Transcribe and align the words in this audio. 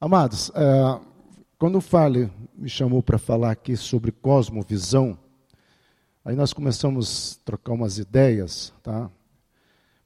Amados, 0.00 0.52
é, 0.54 1.00
quando 1.58 1.78
o 1.78 1.80
Fale 1.80 2.30
me 2.54 2.68
chamou 2.68 3.02
para 3.02 3.18
falar 3.18 3.50
aqui 3.50 3.76
sobre 3.76 4.12
cosmovisão, 4.12 5.18
aí 6.24 6.36
nós 6.36 6.52
começamos 6.52 7.40
a 7.40 7.44
trocar 7.44 7.72
umas 7.72 7.98
ideias, 7.98 8.72
tá? 8.80 9.10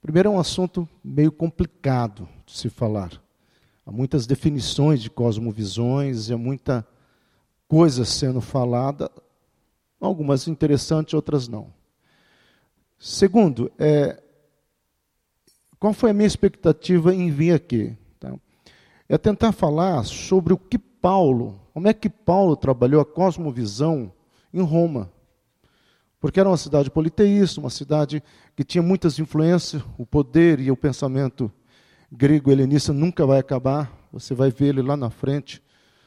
Primeiro 0.00 0.30
é 0.30 0.32
um 0.32 0.40
assunto 0.40 0.88
meio 1.04 1.30
complicado 1.30 2.26
de 2.46 2.56
se 2.56 2.70
falar. 2.70 3.22
Há 3.84 3.92
muitas 3.92 4.26
definições 4.26 5.03
de 5.03 5.10
cosmovisões 5.10 6.31
há 6.31 6.38
muita 6.38 6.88
coisa 7.69 8.06
sendo 8.06 8.40
falada, 8.40 9.11
algumas 10.01 10.49
interessantes, 10.49 11.13
outras 11.13 11.49
não. 11.49 11.71
Segundo, 12.99 13.71
é, 13.79 14.22
qual 15.79 15.93
foi 15.93 16.12
a 16.12 16.15
minha 16.15 16.27
expectativa 16.27 17.15
em 17.15 17.30
vir 17.30 17.52
aqui? 17.52 17.95
É 19.12 19.19
tentar 19.19 19.52
falar 19.52 20.06
sobre 20.06 20.55
o 20.55 20.56
que 20.56 20.78
Paulo, 20.78 21.60
como 21.74 21.86
é 21.86 21.92
que 21.92 22.09
Paulo 22.09 22.56
trabalhou 22.56 22.98
a 22.98 23.05
cosmovisão 23.05 24.10
em 24.55 24.62
Roma. 24.62 25.12
Porque 26.19 26.41
era 26.41 26.48
uma 26.48 26.56
cidade 26.56 26.91
politeísta, 26.91 27.60
uma 27.60 27.69
cidade 27.69 28.22
que 28.56 28.64
tinha 28.64 28.80
muitas 28.80 29.19
influências, 29.19 29.83
o 29.98 30.06
poder 30.06 30.60
e 30.60 30.70
o 30.70 30.77
pensamento 30.78 31.52
grego-helenista 32.10 32.95
nunca 32.95 33.27
vai 33.27 33.38
acabar. 33.38 33.92
Você 34.10 34.34
vai 34.34 34.50
ver 34.50 34.69
ele 34.69 34.80
lá 34.80 34.96
na 34.96 35.10
frente, 35.10 35.62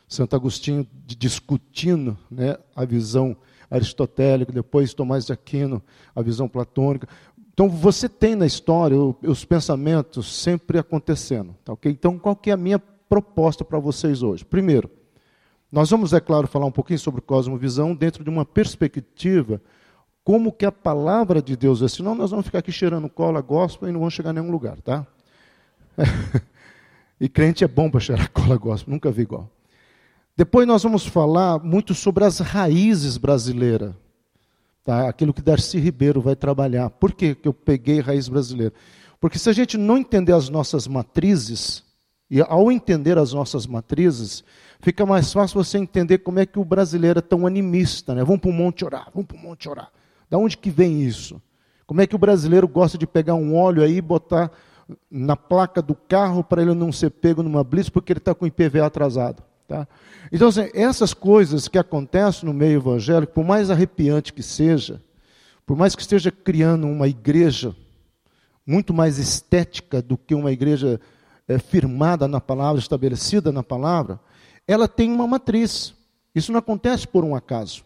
Santo 0.08 0.36
Agostinho 0.36 0.88
discutindo 1.06 2.18
né, 2.32 2.58
a 2.76 2.86
visão 2.86 3.38
aristotélica, 3.70 4.52
depois 4.52 4.96
Tomás 4.96 5.28
de 5.28 5.32
Aquino, 5.32 5.80
a 6.16 6.24
visão 6.24 6.50
platônica. 6.50 7.08
Então 7.54 7.70
você 7.70 8.10
tem 8.10 8.34
na 8.36 8.48
história 8.48 8.98
os 8.98 9.46
pensamentos 9.46 10.42
sempre 10.42 10.80
acontecendo. 10.80 11.56
Tá, 11.64 11.72
okay? 11.72 11.92
Então 11.92 12.18
qual 12.18 12.36
que 12.36 12.50
é 12.50 12.54
a 12.54 12.58
minha 12.58 12.82
proposta 13.16 13.64
para 13.64 13.80
vocês 13.80 14.22
hoje? 14.22 14.44
Primeiro, 14.44 14.90
nós 15.72 15.90
vamos, 15.90 16.12
é 16.12 16.20
claro, 16.20 16.48
falar 16.48 16.66
um 16.66 16.72
pouquinho 16.72 17.00
sobre 17.00 17.22
cosmovisão 17.22 17.96
dentro 17.96 18.26
de 18.26 18.30
uma 18.30 18.44
perspectiva 18.44 19.62
como 20.22 20.52
que 20.52 20.66
a 20.66 20.72
palavra 20.72 21.42
de 21.42 21.56
Deus 21.56 21.82
é. 21.82 21.88
Senão 21.88 22.14
nós 22.14 22.32
vamos 22.32 22.46
ficar 22.46 22.60
aqui 22.60 22.74
cheirando 22.74 23.08
cola, 23.08 23.42
gospel 23.42 23.88
e 23.88 23.92
não 23.92 24.00
vamos 24.00 24.14
chegar 24.14 24.32
a 24.32 24.34
nenhum 24.34 24.52
lugar, 24.52 24.82
tá? 24.82 25.08
e 27.22 27.30
crente 27.30 27.64
é 27.64 27.68
bom 27.68 27.90
para 27.90 28.02
cheirar 28.02 28.30
cola, 28.32 28.58
gospel, 28.58 28.94
nunca 28.94 29.10
vi 29.12 29.22
igual. 29.22 29.50
Depois 30.36 30.68
nós 30.68 30.84
vamos 30.84 31.06
falar 31.06 31.60
muito 31.60 31.94
sobre 31.94 32.26
as 32.26 32.40
raízes 32.40 33.16
brasileiras. 33.16 33.94
Tá? 34.84 35.08
Aquilo 35.08 35.34
que 35.34 35.42
Darcy 35.42 35.80
Ribeiro 35.80 36.20
vai 36.20 36.36
trabalhar. 36.36 36.90
Por 36.90 37.14
que 37.14 37.38
eu 37.44 37.54
peguei 37.54 38.02
raiz 38.02 38.28
brasileira? 38.28 38.74
Porque 39.22 39.40
se 39.40 39.50
a 39.50 39.54
gente 39.54 39.78
não 39.78 39.98
entender 39.98 40.34
as 40.34 40.50
nossas 40.50 40.86
matrizes, 40.88 41.86
e 42.30 42.42
ao 42.42 42.72
entender 42.72 43.18
as 43.18 43.34
nossas 43.34 43.68
matrizes, 43.68 44.44
fica 44.82 45.06
mais 45.06 45.32
fácil 45.32 45.64
você 45.64 45.78
entender 45.78 46.20
como 46.20 46.40
é 46.40 46.46
que 46.46 46.60
o 46.60 46.66
brasileiro 46.66 47.20
é 47.20 47.22
tão 47.22 47.46
animista. 47.46 48.16
Né? 48.16 48.24
Vamos 48.24 48.42
para 48.42 48.50
o 48.50 48.54
monte 48.54 48.84
orar, 48.84 49.10
vamos 49.14 49.28
para 49.28 49.38
o 49.38 49.40
monte 49.40 49.70
orar. 49.70 49.92
Da 50.30 50.38
onde 50.38 50.58
que 50.58 50.72
vem 50.72 51.04
isso? 51.04 51.42
Como 51.86 52.02
é 52.02 52.08
que 52.08 52.16
o 52.16 52.20
brasileiro 52.20 52.68
gosta 52.68 52.98
de 52.98 53.06
pegar 53.06 53.36
um 53.36 53.56
óleo 53.56 53.84
aí 53.84 53.98
e 53.98 54.02
botar 54.02 54.52
na 55.10 55.36
placa 55.36 55.82
do 55.82 55.96
carro 55.96 56.44
para 56.44 56.62
ele 56.62 56.74
não 56.74 56.92
ser 56.92 57.12
pego 57.12 57.44
numa 57.44 57.64
blitz 57.64 57.90
porque 57.90 58.12
ele 58.12 58.20
está 58.20 58.34
com 58.34 58.46
o 58.46 58.48
IPVA 58.48 58.86
atrasado? 58.86 59.44
Tá? 59.68 59.88
Então, 60.32 60.48
assim, 60.48 60.70
essas 60.74 61.14
coisas 61.14 61.68
que 61.68 61.78
acontecem 61.78 62.48
no 62.48 62.54
meio 62.54 62.78
evangélico, 62.78 63.34
por 63.34 63.44
mais 63.44 63.70
arrepiante 63.70 64.34
que 64.34 64.44
seja, 64.44 65.02
por 65.66 65.78
mais 65.78 65.96
que 65.96 66.02
esteja 66.02 66.32
criando 66.32 66.88
uma 66.88 67.08
igreja 67.08 67.76
muito 68.66 68.94
mais 68.94 69.20
estética 69.20 70.02
do 70.02 70.18
que 70.18 70.34
uma 70.34 70.52
igreja 70.52 71.00
é, 71.48 71.60
firmada 71.60 72.28
na 72.28 72.42
palavra, 72.42 72.80
estabelecida 72.80 73.52
na 73.52 73.64
palavra, 73.64 74.20
ela 74.68 74.88
tem 74.88 75.12
uma 75.12 75.28
matriz. 75.28 75.94
Isso 76.34 76.52
não 76.52 76.60
acontece 76.60 77.08
por 77.08 77.24
um 77.24 77.36
acaso. 77.36 77.84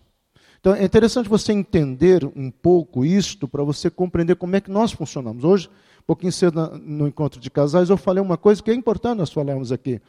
Então 0.59 0.73
é 0.73 0.83
interessante 0.83 1.29
você 1.29 1.53
entender 1.53 2.25
um 2.35 2.51
pouco 2.51 3.05
isto 3.05 3.47
para 3.47 3.63
você 3.63 3.89
compreender 3.89 4.35
como 4.35 4.55
é 4.55 4.61
que 4.61 4.71
nós 4.71 4.91
funcionamos. 4.91 5.43
Hoje, 5.43 5.69
um 5.99 6.05
pouquinho 6.05 6.31
cedo 6.31 6.77
no 6.79 7.07
encontro 7.07 7.39
de 7.39 7.49
casais, 7.49 7.89
eu 7.89 7.97
falei 7.97 8.21
uma 8.21 8.37
coisa 8.37 8.61
que 8.61 8.71
é 8.71 8.73
importante 8.73 9.19
nós 9.19 9.31
falarmos 9.31 9.71
aqui. 9.71 10.01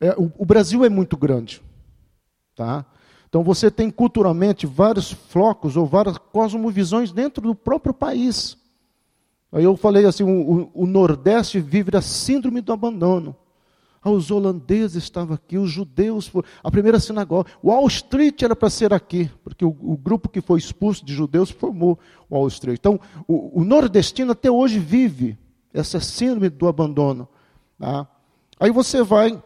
É, 0.00 0.12
o, 0.12 0.30
o, 0.38 0.44
Brasil 0.44 0.84
é 0.84 0.88
muito 0.88 1.16
grande. 1.16 1.60
Tá? 2.54 2.84
Então 3.28 3.42
você 3.42 3.70
tem 3.70 3.90
culturalmente 3.90 4.66
vários 4.66 5.12
flocos 5.12 5.76
ou 5.76 5.86
várias 5.86 6.18
cosmovisões 6.18 7.12
dentro 7.12 7.42
do 7.42 7.54
próprio 7.54 7.92
país. 7.92 8.56
Aí 9.52 9.64
eu 9.64 9.76
falei 9.76 10.04
assim: 10.04 10.22
o, 10.22 10.70
o, 10.74 10.82
o 10.82 10.86
Nordeste 10.86 11.60
vive 11.60 11.96
a 11.96 12.02
síndrome 12.02 12.60
do 12.60 12.72
abandono. 12.72 13.36
Ah, 14.02 14.10
os 14.10 14.30
holandeses 14.30 15.02
estavam 15.02 15.34
aqui, 15.34 15.58
os 15.58 15.70
judeus, 15.70 16.32
a 16.64 16.70
primeira 16.70 16.98
sinagoga. 16.98 17.50
Wall 17.62 17.86
Street 17.88 18.42
era 18.42 18.56
para 18.56 18.70
ser 18.70 18.94
aqui, 18.94 19.30
porque 19.44 19.62
o, 19.62 19.76
o, 19.78 19.94
grupo 19.94 20.30
que 20.30 20.40
foi 20.40 20.58
expulso 20.58 21.04
de 21.04 21.12
judeus 21.12 21.50
formou 21.50 21.98
Wall 22.30 22.48
Street. 22.48 22.78
Então, 22.78 22.98
o, 23.28 23.60
o 23.60 23.64
nordestino 23.64 24.32
até 24.32 24.50
hoje 24.50 24.78
vive 24.78 25.38
essa 25.72 26.00
síndrome 26.00 26.48
do 26.48 26.66
abandono. 26.66 27.28
Tá? 27.78 28.08
Aí 28.58 28.70
você 28.70 29.02
vai 29.02 29.42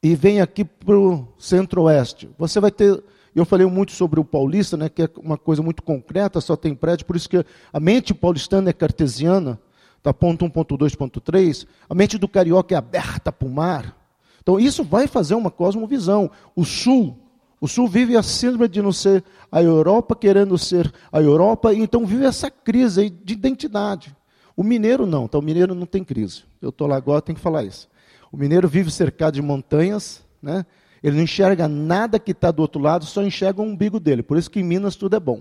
e 0.00 0.14
vem 0.14 0.40
aqui 0.40 0.64
para 0.64 0.96
o 0.96 1.26
centro-oeste. 1.36 2.30
Você 2.38 2.60
vai 2.60 2.70
ter. 2.70 3.02
Eu 3.36 3.44
falei 3.44 3.66
muito 3.66 3.92
sobre 3.92 4.18
o 4.18 4.24
paulista, 4.24 4.78
né, 4.78 4.88
que 4.88 5.02
é 5.02 5.10
uma 5.18 5.36
coisa 5.36 5.62
muito 5.62 5.82
concreta, 5.82 6.40
só 6.40 6.56
tem 6.56 6.74
prédio, 6.74 7.04
por 7.04 7.16
isso 7.16 7.28
que 7.28 7.44
a 7.70 7.78
mente 7.78 8.14
paulistana 8.14 8.70
é 8.70 8.72
cartesiana 8.72 9.60
tá, 10.02 10.14
ponto 10.14 10.44
1, 10.46 10.50
ponto 10.50 10.74
2, 10.74 10.94
ponto 10.94 11.20
3, 11.20 11.66
a 11.86 11.94
mente 11.94 12.16
do 12.16 12.26
carioca 12.26 12.74
é 12.74 12.78
aberta 12.78 13.30
para 13.30 13.46
o 13.46 13.50
mar. 13.50 13.94
Então 14.40 14.58
isso 14.58 14.82
vai 14.82 15.06
fazer 15.06 15.34
uma 15.34 15.50
cosmovisão. 15.50 16.30
O 16.54 16.64
sul, 16.64 17.18
o 17.60 17.68
sul 17.68 17.86
vive 17.86 18.16
a 18.16 18.22
síndrome 18.22 18.68
de 18.68 18.80
não 18.80 18.92
ser 18.92 19.22
a 19.52 19.62
Europa 19.62 20.16
querendo 20.16 20.56
ser 20.56 20.90
a 21.12 21.20
Europa, 21.20 21.74
e 21.74 21.80
então 21.80 22.06
vive 22.06 22.24
essa 22.24 22.50
crise 22.50 23.10
de 23.10 23.34
identidade. 23.34 24.16
O 24.56 24.62
mineiro 24.62 25.04
não, 25.04 25.26
então 25.26 25.40
o 25.40 25.44
mineiro 25.44 25.74
não 25.74 25.84
tem 25.84 26.02
crise. 26.02 26.44
Eu 26.62 26.70
estou 26.70 26.86
lá 26.86 26.96
agora, 26.96 27.20
tenho 27.20 27.36
que 27.36 27.42
falar 27.42 27.64
isso. 27.64 27.86
O 28.32 28.36
mineiro 28.38 28.66
vive 28.66 28.90
cercado 28.90 29.34
de 29.34 29.42
montanhas, 29.42 30.24
né? 30.40 30.64
Ele 31.06 31.18
não 31.18 31.22
enxerga 31.22 31.68
nada 31.68 32.18
que 32.18 32.32
está 32.32 32.50
do 32.50 32.60
outro 32.60 32.80
lado, 32.80 33.04
só 33.04 33.22
enxerga 33.22 33.62
o 33.62 33.64
umbigo 33.64 34.00
dele. 34.00 34.24
Por 34.24 34.36
isso 34.36 34.50
que 34.50 34.58
em 34.58 34.64
Minas 34.64 34.96
tudo 34.96 35.14
é 35.14 35.20
bom. 35.20 35.40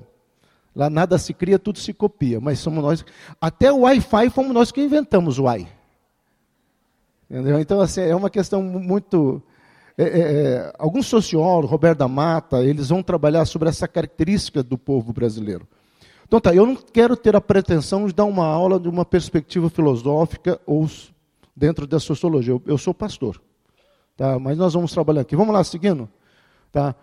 Lá 0.75 0.91
nada 0.91 1.17
se 1.17 1.33
cria, 1.33 1.57
tudo 1.57 1.79
se 1.79 1.91
copia. 1.91 2.39
Mas 2.39 2.59
somos 2.59 2.83
nós. 2.83 3.05
Até 3.41 3.71
o 3.71 3.79
Wi-Fi 3.79 4.29
fomos 4.29 4.53
nós 4.53 4.71
que 4.71 4.79
inventamos 4.79 5.39
o 5.39 5.45
Wi. 5.45 5.67
Entendeu? 7.27 7.59
Então, 7.59 7.81
assim, 7.81 8.01
é 8.01 8.15
uma 8.15 8.29
questão 8.29 8.61
muito. 8.61 9.41
É, 9.97 10.03
é, 10.03 10.19
é, 10.19 10.73
alguns 10.77 11.07
sociólogos, 11.07 11.71
Roberto 11.71 11.97
da 11.97 12.07
Mata, 12.07 12.63
eles 12.63 12.89
vão 12.89 13.01
trabalhar 13.01 13.43
sobre 13.45 13.67
essa 13.67 13.87
característica 13.87 14.61
do 14.61 14.77
povo 14.77 15.11
brasileiro. 15.11 15.67
Então 16.27 16.39
tá, 16.39 16.53
eu 16.53 16.67
não 16.67 16.75
quero 16.75 17.17
ter 17.17 17.35
a 17.35 17.41
pretensão 17.41 18.05
de 18.05 18.13
dar 18.13 18.25
uma 18.25 18.45
aula 18.45 18.79
de 18.79 18.87
uma 18.87 19.03
perspectiva 19.03 19.67
filosófica 19.67 20.59
ou 20.63 20.87
dentro 21.55 21.87
da 21.87 21.99
sociologia. 21.99 22.53
Eu, 22.53 22.61
eu 22.67 22.77
sou 22.77 22.93
pastor. 22.93 23.41
Tá? 24.15 24.39
Mas 24.39 24.57
nós 24.57 24.73
vamos 24.73 24.91
trabalhar 24.91 25.21
aqui. 25.21 25.35
Vamos 25.35 25.53
lá, 25.53 25.63
seguindo? 25.63 26.09
Tá? 26.71 26.95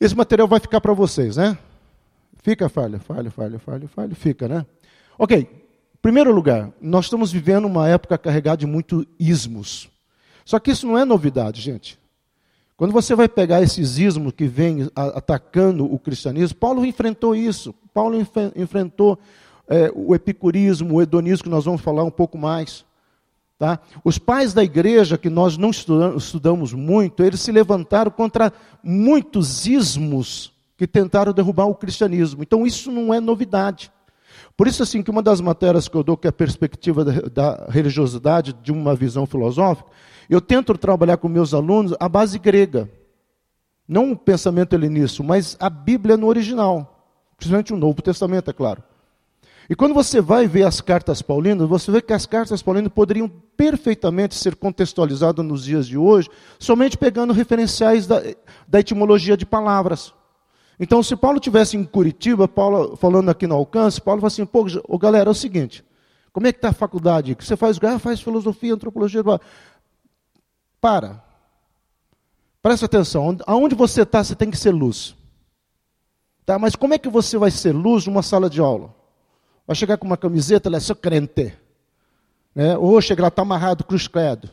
Esse 0.00 0.16
material 0.16 0.48
vai 0.48 0.60
ficar 0.60 0.80
para 0.80 0.92
vocês, 0.92 1.36
né? 1.36 1.56
Fica 2.42 2.68
falha, 2.68 2.98
falha, 2.98 3.30
falha, 3.30 3.58
falha, 3.58 3.88
falha, 3.88 4.14
fica, 4.14 4.48
né? 4.48 4.66
Ok, 5.16 5.48
primeiro 6.00 6.32
lugar, 6.32 6.72
nós 6.80 7.04
estamos 7.04 7.30
vivendo 7.30 7.66
uma 7.66 7.88
época 7.88 8.18
carregada 8.18 8.56
de 8.56 8.66
muitos 8.66 9.06
ismos. 9.18 9.88
Só 10.44 10.58
que 10.58 10.72
isso 10.72 10.86
não 10.86 10.98
é 10.98 11.04
novidade, 11.04 11.60
gente. 11.60 11.98
Quando 12.76 12.90
você 12.90 13.14
vai 13.14 13.28
pegar 13.28 13.62
esses 13.62 13.98
ismos 13.98 14.32
que 14.32 14.48
vêm 14.48 14.90
atacando 14.96 15.84
o 15.84 15.98
cristianismo, 16.00 16.58
Paulo 16.58 16.84
enfrentou 16.84 17.36
isso. 17.36 17.72
Paulo 17.94 18.16
enfrentou 18.56 19.16
é, 19.68 19.92
o 19.94 20.14
epicurismo, 20.14 20.96
o 20.96 21.02
hedonismo, 21.02 21.44
que 21.44 21.50
nós 21.50 21.64
vamos 21.64 21.80
falar 21.80 22.02
um 22.02 22.10
pouco 22.10 22.36
mais. 22.36 22.84
Tá? 23.62 23.78
Os 24.02 24.18
pais 24.18 24.52
da 24.52 24.64
igreja, 24.64 25.16
que 25.16 25.30
nós 25.30 25.56
não 25.56 25.70
estudamos 25.70 26.72
muito, 26.72 27.22
eles 27.22 27.38
se 27.38 27.52
levantaram 27.52 28.10
contra 28.10 28.52
muitos 28.82 29.68
ismos 29.68 30.52
que 30.76 30.84
tentaram 30.84 31.32
derrubar 31.32 31.66
o 31.66 31.74
cristianismo. 31.76 32.42
Então 32.42 32.66
isso 32.66 32.90
não 32.90 33.14
é 33.14 33.20
novidade. 33.20 33.92
Por 34.56 34.66
isso 34.66 34.82
assim 34.82 35.00
que 35.00 35.12
uma 35.12 35.22
das 35.22 35.40
matérias 35.40 35.86
que 35.86 35.96
eu 35.96 36.02
dou 36.02 36.16
que 36.16 36.26
é 36.26 36.30
a 36.30 36.32
perspectiva 36.32 37.04
da, 37.04 37.12
da 37.28 37.66
religiosidade 37.70 38.52
de 38.52 38.72
uma 38.72 38.96
visão 38.96 39.26
filosófica, 39.26 39.88
eu 40.28 40.40
tento 40.40 40.76
trabalhar 40.76 41.18
com 41.18 41.28
meus 41.28 41.54
alunos 41.54 41.94
a 42.00 42.08
base 42.08 42.40
grega. 42.40 42.90
Não 43.86 44.10
o 44.10 44.16
pensamento 44.16 44.72
helenista, 44.72 45.22
mas 45.22 45.56
a 45.60 45.70
Bíblia 45.70 46.16
no 46.16 46.26
original, 46.26 47.06
principalmente 47.36 47.72
o 47.72 47.76
Novo 47.76 48.02
Testamento, 48.02 48.50
é 48.50 48.52
claro. 48.52 48.82
E 49.70 49.76
quando 49.76 49.94
você 49.94 50.20
vai 50.20 50.46
ver 50.46 50.64
as 50.64 50.80
cartas 50.80 51.22
paulinas, 51.22 51.68
você 51.68 51.90
vê 51.90 52.02
que 52.02 52.12
as 52.12 52.26
cartas 52.26 52.62
paulinas 52.62 52.92
poderiam 52.92 53.28
perfeitamente 53.56 54.34
ser 54.34 54.56
contextualizadas 54.56 55.44
nos 55.44 55.64
dias 55.64 55.86
de 55.86 55.96
hoje, 55.96 56.28
somente 56.58 56.96
pegando 56.96 57.32
referenciais 57.32 58.06
da, 58.06 58.20
da 58.66 58.80
etimologia 58.80 59.36
de 59.36 59.46
palavras. 59.46 60.12
Então, 60.80 61.02
se 61.02 61.14
Paulo 61.14 61.38
tivesse 61.38 61.76
em 61.76 61.84
Curitiba, 61.84 62.48
Paulo 62.48 62.96
falando 62.96 63.28
aqui 63.28 63.46
no 63.46 63.54
alcance, 63.54 64.00
Paulo 64.00 64.20
fala 64.20 64.28
assim: 64.28 64.44
pô, 64.44 64.64
galera, 64.98 65.30
é 65.30 65.32
o 65.32 65.34
seguinte, 65.34 65.84
como 66.32 66.46
é 66.46 66.52
que 66.52 66.58
está 66.58 66.70
a 66.70 66.72
faculdade? 66.72 67.34
Que 67.34 67.44
você 67.44 67.56
faz? 67.56 67.78
Ah, 67.82 67.98
faz 67.98 68.20
filosofia, 68.20 68.74
antropologia. 68.74 69.22
Para. 70.80 71.22
Presta 72.60 72.86
atenção, 72.86 73.36
aonde 73.46 73.74
você 73.74 74.02
está, 74.02 74.22
você 74.22 74.34
tem 74.34 74.50
que 74.50 74.56
ser 74.56 74.70
luz. 74.70 75.16
Tá? 76.44 76.58
Mas 76.58 76.74
como 76.74 76.94
é 76.94 76.98
que 76.98 77.08
você 77.08 77.36
vai 77.36 77.50
ser 77.50 77.72
luz 77.72 78.06
numa 78.06 78.22
sala 78.22 78.48
de 78.48 78.60
aula? 78.60 78.94
Vai 79.72 79.76
chegar 79.76 79.96
com 79.96 80.04
uma 80.06 80.18
camiseta, 80.18 80.68
ela 80.68 80.76
é 80.76 80.80
só 80.80 80.94
crente. 80.94 81.56
Né? 82.54 82.76
Ou 82.76 83.00
chegar 83.00 83.22
lá, 83.22 83.28
está 83.28 83.40
amarrado, 83.40 83.84
cruz 83.84 84.06
credo. 84.06 84.50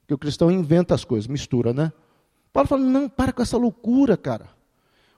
Porque 0.00 0.14
o 0.14 0.18
cristão 0.18 0.50
inventa 0.50 0.96
as 0.96 1.04
coisas, 1.04 1.28
mistura, 1.28 1.72
né? 1.72 1.92
Paulo 2.52 2.68
fala, 2.68 2.82
não, 2.82 3.08
para 3.08 3.32
com 3.32 3.40
essa 3.40 3.56
loucura, 3.56 4.16
cara. 4.16 4.48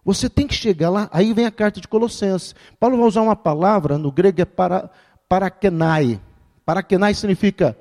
Você 0.04 0.28
tem 0.28 0.46
que 0.46 0.52
chegar 0.52 0.90
lá, 0.90 1.08
aí 1.10 1.32
vem 1.32 1.46
a 1.46 1.50
carta 1.50 1.80
de 1.80 1.88
Colossenses. 1.88 2.54
Paulo 2.78 2.98
vai 2.98 3.06
usar 3.06 3.22
uma 3.22 3.34
palavra, 3.34 3.96
no 3.96 4.12
grego 4.12 4.42
é 4.42 4.44
para, 4.44 4.90
parakenai. 5.26 6.20
Parakenai 6.62 7.14
significa 7.14 7.78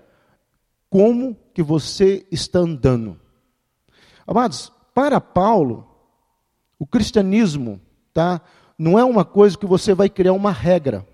como 0.90 1.36
que 1.54 1.62
você 1.62 2.26
está 2.32 2.60
andando. 2.60 3.20
Amados, 4.26 4.72
para 4.96 5.20
Paulo, 5.20 5.94
o 6.80 6.88
cristianismo 6.88 7.82
tá, 8.14 8.40
não 8.80 8.98
é 8.98 9.04
uma 9.04 9.26
coisa 9.26 9.58
que 9.58 9.66
você 9.66 9.94
vai 9.94 10.08
criar 10.08 10.32
uma 10.32 10.50
regra. 10.50 11.06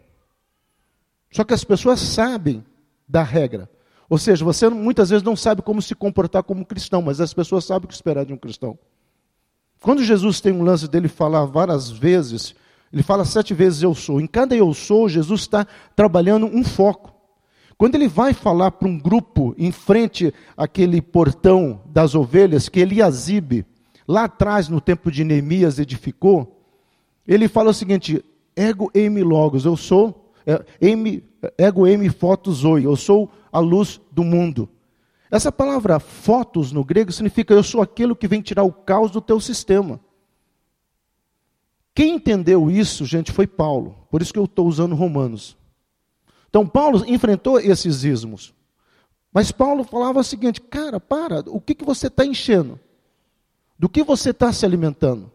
Só 1.31 1.43
que 1.43 1.53
as 1.53 1.63
pessoas 1.63 1.99
sabem 1.99 2.63
da 3.07 3.23
regra. 3.23 3.69
Ou 4.09 4.17
seja, 4.17 4.43
você 4.43 4.67
muitas 4.69 5.09
vezes 5.09 5.23
não 5.23 5.35
sabe 5.35 5.61
como 5.61 5.81
se 5.81 5.93
comportar 5.93 6.43
como 6.43 6.65
cristão, 6.65 7.01
mas 7.01 7.21
as 7.21 7.33
pessoas 7.33 7.65
sabem 7.65 7.85
o 7.85 7.87
que 7.87 7.93
esperar 7.93 8.25
de 8.25 8.33
um 8.33 8.37
cristão. 8.37 8.77
Quando 9.81 10.03
Jesus 10.03 10.41
tem 10.41 10.51
um 10.51 10.63
lance 10.63 10.87
dele 10.87 11.07
falar 11.07 11.45
várias 11.45 11.89
vezes, 11.89 12.55
ele 12.91 13.03
fala 13.03 13.23
sete 13.23 13.53
vezes 13.53 13.83
eu 13.83 13.93
sou. 13.93 14.19
Em 14.19 14.27
cada 14.27 14.55
eu 14.55 14.73
sou, 14.73 15.07
Jesus 15.07 15.41
está 15.41 15.65
trabalhando 15.95 16.47
um 16.47 16.63
foco. 16.63 17.13
Quando 17.77 17.95
ele 17.95 18.09
vai 18.09 18.33
falar 18.33 18.71
para 18.71 18.89
um 18.89 18.99
grupo 18.99 19.55
em 19.57 19.71
frente 19.71 20.33
àquele 20.57 21.01
portão 21.01 21.81
das 21.85 22.13
ovelhas 22.13 22.67
que 22.67 22.81
Eliasibe, 22.81 23.65
lá 24.05 24.25
atrás 24.25 24.67
no 24.67 24.81
tempo 24.81 25.09
de 25.09 25.23
Neemias, 25.23 25.79
edificou, 25.79 26.61
ele 27.25 27.47
fala 27.47 27.69
o 27.69 27.73
seguinte: 27.73 28.25
ego 28.53 28.91
emi 28.93 29.23
logos, 29.23 29.63
eu 29.63 29.77
sou, 29.77 30.18
é, 30.45 30.63
emi, 30.81 31.23
ego 31.57 31.87
emi 31.87 32.09
fotos 32.09 32.63
oi, 32.63 32.85
eu 32.85 32.95
sou 32.95 33.31
a 33.51 33.59
luz 33.59 33.99
do 34.11 34.23
mundo. 34.23 34.69
Essa 35.31 35.51
palavra 35.51 35.99
fotos 35.99 36.71
no 36.71 36.83
grego 36.83 37.11
significa 37.11 37.53
eu 37.53 37.63
sou 37.63 37.81
aquilo 37.81 38.15
que 38.15 38.27
vem 38.27 38.41
tirar 38.41 38.63
o 38.63 38.71
caos 38.71 39.11
do 39.11 39.21
teu 39.21 39.39
sistema. 39.39 39.99
Quem 41.93 42.15
entendeu 42.15 42.71
isso, 42.71 43.05
gente, 43.05 43.31
foi 43.31 43.45
Paulo. 43.45 44.07
Por 44.09 44.21
isso 44.21 44.33
que 44.33 44.39
eu 44.39 44.45
estou 44.45 44.67
usando 44.67 44.95
Romanos. 44.95 45.57
Então, 46.49 46.65
Paulo 46.67 47.03
enfrentou 47.05 47.59
esses 47.59 48.03
ismos. 48.03 48.53
Mas 49.31 49.51
Paulo 49.51 49.83
falava 49.83 50.19
o 50.19 50.23
seguinte: 50.23 50.61
cara, 50.61 50.99
para, 50.99 51.41
o 51.47 51.61
que, 51.61 51.75
que 51.75 51.85
você 51.85 52.07
está 52.07 52.25
enchendo? 52.25 52.79
Do 53.77 53.87
que 53.87 54.03
você 54.03 54.31
está 54.31 54.51
se 54.51 54.65
alimentando? 54.65 55.31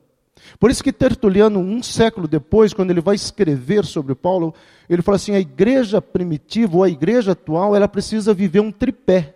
Por 0.58 0.70
isso 0.70 0.84
que 0.84 0.92
Tertuliano, 0.92 1.58
um 1.58 1.82
século 1.82 2.28
depois, 2.28 2.72
quando 2.72 2.90
ele 2.90 3.00
vai 3.00 3.14
escrever 3.14 3.84
sobre 3.84 4.14
Paulo, 4.14 4.54
ele 4.88 5.02
fala 5.02 5.16
assim: 5.16 5.34
a 5.34 5.40
igreja 5.40 6.00
primitiva 6.00 6.76
ou 6.76 6.82
a 6.82 6.88
igreja 6.88 7.32
atual, 7.32 7.74
ela 7.74 7.88
precisa 7.88 8.34
viver 8.34 8.60
um 8.60 8.70
tripé 8.70 9.34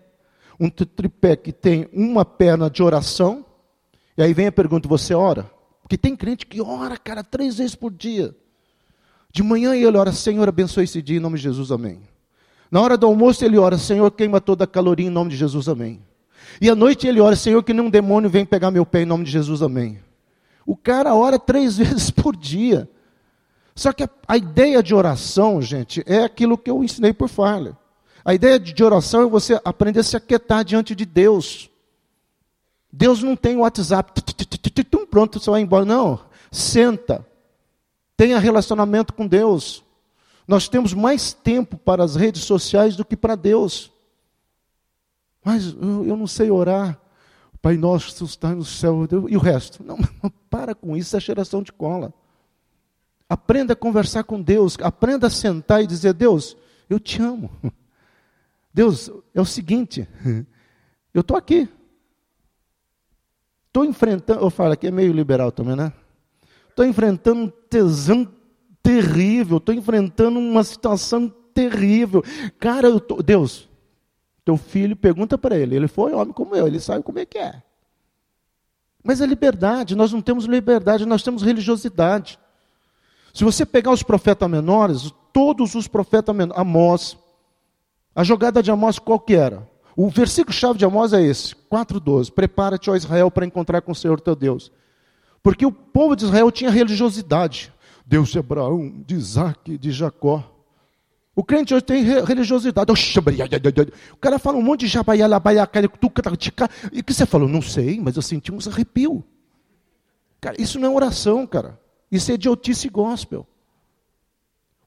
um 0.58 0.68
tripé 0.68 1.36
que 1.36 1.52
tem 1.52 1.88
uma 1.92 2.24
perna 2.24 2.68
de 2.68 2.82
oração, 2.82 3.44
e 4.16 4.22
aí 4.22 4.34
vem 4.34 4.48
a 4.48 4.52
pergunta: 4.52 4.88
você 4.88 5.14
ora? 5.14 5.50
Porque 5.82 5.96
tem 5.96 6.16
crente 6.16 6.46
que 6.46 6.60
ora, 6.60 6.96
cara, 6.96 7.22
três 7.22 7.58
vezes 7.58 7.74
por 7.74 7.92
dia. 7.92 8.34
De 9.30 9.42
manhã 9.42 9.74
ele 9.74 9.96
ora, 9.96 10.12
Senhor, 10.12 10.48
abençoe 10.48 10.84
esse 10.84 11.00
dia 11.00 11.18
em 11.18 11.20
nome 11.20 11.36
de 11.36 11.44
Jesus, 11.44 11.70
amém. 11.70 12.00
Na 12.70 12.80
hora 12.80 12.96
do 12.98 13.06
almoço 13.06 13.44
ele 13.44 13.56
ora, 13.56 13.78
Senhor, 13.78 14.10
queima 14.10 14.40
toda 14.40 14.64
a 14.64 14.66
caloria 14.66 15.06
em 15.06 15.10
nome 15.10 15.30
de 15.30 15.36
Jesus, 15.36 15.68
amém. 15.68 16.02
E 16.60 16.68
à 16.68 16.74
noite 16.74 17.06
ele 17.06 17.20
ora, 17.20 17.36
Senhor, 17.36 17.62
que 17.62 17.72
nenhum 17.72 17.88
demônio 17.88 18.28
venha 18.28 18.44
pegar 18.44 18.70
meu 18.70 18.84
pé 18.84 19.02
em 19.02 19.06
nome 19.06 19.24
de 19.24 19.30
Jesus, 19.30 19.62
amém. 19.62 19.98
O 20.68 20.76
cara 20.76 21.14
ora 21.14 21.38
três 21.38 21.78
vezes 21.78 22.10
por 22.10 22.36
dia. 22.36 22.86
Só 23.74 23.90
que 23.90 24.02
a, 24.02 24.10
a 24.26 24.36
ideia 24.36 24.82
de 24.82 24.94
oração, 24.94 25.62
gente, 25.62 26.04
é 26.06 26.24
aquilo 26.24 26.58
que 26.58 26.70
eu 26.70 26.84
ensinei 26.84 27.14
por 27.14 27.30
Farley. 27.30 27.74
A 28.22 28.34
ideia 28.34 28.60
de 28.60 28.84
oração 28.84 29.22
é 29.22 29.26
você 29.26 29.58
aprender 29.64 30.00
a 30.00 30.02
se 30.02 30.14
aquietar 30.14 30.62
diante 30.62 30.94
de 30.94 31.06
Deus. 31.06 31.70
Deus 32.92 33.22
não 33.22 33.34
tem 33.34 33.56
WhatsApp, 33.56 34.12
pronto, 35.10 35.40
você 35.40 35.50
vai 35.50 35.62
embora. 35.62 35.86
Não, 35.86 36.20
senta. 36.52 37.26
Tenha 38.14 38.38
relacionamento 38.38 39.14
com 39.14 39.26
Deus. 39.26 39.82
Nós 40.46 40.68
temos 40.68 40.92
mais 40.92 41.32
tempo 41.32 41.78
para 41.78 42.04
as 42.04 42.14
redes 42.14 42.44
sociais 42.44 42.94
do 42.94 43.06
que 43.06 43.16
para 43.16 43.36
Deus. 43.36 43.90
Mas 45.42 45.64
eu 45.72 46.16
não 46.16 46.26
sei 46.26 46.50
orar. 46.50 47.00
Pai 47.60 47.76
nosso 47.76 48.24
está 48.24 48.54
no 48.54 48.64
céu. 48.64 49.06
E 49.28 49.36
o 49.36 49.40
resto? 49.40 49.82
Não, 49.82 49.98
para 50.48 50.74
com 50.74 50.96
isso, 50.96 51.16
é 51.16 51.20
geração 51.20 51.62
de 51.62 51.72
cola. 51.72 52.12
Aprenda 53.28 53.72
a 53.72 53.76
conversar 53.76 54.24
com 54.24 54.40
Deus. 54.40 54.76
Aprenda 54.80 55.26
a 55.26 55.30
sentar 55.30 55.82
e 55.82 55.86
dizer: 55.86 56.14
Deus, 56.14 56.56
eu 56.88 56.98
te 56.98 57.20
amo. 57.20 57.50
Deus, 58.72 59.10
é 59.34 59.40
o 59.40 59.44
seguinte, 59.44 60.08
eu 61.12 61.20
estou 61.20 61.36
aqui. 61.36 61.68
Estou 63.66 63.84
enfrentando, 63.84 64.40
eu 64.40 64.50
falo 64.50 64.72
aqui 64.72 64.86
é 64.86 64.90
meio 64.90 65.12
liberal 65.12 65.52
também, 65.52 65.76
né? 65.76 65.92
Estou 66.68 66.84
enfrentando 66.84 67.40
um 67.40 67.48
tesão 67.48 68.26
terrível, 68.82 69.58
estou 69.58 69.74
enfrentando 69.74 70.38
uma 70.38 70.62
situação 70.64 71.28
terrível. 71.52 72.22
Cara, 72.58 72.88
eu 72.88 73.00
tô, 73.00 73.22
Deus, 73.22 73.67
teu 74.48 74.56
filho 74.56 74.96
pergunta 74.96 75.36
para 75.36 75.58
ele, 75.58 75.76
ele 75.76 75.86
foi 75.86 76.14
homem 76.14 76.32
como 76.32 76.56
eu, 76.56 76.66
ele 76.66 76.80
sabe 76.80 77.02
como 77.02 77.18
é 77.18 77.26
que 77.26 77.36
é. 77.36 77.62
Mas 79.04 79.20
é 79.20 79.26
liberdade, 79.26 79.94
nós 79.94 80.10
não 80.10 80.22
temos 80.22 80.46
liberdade, 80.46 81.04
nós 81.04 81.22
temos 81.22 81.42
religiosidade. 81.42 82.38
Se 83.34 83.44
você 83.44 83.66
pegar 83.66 83.90
os 83.90 84.02
profetas 84.02 84.48
menores, 84.48 85.12
todos 85.34 85.74
os 85.74 85.86
profetas 85.86 86.34
menores, 86.34 86.58
Amós, 86.58 87.18
a 88.14 88.24
jogada 88.24 88.62
de 88.62 88.70
Amós 88.70 88.98
qual 88.98 89.20
que 89.20 89.34
era? 89.34 89.68
O 89.94 90.08
versículo-chave 90.08 90.78
de 90.78 90.86
Amós 90.86 91.12
é 91.12 91.20
esse, 91.20 91.54
4,12. 91.70 92.32
Prepara-te, 92.32 92.88
ó 92.88 92.96
Israel, 92.96 93.30
para 93.30 93.44
encontrar 93.44 93.82
com 93.82 93.92
o 93.92 93.94
Senhor 93.94 94.18
teu 94.18 94.34
Deus. 94.34 94.72
Porque 95.42 95.66
o 95.66 95.72
povo 95.72 96.16
de 96.16 96.24
Israel 96.24 96.50
tinha 96.50 96.70
religiosidade. 96.70 97.70
Deus 98.06 98.30
de 98.30 98.38
Abraão, 98.38 99.04
de 99.06 99.14
Isaac, 99.14 99.76
de 99.76 99.92
Jacó. 99.92 100.42
O 101.38 101.44
crente 101.44 101.72
hoje 101.72 101.84
tem 101.84 102.02
religiosidade. 102.02 102.90
O 104.12 104.16
cara 104.16 104.40
fala 104.40 104.58
um 104.58 104.62
monte 104.62 104.88
de 104.88 104.98
E 104.98 106.98
o 106.98 107.04
que 107.04 107.14
você 107.14 107.24
falou? 107.24 107.48
Não 107.48 107.62
sei, 107.62 108.00
mas 108.00 108.16
eu 108.16 108.22
senti 108.22 108.50
uns 108.50 108.66
arrepio. 108.66 109.22
Cara, 110.40 110.60
isso 110.60 110.80
não 110.80 110.88
é 110.88 110.92
oração, 110.92 111.46
cara. 111.46 111.80
Isso 112.10 112.32
é 112.32 112.34
idiotice 112.34 112.88
gospel. 112.88 113.46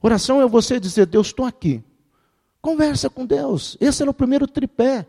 Oração 0.02 0.42
é 0.42 0.46
você 0.46 0.78
dizer, 0.78 1.06
Deus, 1.06 1.28
estou 1.28 1.46
aqui. 1.46 1.82
Conversa 2.62 3.10
com 3.10 3.26
Deus. 3.26 3.78
Esse 3.80 4.02
era 4.02 4.12
o 4.12 4.14
primeiro 4.14 4.46
tripé. 4.46 5.08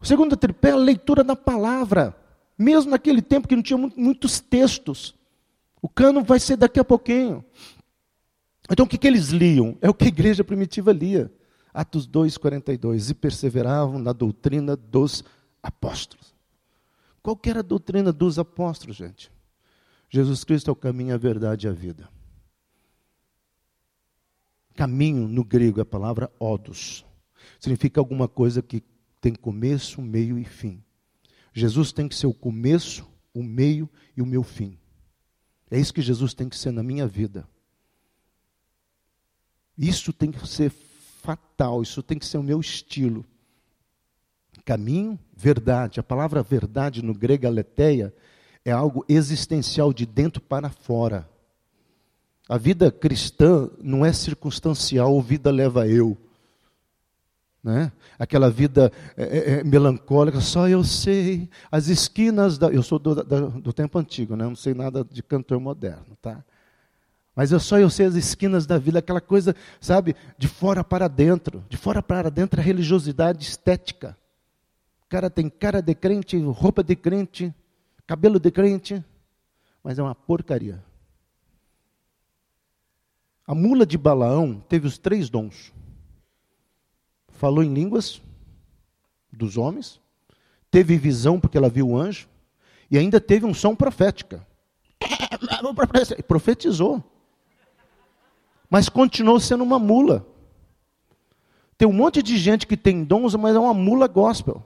O 0.00 0.04
segundo 0.04 0.36
tripé 0.36 0.70
é 0.70 0.72
a 0.72 0.76
leitura 0.76 1.22
da 1.22 1.36
palavra. 1.36 2.12
Mesmo 2.58 2.90
naquele 2.90 3.22
tempo 3.22 3.46
que 3.46 3.54
não 3.54 3.62
tinha 3.62 3.78
muitos 3.78 4.40
textos. 4.40 5.14
O 5.80 5.88
cano 5.88 6.24
vai 6.24 6.40
ser 6.40 6.56
daqui 6.56 6.80
a 6.80 6.84
pouquinho. 6.84 7.44
Então 8.70 8.84
o 8.84 8.88
que, 8.88 8.98
que 8.98 9.06
eles 9.06 9.28
liam? 9.28 9.76
É 9.80 9.88
o 9.88 9.94
que 9.94 10.04
a 10.04 10.08
igreja 10.08 10.44
primitiva 10.44 10.92
lia. 10.92 11.32
Atos 11.72 12.06
2, 12.06 12.36
42. 12.36 13.10
E 13.10 13.14
perseveravam 13.14 13.98
na 13.98 14.12
doutrina 14.12 14.76
dos 14.76 15.24
apóstolos. 15.62 16.34
Qual 17.22 17.36
que 17.36 17.50
era 17.50 17.60
a 17.60 17.62
doutrina 17.62 18.12
dos 18.12 18.38
apóstolos, 18.38 18.96
gente? 18.96 19.30
Jesus 20.10 20.44
Cristo 20.44 20.70
é 20.70 20.72
o 20.72 20.76
caminho, 20.76 21.14
a 21.14 21.18
verdade 21.18 21.66
e 21.66 21.70
a 21.70 21.72
vida. 21.72 22.08
Caminho, 24.74 25.26
no 25.26 25.44
grego, 25.44 25.80
é 25.80 25.82
a 25.82 25.86
palavra 25.86 26.30
odos. 26.38 27.04
Significa 27.58 28.00
alguma 28.00 28.28
coisa 28.28 28.62
que 28.62 28.82
tem 29.20 29.34
começo, 29.34 30.00
meio 30.00 30.38
e 30.38 30.44
fim. 30.44 30.82
Jesus 31.52 31.92
tem 31.92 32.08
que 32.08 32.14
ser 32.14 32.26
o 32.26 32.34
começo, 32.34 33.06
o 33.34 33.42
meio 33.42 33.90
e 34.16 34.22
o 34.22 34.26
meu 34.26 34.42
fim. 34.42 34.78
É 35.70 35.78
isso 35.78 35.92
que 35.92 36.00
Jesus 36.00 36.32
tem 36.32 36.48
que 36.48 36.56
ser 36.56 36.70
na 36.70 36.82
minha 36.82 37.06
vida. 37.06 37.46
Isso 39.78 40.12
tem 40.12 40.32
que 40.32 40.46
ser 40.46 40.72
fatal, 41.22 41.82
isso 41.82 42.02
tem 42.02 42.18
que 42.18 42.26
ser 42.26 42.38
o 42.38 42.42
meu 42.42 42.58
estilo. 42.58 43.24
Caminho, 44.64 45.18
verdade. 45.36 46.00
A 46.00 46.02
palavra 46.02 46.42
verdade 46.42 47.02
no 47.02 47.14
grego 47.14 47.46
aletheia 47.46 48.12
é 48.64 48.72
algo 48.72 49.04
existencial 49.08 49.92
de 49.92 50.04
dentro 50.04 50.42
para 50.42 50.68
fora. 50.68 51.28
A 52.48 52.58
vida 52.58 52.90
cristã 52.90 53.70
não 53.80 54.04
é 54.04 54.12
circunstancial, 54.12 55.20
vida 55.22 55.50
leva 55.50 55.86
eu. 55.86 56.16
Né? 57.62 57.92
Aquela 58.18 58.50
vida 58.50 58.90
é, 59.16 59.22
é, 59.22 59.50
é, 59.60 59.64
melancólica, 59.64 60.40
só 60.40 60.68
eu 60.68 60.82
sei 60.82 61.48
as 61.70 61.88
esquinas 61.88 62.56
da. 62.56 62.68
Eu 62.68 62.82
sou 62.82 62.98
do, 62.98 63.14
do 63.14 63.72
tempo 63.72 63.98
antigo, 63.98 64.34
né? 64.34 64.44
não 64.44 64.56
sei 64.56 64.74
nada 64.74 65.04
de 65.04 65.22
cantor 65.22 65.60
moderno, 65.60 66.16
tá? 66.22 66.42
Mas 67.38 67.52
eu 67.52 67.60
só 67.60 67.78
eu 67.78 67.88
sei 67.88 68.04
as 68.04 68.16
esquinas 68.16 68.66
da 68.66 68.78
vida, 68.78 68.98
aquela 68.98 69.20
coisa, 69.20 69.54
sabe, 69.80 70.16
de 70.36 70.48
fora 70.48 70.82
para 70.82 71.06
dentro. 71.06 71.64
De 71.68 71.76
fora 71.76 72.02
para 72.02 72.32
dentro 72.32 72.60
a 72.60 72.64
religiosidade 72.64 73.44
estética. 73.44 74.18
cara 75.08 75.30
tem 75.30 75.48
cara 75.48 75.80
de 75.80 75.94
crente, 75.94 76.36
roupa 76.36 76.82
de 76.82 76.96
crente, 76.96 77.54
cabelo 78.08 78.40
de 78.40 78.50
crente, 78.50 79.04
mas 79.84 80.00
é 80.00 80.02
uma 80.02 80.16
porcaria. 80.16 80.82
A 83.46 83.54
mula 83.54 83.86
de 83.86 83.96
Balaão 83.96 84.60
teve 84.68 84.88
os 84.88 84.98
três 84.98 85.30
dons. 85.30 85.72
Falou 87.28 87.62
em 87.62 87.72
línguas 87.72 88.20
dos 89.32 89.56
homens, 89.56 90.00
teve 90.72 90.98
visão 90.98 91.38
porque 91.38 91.56
ela 91.56 91.68
viu 91.68 91.90
o 91.90 91.96
anjo, 91.96 92.28
e 92.90 92.98
ainda 92.98 93.20
teve 93.20 93.46
um 93.46 93.54
som 93.54 93.76
profética. 93.76 94.44
Profetizou. 96.26 97.14
Mas 98.68 98.88
continuou 98.88 99.40
sendo 99.40 99.64
uma 99.64 99.78
mula. 99.78 100.26
Tem 101.76 101.86
um 101.86 101.92
monte 101.92 102.22
de 102.22 102.36
gente 102.36 102.66
que 102.66 102.76
tem 102.76 103.04
dons, 103.04 103.34
mas 103.34 103.54
é 103.54 103.58
uma 103.58 103.72
mula 103.72 104.06
gospel. 104.06 104.62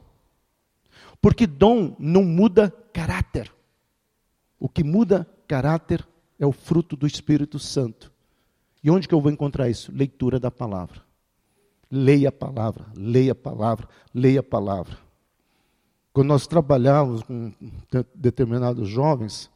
Porque 1.21 1.47
dom 1.47 1.94
não 1.99 2.25
muda 2.25 2.71
caráter. 2.92 3.52
O 4.59 4.68
que 4.68 4.82
muda 4.82 5.28
caráter 5.47 6.06
é 6.38 6.47
o 6.47 6.52
fruto 6.52 6.97
do 6.97 7.06
Espírito 7.06 7.59
Santo. 7.59 8.11
E 8.82 8.90
onde 8.90 9.06
que 9.06 9.14
eu 9.14 9.21
vou 9.21 9.30
encontrar 9.30 9.68
isso? 9.68 9.92
Leitura 9.94 10.40
da 10.40 10.50
palavra. 10.50 11.02
Leia 11.90 12.30
a 12.30 12.32
palavra, 12.32 12.87
leia 12.97 13.32
a 13.32 13.35
palavra, 13.35 13.88
leia 14.14 14.40
a 14.40 14.42
palavra. 14.42 14.99
Quando 16.12 16.28
nós 16.28 16.47
trabalhávamos 16.47 17.23
com 17.23 17.52
determinados 18.14 18.88
jovens, 18.88 19.50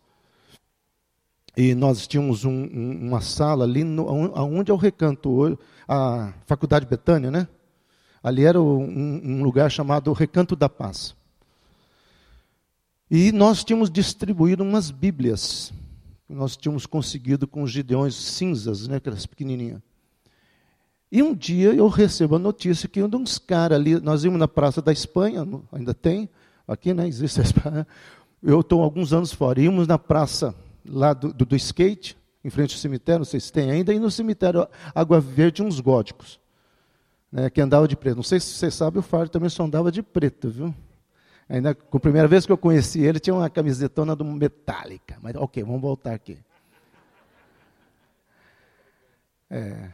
e 1.57 1.75
nós 1.75 2.07
tínhamos 2.07 2.45
um, 2.45 2.51
um, 2.51 3.09
uma 3.09 3.21
sala 3.21 3.65
ali, 3.65 3.83
no, 3.83 4.07
onde 4.09 4.71
é 4.71 4.75
o 4.75 4.77
recanto 4.77 5.59
a 5.89 6.33
Faculdade 6.45 6.87
Betânia, 6.87 7.31
né? 7.31 7.49
Ali 8.23 8.45
era 8.45 8.61
um, 8.61 9.21
um 9.25 9.43
lugar 9.43 9.71
chamado 9.71 10.13
Recanto 10.13 10.55
da 10.57 10.69
Paz. 10.69 11.15
E 13.11 13.31
nós 13.31 13.63
tínhamos 13.65 13.89
distribuído 13.89 14.65
umas 14.65 14.91
Bíblias 14.91 15.73
nós 16.29 16.57
tínhamos 16.57 16.87
conseguido 16.87 17.47
com 17.47 17.63
os 17.63 17.71
gideões 17.71 18.15
cinzas, 18.15 18.89
né, 18.89 18.97
aquelas 18.97 19.27
pequenininhas. 19.27 19.81
E 21.11 21.23
um 21.23 21.35
dia 21.35 21.73
eu 21.73 21.87
recebo 21.89 22.35
a 22.35 22.39
notícia 22.39 22.89
que 22.89 23.03
um 23.03 23.09
dos 23.09 23.39
caras 23.39 23.79
ali, 23.79 24.01
nós 24.01 24.25
íamos 24.25 24.41
na 24.41 24.49
Praça 24.49 24.83
da 24.83 24.93
Espanha, 24.93 25.47
ainda 25.71 25.95
tem, 25.95 26.29
aqui 26.67 26.93
né, 26.93 27.07
existe 27.07 27.41
a 27.41 27.45
Espanha, 27.45 27.87
eu 28.43 28.61
estou 28.61 28.83
alguns 28.83 29.13
anos 29.13 29.33
fora, 29.33 29.61
íamos 29.61 29.87
na 29.87 29.99
praça 29.99 30.55
lá 30.88 31.12
do, 31.12 31.33
do, 31.33 31.45
do, 31.45 31.57
skate, 31.57 32.16
em 32.45 32.50
frente 32.50 32.75
ao 32.75 32.78
cemitério, 32.78 33.21
não 33.21 33.25
sei 33.25 33.40
se 33.40 33.52
tem 33.52 33.71
ainda, 33.71 33.93
e 33.93 33.99
no 33.99 34.11
cemitério 34.11 34.69
Água 34.95 35.21
Verde 35.21 35.62
uns 35.62 35.81
góticos, 35.81 36.40
né, 37.31 37.50
que 37.50 37.61
andava 37.61 37.88
de 37.88 37.97
preto. 37.97 38.16
Não 38.16 38.23
sei 38.23 38.40
se 38.40 38.55
você 38.55 38.71
sabe, 38.71 38.99
o 38.99 39.02
Fábio 39.02 39.28
também 39.28 39.49
só 39.49 39.64
andava 39.64 39.90
de 39.90 40.02
preto, 40.02 40.49
viu? 40.49 40.75
Ainda, 41.49 41.75
com 41.75 41.97
a 41.97 42.00
primeira 42.00 42.26
vez 42.26 42.45
que 42.45 42.50
eu 42.50 42.59
conheci 42.59 43.02
ele, 43.02 43.21
tinha 43.21 43.35
uma 43.35 43.49
camisetona 43.49 44.16
do 44.16 44.25
Metallica. 44.25 45.16
Mas 45.23 45.37
ok, 45.37 45.62
vamos 45.62 45.81
voltar 45.81 46.12
aqui. 46.12 46.38
É. 49.49 49.90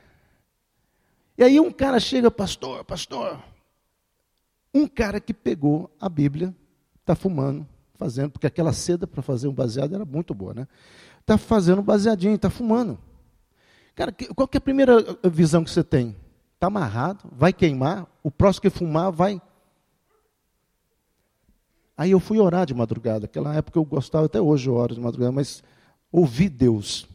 E 1.36 1.44
aí 1.44 1.60
um 1.60 1.70
cara 1.70 2.00
chega, 2.00 2.30
pastor, 2.30 2.84
pastor. 2.84 3.38
Um 4.72 4.86
cara 4.86 5.20
que 5.20 5.34
pegou 5.34 5.94
a 6.00 6.08
Bíblia, 6.08 6.54
está 7.00 7.14
fumando, 7.14 7.66
fazendo, 8.02 8.30
porque 8.30 8.46
aquela 8.46 8.72
seda 8.72 9.06
para 9.06 9.22
fazer 9.22 9.48
um 9.48 9.52
baseado 9.52 9.94
era 9.94 10.04
muito 10.04 10.34
boa, 10.34 10.54
né? 10.54 10.68
Está 11.20 11.38
fazendo 11.38 11.80
um 11.80 11.84
baseadinho, 11.84 12.34
está 12.34 12.50
fumando. 12.50 12.98
Cara, 13.94 14.12
qual 14.34 14.48
é 14.52 14.56
a 14.56 14.60
primeira 14.60 14.96
visão 15.24 15.62
que 15.62 15.70
você 15.70 15.84
tem? 15.84 16.16
Está 16.54 16.66
amarrado, 16.66 17.28
vai 17.30 17.52
queimar, 17.52 18.06
o 18.22 18.30
próximo 18.30 18.62
que 18.62 18.70
fumar 18.70 19.12
vai 19.12 19.40
Aí 21.96 22.10
eu 22.10 22.18
fui 22.18 22.38
orar 22.38 22.66
de 22.66 22.74
madrugada. 22.74 23.26
Aquela 23.26 23.54
época 23.54 23.78
eu 23.78 23.84
gostava, 23.84 24.26
até 24.26 24.40
hoje 24.40 24.68
eu 24.68 24.74
oro 24.74 24.94
de 24.94 25.00
madrugada, 25.00 25.30
mas 25.30 25.62
ouvi 26.10 26.48
Deus. 26.48 27.06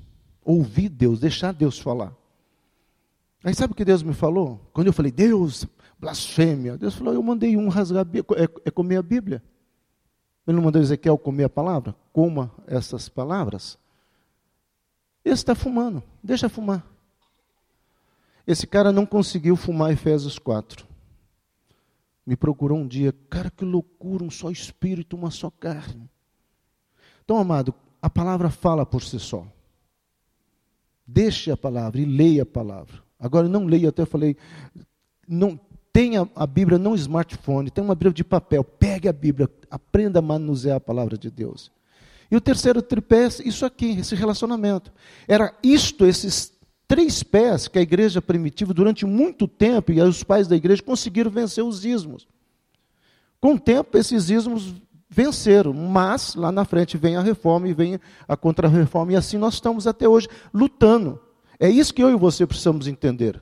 Ouvi 0.45 0.87
Deus, 0.87 1.19
deixar 1.19 1.51
Deus 1.51 1.77
falar. 1.77 2.13
Aí 3.43 3.53
sabe 3.53 3.73
o 3.73 3.75
que 3.75 3.83
Deus 3.83 4.01
me 4.01 4.13
falou? 4.13 4.61
Quando 4.71 4.87
eu 4.87 4.93
falei, 4.93 5.11
Deus, 5.11 5.65
blasfêmia. 5.99 6.77
Deus 6.77 6.95
falou, 6.95 7.13
eu 7.13 7.21
mandei 7.21 7.57
um 7.57 7.67
rasgar, 7.67 8.05
é, 8.37 8.43
é 8.65 8.71
comer 8.71 8.97
a 8.97 9.01
Bíblia. 9.01 9.43
Ele 10.47 10.55
não 10.55 10.63
mandou 10.63 10.81
Ezequiel 10.81 11.17
comer 11.17 11.43
a 11.43 11.49
palavra? 11.49 11.93
Coma 12.13 12.51
essas 12.65 13.09
palavras. 13.09 13.77
Esse 15.23 15.35
está 15.35 15.53
fumando, 15.53 16.01
deixa 16.23 16.47
fumar. 16.47 16.85
Esse 18.45 18.65
cara 18.65 18.93
não 18.93 19.05
conseguiu 19.05 19.57
fumar 19.57 19.91
Efésios 19.91 20.39
4 20.39 20.87
me 22.27 22.35
procurou 22.35 22.77
um 22.77 22.85
dia, 22.85 23.15
cara, 23.29 23.49
que 23.49 23.63
loucura, 23.63 24.21
um 24.21 24.29
só 24.29 24.51
espírito, 24.51 25.15
uma 25.15 25.31
só 25.31 25.49
carne. 25.49 26.09
Então, 27.23 27.37
amado, 27.37 27.73
a 28.01 28.09
palavra 28.09 28.49
fala 28.49 28.85
por 28.85 29.01
si 29.01 29.17
só. 29.17 29.47
Deixe 31.05 31.49
a 31.49 31.55
palavra 31.55 32.01
e 32.01 32.05
leia 32.05 32.43
a 32.43 32.45
palavra. 32.45 33.01
Agora, 33.17 33.47
não 33.47 33.65
leia, 33.65 33.87
até 33.87 34.05
falei, 34.05 34.35
não 35.25 35.57
tenha 35.97 36.29
a 36.35 36.45
Bíblia 36.45 36.77
não 36.77 36.93
smartphone, 36.93 37.71
tem 37.71 37.83
uma 37.83 37.95
Bíblia 37.95 38.13
de 38.13 38.23
papel. 38.23 38.63
Pegue 38.63 39.07
a 39.09 39.11
Bíblia, 39.11 39.49
aprenda 39.71 40.19
a 40.19 40.21
manusear 40.21 40.77
a 40.77 40.79
palavra 40.79 41.17
de 41.17 41.31
Deus. 41.31 41.71
E 42.29 42.35
o 42.35 42.41
terceiro 42.41 42.83
tripé, 42.83 43.23
é 43.23 43.27
isso 43.43 43.65
aqui, 43.65 43.97
esse 43.97 44.13
relacionamento. 44.13 44.93
Era 45.27 45.51
isto, 45.63 46.05
esses 46.05 46.53
três 46.87 47.23
pés 47.23 47.67
que 47.67 47.79
a 47.79 47.81
igreja 47.81 48.21
primitiva, 48.21 48.75
durante 48.75 49.07
muito 49.07 49.47
tempo, 49.47 49.91
e 49.91 49.99
os 49.99 50.23
pais 50.23 50.47
da 50.47 50.55
igreja 50.55 50.83
conseguiram 50.83 51.31
vencer 51.31 51.63
os 51.63 51.83
ismos. 51.83 52.27
Com 53.41 53.55
o 53.55 53.59
tempo, 53.59 53.97
esses 53.97 54.29
ismos 54.29 54.75
venceram, 55.09 55.73
mas 55.73 56.35
lá 56.35 56.51
na 56.51 56.63
frente 56.63 56.95
vem 56.95 57.15
a 57.15 57.21
reforma 57.21 57.69
e 57.69 57.73
vem 57.73 57.99
a 58.27 58.37
contra-reforma, 58.37 59.13
e 59.13 59.15
assim 59.15 59.39
nós 59.39 59.55
estamos 59.55 59.87
até 59.87 60.07
hoje 60.07 60.27
lutando. 60.53 61.19
É 61.59 61.67
isso 61.67 61.91
que 61.91 62.03
eu 62.03 62.11
e 62.11 62.15
você 62.15 62.45
precisamos 62.45 62.87
entender. 62.87 63.41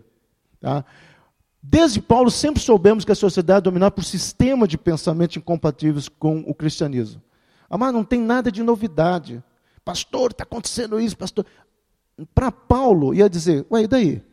Tá? 0.62 0.86
Desde 1.68 2.02
Paulo, 2.02 2.30
sempre 2.30 2.62
soubemos 2.62 3.04
que 3.04 3.12
a 3.12 3.16
sociedade 3.16 3.60
é 3.60 3.62
dominada 3.62 3.92
por 3.92 4.04
sistemas 4.04 4.70
de 4.70 4.78
pensamento 4.78 5.38
incompatíveis 5.38 6.08
com 6.08 6.40
o 6.48 6.54
cristianismo. 6.54 7.22
Mas 7.70 7.94
não 7.94 8.04
tem 8.04 8.22
nada 8.22 8.52
de 8.52 8.62
novidade. 8.62 9.44
Pastor, 9.84 10.32
está 10.32 10.44
acontecendo 10.44 11.00
isso, 11.00 11.18
pastor 11.18 11.46
para 12.34 12.52
Paulo, 12.52 13.14
ia 13.14 13.30
dizer, 13.30 13.66
ué, 13.70 13.84
e 13.84 13.88
daí? 13.88 14.24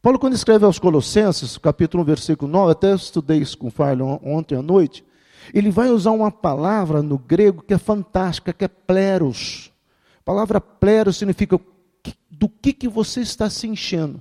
Paulo, 0.00 0.18
quando 0.18 0.34
escreve 0.34 0.64
aos 0.64 0.78
Colossenses, 0.78 1.58
capítulo 1.58 2.02
1, 2.02 2.06
versículo 2.06 2.50
9, 2.50 2.72
até 2.72 2.94
estudei 2.94 3.38
isso 3.38 3.56
com 3.58 3.68
o 3.68 3.70
Farley 3.70 4.04
ontem 4.22 4.56
à 4.56 4.62
noite, 4.62 5.04
ele 5.52 5.70
vai 5.70 5.90
usar 5.90 6.12
uma 6.12 6.30
palavra 6.30 7.02
no 7.02 7.18
grego 7.18 7.62
que 7.62 7.74
é 7.74 7.78
fantástica, 7.78 8.52
que 8.52 8.64
é 8.64 8.68
pleros. 8.68 9.72
A 10.20 10.22
palavra 10.24 10.60
pleros 10.60 11.16
significa 11.16 11.60
do 12.30 12.48
que, 12.48 12.72
que 12.72 12.88
você 12.88 13.20
está 13.20 13.50
se 13.50 13.66
enchendo. 13.66 14.20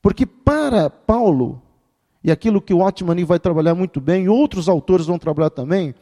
Porque 0.00 0.24
para 0.24 0.88
Paulo, 0.88 1.60
e 2.22 2.30
aquilo 2.30 2.60
que 2.60 2.72
o 2.72 2.80
Otmani 2.80 3.24
vai 3.24 3.38
trabalhar 3.38 3.74
muito 3.74 4.00
bem, 4.00 4.24
e 4.24 4.28
outros 4.28 4.68
autores 4.68 5.06
vão 5.06 5.18
trabalhar 5.18 5.50
também, 5.50 5.94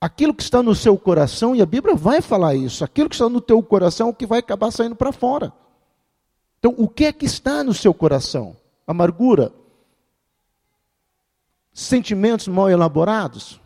aquilo 0.00 0.34
que 0.34 0.42
está 0.42 0.62
no 0.62 0.74
seu 0.74 0.98
coração, 0.98 1.54
e 1.54 1.62
a 1.62 1.66
Bíblia 1.66 1.94
vai 1.94 2.20
falar 2.20 2.54
isso, 2.54 2.84
aquilo 2.84 3.08
que 3.08 3.14
está 3.14 3.28
no 3.28 3.40
teu 3.40 3.62
coração 3.62 4.08
é 4.08 4.10
o 4.10 4.14
que 4.14 4.26
vai 4.26 4.40
acabar 4.40 4.70
saindo 4.70 4.96
para 4.96 5.12
fora. 5.12 5.52
Então, 6.58 6.74
o 6.78 6.88
que 6.88 7.04
é 7.04 7.12
que 7.12 7.26
está 7.26 7.62
no 7.62 7.74
seu 7.74 7.92
coração? 7.92 8.56
Amargura? 8.86 9.52
Sentimentos 11.72 12.48
mal 12.48 12.70
elaborados? 12.70 13.60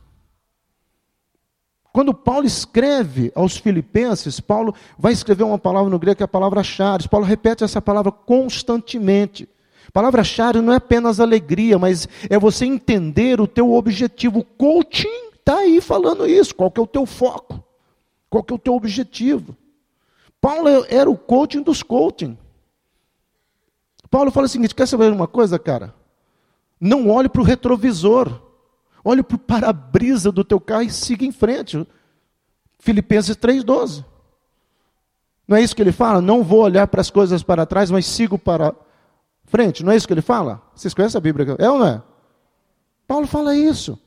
Quando 1.92 2.14
Paulo 2.14 2.46
escreve 2.46 3.32
aos 3.34 3.56
Filipenses, 3.56 4.40
Paulo 4.40 4.74
vai 4.98 5.12
escrever 5.12 5.44
uma 5.44 5.58
palavra 5.58 5.90
no 5.90 5.98
grego 5.98 6.16
que 6.16 6.22
é 6.22 6.24
a 6.24 6.28
palavra 6.28 6.62
charis. 6.62 7.06
Paulo 7.06 7.26
repete 7.26 7.64
essa 7.64 7.80
palavra 7.80 8.12
constantemente. 8.12 9.48
A 9.88 9.90
palavra 9.90 10.22
charis 10.22 10.62
não 10.62 10.72
é 10.72 10.76
apenas 10.76 11.18
alegria, 11.18 11.78
mas 11.78 12.06
é 12.28 12.38
você 12.38 12.66
entender 12.66 13.40
o 13.40 13.46
teu 13.46 13.72
objetivo. 13.72 14.44
Coaching 14.44 15.30
está 15.34 15.58
aí 15.58 15.80
falando 15.80 16.26
isso. 16.26 16.54
Qual 16.54 16.70
que 16.70 16.78
é 16.78 16.82
o 16.82 16.86
teu 16.86 17.06
foco? 17.06 17.64
Qual 18.28 18.44
que 18.44 18.52
é 18.52 18.56
o 18.56 18.58
teu 18.58 18.74
objetivo? 18.74 19.56
Paulo 20.40 20.68
era 20.88 21.08
o 21.08 21.16
coaching 21.16 21.62
dos 21.62 21.82
coaching. 21.82 22.36
Paulo 24.10 24.30
fala 24.30 24.46
o 24.46 24.48
seguinte: 24.48 24.74
quer 24.74 24.86
saber 24.86 25.10
uma 25.10 25.26
coisa, 25.26 25.58
cara? 25.58 25.94
Não 26.80 27.08
olhe 27.10 27.28
para 27.28 27.40
o 27.40 27.44
retrovisor. 27.44 28.47
Olhe 29.04 29.22
para 29.22 29.36
o 29.36 29.38
para-brisa 29.38 30.30
do 30.32 30.44
teu 30.44 30.60
carro 30.60 30.82
e 30.82 30.90
siga 30.90 31.24
em 31.24 31.32
frente. 31.32 31.86
Filipenses 32.78 33.36
3,12. 33.36 34.04
Não 35.46 35.56
é 35.56 35.62
isso 35.62 35.74
que 35.74 35.82
ele 35.82 35.92
fala? 35.92 36.20
Não 36.20 36.42
vou 36.42 36.60
olhar 36.60 36.86
para 36.86 37.00
as 37.00 37.10
coisas 37.10 37.42
para 37.42 37.64
trás, 37.64 37.90
mas 37.90 38.06
sigo 38.06 38.38
para 38.38 38.74
frente. 39.44 39.82
Não 39.82 39.92
é 39.92 39.96
isso 39.96 40.06
que 40.06 40.12
ele 40.12 40.20
fala? 40.20 40.62
Vocês 40.74 40.92
conhecem 40.92 41.18
a 41.18 41.22
Bíblia? 41.22 41.56
É 41.58 41.70
ou 41.70 41.78
não 41.78 41.86
é? 41.86 42.02
Paulo 43.06 43.26
fala 43.26 43.56
isso. 43.56 43.98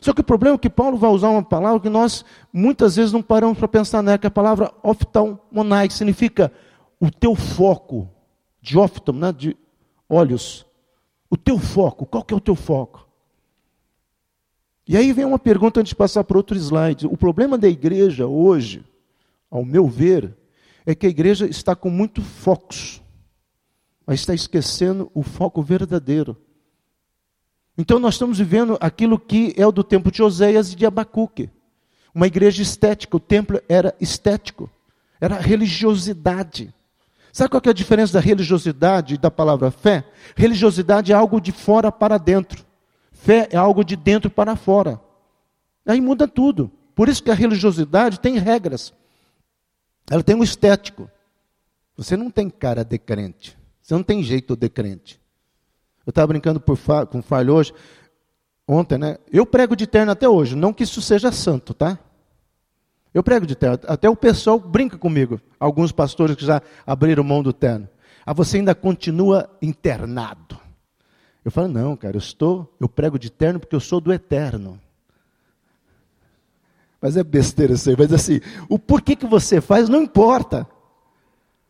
Só 0.00 0.12
que 0.12 0.20
o 0.20 0.24
problema 0.24 0.56
é 0.56 0.58
que 0.58 0.68
Paulo 0.68 0.98
vai 0.98 1.10
usar 1.10 1.28
uma 1.30 1.42
palavra 1.42 1.80
que 1.80 1.88
nós 1.88 2.24
muitas 2.52 2.96
vezes 2.96 3.12
não 3.12 3.22
paramos 3.22 3.56
para 3.56 3.68
pensar 3.68 4.02
nela, 4.02 4.18
que 4.18 4.26
é 4.26 4.28
a 4.28 4.30
palavra 4.30 4.72
oftalmonai, 4.82 5.88
que 5.88 5.94
significa 5.94 6.52
o 7.00 7.10
teu 7.10 7.34
foco, 7.34 8.10
de 8.60 8.78
oftalm, 8.78 9.18
né, 9.18 9.32
de 9.32 9.56
olhos. 10.08 10.66
O 11.30 11.36
teu 11.36 11.58
foco, 11.58 12.04
qual 12.04 12.24
que 12.24 12.34
é 12.34 12.36
o 12.36 12.40
teu 12.40 12.54
foco? 12.54 13.08
E 14.86 14.96
aí 14.96 15.12
vem 15.12 15.24
uma 15.24 15.38
pergunta 15.38 15.80
antes 15.80 15.90
de 15.90 15.96
passar 15.96 16.24
para 16.24 16.36
outro 16.36 16.56
slide. 16.56 17.06
O 17.06 17.16
problema 17.16 17.56
da 17.56 17.68
igreja 17.68 18.26
hoje, 18.26 18.84
ao 19.50 19.64
meu 19.64 19.86
ver, 19.86 20.36
é 20.84 20.94
que 20.94 21.06
a 21.06 21.10
igreja 21.10 21.46
está 21.46 21.76
com 21.76 21.88
muito 21.88 22.20
focos, 22.20 23.00
mas 24.06 24.20
está 24.20 24.34
esquecendo 24.34 25.10
o 25.14 25.22
foco 25.22 25.62
verdadeiro. 25.62 26.36
Então 27.78 27.98
nós 27.98 28.14
estamos 28.14 28.38
vivendo 28.38 28.76
aquilo 28.80 29.18
que 29.18 29.54
é 29.56 29.66
o 29.66 29.72
do 29.72 29.84
tempo 29.84 30.10
de 30.10 30.22
Oséias 30.22 30.72
e 30.72 30.76
de 30.76 30.84
Abacuque. 30.84 31.48
Uma 32.14 32.26
igreja 32.26 32.60
estética, 32.62 33.16
o 33.16 33.20
templo 33.20 33.60
era 33.68 33.94
estético, 34.00 34.68
era 35.20 35.38
religiosidade. 35.38 36.74
Sabe 37.32 37.48
qual 37.48 37.62
é 37.64 37.70
a 37.70 37.72
diferença 37.72 38.12
da 38.12 38.20
religiosidade 38.20 39.14
e 39.14 39.18
da 39.18 39.30
palavra 39.30 39.70
fé? 39.70 40.04
Religiosidade 40.36 41.12
é 41.12 41.14
algo 41.14 41.40
de 41.40 41.50
fora 41.50 41.90
para 41.90 42.18
dentro. 42.18 42.62
Fé 43.22 43.48
é 43.52 43.56
algo 43.56 43.84
de 43.84 43.94
dentro 43.94 44.28
para 44.28 44.56
fora. 44.56 45.00
Aí 45.86 46.00
muda 46.00 46.26
tudo. 46.26 46.72
Por 46.92 47.08
isso 47.08 47.22
que 47.22 47.30
a 47.30 47.34
religiosidade 47.34 48.18
tem 48.18 48.36
regras. 48.36 48.92
Ela 50.10 50.24
tem 50.24 50.34
um 50.34 50.42
estético. 50.42 51.08
Você 51.96 52.16
não 52.16 52.32
tem 52.32 52.50
cara 52.50 52.84
de 52.84 52.98
crente. 52.98 53.56
Você 53.80 53.94
não 53.94 54.02
tem 54.02 54.24
jeito 54.24 54.56
de 54.56 54.68
crente. 54.68 55.20
Eu 56.04 56.10
estava 56.10 56.26
brincando 56.26 56.58
por, 56.58 56.76
com 57.08 57.20
o 57.20 57.22
Farley 57.22 57.54
hoje, 57.54 57.72
ontem, 58.66 58.98
né? 58.98 59.18
Eu 59.30 59.46
prego 59.46 59.76
de 59.76 59.86
terno 59.86 60.10
até 60.10 60.28
hoje, 60.28 60.56
não 60.56 60.72
que 60.72 60.82
isso 60.82 61.00
seja 61.00 61.30
santo, 61.30 61.72
tá? 61.72 61.96
Eu 63.14 63.22
prego 63.22 63.46
de 63.46 63.54
terno. 63.54 63.78
Até 63.86 64.10
o 64.10 64.16
pessoal 64.16 64.58
brinca 64.58 64.98
comigo. 64.98 65.40
Alguns 65.60 65.92
pastores 65.92 66.34
que 66.34 66.44
já 66.44 66.60
abriram 66.84 67.22
mão 67.22 67.40
do 67.40 67.52
terno. 67.52 67.88
Ah, 68.26 68.32
você 68.32 68.56
ainda 68.56 68.74
continua 68.74 69.48
internado. 69.62 70.60
Eu 71.44 71.50
falo, 71.50 71.68
não, 71.68 71.96
cara, 71.96 72.16
eu 72.16 72.20
estou, 72.20 72.72
eu 72.80 72.88
prego 72.88 73.18
de 73.18 73.30
terno 73.30 73.58
porque 73.58 73.74
eu 73.74 73.80
sou 73.80 74.00
do 74.00 74.12
eterno. 74.12 74.80
Mas 77.00 77.16
é 77.16 77.24
besteira 77.24 77.72
isso 77.74 77.90
aí, 77.90 77.96
mas 77.98 78.12
assim, 78.12 78.40
o 78.68 78.78
porquê 78.78 79.16
que 79.16 79.26
você 79.26 79.60
faz 79.60 79.88
não 79.88 80.02
importa. 80.02 80.68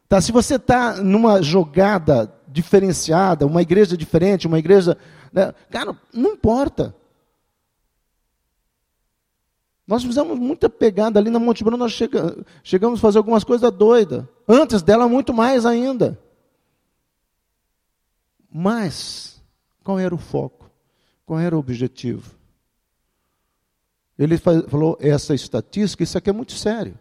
Tá, 0.07 0.21
se 0.21 0.31
você 0.31 0.57
está 0.57 0.97
numa 0.97 1.41
jogada 1.41 2.31
diferenciada, 2.47 3.47
uma 3.47 3.62
igreja 3.62 3.97
diferente, 3.97 4.47
uma 4.47 4.59
igreja. 4.59 4.99
Né, 5.33 5.55
cara, 5.71 5.97
não 6.12 6.33
importa. 6.33 6.95
Nós 9.87 10.05
fizemos 10.05 10.38
muita 10.38 10.69
pegada 10.69 11.19
ali 11.19 11.31
na 11.31 11.38
Monte 11.38 11.64
Bruno, 11.64 11.79
nós 11.79 11.93
chegamos, 11.93 12.45
chegamos 12.62 12.99
a 12.99 13.02
fazer 13.02 13.19
algumas 13.19 13.43
coisas 13.43 13.71
doidas. 13.73 14.25
Antes 14.47 14.83
dela, 14.83 15.09
muito 15.09 15.33
mais 15.33 15.64
ainda. 15.64 16.19
Mas, 18.50 19.32
qual 19.83 19.99
era 19.99 20.15
o 20.15 20.19
foco? 20.19 20.71
Qual 21.27 21.39
era 21.39 21.57
o 21.57 21.59
objetivo? 21.59 22.31
Ele 24.19 24.37
falou 24.37 24.97
essa 25.01 25.35
estatística, 25.35 26.03
isso 26.03 26.17
aqui 26.17 26.31
é 26.31 26.33
muito 26.33 26.53
sério. 26.53 26.99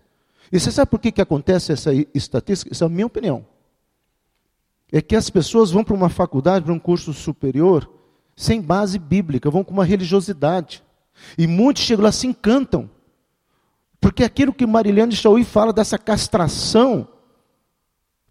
E 0.51 0.59
você 0.59 0.71
sabe 0.71 0.89
por 0.89 0.99
que, 0.99 1.11
que 1.11 1.21
acontece 1.21 1.71
essa 1.71 1.91
estatística? 2.13 2.71
Isso 2.71 2.83
é 2.83 2.87
a 2.87 2.89
minha 2.89 3.05
opinião. 3.05 3.45
É 4.91 5.01
que 5.01 5.15
as 5.15 5.29
pessoas 5.29 5.71
vão 5.71 5.83
para 5.83 5.93
uma 5.93 6.09
faculdade, 6.09 6.65
para 6.65 6.73
um 6.73 6.79
curso 6.79 7.13
superior, 7.13 7.89
sem 8.35 8.61
base 8.61 8.99
bíblica, 8.99 9.49
vão 9.49 9.63
com 9.63 9.73
uma 9.73 9.85
religiosidade. 9.85 10.83
E 11.37 11.47
muitos 11.47 11.83
chegam 11.83 12.03
lá 12.03 12.11
se 12.11 12.27
encantam. 12.27 12.89
Porque 13.99 14.23
aquilo 14.23 14.51
que 14.51 14.65
Marilene 14.65 15.15
Chauí 15.15 15.43
fala 15.45 15.71
dessa 15.71 15.97
castração, 15.97 17.07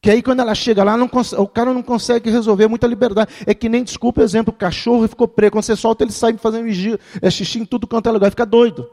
que 0.00 0.11
aí 0.11 0.23
quando 0.23 0.40
ela 0.40 0.54
chega 0.54 0.83
lá, 0.83 0.97
o 1.38 1.49
cara 1.49 1.75
não 1.75 1.83
consegue 1.83 2.30
resolver 2.30 2.66
muita 2.69 2.87
liberdade. 2.87 3.30
É 3.47 3.52
que 3.52 3.69
nem, 3.69 3.85
desculpa 3.85 4.23
o 4.23 4.25
exemplo, 4.25 4.52
o 4.52 4.57
cachorro 4.57 5.07
ficou 5.07 5.28
preso. 5.28 5.52
Quando 5.52 5.64
você 5.64 5.76
solta, 5.76 6.04
ele 6.04 6.12
sai 6.12 6.37
fazendo 6.38 6.66
é 7.21 7.30
xixi 7.30 7.59
em 7.59 7.66
tudo 7.66 7.87
quanto 7.87 8.09
é 8.09 8.12
lugar, 8.12 8.30
fica 8.30 8.47
doido. 8.47 8.90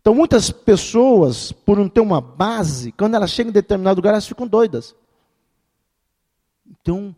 Então 0.00 0.14
muitas 0.14 0.50
pessoas, 0.50 1.52
por 1.52 1.78
não 1.78 1.88
ter 1.88 2.00
uma 2.00 2.20
base, 2.20 2.92
quando 2.92 3.14
elas 3.14 3.30
chegam 3.30 3.50
em 3.50 3.54
determinado 3.54 3.98
lugar, 3.98 4.10
elas 4.10 4.26
ficam 4.26 4.46
doidas. 4.46 4.94
Então, 6.66 7.14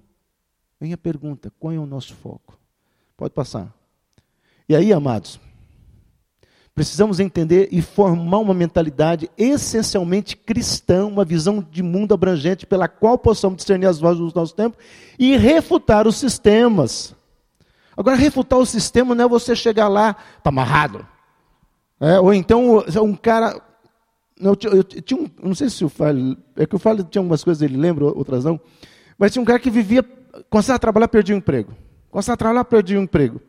vem 0.80 0.92
a 0.92 0.98
pergunta: 0.98 1.52
qual 1.58 1.72
é 1.72 1.78
o 1.78 1.86
nosso 1.86 2.14
foco? 2.14 2.58
Pode 3.16 3.34
passar. 3.34 3.72
E 4.68 4.74
aí, 4.74 4.92
amados, 4.92 5.38
precisamos 6.74 7.20
entender 7.20 7.68
e 7.70 7.82
formar 7.82 8.38
uma 8.38 8.54
mentalidade 8.54 9.30
essencialmente 9.36 10.36
cristã, 10.36 11.06
uma 11.06 11.24
visão 11.24 11.66
de 11.70 11.82
mundo 11.82 12.14
abrangente 12.14 12.66
pela 12.66 12.88
qual 12.88 13.18
possamos 13.18 13.58
discernir 13.58 13.86
as 13.86 14.00
vozes 14.00 14.18
do 14.18 14.32
nosso 14.34 14.54
tempo 14.54 14.76
e 15.18 15.36
refutar 15.36 16.06
os 16.06 16.16
sistemas. 16.16 17.14
Agora, 17.96 18.16
refutar 18.16 18.58
o 18.58 18.66
sistema 18.66 19.14
não 19.14 19.26
é 19.26 19.28
você 19.28 19.54
chegar 19.54 19.88
lá, 19.88 20.16
está 20.38 20.48
amarrado. 20.48 21.06
É, 22.00 22.18
ou 22.18 22.32
então, 22.32 22.82
um 23.02 23.14
cara. 23.14 23.60
Eu, 24.40 24.56
eu, 24.64 24.72
eu, 24.76 24.84
tinha 24.84 25.20
um, 25.20 25.30
não 25.40 25.54
sei 25.54 25.68
se 25.68 25.84
o 25.84 25.88
Fábio. 25.88 26.36
É 26.56 26.66
que 26.66 26.74
o 26.74 26.78
Fábio 26.78 27.04
tinha 27.04 27.20
algumas 27.20 27.44
coisas, 27.44 27.62
ele 27.62 27.76
lembra, 27.76 28.06
outras 28.06 28.44
não. 28.44 28.58
Mas 29.18 29.30
tinha 29.30 29.42
um 29.42 29.44
cara 29.44 29.60
que 29.60 29.70
vivia. 29.70 30.02
Começava 30.48 30.76
a 30.76 30.80
trabalhar, 30.80 31.08
perdia 31.08 31.34
o 31.34 31.38
emprego. 31.38 31.72
Começava 32.10 32.34
a 32.34 32.36
trabalhar, 32.36 32.64
perdia 32.64 32.98
o 32.98 33.02
emprego. 33.02 33.40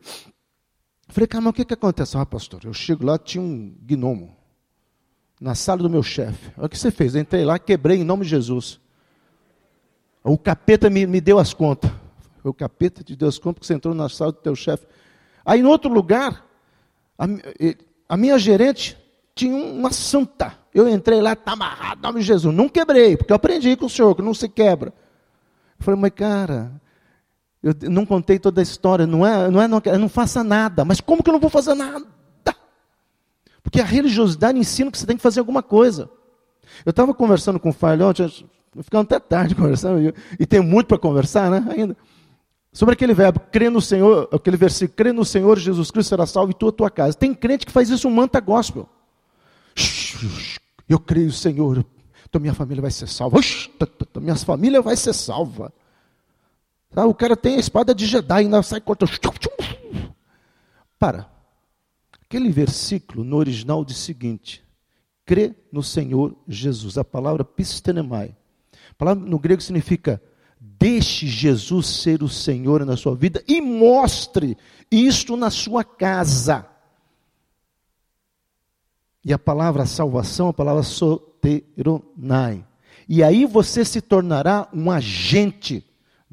Falei, 1.14 1.28
cara, 1.28 1.42
mas 1.42 1.50
o 1.50 1.54
que, 1.54 1.64
que 1.64 1.74
acontece? 1.74 2.18
Ah, 2.18 2.26
pastor, 2.26 2.62
eu 2.64 2.74
chego 2.74 3.06
lá, 3.06 3.16
tinha 3.16 3.40
um 3.40 3.72
gnomo 3.82 4.36
na 5.40 5.54
sala 5.54 5.80
do 5.80 5.88
meu 5.88 6.02
chefe. 6.02 6.50
Olha 6.56 6.66
o 6.66 6.68
que 6.68 6.76
você 6.76 6.90
fez. 6.90 7.14
Eu 7.14 7.20
entrei 7.20 7.44
lá, 7.44 7.56
quebrei 7.56 7.98
em 7.98 8.02
nome 8.02 8.24
de 8.24 8.30
Jesus. 8.30 8.80
O 10.24 10.36
capeta 10.36 10.90
me, 10.90 11.06
me 11.06 11.20
deu 11.20 11.38
as 11.38 11.54
contas. 11.54 11.88
Foi 12.42 12.50
o 12.50 12.54
capeta 12.54 13.04
te 13.04 13.14
deu 13.14 13.28
as 13.28 13.38
contas 13.38 13.60
porque 13.60 13.66
você 13.68 13.74
entrou 13.74 13.94
na 13.94 14.08
sala 14.08 14.32
do 14.32 14.38
teu 14.38 14.56
chefe. 14.56 14.88
Aí, 15.44 15.60
em 15.60 15.64
outro 15.64 15.88
lugar, 15.88 16.44
a, 17.16 17.26
a 18.08 18.16
minha 18.16 18.36
gerente 18.36 18.98
tinha 19.36 19.54
uma 19.54 19.92
santa. 19.92 20.58
Eu 20.74 20.88
entrei 20.88 21.22
lá, 21.22 21.34
está 21.34 21.52
amarrado, 21.52 22.00
em 22.00 22.02
nome 22.02 22.20
de 22.22 22.26
Jesus. 22.26 22.52
Não 22.52 22.68
quebrei, 22.68 23.16
porque 23.16 23.32
eu 23.32 23.36
aprendi 23.36 23.76
com 23.76 23.86
o 23.86 23.88
senhor 23.88 24.16
que 24.16 24.22
não 24.22 24.34
se 24.34 24.48
quebra. 24.48 24.92
Eu 25.78 25.84
falei, 25.84 26.00
mas 26.00 26.10
cara, 26.10 26.72
eu 27.64 27.90
não 27.90 28.04
contei 28.04 28.38
toda 28.38 28.60
a 28.60 28.62
história, 28.62 29.06
não 29.06 29.26
é, 29.26 29.50
não 29.50 29.62
é, 29.62 29.66
não, 29.66 29.80
não 29.98 30.08
faça 30.08 30.44
nada. 30.44 30.84
Mas 30.84 31.00
como 31.00 31.22
que 31.22 31.30
eu 31.30 31.32
não 31.32 31.40
vou 31.40 31.48
fazer 31.48 31.74
nada? 31.74 32.04
Porque 33.62 33.80
a 33.80 33.84
religiosidade 33.84 34.58
ensina 34.58 34.90
que 34.90 34.98
você 34.98 35.06
tem 35.06 35.16
que 35.16 35.22
fazer 35.22 35.40
alguma 35.40 35.62
coisa. 35.62 36.10
Eu 36.84 36.90
estava 36.90 37.14
conversando 37.14 37.58
com 37.58 37.70
o 37.70 37.76
ontem, 38.06 38.46
ficando 38.82 39.04
até 39.04 39.18
tarde 39.18 39.54
conversando, 39.56 40.14
e 40.38 40.44
tem 40.44 40.60
muito 40.60 40.88
para 40.88 40.98
conversar, 40.98 41.50
né, 41.50 41.66
ainda. 41.74 41.96
Sobre 42.70 42.92
aquele 42.92 43.14
verbo, 43.14 43.40
crê 43.50 43.70
no 43.70 43.80
Senhor, 43.80 44.28
aquele 44.30 44.58
versículo, 44.58 44.96
crê 44.96 45.12
no 45.12 45.24
Senhor 45.24 45.58
Jesus 45.58 45.90
Cristo 45.90 46.10
será 46.10 46.26
salvo 46.26 46.50
e 46.50 46.54
tu 46.54 46.68
a 46.68 46.72
tua 46.72 46.90
casa. 46.90 47.16
Tem 47.16 47.32
crente 47.32 47.64
que 47.64 47.72
faz 47.72 47.88
isso 47.88 48.06
um 48.06 48.10
manta 48.10 48.40
gospel. 48.40 48.86
Eu 50.86 50.98
creio, 50.98 51.32
Senhor, 51.32 51.82
então 52.28 52.38
minha 52.40 52.52
família 52.52 52.82
vai 52.82 52.90
ser 52.90 53.08
salva. 53.08 53.40
Minha 54.20 54.36
família 54.36 54.82
vai 54.82 54.96
ser 54.96 55.14
salva. 55.14 55.72
Tá, 56.94 57.04
o 57.06 57.14
cara 57.14 57.36
tem 57.36 57.56
a 57.56 57.60
espada 57.60 57.94
de 57.94 58.06
Jedi, 58.06 58.40
ainda 58.40 58.62
sai 58.62 58.80
cortando. 58.80 59.10
Para. 60.98 61.28
Aquele 62.22 62.50
versículo 62.50 63.24
no 63.24 63.36
original 63.36 63.84
diz 63.84 63.98
o 63.98 64.00
seguinte: 64.00 64.64
crê 65.26 65.54
no 65.72 65.82
Senhor 65.82 66.36
Jesus. 66.46 66.96
A 66.96 67.04
palavra 67.04 67.44
pistenemai. 67.44 68.36
A 68.90 68.94
palavra 68.96 69.24
no 69.24 69.38
grego 69.38 69.60
significa 69.60 70.22
Deixe 70.66 71.26
Jesus 71.26 71.86
ser 71.86 72.22
o 72.22 72.28
Senhor 72.28 72.86
na 72.86 72.96
sua 72.96 73.14
vida 73.14 73.44
e 73.46 73.60
mostre 73.60 74.56
isto 74.90 75.36
na 75.36 75.50
sua 75.50 75.84
casa. 75.84 76.66
E 79.22 79.32
a 79.32 79.38
palavra 79.38 79.84
salvação, 79.84 80.48
a 80.48 80.54
palavra 80.54 80.82
soteronai. 80.82 82.66
E 83.06 83.22
aí 83.22 83.44
você 83.44 83.84
se 83.84 84.00
tornará 84.00 84.68
um 84.72 84.90
agente 84.90 85.84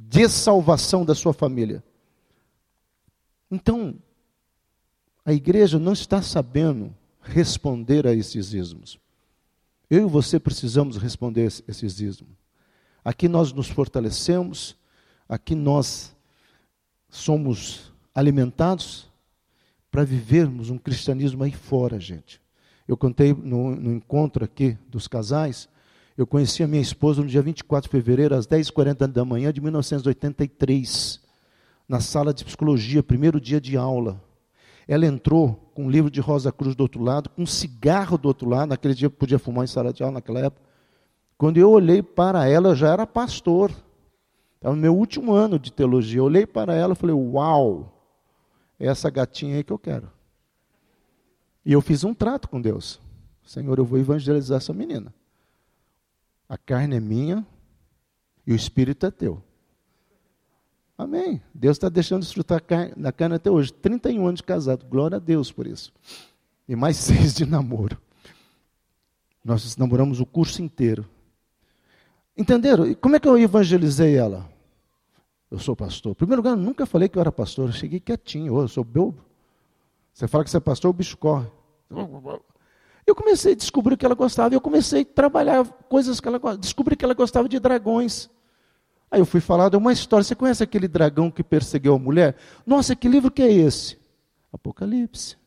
de 0.10 0.28
salvação 0.28 1.06
da 1.06 1.16
sua 1.16 1.34
família. 1.34 1.84
Então, 3.50 3.96
a 5.26 5.34
igreja 5.34 5.78
não 5.78 5.94
está 5.94 6.22
sabendo 6.22 6.96
responder 7.22 8.08
a 8.08 8.14
esses 8.14 8.54
ismos. 8.54 9.00
Eu 9.90 10.08
e 10.08 10.10
você 10.10 10.40
precisamos 10.40 10.98
responder 10.98 11.44
a 11.44 11.72
esses 11.72 12.00
ismos. 12.00 12.30
Aqui 13.04 13.28
nós 13.28 13.52
nos 13.52 13.68
fortalecemos, 13.68 14.78
aqui 15.28 15.54
nós 15.56 16.16
somos 17.10 17.92
alimentados 18.14 19.10
para 19.92 20.04
vivermos 20.04 20.70
um 20.70 20.78
cristianismo 20.78 21.44
aí 21.44 21.52
fora, 21.52 22.00
gente. 22.00 22.42
Eu 22.88 22.96
contei 22.96 23.34
no, 23.34 23.76
no, 23.76 23.94
encontro 23.94 24.44
aqui 24.44 24.78
dos 24.88 25.08
casais, 25.08 25.68
eu 26.22 26.28
conheci 26.28 26.64
a 26.64 26.68
minha 26.68 26.82
esposa 26.82 27.22
no 27.22 27.28
dia 27.28 27.42
24 27.42 27.90
de 27.90 27.92
fevereiro, 27.92 28.36
às 28.36 28.46
10h40 28.48 29.08
da 29.08 29.26
manhã 29.26 29.52
de 29.52 29.60
1983, 29.60 31.20
na 31.88 32.00
sala 32.00 32.34
de 32.34 32.46
psicologia, 32.46 33.02
primeiro 33.02 33.40
dia 33.42 33.60
de 33.60 33.76
aula. 33.76 34.22
Ela 34.88 35.06
entrou 35.06 35.72
com 35.74 35.86
um 35.86 35.90
livro 35.90 36.12
de 36.12 36.22
Rosa 36.22 36.52
Cruz 36.52 36.76
do 36.76 36.82
outro 36.82 37.02
lado, 37.04 37.30
com 37.30 37.44
um 37.44 37.46
cigarro 37.46 38.18
do 38.18 38.28
outro 38.28 38.48
lado, 38.48 38.70
naquele 38.70 38.94
dia 38.94 39.10
podia 39.10 39.40
fumar 39.40 39.64
em 39.64 39.68
sala 39.68 39.92
de 39.92 40.04
aula 40.04 40.16
naquela 40.16 40.40
época, 40.40 40.62
quando 41.42 41.58
eu 41.58 41.72
olhei 41.72 42.04
para 42.04 42.48
ela, 42.48 42.70
eu 42.70 42.76
já 42.76 42.90
era 42.90 43.08
pastor. 43.08 43.72
Estava 44.58 44.76
no 44.76 44.82
meu 44.82 44.96
último 44.96 45.34
ano 45.34 45.58
de 45.58 45.74
teologia. 45.74 46.20
Eu 46.20 46.26
olhei 46.26 46.46
para 46.46 46.76
ela 46.76 46.94
e 46.94 46.96
falei: 46.96 47.16
Uau, 47.16 48.00
é 48.80 48.86
essa 48.86 49.10
gatinha 49.10 49.56
aí 49.56 49.64
que 49.64 49.74
eu 49.74 49.80
quero. 49.80 50.08
E 51.66 51.74
eu 51.74 51.82
fiz 51.82 52.04
um 52.04 52.14
trato 52.14 52.48
com 52.48 52.62
Deus. 52.62 53.02
Senhor, 53.44 53.76
eu 53.80 53.86
vou 53.86 53.98
evangelizar 53.98 54.58
essa 54.58 54.72
menina. 54.72 55.12
A 56.52 56.58
carne 56.58 56.98
é 56.98 57.00
minha 57.00 57.48
e 58.46 58.52
o 58.52 58.56
espírito 58.58 59.06
é 59.06 59.10
teu. 59.10 59.42
Amém. 60.98 61.42
Deus 61.54 61.78
está 61.78 61.88
deixando 61.88 62.24
desfrutar 62.24 62.62
da 62.98 63.10
carne 63.14 63.36
até 63.36 63.50
hoje. 63.50 63.72
31 63.72 64.28
anos 64.28 64.40
de 64.40 64.44
casado. 64.44 64.86
Glória 64.86 65.16
a 65.16 65.20
Deus 65.20 65.50
por 65.50 65.66
isso. 65.66 65.94
E 66.68 66.76
mais 66.76 66.98
seis 67.00 67.34
de 67.36 67.46
namoro. 67.46 67.98
Nós 69.46 69.78
namoramos 69.78 70.20
o 70.20 70.26
curso 70.26 70.62
inteiro. 70.62 71.08
Entenderam? 72.36 72.86
E 72.86 72.96
como 72.96 73.16
é 73.16 73.20
que 73.22 73.30
eu 73.30 73.40
evangelizei 73.40 74.18
ela? 74.18 74.52
Eu 75.50 75.58
sou 75.58 75.74
pastor. 75.74 76.12
Em 76.12 76.16
primeiro 76.16 76.42
lugar, 76.42 76.52
eu 76.52 76.62
nunca 76.62 76.86
falei 76.86 77.08
que 77.08 77.18
eu 77.18 77.22
era 77.22 77.32
pastor. 77.32 77.70
Eu 77.70 77.74
cheguei 77.74 78.02
quietinho. 78.02 78.56
Oh, 78.56 78.64
eu 78.64 78.68
sou 78.68 78.84
bobo. 78.84 79.24
Você 80.12 80.28
fala 80.28 80.44
que 80.44 80.50
você 80.50 80.58
é 80.58 80.60
pastor, 80.60 80.92
o 80.92 80.94
bicho 80.94 81.18
corre. 81.18 81.48
Eu 83.06 83.16
comecei 83.16 83.54
a 83.54 83.56
descobrir 83.56 83.98
que 83.98 84.06
ela 84.06 84.16
gostava. 84.16 84.54
Eu 84.54 84.62
comecei 84.62 85.02
a 85.02 85.06
trabalhar 85.06 85.66
coisas 85.90 86.20
que 86.20 86.28
ela 86.28 86.38
gostava. 86.38 86.58
Descobri 86.58 86.96
que 86.96 87.04
ela 87.04 87.14
gostava 87.14 87.50
de 87.50 87.60
dragões. 87.60 88.30
Aí 89.10 89.20
eu 89.20 89.26
fui 89.26 89.42
falar 89.42 89.70
de 89.70 89.78
uma 89.78 89.92
história. 89.92 90.24
Você 90.24 90.36
conhece 90.36 90.64
aquele 90.64 90.88
dragão 90.88 91.30
que 91.30 91.44
perseguiu 91.44 91.96
a 91.96 92.00
mulher? 92.00 92.36
Nossa, 92.66 92.96
que 92.96 93.08
livro 93.08 93.30
que 93.30 93.42
é 93.42 93.52
esse? 93.52 94.00
Apocalipse. 94.54 95.38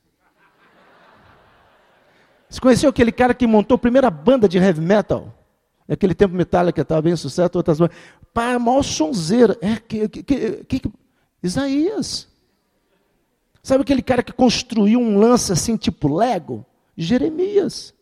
Você 2.48 2.60
conheceu 2.60 2.90
aquele 2.90 3.10
cara 3.10 3.34
que 3.34 3.46
montou 3.46 3.74
a 3.74 3.78
primeira 3.78 4.10
banda 4.10 4.48
de 4.48 4.58
heavy 4.58 4.80
metal? 4.80 5.34
Naquele 5.86 6.14
tempo 6.14 6.34
Metallica 6.34 6.82
estava 6.82 7.02
bem 7.02 7.16
sucesso, 7.16 7.50
outras 7.54 7.78
bandas. 7.78 7.96
Pá, 8.32 8.58
maior 8.58 8.82
sonzeira. 8.82 9.56
É, 9.60 9.76
que, 9.76 10.08
que, 10.08 10.22
que, 10.64 10.92
Isaías. 11.42 12.28
Sabe 13.62 13.82
aquele 13.82 14.02
cara 14.02 14.22
que 14.22 14.32
construiu 14.32 15.00
um 15.00 15.18
lance 15.18 15.52
assim, 15.52 15.76
tipo 15.76 16.14
Lego? 16.14 16.64
Jeremias. 16.96 17.94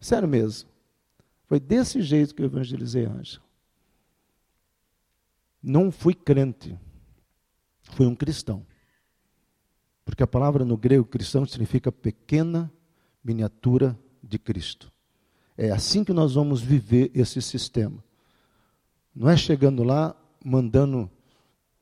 Sério 0.00 0.28
mesmo. 0.28 0.68
Foi 1.46 1.58
desse 1.60 2.00
jeito 2.02 2.34
que 2.34 2.42
eu 2.42 2.46
evangelizei 2.46 3.04
Ângela. 3.04 3.44
Não 5.62 5.90
fui 5.90 6.14
crente. 6.14 6.78
Fui 7.82 8.06
um 8.06 8.14
cristão. 8.14 8.64
Porque 10.04 10.22
a 10.22 10.26
palavra 10.26 10.64
no 10.64 10.76
grego 10.76 11.04
cristão 11.04 11.44
significa 11.44 11.92
pequena 11.92 12.72
miniatura 13.22 13.98
de 14.22 14.38
Cristo. 14.38 14.90
É 15.56 15.70
assim 15.70 16.02
que 16.02 16.12
nós 16.12 16.34
vamos 16.34 16.62
viver 16.62 17.10
esse 17.14 17.42
sistema. 17.42 18.02
Não 19.14 19.28
é 19.28 19.36
chegando 19.36 19.82
lá, 19.82 20.16
mandando 20.42 21.10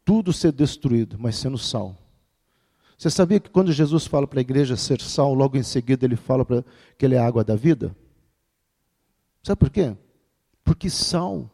tudo 0.05 0.33
ser 0.33 0.53
destruído, 0.53 1.19
mas 1.19 1.37
sendo 1.37 1.59
sal. 1.59 1.97
Você 2.99 3.11
sabia 3.11 3.39
que 3.39 3.49
quando 3.49 3.71
Jesus 3.71 4.07
fala 4.07 4.27
para 4.27 4.41
a 4.41 4.43
igreja 4.43 4.77
ser 4.77 5.01
sal, 5.01 5.33
logo 5.33 5.57
em 5.57 5.63
seguida 5.63 6.05
ele 6.05 6.17
fala 6.17 6.45
para 6.45 6.65
que 6.99 7.07
ele 7.07 7.15
é 7.15 7.19
a 7.19 7.27
água 7.27 7.45
da 7.45 7.55
vida? 7.55 7.95
Sabe 9.41 9.61
por 9.61 9.71
quê? 9.71 9.97
Porque 10.65 10.91
sal 10.91 11.49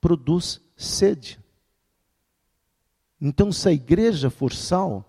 produz 0.00 0.58
sede. 0.74 1.38
Então, 3.20 3.52
se 3.52 3.68
a 3.68 3.72
igreja 3.72 4.30
for 4.30 4.54
sal, 4.54 5.04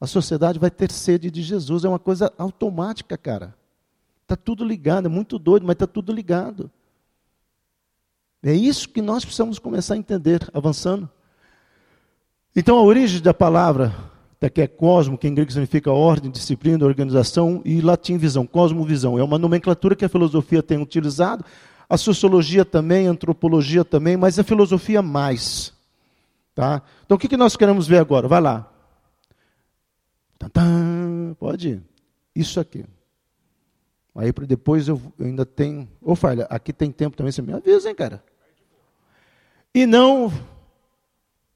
a 0.00 0.06
sociedade 0.06 0.58
vai 0.58 0.70
ter 0.70 0.90
sede 0.90 1.30
de 1.30 1.42
Jesus. 1.42 1.84
É 1.84 1.88
uma 1.88 1.98
coisa 1.98 2.32
automática, 2.36 3.16
cara. 3.16 3.56
Está 4.22 4.34
tudo 4.34 4.64
ligado, 4.64 5.06
é 5.06 5.08
muito 5.08 5.38
doido, 5.38 5.64
mas 5.64 5.74
está 5.74 5.86
tudo 5.86 6.12
ligado. 6.12 6.70
É 8.42 8.52
isso 8.52 8.88
que 8.88 9.00
nós 9.00 9.24
precisamos 9.24 9.60
começar 9.60 9.94
a 9.94 9.96
entender, 9.96 10.48
avançando. 10.52 11.08
Então, 12.54 12.76
a 12.78 12.82
origem 12.82 13.20
da 13.20 13.32
palavra, 13.32 13.94
que 14.50 14.60
é 14.60 14.66
cosmo, 14.66 15.16
que 15.16 15.28
em 15.28 15.34
grego 15.34 15.50
significa 15.50 15.90
ordem, 15.90 16.30
disciplina, 16.30 16.84
organização, 16.84 17.62
e 17.64 17.80
latim 17.80 18.16
visão, 18.16 18.46
cosmovisão. 18.46 19.18
É 19.18 19.22
uma 19.22 19.38
nomenclatura 19.38 19.96
que 19.96 20.04
a 20.04 20.08
filosofia 20.08 20.62
tem 20.62 20.78
utilizado, 20.78 21.44
a 21.88 21.96
sociologia 21.96 22.64
também, 22.64 23.06
a 23.06 23.10
antropologia 23.10 23.84
também, 23.84 24.16
mas 24.16 24.38
a 24.38 24.44
filosofia 24.44 25.02
mais. 25.02 25.72
Tá? 26.54 26.82
Então, 27.04 27.16
o 27.16 27.18
que, 27.18 27.28
que 27.28 27.36
nós 27.36 27.56
queremos 27.56 27.86
ver 27.86 27.98
agora? 27.98 28.28
Vai 28.28 28.40
lá. 28.40 28.70
Pode 31.38 31.68
ir. 31.68 31.82
Isso 32.34 32.60
aqui. 32.60 32.84
Aí 34.14 34.32
depois 34.46 34.86
eu 34.86 35.00
ainda 35.20 35.44
tenho. 35.44 35.88
Ô, 36.00 36.14
Falha, 36.14 36.46
aqui 36.48 36.72
tem 36.72 36.90
tempo 36.92 37.16
também, 37.16 37.32
você 37.32 37.42
me 37.42 37.52
avisa, 37.52 37.88
hein, 37.88 37.94
cara? 37.94 38.22
E 39.74 39.86
não 39.86 40.32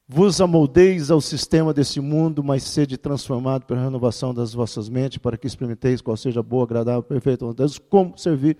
vos 0.08 0.40
amoldeis 0.40 1.10
ao 1.10 1.20
sistema 1.20 1.74
desse 1.74 2.00
mundo, 2.00 2.42
mas 2.42 2.62
sede 2.62 2.96
transformado 2.96 3.66
pela 3.66 3.82
renovação 3.82 4.32
das 4.32 4.54
vossas 4.54 4.88
mentes, 4.88 5.18
para 5.18 5.36
que 5.36 5.46
experimenteis 5.46 6.00
qual 6.00 6.16
seja 6.16 6.42
boa, 6.42 6.64
agradável, 6.64 7.02
perfeita, 7.02 7.52
Deus, 7.52 7.78
como 7.78 8.16
servir 8.16 8.56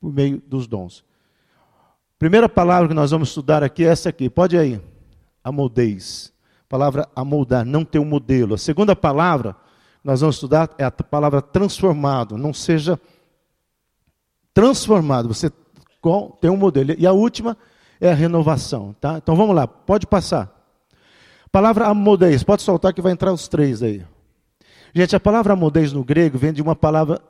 por 0.00 0.12
meio 0.12 0.42
dos 0.44 0.66
dons. 0.66 1.04
Primeira 2.18 2.48
palavra 2.48 2.88
que 2.88 2.94
nós 2.94 3.12
vamos 3.12 3.28
estudar 3.28 3.62
aqui 3.62 3.84
é 3.84 3.88
essa 3.88 4.08
aqui. 4.08 4.28
Pode 4.28 4.56
ir 4.56 4.58
aí. 4.58 4.80
Amoldeis. 5.44 6.32
Palavra 6.68 7.08
amoldar, 7.14 7.64
não 7.64 7.84
ter 7.84 8.00
um 8.00 8.04
modelo. 8.04 8.54
A 8.54 8.58
segunda 8.58 8.96
palavra 8.96 9.54
nós 10.02 10.20
vamos 10.20 10.36
estudar 10.36 10.70
é 10.78 10.84
a 10.84 10.90
palavra 10.90 11.40
transformado. 11.40 12.36
Não 12.36 12.52
seja 12.52 13.00
transformado. 14.52 15.28
Você 15.28 15.48
tem 16.40 16.50
um 16.50 16.56
modelo. 16.56 16.92
E 16.98 17.06
a 17.06 17.12
última 17.12 17.56
é 18.00 18.10
a 18.10 18.14
renovação. 18.14 18.96
Tá? 19.00 19.18
Então 19.18 19.36
vamos 19.36 19.54
lá, 19.54 19.68
pode 19.68 20.04
passar. 20.04 20.57
Palavra 21.50 21.86
amodez, 21.86 22.42
pode 22.42 22.62
soltar 22.62 22.92
que 22.92 23.00
vai 23.00 23.12
entrar 23.12 23.32
os 23.32 23.48
três 23.48 23.82
aí. 23.82 24.04
Gente, 24.94 25.16
a 25.16 25.20
palavra 25.20 25.54
amodez 25.54 25.92
no 25.92 26.04
grego 26.04 26.36
vem 26.38 26.52
de 26.52 26.60
uma 26.60 26.76
palavra 26.76 27.22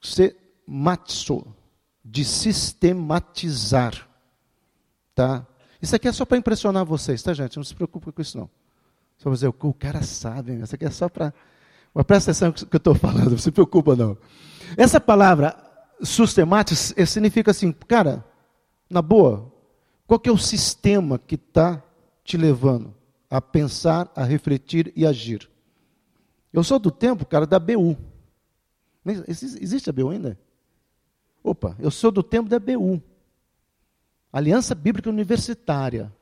susematso, 0.00 1.46
de 2.04 2.24
sistematizar. 2.24 4.08
Tá? 5.14 5.46
Isso 5.80 5.94
aqui 5.94 6.08
é 6.08 6.12
só 6.12 6.24
para 6.24 6.38
impressionar 6.38 6.84
vocês, 6.84 7.22
tá, 7.22 7.32
gente? 7.32 7.56
Não 7.56 7.64
se 7.64 7.74
preocupe 7.74 8.10
com 8.10 8.22
isso, 8.22 8.38
não. 8.38 8.50
Só 9.18 9.30
dizer, 9.30 9.48
o 9.48 9.74
cara 9.74 10.02
sabe, 10.02 10.54
isso 10.54 10.74
aqui 10.74 10.84
é 10.84 10.90
só 10.90 11.08
para. 11.08 11.32
Mas 11.92 12.04
presta 12.04 12.30
atenção 12.32 12.48
no 12.48 12.54
que 12.54 12.74
eu 12.74 12.78
estou 12.78 12.94
falando, 12.94 13.30
não 13.30 13.38
se 13.38 13.52
preocupa, 13.52 13.94
não. 13.94 14.18
Essa 14.76 15.00
palavra 15.00 15.56
sistemática 16.02 17.06
significa 17.06 17.52
assim, 17.52 17.70
cara, 17.70 18.24
na 18.90 19.00
boa, 19.00 19.52
qual 20.06 20.18
que 20.18 20.28
é 20.28 20.32
o 20.32 20.38
sistema 20.38 21.18
que 21.18 21.36
está 21.36 21.83
te 22.24 22.36
levando 22.36 22.94
a 23.30 23.40
pensar, 23.40 24.10
a 24.16 24.24
refletir 24.24 24.92
e 24.96 25.06
agir? 25.06 25.48
Eu 26.52 26.64
sou 26.64 26.78
do 26.78 26.90
tempo, 26.90 27.26
cara, 27.26 27.46
da 27.46 27.58
BU. 27.58 27.96
Existe 29.28 29.90
a 29.90 29.92
BU 29.92 30.10
ainda? 30.10 30.38
Opa, 31.42 31.76
eu 31.78 31.90
sou 31.90 32.10
do 32.10 32.22
tempo 32.22 32.48
da 32.48 32.58
BU. 32.58 33.02
Aliança 34.32 34.74
Bíblica 34.74 35.10
Universitária. 35.10 36.12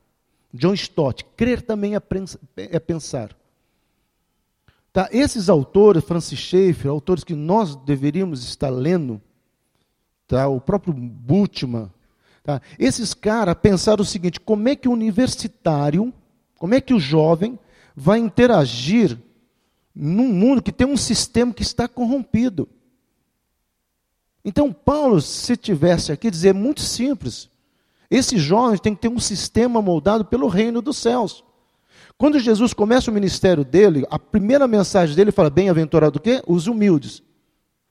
John 0.53 0.75
Stott. 0.75 1.25
Crer 1.37 1.63
também 1.63 1.95
é 1.95 2.81
pensar. 2.81 3.35
Tá? 4.93 5.09
Esses 5.11 5.49
autores, 5.49 6.05
Francis 6.05 6.39
Schaeffer, 6.39 6.91
autores 6.91 7.25
que 7.25 7.35
nós 7.35 7.75
deveríamos 7.77 8.45
estar 8.45 8.69
lendo, 8.69 9.21
tá? 10.27 10.47
o 10.49 10.61
próprio 10.61 10.93
Bultmann, 10.93 11.91
tá? 12.43 12.61
esses 12.79 13.15
caras 13.15 13.55
pensaram 13.61 14.03
o 14.03 14.07
seguinte: 14.07 14.41
como 14.41 14.69
é 14.69 14.77
que 14.77 14.89
o 14.89 14.93
universitário, 14.93 16.13
como 16.59 16.75
é 16.75 16.81
que 16.81 16.95
o 16.95 17.01
jovem 17.01 17.59
vai 17.95 18.19
interagir 18.19 19.19
num 19.95 20.33
mundo 20.33 20.63
que 20.63 20.73
tem 20.73 20.87
um 20.87 20.97
sistema 20.97 21.53
que 21.53 21.63
está 21.63 21.87
corrompido? 21.87 22.69
Então, 24.45 24.73
Paulo, 24.73 25.21
se 25.21 25.57
tivesse 25.57 26.11
aqui, 26.11 26.31
dizer 26.31 26.49
é 26.49 26.53
muito 26.53 26.81
simples: 26.81 27.49
esses 28.11 28.41
jovens 28.41 28.81
têm 28.81 28.95
que 28.95 29.03
ter 29.03 29.09
um 29.09 29.21
sistema 29.21 29.81
moldado 29.81 30.25
pelo 30.25 30.49
reino 30.49 30.83
dos 30.83 30.99
céus. 30.99 31.45
Quando 32.19 32.39
Jesus 32.39 32.73
começa 32.73 33.11
o 33.11 33.15
ministério 33.15 33.65
dele, 33.65 34.07
a 34.11 34.19
primeira 34.19 34.69
mensagem 34.69 35.15
dele 35.15 35.33
fala: 35.33 35.51
bem-aventurado 35.51 36.19
o 36.19 36.21
quê? 36.21 36.43
Os 36.47 36.67
humildes. 36.67 37.23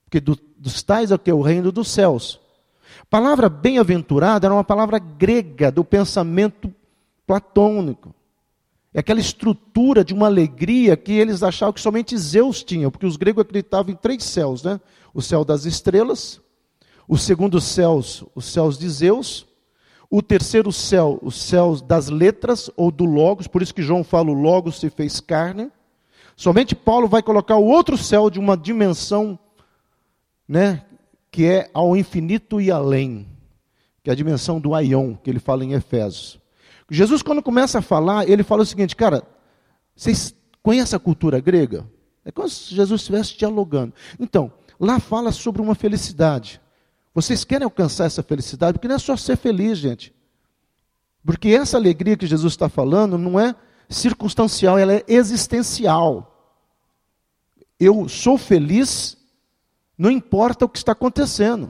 Porque 0.06 0.20
do, 0.20 0.38
dos 0.58 0.84
tais 0.84 1.12
é 1.12 1.16
o 1.16 1.20
que? 1.20 1.32
O 1.32 1.42
reino 1.42 1.72
dos 1.72 1.90
céus. 1.90 2.40
Palavra 3.12 3.50
bem-aventurado 3.50 4.46
era 4.46 4.56
uma 4.56 4.64
palavra 4.64 4.98
grega 4.98 5.70
do 5.70 5.84
pensamento 5.84 6.74
platônico. 7.28 8.16
É 8.94 9.02
aquela 9.02 9.20
estrutura 9.20 10.02
de 10.02 10.14
uma 10.14 10.28
alegria 10.28 10.96
que 10.96 11.12
eles 11.12 11.44
achavam 11.44 11.74
que 11.74 11.82
somente 11.82 12.18
Zeus 12.18 12.64
tinha, 12.64 12.90
porque 12.90 13.06
os 13.06 13.18
gregos 13.18 13.42
acreditavam 13.42 13.92
em 13.92 13.98
três 13.98 14.24
céus, 14.24 14.64
né? 14.64 14.80
O 15.14 15.22
céu 15.22 15.44
das 15.44 15.66
estrelas, 15.66 16.40
o 17.06 17.18
segundo 17.18 17.60
céus, 17.60 18.24
os 18.34 18.46
céus 18.46 18.78
de 18.78 18.88
Zeus, 18.88 19.46
o 20.10 20.22
terceiro 20.22 20.72
céu, 20.72 21.20
os 21.22 21.36
céus 21.36 21.82
das 21.82 22.08
letras 22.08 22.72
ou 22.78 22.90
do 22.90 23.04
logos, 23.04 23.46
por 23.46 23.62
isso 23.62 23.76
que 23.76 23.82
João 23.82 24.06
fala 24.06 24.32
o 24.32 24.42
logos 24.42 24.80
se 24.80 24.90
fez 24.90 25.20
carne. 25.20 25.70
Somente 26.38 26.74
Paulo 26.74 27.10
vai 27.10 27.22
colocar 27.22 27.58
o 27.58 27.66
outro 27.66 27.98
céu 27.98 28.30
de 28.30 28.40
uma 28.40 28.56
dimensão 28.56 29.38
né, 30.48 30.86
que 31.32 31.46
é 31.46 31.70
ao 31.74 31.96
infinito 31.96 32.60
e 32.60 32.70
além, 32.70 33.28
que 34.04 34.10
é 34.10 34.14
a 34.14 34.16
dimensão 34.16 34.60
do 34.60 34.76
aion, 34.76 35.16
que 35.16 35.30
ele 35.30 35.40
fala 35.40 35.64
em 35.64 35.74
Efésios. 35.74 36.40
Jesus, 36.90 37.22
quando 37.22 37.42
começa 37.42 37.80
a 37.80 37.82
falar, 37.82 38.30
ele 38.30 38.44
fala 38.44 38.64
o 38.64 38.66
seguinte, 38.66 38.96
cara, 38.96 39.24
vocês 39.96 40.36
conhecem 40.62 40.98
a 40.98 41.00
cultura 41.00 41.40
grega? 41.40 41.88
É 42.26 42.32
como 42.32 42.50
se 42.50 42.76
Jesus 42.76 43.02
estivesse 43.02 43.38
dialogando. 43.38 43.94
Então, 44.20 44.52
lá 44.80 45.00
fala 45.00 45.32
sobre 45.32 45.62
uma 45.62 45.74
felicidade. 45.74 46.60
Vocês 47.14 47.44
querem 47.46 47.66
alcançar 47.66 48.06
essa 48.06 48.22
felicidade? 48.22 48.74
Porque 48.74 48.88
não 48.88 48.96
é 48.96 49.00
só 49.00 49.16
ser 49.16 49.38
feliz, 49.38 49.78
gente. 49.78 50.14
Porque 51.26 51.50
essa 51.50 51.78
alegria 51.78 52.18
que 52.18 52.28
Jesus 52.28 52.54
está 52.54 52.68
falando 52.68 53.18
não 53.18 53.40
é 53.40 53.56
circunstancial, 53.88 54.78
ela 54.78 54.94
é 54.94 55.04
existencial. 55.08 56.28
Eu 57.80 58.08
sou 58.08 58.38
feliz, 58.38 59.18
não 60.02 60.10
importa 60.10 60.66
o 60.66 60.70
que 60.70 60.80
está 60.80 60.94
acontecendo. 60.94 61.70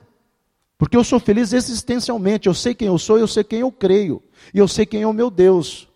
Porque 0.77 0.95
eu 0.95 1.03
sou 1.03 1.19
feliz 1.19 1.51
existencialmente, 1.51 2.47
eu 2.47 2.53
sei 2.53 2.73
quem 2.73 2.87
eu 2.87 2.97
sou, 2.97 3.19
eu 3.19 3.27
sei 3.27 3.43
quem 3.43 3.59
eu 3.59 3.69
creio, 3.69 4.23
e 4.53 4.57
eu 4.57 4.69
sei 4.69 4.85
quem 4.85 5.01
é 5.01 5.07
o 5.07 5.11
meu 5.11 5.29
Deus. 5.29 5.89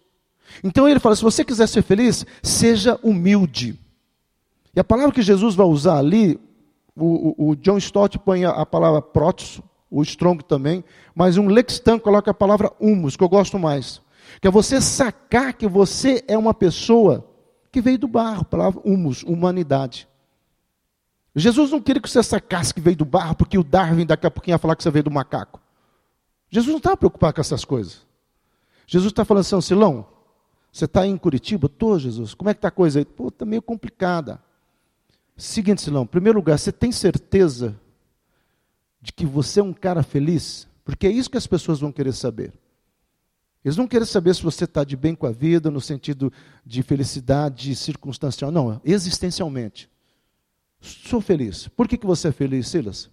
Então 0.61 0.85
ele 0.85 0.99
fala: 0.99 1.15
se 1.15 1.23
você 1.23 1.45
quiser 1.45 1.65
ser 1.65 1.81
feliz, 1.81 2.25
seja 2.43 2.99
humilde. 3.01 3.79
E 4.75 4.79
a 4.81 4.83
palavra 4.83 5.13
que 5.13 5.21
Jesus 5.21 5.55
vai 5.55 5.65
usar 5.65 5.97
ali, 5.97 6.37
o, 6.93 7.45
o, 7.45 7.49
o 7.51 7.55
John 7.55 7.77
Stott 7.77 8.19
põe 8.19 8.43
a, 8.43 8.49
a 8.49 8.65
palavra 8.65 9.01
prótiso, 9.01 9.63
o 9.89 10.03
Strong 10.03 10.43
também, 10.43 10.83
mas 11.15 11.37
um 11.37 11.47
Lextan 11.47 11.97
coloca 11.97 12.31
a 12.31 12.33
palavra 12.33 12.69
humus, 12.81 13.15
que 13.15 13.23
eu 13.23 13.29
gosto 13.29 13.57
mais. 13.57 14.01
Que 14.41 14.49
é 14.49 14.51
você 14.51 14.81
sacar 14.81 15.53
que 15.53 15.69
você 15.69 16.21
é 16.27 16.37
uma 16.37 16.53
pessoa 16.53 17.25
que 17.71 17.79
veio 17.79 17.97
do 17.97 18.09
barro, 18.09 18.43
palavra 18.43 18.81
humus, 18.83 19.23
humanidade. 19.23 20.05
Jesus 21.35 21.71
não 21.71 21.81
queria 21.81 22.01
que 22.01 22.09
você 22.09 22.23
sacasse 22.23 22.73
que 22.73 22.79
veio 22.79 22.95
do 22.95 23.03
barro, 23.03 23.35
porque 23.35 23.57
o 23.57 23.63
Darwin 23.63 24.05
daqui 24.05 24.25
a 24.25 24.31
pouquinho 24.31 24.55
ia 24.55 24.59
falar 24.59 24.75
que 24.75 24.83
você 24.83 24.89
veio 24.89 25.03
do 25.03 25.11
macaco. 25.11 25.59
Jesus 26.49 26.69
não 26.69 26.77
estava 26.77 26.95
preocupado 26.95 27.35
com 27.35 27.41
essas 27.41 27.65
coisas. 27.65 28.05
Jesus 28.87 29.11
está 29.11 29.25
falando 29.25 29.41
assim, 29.41 29.59
Silão, 29.59 30.07
você 30.71 30.85
está 30.85 31.05
em 31.05 31.17
Curitiba? 31.17 31.65
Estou, 31.67 31.99
Jesus. 31.99 32.33
Como 32.33 32.49
é 32.49 32.53
que 32.53 32.59
está 32.59 32.69
a 32.69 32.71
coisa 32.71 32.99
aí? 32.99 33.05
Pô, 33.05 33.27
está 33.27 33.45
meio 33.45 33.61
complicada. 33.61 34.41
Seguinte, 35.35 35.81
Silão, 35.81 36.03
em 36.03 36.07
primeiro 36.07 36.39
lugar, 36.39 36.57
você 36.57 36.71
tem 36.71 36.91
certeza 36.91 37.77
de 39.01 39.11
que 39.11 39.25
você 39.25 39.59
é 39.59 39.63
um 39.63 39.73
cara 39.73 40.03
feliz? 40.03 40.67
Porque 40.85 41.05
é 41.05 41.11
isso 41.11 41.29
que 41.29 41.37
as 41.37 41.47
pessoas 41.47 41.79
vão 41.79 41.91
querer 41.91 42.13
saber. 42.13 42.53
Eles 43.63 43.75
não 43.75 43.87
querem 43.87 44.05
saber 44.05 44.33
se 44.35 44.43
você 44.43 44.63
está 44.63 44.83
de 44.83 44.95
bem 44.95 45.15
com 45.15 45.25
a 45.25 45.31
vida, 45.31 45.71
no 45.71 45.81
sentido 45.81 46.31
de 46.63 46.83
felicidade 46.83 47.75
circunstancial. 47.75 48.51
Não, 48.51 48.79
existencialmente. 48.85 49.89
Sou 50.85 51.19
feliz. 51.19 51.67
Por 51.67 51.87
que, 51.87 51.97
que 51.97 52.05
você 52.05 52.27
é 52.27 52.31
feliz, 52.31 52.67
Silas? 52.67 53.09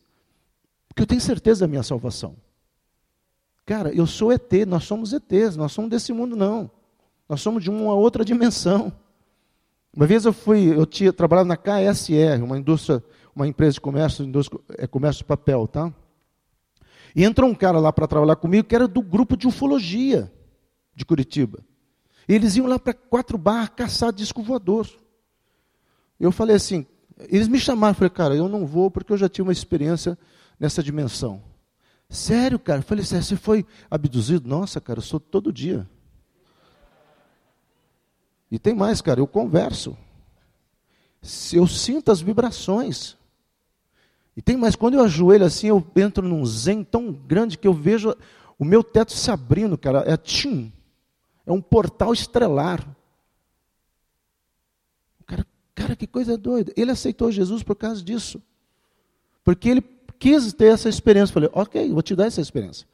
Porque 0.89 1.03
eu 1.03 1.07
tenho 1.07 1.21
certeza 1.21 1.61
da 1.61 1.69
minha 1.69 1.83
salvação. 1.83 2.37
Cara, 3.65 3.91
eu 3.95 4.07
sou 4.07 4.33
ET, 4.33 4.53
nós 4.67 4.85
somos 4.85 5.13
ETs, 5.13 5.57
nós 5.57 5.73
somos 5.73 5.91
desse 5.91 6.13
mundo 6.13 6.37
não. 6.37 6.71
Nós 7.29 7.41
somos 7.41 7.63
de 7.63 7.71
uma 7.71 7.95
outra 7.95 8.25
dimensão. 8.25 8.93
Uma 9.95 10.07
vez 10.07 10.25
eu 10.25 10.33
fui, 10.33 10.75
eu 10.75 10.85
tinha 10.85 11.13
trabalhado 11.13 11.49
na 11.49 11.57
KSR, 11.57 12.43
uma 12.43 12.59
indústria, 12.59 13.03
uma 13.35 13.47
empresa 13.47 13.75
de 13.75 13.81
comércio, 13.81 14.25
indústria, 14.25 14.61
é 14.77 14.87
comércio 14.87 15.19
de 15.19 15.25
papel, 15.25 15.67
tá? 15.67 15.93
E 17.15 17.25
entrou 17.25 17.49
um 17.49 17.55
cara 17.55 17.79
lá 17.79 17.93
para 17.93 18.07
trabalhar 18.07 18.37
comigo 18.37 18.69
que 18.69 18.75
era 18.75 18.89
do 18.89 19.01
grupo 19.03 19.37
de 19.37 19.47
ufologia 19.47 20.33
de 20.95 21.05
Curitiba. 21.05 21.61
E 22.29 22.35
eles 22.35 22.57
iam 22.57 22.67
lá 22.67 22.79
para 22.79 22.95
quatro 22.95 23.39
barras 23.39 23.71
caçar 23.71 24.13
disco 24.13 24.43
voador. 24.43 24.89
Eu 26.19 26.33
falei 26.33 26.57
assim, 26.57 26.87
eles 27.29 27.49
me 27.49 27.59
chamaram, 27.59 27.95
falei, 27.95 28.11
cara, 28.11 28.35
eu 28.35 28.49
não 28.49 28.67
vou 28.67 28.91
porque 28.91 29.13
eu 29.13 29.17
já 29.17 29.29
tive 29.29 29.49
uma 29.49 29.53
experiência 29.53 30.19
nessa 30.59 30.83
dimensão. 30.83 31.43
Sério, 32.09 32.59
cara? 32.59 32.81
Eu 32.81 32.85
falei, 32.85 33.05
você 33.05 33.37
foi 33.37 33.65
abduzido? 33.91 34.49
Nossa, 34.49 34.81
cara, 34.81 34.99
eu 34.99 35.03
sou 35.03 35.19
todo 35.19 35.53
dia. 35.53 35.89
E 38.51 38.59
tem 38.59 38.75
mais, 38.75 39.01
cara, 39.01 39.19
eu 39.19 39.27
converso. 39.27 39.97
Eu 41.53 41.67
sinto 41.67 42.13
as 42.13 42.21
vibrações. 42.21 43.17
E 44.37 44.43
tem 44.43 44.57
mais, 44.57 44.77
quando 44.77 44.95
eu 44.95 45.03
ajoelho 45.03 45.45
assim, 45.45 45.69
eu 45.69 45.85
entro 45.97 46.27
num 46.27 46.45
zen 46.45 46.85
tão 46.85 47.13
grande 47.13 47.57
que 47.57 47.67
eu 47.67 47.73
vejo 47.73 48.15
o 48.59 48.65
meu 48.65 48.85
teto 48.85 49.13
se 49.13 49.31
abrindo, 49.31 49.79
cara. 49.79 50.05
É 50.07 50.17
tim. 50.17 50.73
É 51.47 51.53
um 51.53 51.61
portal 51.61 52.13
estrelar. 52.13 52.87
Cara, 55.75 55.97
que 55.97 56.07
coisa 56.07 56.37
doida. 56.37 56.73
Ele 56.77 56.91
aceitou 56.91 57.31
Jesus 57.31 57.63
por 57.63 57.77
causa 57.77 58.03
disso. 58.03 58.43
Porque 59.45 59.69
ele 59.69 59.83
quis 60.19 60.53
ter 60.53 60.73
essa 60.73 60.89
experiência. 60.89 61.33
Falei, 61.33 61.51
ok, 61.53 61.91
vou 61.91 62.03
te 62.03 62.15
dar 62.15 62.27
essa 62.27 62.41
experiência. 62.41 62.87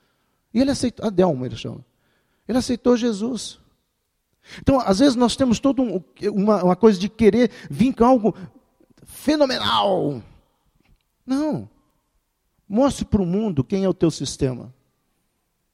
E 0.52 0.60
ele 0.60 0.70
aceitou, 0.70 1.06
Adelmo 1.06 1.44
ele 1.44 1.56
chama. 1.56 1.84
Ele 2.46 2.58
aceitou 2.58 2.96
Jesus. 2.96 3.58
Então, 4.60 4.80
às 4.80 4.98
vezes 4.98 5.14
nós 5.14 5.36
temos 5.36 5.60
toda 5.60 5.82
um, 5.82 6.02
uma, 6.32 6.64
uma 6.64 6.76
coisa 6.76 6.98
de 6.98 7.08
querer 7.08 7.50
vir 7.68 7.92
com 7.94 8.04
algo 8.04 8.34
fenomenal. 9.04 10.22
Não. 11.26 11.68
Mostre 12.66 13.04
para 13.04 13.20
o 13.20 13.26
mundo 13.26 13.62
quem 13.62 13.84
é 13.84 13.88
o 13.88 13.94
teu 13.94 14.10
sistema. 14.10 14.72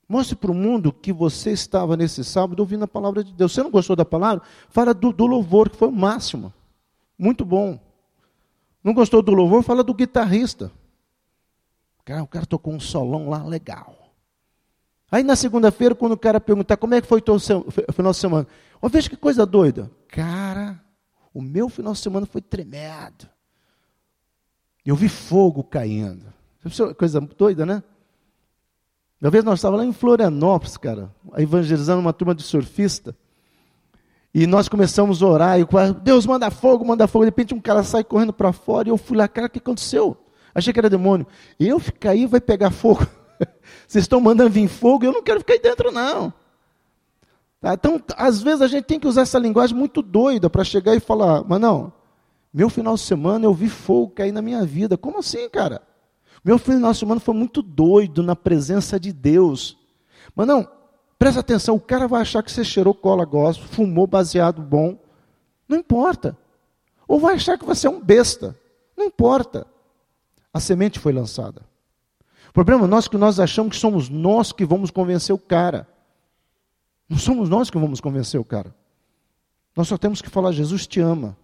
Mostre 0.08 0.36
para 0.36 0.50
o 0.50 0.54
mundo 0.54 0.92
que 0.92 1.12
você 1.12 1.52
estava 1.52 1.96
nesse 1.96 2.24
sábado 2.24 2.60
ouvindo 2.60 2.84
a 2.84 2.88
palavra 2.88 3.22
de 3.22 3.32
Deus. 3.32 3.52
Você 3.52 3.62
não 3.62 3.70
gostou 3.70 3.94
da 3.96 4.04
palavra? 4.04 4.44
Fala 4.68 4.92
do, 4.92 5.12
do 5.12 5.26
louvor, 5.26 5.70
que 5.70 5.76
foi 5.76 5.88
o 5.88 5.92
máximo. 5.92 6.52
Muito 7.18 7.44
bom. 7.44 7.78
Não 8.82 8.92
gostou 8.92 9.22
do 9.22 9.32
louvor? 9.32 9.62
Fala 9.62 9.82
do 9.82 9.94
guitarrista. 9.94 10.70
Cara, 12.04 12.22
o 12.22 12.26
cara 12.26 12.44
tocou 12.44 12.72
um 12.74 12.80
solão 12.80 13.28
lá 13.28 13.42
legal. 13.42 14.12
Aí 15.10 15.22
na 15.22 15.36
segunda-feira, 15.36 15.94
quando 15.94 16.12
o 16.12 16.18
cara 16.18 16.40
perguntar 16.40 16.76
como 16.76 16.94
é 16.94 17.00
que 17.00 17.06
foi 17.06 17.22
o 17.26 17.92
final 17.92 18.12
de 18.12 18.18
semana, 18.18 18.46
ó, 18.82 18.88
veja 18.88 19.08
que 19.08 19.16
coisa 19.16 19.46
doida. 19.46 19.90
Cara, 20.08 20.82
o 21.32 21.40
meu 21.40 21.68
final 21.68 21.92
de 21.92 22.00
semana 22.00 22.26
foi 22.26 22.42
tremendo. 22.42 23.28
Eu 24.84 24.96
vi 24.96 25.08
fogo 25.08 25.64
caindo. 25.64 26.26
Coisa 26.98 27.20
doida, 27.20 27.64
né? 27.64 27.82
Uma 29.20 29.30
vez 29.30 29.42
nós 29.44 29.60
estávamos 29.60 29.84
lá 29.84 29.88
em 29.88 29.94
Florianópolis, 29.94 30.76
cara, 30.76 31.14
evangelizando 31.38 32.00
uma 32.00 32.12
turma 32.12 32.34
de 32.34 32.42
surfista. 32.42 33.16
E 34.34 34.48
nós 34.48 34.68
começamos 34.68 35.22
a 35.22 35.26
orar, 35.28 35.60
e 35.60 35.66
Deus 36.02 36.26
manda 36.26 36.50
fogo, 36.50 36.84
manda 36.84 37.06
fogo. 37.06 37.24
De 37.24 37.28
repente 37.28 37.54
um 37.54 37.60
cara 37.60 37.84
sai 37.84 38.02
correndo 38.02 38.32
para 38.32 38.52
fora, 38.52 38.88
e 38.88 38.90
eu 38.90 38.98
fui 38.98 39.16
lá, 39.16 39.28
cara, 39.28 39.46
o 39.46 39.50
que 39.50 39.60
aconteceu? 39.60 40.16
Achei 40.52 40.72
que 40.72 40.78
era 40.78 40.90
demônio. 40.90 41.26
Eu 41.58 41.78
ficar 41.78 42.10
aí, 42.10 42.26
vai 42.26 42.40
pegar 42.40 42.70
fogo. 42.70 43.06
Vocês 43.86 44.04
estão 44.04 44.20
mandando 44.20 44.50
vir 44.50 44.66
fogo, 44.66 45.04
eu 45.04 45.12
não 45.12 45.22
quero 45.22 45.38
ficar 45.38 45.52
aí 45.52 45.60
dentro, 45.60 45.92
não. 45.92 46.32
Tá? 47.60 47.74
Então, 47.74 48.00
às 48.16 48.42
vezes 48.42 48.60
a 48.60 48.66
gente 48.66 48.84
tem 48.84 48.98
que 48.98 49.06
usar 49.06 49.22
essa 49.22 49.38
linguagem 49.38 49.76
muito 49.76 50.02
doida 50.02 50.50
para 50.50 50.64
chegar 50.64 50.94
e 50.96 51.00
falar, 51.00 51.44
mas 51.44 51.60
não, 51.60 51.92
meu 52.52 52.68
final 52.68 52.94
de 52.94 53.00
semana 53.00 53.44
eu 53.44 53.54
vi 53.54 53.68
fogo 53.68 54.12
cair 54.12 54.32
na 54.32 54.42
minha 54.42 54.64
vida. 54.64 54.96
Como 54.96 55.18
assim, 55.18 55.48
cara? 55.48 55.80
Meu 56.44 56.58
final 56.58 56.92
de 56.92 56.98
semana 56.98 57.20
foi 57.20 57.34
muito 57.34 57.62
doido 57.62 58.22
na 58.22 58.36
presença 58.36 59.00
de 59.00 59.12
Deus. 59.12 59.78
Mas 60.36 60.46
não, 60.46 60.68
presta 61.18 61.40
atenção, 61.40 61.76
o 61.76 61.80
cara 61.80 62.06
vai 62.06 62.22
achar 62.22 62.42
que 62.42 62.50
você 62.50 62.64
cheirou 62.64 62.94
cola 62.94 63.24
gospel, 63.24 63.68
fumou 63.68 64.06
baseado 64.06 64.60
bom. 64.60 64.98
Não 65.68 65.78
importa. 65.78 66.36
Ou 67.06 67.18
vai 67.18 67.34
achar 67.34 67.58
que 67.58 67.64
você 67.64 67.86
é 67.86 67.90
um 67.90 68.00
besta. 68.00 68.58
Não 68.96 69.06
importa. 69.06 69.66
A 70.52 70.60
semente 70.60 70.98
foi 70.98 71.12
lançada. 71.12 71.62
O 72.48 72.52
problema 72.52 72.86
é 72.98 73.02
que 73.02 73.16
nós 73.16 73.40
achamos 73.40 73.74
que 73.74 73.80
somos 73.80 74.08
nós 74.08 74.52
que 74.52 74.64
vamos 74.64 74.90
convencer 74.90 75.34
o 75.34 75.38
cara. 75.38 75.88
Não 77.08 77.18
somos 77.18 77.48
nós 77.48 77.68
que 77.68 77.78
vamos 77.78 78.00
convencer 78.00 78.40
o 78.40 78.44
cara. 78.44 78.74
Nós 79.76 79.88
só 79.88 79.98
temos 79.98 80.22
que 80.22 80.30
falar, 80.30 80.52
Jesus 80.52 80.86
te 80.86 81.00
ama. 81.00 81.36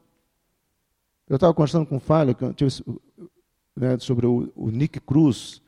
Eu 1.28 1.34
estava 1.34 1.52
conversando 1.52 1.86
com 1.86 1.96
o 1.96 2.00
Falho 2.00 2.36
né, 3.76 3.98
sobre 3.98 4.26
o, 4.26 4.52
o, 4.54 4.70
Nick 4.70 5.00
Cruz. 5.00 5.60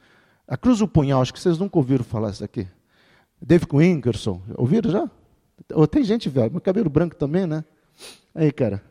A 0.47 0.57
Cruz 0.57 0.79
do 0.79 0.89
Punhal, 0.89 1.21
acho 1.21 1.33
que 1.33 1.41
vocês 1.41 1.59
nunca 1.59 1.79
ouviram 1.79 2.05
falar 2.05 2.31
isso 2.31 2.45
aqui. 2.45 2.69
David 3.45 3.69
Winkerson, 3.73 4.41
ouviram 4.55 4.91
já? 4.91 5.11
Ou 5.75 5.87
tem 5.87 6.05
gente 6.05 6.29
velha, 6.29 6.61
cabelo 6.61 6.89
branco 6.89 7.17
também, 7.17 7.45
né? 7.47 7.65
Aí, 8.35 8.53
cara. 8.53 8.83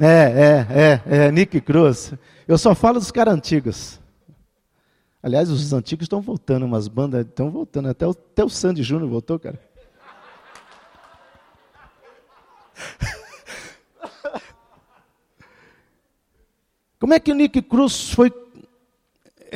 É, 0.00 0.06
é, 0.06 0.66
é, 0.70 1.02
é, 1.26 1.30
Nick 1.32 1.60
Cruz. 1.60 2.14
Eu 2.46 2.56
só 2.56 2.74
falo 2.74 2.98
dos 2.98 3.10
caras 3.10 3.34
antigos. 3.34 4.00
Aliás, 5.22 5.50
os 5.50 5.72
antigos 5.72 6.04
estão 6.04 6.20
voltando, 6.20 6.64
umas 6.64 6.88
bandas 6.88 7.26
estão 7.26 7.50
voltando. 7.50 7.88
Até 7.88 8.06
o, 8.06 8.10
até 8.10 8.44
o 8.44 8.48
Sandy 8.48 8.82
Júnior 8.82 9.10
voltou, 9.10 9.38
cara. 9.38 9.60
Como 16.98 17.12
é 17.14 17.20
que 17.20 17.30
o 17.30 17.34
Nick 17.34 17.60
Cruz 17.62 18.10
foi 18.12 18.32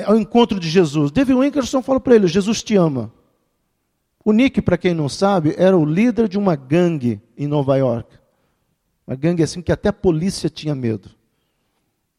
ao 0.05 0.17
encontro 0.17 0.61
de 0.61 0.69
Jesus? 0.69 1.11
David 1.11 1.39
Winkerson 1.39 1.81
falou 1.83 2.01
para 2.01 2.17
ele: 2.17 2.27
Jesus 2.27 2.63
te 2.63 2.77
ama. 2.77 3.16
O 4.27 4.33
Nick, 4.33 4.61
para 4.61 4.77
quem 4.77 4.93
não 4.93 5.09
sabe, 5.09 5.55
era 5.57 5.79
o 5.79 5.85
líder 5.85 6.27
de 6.27 6.37
uma 6.37 6.57
gangue 6.57 7.23
em 7.39 7.47
Nova 7.47 7.77
York. 7.77 8.19
Uma 9.07 9.15
gangue 9.15 9.41
assim 9.41 9.63
que 9.63 9.71
até 9.71 9.91
a 9.91 9.93
polícia 9.93 10.51
tinha 10.51 10.75
medo. 10.75 11.11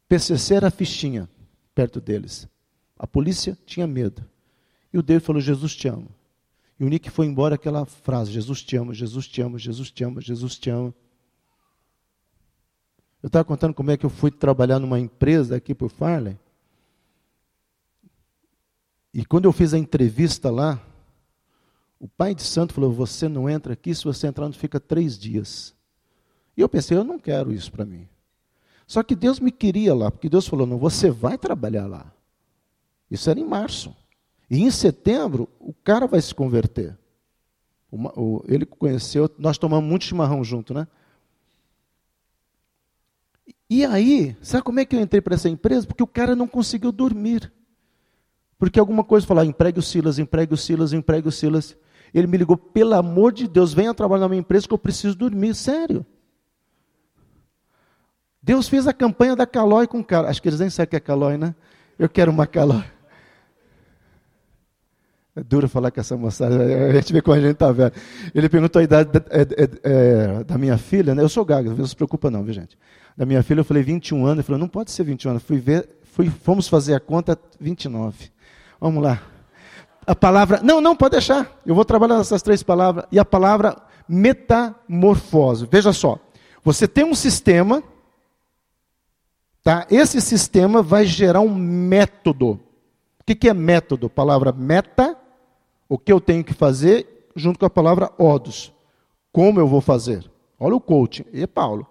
PCC 0.07 0.55
era 0.55 0.69
a 0.69 0.71
fichinha 0.71 1.29
perto 1.75 1.99
deles. 1.99 2.47
A 2.97 3.05
polícia 3.05 3.57
tinha 3.65 3.85
medo. 3.85 4.23
E 4.93 4.97
o 4.97 5.03
David 5.03 5.25
falou: 5.25 5.41
Jesus 5.41 5.75
te 5.75 5.89
ama. 5.89 6.07
E 6.79 6.85
o 6.85 6.87
Nick 6.87 7.09
foi 7.09 7.25
embora 7.25 7.55
aquela 7.55 7.85
frase: 7.85 8.31
Jesus 8.31 8.63
te 8.63 8.77
ama, 8.77 8.93
Jesus 8.93 9.27
te 9.27 9.41
ama, 9.41 9.59
Jesus 9.59 9.91
te 9.91 10.05
ama, 10.05 10.21
Jesus 10.21 10.57
te 10.57 10.69
ama. 10.69 10.93
Eu 13.21 13.27
estava 13.27 13.43
contando 13.43 13.73
como 13.73 13.91
é 13.91 13.97
que 13.97 14.05
eu 14.05 14.09
fui 14.09 14.31
trabalhar 14.31 14.79
numa 14.79 14.97
empresa 14.97 15.57
aqui 15.57 15.75
por 15.75 15.89
Farley. 15.89 16.39
E 19.13 19.25
quando 19.25 19.43
eu 19.43 19.51
fiz 19.51 19.73
a 19.73 19.77
entrevista 19.77 20.49
lá, 20.49 20.81
o 21.99 22.07
pai 22.07 22.35
de 22.35 22.43
santo 22.43 22.73
falou: 22.73 22.91
Você 22.93 23.27
não 23.27 23.49
entra 23.49 23.73
aqui, 23.73 23.93
se 23.93 24.03
você 24.03 24.27
entrar, 24.27 24.45
não 24.45 24.53
fica 24.53 24.79
três 24.79 25.17
dias. 25.17 25.75
E 26.55 26.61
eu 26.61 26.69
pensei: 26.69 26.97
Eu 26.97 27.03
não 27.03 27.19
quero 27.19 27.53
isso 27.53 27.71
para 27.71 27.85
mim. 27.85 28.07
Só 28.85 29.03
que 29.03 29.15
Deus 29.15 29.39
me 29.39 29.51
queria 29.51 29.93
lá, 29.93 30.11
porque 30.11 30.29
Deus 30.29 30.47
falou: 30.47 30.67
Não, 30.67 30.77
você 30.77 31.09
vai 31.09 31.37
trabalhar 31.37 31.87
lá. 31.87 32.11
Isso 33.09 33.29
era 33.29 33.39
em 33.39 33.45
março. 33.45 33.95
E 34.49 34.61
em 34.61 34.71
setembro, 34.71 35.49
o 35.59 35.73
cara 35.73 36.07
vai 36.07 36.21
se 36.21 36.33
converter. 36.33 36.97
ele 38.47 38.65
conheceu, 38.65 39.29
nós 39.37 39.57
tomamos 39.57 39.89
muito 39.89 40.05
chimarrão 40.05 40.43
junto, 40.43 40.73
né? 40.73 40.87
E 43.69 43.83
aí, 43.83 44.35
sabe 44.41 44.63
como 44.63 44.79
é 44.79 44.85
que 44.85 44.95
eu 44.95 45.01
entrei 45.01 45.21
para 45.21 45.35
essa 45.35 45.49
empresa? 45.49 45.85
Porque 45.85 46.03
o 46.03 46.07
cara 46.07 46.35
não 46.35 46.47
conseguiu 46.47 46.91
dormir. 46.91 47.51
Porque 48.57 48.79
alguma 48.79 49.03
coisa 49.03 49.27
falou, 49.27 49.43
ah, 49.43 49.45
empregue 49.45 49.79
o 49.79 49.83
Silas, 49.83 50.17
empregue 50.17 50.53
o 50.53 50.57
Silas, 50.57 50.93
empregue 50.93 51.27
o 51.27 51.31
Silas. 51.31 51.75
Ele 52.13 52.27
me 52.27 52.37
ligou, 52.37 52.57
pelo 52.57 52.93
amor 52.93 53.31
de 53.33 53.47
Deus, 53.47 53.73
venha 53.73 53.93
trabalhar 53.93 54.21
na 54.21 54.29
minha 54.29 54.39
empresa 54.39 54.67
que 54.67 54.73
eu 54.73 54.77
preciso 54.77 55.15
dormir, 55.15 55.53
sério. 55.55 56.05
Deus 58.41 58.69
fez 58.69 58.87
a 58.87 58.93
campanha 58.93 59.35
da 59.35 59.45
Calói 59.45 59.87
com 59.87 59.99
o 59.99 60.03
cara. 60.03 60.29
Acho 60.29 60.41
que 60.41 60.47
eles 60.47 60.59
nem 60.59 60.69
sabem 60.69 60.87
o 60.87 60.89
que 60.89 60.95
é 60.95 60.99
Calói, 60.99 61.37
né? 61.37 61.53
Eu 61.99 62.07
quero 62.07 62.31
uma 62.31 62.47
Calói. 62.47 62.83
É 65.35 65.43
duro 65.43 65.69
falar 65.69 65.91
com 65.91 65.99
essa 65.99 66.17
moçada, 66.17 66.55
a 66.89 66.93
gente 66.93 67.13
vê 67.13 67.21
como 67.21 67.37
a 67.37 67.39
gente 67.39 67.51
está 67.51 67.71
velho. 67.71 67.93
Ele 68.33 68.49
perguntou 68.49 68.79
a 68.79 68.83
idade 68.83 69.11
da, 69.11 69.23
é, 69.29 69.41
é, 69.41 69.69
é, 69.83 70.43
da 70.43 70.57
minha 70.57 70.77
filha, 70.79 71.13
né? 71.13 71.21
Eu 71.21 71.29
sou 71.29 71.45
gago, 71.45 71.75
não 71.75 71.85
se 71.85 71.95
preocupa 71.95 72.31
não, 72.31 72.43
viu 72.43 72.53
gente? 72.53 72.75
Da 73.15 73.23
minha 73.23 73.43
filha, 73.43 73.59
eu 73.59 73.63
falei 73.63 73.83
21 73.83 74.25
anos, 74.25 74.37
ele 74.37 74.43
falou, 74.43 74.59
não 74.59 74.67
pode 74.67 74.89
ser 74.89 75.03
21 75.03 75.31
anos. 75.31 75.43
Fui 75.43 75.59
ver, 75.59 75.87
fui, 76.03 76.27
fomos 76.29 76.67
fazer 76.67 76.95
a 76.95 76.99
conta, 76.99 77.37
29. 77.59 78.31
Vamos 78.79 79.03
lá. 79.03 79.21
A 80.07 80.15
palavra, 80.15 80.61
não, 80.63 80.79
não, 80.79 80.95
pode 80.95 81.11
deixar. 81.11 81.59
Eu 81.65 81.75
vou 81.75 81.83
trabalhar 81.83 82.17
nessas 82.17 82.41
três 82.41 82.63
palavras. 82.63 83.05
E 83.11 83.19
a 83.19 83.25
palavra 83.25 83.75
metamorfose. 84.07 85.67
Veja 85.69 85.91
só. 85.91 86.17
Você 86.63 86.87
tem 86.87 87.03
um 87.03 87.13
sistema, 87.13 87.83
tá? 89.61 89.85
Esse 89.91 90.21
sistema 90.21 90.81
vai 90.81 91.05
gerar 91.05 91.41
um 91.41 91.53
método. 91.53 92.51
O 93.19 93.23
que, 93.25 93.35
que 93.35 93.49
é 93.49 93.53
método? 93.53 94.09
Palavra 94.09 94.53
meta 94.53 95.17
o 95.89 95.97
que 95.97 96.11
eu 96.11 96.21
tenho 96.21 96.43
que 96.43 96.53
fazer 96.53 97.29
junto 97.35 97.59
com 97.59 97.65
a 97.65 97.69
palavra 97.69 98.11
odos. 98.17 98.73
Como 99.31 99.59
eu 99.59 99.67
vou 99.67 99.81
fazer? 99.81 100.29
Olha 100.57 100.75
o 100.75 100.81
coaching. 100.81 101.25
E 101.33 101.45
Paulo. 101.45 101.85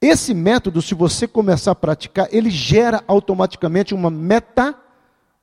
Esse 0.00 0.32
método, 0.32 0.80
se 0.80 0.94
você 0.94 1.26
começar 1.26 1.72
a 1.72 1.74
praticar, 1.74 2.28
ele 2.30 2.50
gera 2.50 3.02
automaticamente 3.08 3.92
uma 3.94 4.10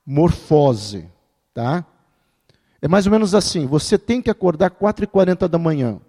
metamorfose. 0.08 1.10
Tá? 1.54 1.86
É 2.86 2.88
mais 2.88 3.08
ou 3.08 3.12
menos 3.12 3.34
assim: 3.34 3.66
você 3.66 3.98
tem 3.98 4.22
que 4.22 4.30
acordar 4.30 4.70
4h40 4.70 5.48
da 5.48 5.58
manhã. 5.58 6.00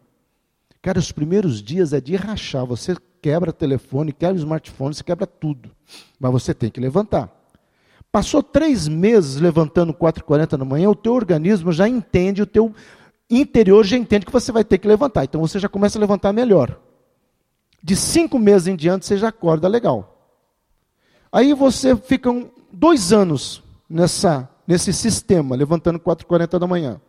Cara, 0.83 0.99
os 0.99 1.11
primeiros 1.11 1.63
dias 1.63 1.95
é 1.95 2.03
de 2.03 2.15
rachar. 2.17 2.67
Você 2.67 2.95
quebra 3.23 3.51
telefone, 3.51 4.13
quebra 4.13 4.37
smartphone, 4.37 4.95
você 4.95 5.03
quebra 5.03 5.27
tudo. 5.27 5.71
Mas 6.21 6.33
você 6.33 6.53
tem 6.53 6.71
que 6.71 6.79
levantar. 6.79 7.35
Passou 8.13 8.43
três 8.43 8.89
meses 8.89 9.37
levantando 9.37 9.95
4h40 9.95 10.59
da 10.59 10.67
manhã, 10.67 10.91
o 10.91 10.95
teu 10.95 11.15
organismo 11.15 11.73
já 11.73 11.89
entende, 11.89 12.43
o 12.43 12.47
teu 12.47 12.75
interior 13.31 13.83
já 13.83 13.97
entende 13.97 14.27
que 14.27 14.33
você 14.33 14.53
vai 14.53 14.63
ter 14.63 14.77
que 14.77 14.87
levantar. 14.87 15.25
Então 15.25 15.41
você 15.41 15.59
já 15.59 15.71
começa 15.71 15.99
a 15.99 16.01
levantar 16.01 16.31
melhor. 16.31 16.79
De 17.83 17.97
cinco 17.97 18.39
meses 18.39 18.69
em 18.69 18.77
diante, 18.77 19.07
você 19.07 19.17
já 19.17 19.29
acorda 19.29 19.67
legal. 19.67 20.31
Aí 21.33 21.55
você 21.55 21.97
fica 21.97 22.31
um, 22.31 22.51
dois 22.71 23.15
anos 23.15 23.63
nessa, 23.89 24.47
nesse 24.67 24.93
sistema, 24.93 25.55
levantando 25.55 25.99
4h40 25.99 26.59
da 26.59 26.67
manhã. 26.67 27.01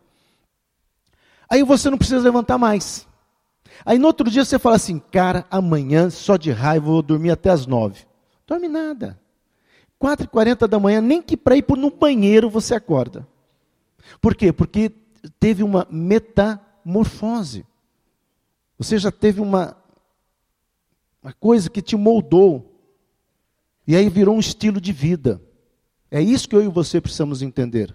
Aí 1.50 1.62
você 1.62 1.88
não 1.90 1.98
precisa 1.98 2.20
levantar 2.20 2.58
mais. 2.58 3.06
Aí 3.84 3.98
no 3.98 4.06
outro 4.06 4.30
dia 4.30 4.44
você 4.44 4.58
fala 4.58 4.76
assim, 4.76 4.98
cara, 4.98 5.46
amanhã 5.50 6.10
só 6.10 6.36
de 6.36 6.50
raiva 6.50 6.86
eu 6.86 6.92
vou 6.92 7.02
dormir 7.02 7.30
até 7.30 7.50
as 7.50 7.66
nove. 7.66 8.04
Dorme 8.46 8.68
nada. 8.68 9.18
4h40 10.00 10.66
da 10.66 10.78
manhã, 10.78 11.00
nem 11.00 11.20
que 11.20 11.36
para 11.36 11.56
ir 11.56 11.64
no 11.76 11.90
banheiro 11.90 12.48
você 12.48 12.74
acorda. 12.74 13.26
Por 14.20 14.34
quê? 14.34 14.52
Porque 14.52 14.92
teve 15.40 15.62
uma 15.62 15.86
metamorfose. 15.90 17.66
Você 18.78 18.98
já 18.98 19.10
teve 19.10 19.40
uma, 19.40 19.76
uma 21.22 21.32
coisa 21.32 21.68
que 21.68 21.82
te 21.82 21.96
moldou. 21.96 22.80
E 23.86 23.96
aí 23.96 24.08
virou 24.08 24.36
um 24.36 24.40
estilo 24.40 24.80
de 24.80 24.92
vida. 24.92 25.42
É 26.10 26.20
isso 26.20 26.48
que 26.48 26.56
eu 26.56 26.62
e 26.62 26.68
você 26.68 27.00
precisamos 27.00 27.42
entender. 27.42 27.94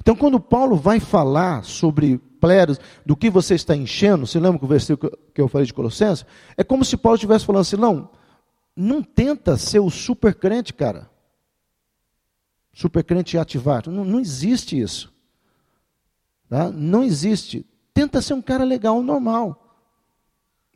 Então, 0.00 0.16
quando 0.16 0.40
Paulo 0.40 0.76
vai 0.76 0.98
falar 1.00 1.64
sobre 1.64 2.18
pleros, 2.40 2.78
do 3.04 3.16
que 3.16 3.30
você 3.30 3.54
está 3.54 3.76
enchendo, 3.76 4.26
você 4.26 4.38
lembra 4.38 4.58
que 4.58 4.64
o 4.64 4.68
versículo 4.68 5.12
que 5.32 5.40
eu 5.40 5.48
falei 5.48 5.66
de 5.66 5.74
Colossenses? 5.74 6.24
É 6.56 6.64
como 6.64 6.84
se 6.84 6.96
Paulo 6.96 7.16
estivesse 7.16 7.44
falando 7.44 7.62
assim: 7.62 7.76
não, 7.76 8.10
não 8.74 9.02
tenta 9.02 9.56
ser 9.56 9.80
o 9.80 9.90
super 9.90 10.34
crente, 10.34 10.72
cara 10.72 11.08
supercrente 12.76 13.38
ativar. 13.38 13.88
Não, 13.88 14.04
não 14.04 14.20
existe 14.20 14.78
isso. 14.78 15.10
Tá? 16.46 16.70
Não 16.70 17.02
existe. 17.02 17.64
Tenta 17.94 18.20
ser 18.20 18.34
um 18.34 18.42
cara 18.42 18.64
legal, 18.64 19.02
normal. 19.02 19.80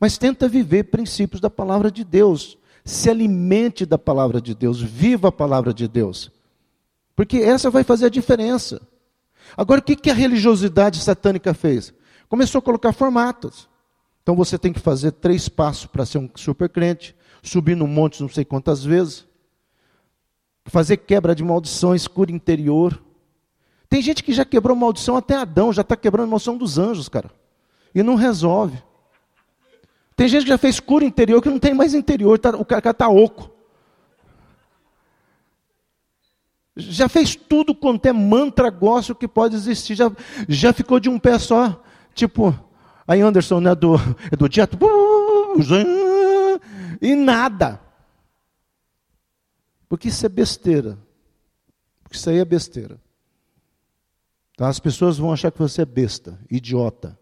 Mas 0.01 0.17
tenta 0.17 0.49
viver 0.49 0.85
princípios 0.85 1.43
da 1.43 1.51
palavra 1.51 1.91
de 1.91 2.03
Deus. 2.03 2.57
Se 2.83 3.11
alimente 3.11 3.85
da 3.85 3.99
palavra 3.99 4.41
de 4.41 4.55
Deus. 4.55 4.81
Viva 4.81 5.29
a 5.29 5.33
palavra 5.33 5.75
de 5.75 5.87
Deus. 5.87 6.33
Porque 7.21 7.37
essa 7.37 7.69
vai 7.69 7.85
fazer 7.85 8.07
a 8.07 8.09
diferença. 8.09 8.81
Agora, 9.55 9.79
o 9.79 9.85
que, 9.85 9.95
que 9.95 10.09
a 10.09 10.15
religiosidade 10.15 11.03
satânica 11.03 11.53
fez? 11.53 11.93
Começou 12.31 12.61
a 12.61 12.63
colocar 12.63 12.95
formatos. 12.95 13.69
Então 14.23 14.35
você 14.35 14.57
tem 14.57 14.73
que 14.73 14.81
fazer 14.81 15.13
três 15.13 15.47
passos 15.47 15.85
para 15.85 16.07
ser 16.07 16.17
um 16.17 16.31
supercrente, 16.35 17.15
subir 17.43 17.77
no 17.77 17.87
monte 17.87 18.23
não 18.23 18.29
sei 18.31 18.43
quantas 18.43 18.83
vezes, 18.83 19.27
fazer 20.65 20.97
quebra 20.97 21.35
de 21.35 21.45
maldições, 21.45 22.09
cura 22.09 22.33
interior. 22.33 22.99
Tem 23.87 24.01
gente 24.01 24.25
que 24.25 24.33
já 24.33 24.47
quebrou 24.47 24.75
maldição 24.75 25.15
até 25.15 25.37
Adão, 25.37 25.75
já 25.75 25.83
está 25.83 25.97
quebrando 25.97 26.31
maldição 26.31 26.57
dos 26.57 26.79
anjos, 26.79 27.07
cara. 27.07 27.31
E 27.95 28.03
não 28.03 28.15
resolve. 28.15 28.83
Tem 30.17 30.27
gente 30.27 30.45
que 30.45 30.49
já 30.49 30.57
fez 30.57 30.81
cura 30.81 31.05
interior 31.05 31.43
que 31.43 31.51
não 31.51 31.59
tem 31.59 31.75
mais 31.75 31.93
interior, 31.93 32.39
tá, 32.39 32.57
o 32.57 32.65
cara 32.65 32.93
está 32.93 33.11
oco. 33.11 33.60
Já 36.77 37.09
fez 37.09 37.35
tudo 37.35 37.75
quanto 37.75 38.07
é 38.07 38.13
mantra, 38.13 38.71
gosto 38.71 39.15
que 39.15 39.27
pode 39.27 39.57
existir. 39.57 39.95
Já, 39.95 40.11
já 40.49 40.73
ficou 40.73 41.01
de 41.01 41.09
um 41.09 41.19
pé 41.19 41.39
só. 41.39 41.83
Tipo, 42.15 42.55
aí 43.07 43.21
Anderson, 43.21 43.61
né, 43.61 43.75
do, 43.75 43.95
é 44.31 44.37
do 44.37 44.49
teatro. 44.49 44.79
E 47.01 47.15
nada. 47.15 47.81
Porque 49.89 50.09
isso 50.09 50.25
é 50.25 50.29
besteira. 50.29 50.99
Porque 52.03 52.17
isso 52.17 52.31
aí 52.31 52.39
é 52.39 52.45
besteira. 52.45 53.01
Tá? 54.57 54.69
As 54.69 54.79
pessoas 54.79 55.19
vão 55.19 55.33
achar 55.33 55.51
que 55.51 55.59
você 55.59 55.83
é 55.83 55.87
besta, 55.87 56.39
idiota. 56.51 57.19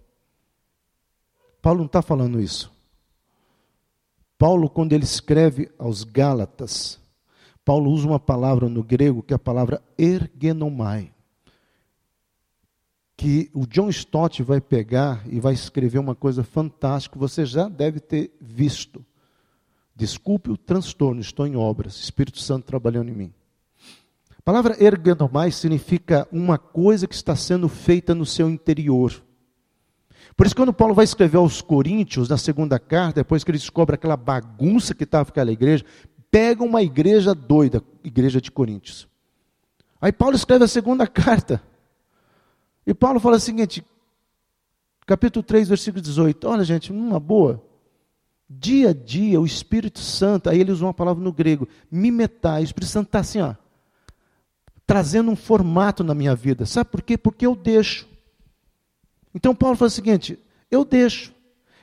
Paulo 1.63 1.81
não 1.81 1.87
está 1.87 2.03
falando 2.03 2.41
isso. 2.41 2.73
Paulo, 4.37 4.69
quando 4.69 4.93
ele 4.93 5.05
escreve 5.05 5.71
aos 5.79 6.05
Gálatas, 6.05 7.01
Paulo 7.69 7.91
usa 7.91 8.09
uma 8.09 8.19
palavra 8.19 8.67
no 8.67 8.83
grego 8.83 9.23
que 9.23 9.35
é 9.35 9.37
a 9.37 9.39
palavra 9.39 9.83
ergenomai. 9.99 11.13
Que 13.15 13.51
o 13.53 13.67
John 13.67 13.91
Stott 13.91 14.43
vai 14.43 14.59
pegar 14.59 15.23
e 15.29 15.39
vai 15.39 15.53
escrever 15.53 15.99
uma 15.99 16.15
coisa 16.15 16.43
fantástica, 16.43 17.19
você 17.19 17.45
já 17.45 17.69
deve 17.69 18.01
ter 18.01 18.35
visto. 18.41 19.05
Desculpe 19.95 20.51
o 20.51 20.57
transtorno, 20.57 21.21
estou 21.21 21.47
em 21.47 21.57
obras, 21.57 21.97
Espírito 21.97 22.39
Santo 22.39 22.65
trabalhando 22.65 23.11
em 23.11 23.15
mim. 23.15 23.35
A 24.39 24.43
palavra 24.43 24.83
ergonomai 24.83 25.51
significa 25.51 26.27
uma 26.33 26.57
coisa 26.57 27.07
que 27.07 27.15
está 27.15 27.37
sendo 27.37 27.69
feita 27.69 28.15
no 28.15 28.25
seu 28.25 28.49
interior. 28.49 29.23
Por 30.35 30.47
isso, 30.47 30.57
quando 30.57 30.73
Paulo 30.73 30.95
vai 30.95 31.05
escrever 31.05 31.37
aos 31.37 31.61
Coríntios, 31.61 32.31
na 32.31 32.39
segunda 32.39 32.79
carta, 32.79 33.21
depois 33.21 33.45
que 33.45 33.51
ele 33.51 33.59
descobre 33.59 33.95
aquela 33.95 34.17
bagunça 34.17 34.95
que 34.95 35.05
estava 35.05 35.29
aquela 35.29 35.53
igreja, 35.53 35.85
pega 36.31 36.63
uma 36.63 36.83
igreja 36.83 37.35
doida, 37.35 37.83
igreja 38.03 38.41
de 38.41 38.51
Coríntios. 38.51 39.09
Aí 40.01 40.13
Paulo 40.13 40.37
escreve 40.37 40.65
a 40.65 40.69
segunda 40.69 41.07
carta. 41.09 41.63
E 42.87 42.95
Paulo 42.95 43.21
fala 43.21 43.37
o 43.37 43.41
seguinte, 43.41 43.85
capítulo 45.07 45.43
3, 45.43 45.69
versículo 45.69 46.03
18. 46.03 46.49
Olha, 46.49 46.65
gente, 46.65 46.93
uma 46.93 47.21
boa. 47.21 47.63
Dia 48.49 48.91
a 48.91 48.93
dia, 48.95 49.41
o 49.41 49.45
Espírito 49.45 49.99
Santo, 49.99 50.49
aí 50.49 50.61
ele 50.61 50.73
usa 50.73 50.85
uma 50.85 50.95
palavra 50.95 51.23
no 51.23 51.33
grego, 51.33 51.69
mimetai, 51.91 52.63
o 52.63 52.65
Espírito 52.65 52.91
Santo 52.91 53.09
está 53.09 53.19
assim, 53.19 53.43
ó, 53.43 53.55
trazendo 54.87 55.31
um 55.31 55.37
formato 55.37 56.03
na 56.03 56.15
minha 56.15 56.35
vida. 56.35 56.65
Sabe 56.65 56.89
por 56.89 57.03
quê? 57.03 57.19
Porque 57.19 57.45
eu 57.45 57.55
deixo. 57.55 58.09
Então 59.35 59.55
Paulo 59.55 59.77
fala 59.77 59.89
o 59.89 59.91
seguinte: 59.91 60.39
eu 60.71 60.83
deixo. 60.83 61.35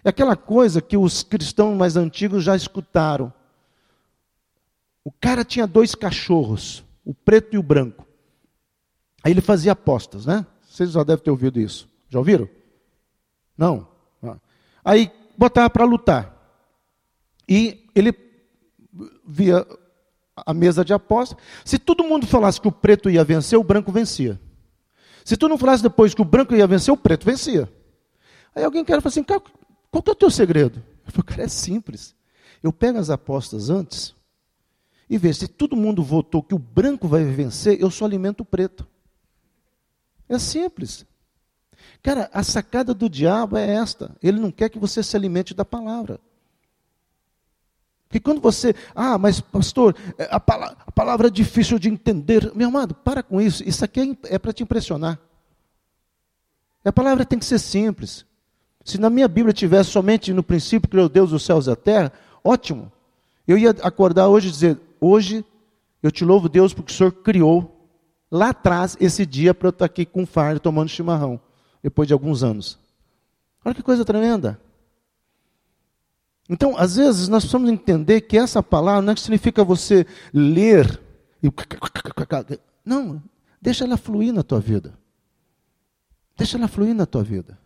É 0.03 0.09
aquela 0.09 0.35
coisa 0.35 0.81
que 0.81 0.97
os 0.97 1.21
cristãos 1.21 1.77
mais 1.77 1.95
antigos 1.95 2.43
já 2.43 2.55
escutaram. 2.55 3.31
O 5.05 5.11
cara 5.11 5.45
tinha 5.45 5.67
dois 5.67 5.93
cachorros, 5.93 6.83
o 7.05 7.13
preto 7.13 7.53
e 7.53 7.59
o 7.59 7.63
branco. 7.63 8.07
Aí 9.23 9.31
ele 9.31 9.39
fazia 9.39 9.73
apostas, 9.73 10.25
né? 10.25 10.43
Vocês 10.67 10.91
já 10.91 11.03
devem 11.03 11.23
ter 11.23 11.29
ouvido 11.29 11.59
isso. 11.59 11.87
Já 12.09 12.17
ouviram? 12.17 12.49
Não. 13.55 13.87
Ah. 14.23 14.37
Aí 14.83 15.11
botava 15.37 15.69
para 15.69 15.85
lutar. 15.85 16.35
E 17.47 17.87
ele 17.93 18.11
via 19.27 19.63
a 20.35 20.53
mesa 20.55 20.83
de 20.83 20.91
aposta. 20.91 21.37
Se 21.63 21.77
todo 21.77 22.03
mundo 22.03 22.25
falasse 22.25 22.59
que 22.59 22.67
o 22.67 22.71
preto 22.71 23.07
ia 23.07 23.23
vencer, 23.23 23.59
o 23.59 23.63
branco 23.63 23.91
vencia. 23.91 24.41
Se 25.23 25.37
tu 25.37 25.47
não 25.47 25.57
falasse 25.57 25.83
depois 25.83 26.15
que 26.15 26.21
o 26.21 26.25
branco 26.25 26.55
ia 26.55 26.65
vencer, 26.65 26.91
o 26.91 26.97
preto 26.97 27.25
vencia. 27.25 27.71
Aí 28.55 28.63
alguém 28.63 28.83
quer 28.83 28.99
falar 28.99 29.09
assim, 29.09 29.23
cara, 29.23 29.41
qual 29.91 30.01
que 30.01 30.09
é 30.09 30.13
o 30.13 30.15
teu 30.15 30.31
segredo? 30.31 30.83
Eu 31.05 31.11
falei, 31.11 31.25
cara, 31.25 31.43
é 31.43 31.47
simples. 31.47 32.15
Eu 32.63 32.73
pego 32.73 32.97
as 32.97 33.11
apostas 33.11 33.69
antes 33.69 34.14
e 35.09 35.17
vejo, 35.17 35.39
se 35.39 35.47
todo 35.47 35.75
mundo 35.75 36.03
votou 36.03 36.41
que 36.41 36.55
o 36.55 36.59
branco 36.59 37.07
vai 37.07 37.23
vencer, 37.23 37.79
eu 37.79 37.91
só 37.91 38.05
alimento 38.05 38.41
o 38.41 38.45
preto. 38.45 38.87
É 40.27 40.39
simples. 40.39 41.05
Cara, 42.01 42.29
a 42.33 42.43
sacada 42.43 42.93
do 42.93 43.09
diabo 43.09 43.57
é 43.57 43.75
esta. 43.75 44.15
Ele 44.21 44.39
não 44.39 44.51
quer 44.51 44.69
que 44.69 44.79
você 44.79 45.03
se 45.03 45.15
alimente 45.15 45.53
da 45.53 45.63
palavra. 45.63 46.19
Porque 48.07 48.19
quando 48.19 48.39
você, 48.39 48.75
ah, 48.95 49.17
mas 49.17 49.41
pastor, 49.41 49.95
é, 50.17 50.27
a 50.31 50.39
palavra, 50.39 50.77
a 50.85 50.91
palavra 50.91 51.27
é 51.27 51.31
difícil 51.31 51.77
de 51.77 51.89
entender. 51.89 52.51
Meu 52.55 52.69
amado, 52.69 52.93
para 52.95 53.21
com 53.21 53.41
isso. 53.41 53.63
Isso 53.67 53.83
aqui 53.83 54.17
é, 54.23 54.35
é 54.35 54.39
para 54.39 54.53
te 54.53 54.63
impressionar. 54.63 55.19
A 56.83 56.91
palavra 56.91 57.25
tem 57.25 57.39
que 57.39 57.45
ser 57.45 57.59
simples. 57.59 58.25
Se 58.83 58.99
na 58.99 59.09
minha 59.09 59.27
Bíblia 59.27 59.51
tivesse 59.51 59.89
somente 59.89 60.31
no 60.31 60.43
princípio 60.43 60.87
criou 60.87 61.09
Deus 61.09 61.31
os 61.31 61.43
céus 61.43 61.65
e 61.65 61.71
a 61.71 61.75
terra, 61.75 62.13
ótimo. 62.43 62.91
Eu 63.47 63.57
ia 63.57 63.71
acordar 63.81 64.27
hoje 64.27 64.49
e 64.49 64.51
dizer: 64.51 64.79
hoje 65.05 65.45
eu 66.01 66.11
te 66.11 66.23
louvo, 66.23 66.47
Deus, 66.47 66.73
porque 66.73 66.91
o 66.91 66.95
Senhor 66.95 67.11
criou 67.11 67.89
lá 68.29 68.49
atrás 68.49 68.97
esse 68.99 69.25
dia 69.25 69.53
para 69.53 69.67
eu 69.67 69.71
estar 69.71 69.85
aqui 69.85 70.05
com 70.05 70.25
fardo 70.25 70.59
tomando 70.59 70.89
chimarrão, 70.89 71.39
depois 71.81 72.07
de 72.07 72.13
alguns 72.13 72.43
anos. 72.43 72.79
Olha 73.63 73.73
que 73.73 73.81
coisa 73.81 74.05
tremenda. 74.05 74.59
Então, 76.47 76.77
às 76.77 76.95
vezes, 76.95 77.27
nós 77.27 77.43
precisamos 77.43 77.71
entender 77.71 78.21
que 78.21 78.37
essa 78.37 78.61
palavra 78.61 79.01
não 79.01 79.13
é 79.13 79.15
significa 79.15 79.63
você 79.63 80.05
ler 80.31 81.01
e. 81.41 81.51
Não, 82.85 83.21
deixa 83.59 83.83
ela 83.83 83.97
fluir 83.97 84.31
na 84.31 84.43
tua 84.43 84.59
vida. 84.59 84.93
Deixa 86.37 86.57
ela 86.57 86.67
fluir 86.67 86.93
na 86.93 87.05
tua 87.05 87.23
vida. 87.23 87.57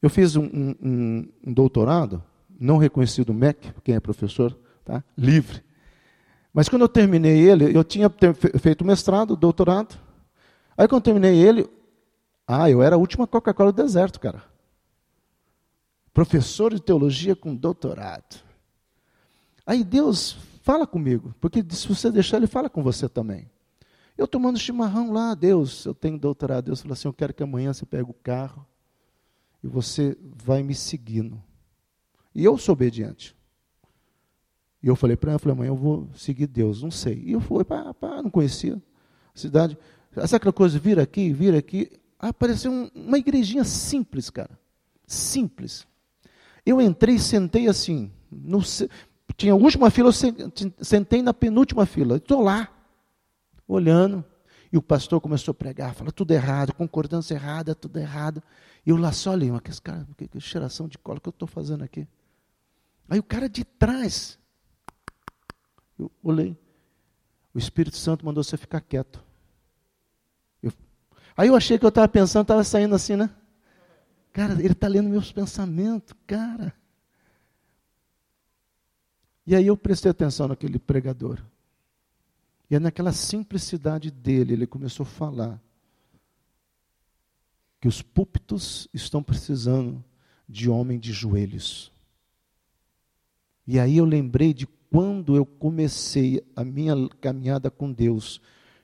Eu 0.00 0.10
fiz 0.10 0.34
um, 0.34 0.44
um, 0.44 1.28
um 1.46 1.52
doutorado, 1.52 2.20
não 2.58 2.78
reconhecido 2.78 3.32
MEC, 3.32 3.72
quem 3.84 3.94
é 3.94 4.00
professor, 4.00 4.58
tá? 4.84 5.02
livre. 5.16 5.62
Mas 6.52 6.68
quando 6.68 6.82
eu 6.82 6.88
terminei 6.88 7.38
ele, 7.38 7.76
eu 7.76 7.82
tinha 7.82 8.12
feito 8.60 8.84
mestrado, 8.84 9.36
doutorado. 9.36 9.98
Aí 10.76 10.86
quando 10.86 11.00
eu 11.00 11.04
terminei 11.04 11.36
ele, 11.36 11.68
ah, 12.46 12.68
eu 12.68 12.82
era 12.82 12.96
a 12.96 12.98
última 12.98 13.26
Coca-Cola 13.26 13.72
do 13.72 13.82
deserto, 13.82 14.20
cara 14.20 14.52
professor 16.12 16.74
de 16.74 16.80
teologia 16.80 17.34
com 17.34 17.54
doutorado. 17.54 18.42
Aí 19.66 19.82
Deus 19.82 20.36
fala 20.62 20.86
comigo, 20.86 21.34
porque 21.40 21.64
se 21.70 21.88
você 21.88 22.10
deixar, 22.10 22.36
Ele 22.36 22.46
fala 22.46 22.68
com 22.68 22.82
você 22.82 23.08
também. 23.08 23.50
Eu 24.16 24.28
tomando 24.28 24.58
chimarrão 24.58 25.12
lá, 25.12 25.34
Deus, 25.34 25.84
eu 25.86 25.94
tenho 25.94 26.18
doutorado. 26.18 26.66
Deus 26.66 26.82
falou 26.82 26.92
assim: 26.92 27.08
Eu 27.08 27.14
quero 27.14 27.32
que 27.32 27.42
amanhã 27.42 27.72
você 27.72 27.86
pegue 27.86 28.10
o 28.10 28.14
carro 28.14 28.66
e 29.62 29.66
você 29.66 30.16
vai 30.20 30.62
me 30.62 30.74
seguindo. 30.74 31.42
E 32.34 32.44
eu 32.44 32.58
sou 32.58 32.74
obediente. 32.74 33.34
E 34.82 34.88
eu 34.88 34.96
falei 34.96 35.16
para 35.16 35.32
ela, 35.32 35.38
falei, 35.38 35.56
amanhã 35.56 35.70
eu 35.70 35.76
vou 35.76 36.08
seguir 36.14 36.46
Deus, 36.46 36.82
não 36.82 36.90
sei. 36.90 37.22
E 37.24 37.32
eu 37.32 37.40
fui, 37.40 37.64
pá, 37.64 37.94
pá, 37.94 38.20
não 38.20 38.30
conhecia 38.30 38.74
a 39.34 39.38
cidade. 39.38 39.78
Sabe 40.12 40.36
aquela 40.36 40.52
coisa, 40.52 40.78
vira 40.78 41.02
aqui, 41.02 41.32
vira 41.32 41.58
aqui. 41.58 41.90
Apareceu 42.18 42.70
um, 42.70 42.90
uma 42.94 43.18
igrejinha 43.18 43.64
simples, 43.64 44.28
cara. 44.28 44.58
Simples. 45.06 45.86
Eu 46.66 46.80
entrei 46.80 47.16
e 47.16 47.20
sentei 47.20 47.68
assim. 47.68 48.10
No, 48.30 48.60
tinha 49.36 49.52
a 49.52 49.56
última 49.56 49.90
fila, 49.90 50.08
eu 50.08 50.84
sentei 50.84 51.22
na 51.22 51.32
penúltima 51.32 51.86
fila. 51.86 52.16
Estou 52.16 52.42
lá, 52.42 52.68
olhando. 53.66 54.24
E 54.72 54.76
o 54.76 54.82
pastor 54.82 55.20
começou 55.20 55.52
a 55.52 55.54
pregar, 55.54 55.94
fala 55.94 56.10
tudo 56.10 56.30
errado, 56.32 56.72
concordância 56.72 57.34
errada, 57.34 57.74
tudo 57.74 57.98
errado. 57.98 58.42
E 58.86 58.90
eu 58.90 58.96
lá 58.96 59.12
só 59.12 59.32
olhei, 59.32 59.50
mas 59.50 59.60
que, 59.60 59.82
cara, 59.82 60.08
que, 60.16 60.26
que 60.26 60.40
cheiração 60.40 60.88
de 60.88 60.96
cola 60.96 61.20
que 61.20 61.28
eu 61.28 61.32
estou 61.32 61.46
fazendo 61.46 61.84
aqui? 61.84 62.08
Aí 63.08 63.18
o 63.18 63.22
cara 63.22 63.50
de 63.50 63.64
trás, 63.64 64.38
eu 66.02 66.12
olhei. 66.22 66.56
O 67.54 67.58
Espírito 67.58 67.96
Santo 67.96 68.24
mandou 68.24 68.42
você 68.42 68.56
ficar 68.56 68.80
quieto. 68.80 69.22
Eu, 70.62 70.72
aí 71.36 71.48
eu 71.48 71.56
achei 71.56 71.78
que 71.78 71.84
eu 71.84 71.90
estava 71.90 72.08
pensando, 72.08 72.42
estava 72.42 72.64
saindo 72.64 72.94
assim, 72.94 73.16
né? 73.16 73.30
Cara, 74.32 74.54
ele 74.54 74.72
está 74.72 74.88
lendo 74.88 75.08
meus 75.08 75.30
pensamentos, 75.30 76.14
cara. 76.26 76.74
E 79.46 79.54
aí 79.54 79.66
eu 79.66 79.76
prestei 79.76 80.10
atenção 80.10 80.48
naquele 80.48 80.78
pregador. 80.78 81.42
E 82.70 82.74
é 82.74 82.78
naquela 82.78 83.12
simplicidade 83.12 84.10
dele, 84.10 84.54
ele 84.54 84.66
começou 84.66 85.04
a 85.04 85.08
falar 85.08 85.60
que 87.78 87.88
os 87.88 88.00
púlpitos 88.00 88.88
estão 88.94 89.22
precisando 89.22 90.02
de 90.48 90.70
homem 90.70 90.98
de 90.98 91.12
joelhos. 91.12 91.92
E 93.66 93.78
aí 93.78 93.96
eu 93.96 94.04
lembrei 94.04 94.54
de 94.54 94.66
quando 94.92 95.34
eu 95.34 95.44
comecei 95.44 96.44
a 96.54 96.62
minha 96.62 96.94
caminhada 97.20 97.70
com 97.70 97.90
Deus, 97.90 98.40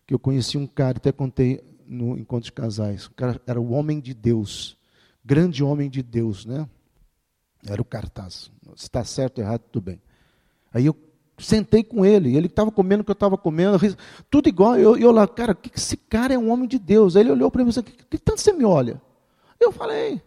que 0.06 0.14
eu 0.14 0.18
conheci 0.18 0.58
um 0.58 0.66
cara, 0.66 0.96
até 0.96 1.12
contei 1.12 1.62
no 1.86 2.18
encontro 2.18 2.46
de 2.46 2.52
casais, 2.52 3.06
o 3.06 3.12
cara 3.12 3.40
era 3.46 3.60
o 3.60 3.70
homem 3.70 4.00
de 4.00 4.12
Deus 4.12 4.78
grande 5.28 5.62
homem 5.62 5.90
de 5.90 6.02
Deus, 6.02 6.46
né? 6.46 6.66
Era 7.66 7.82
o 7.82 7.84
cartaz. 7.84 8.50
Se 8.74 8.84
está 8.84 9.04
certo 9.04 9.38
ou 9.38 9.44
errado, 9.44 9.60
tudo 9.70 9.84
bem. 9.84 10.00
Aí 10.72 10.86
eu 10.86 10.96
sentei 11.36 11.84
com 11.84 12.04
ele, 12.04 12.34
ele 12.34 12.46
estava 12.46 12.72
comendo 12.72 13.02
o 13.02 13.04
que 13.04 13.10
eu 13.10 13.14
estava 13.14 13.36
comendo, 13.36 13.78
tudo 14.30 14.48
igual. 14.48 14.78
Eu, 14.78 14.96
eu 14.96 15.12
lá, 15.12 15.28
cara, 15.28 15.54
que, 15.54 15.68
que 15.68 15.78
esse 15.78 15.98
cara 15.98 16.32
é 16.32 16.38
um 16.38 16.50
homem 16.50 16.66
de 16.66 16.78
Deus? 16.78 17.14
Aí 17.14 17.22
ele 17.22 17.32
olhou 17.32 17.50
para 17.50 17.62
mim 17.62 17.68
e 17.68 17.72
disse: 17.72 17.82
que, 17.82 17.92
que 17.92 18.18
tanto 18.18 18.40
você 18.40 18.54
me 18.54 18.64
olha? 18.64 19.02
Eu 19.60 19.70
falei: 19.70 20.22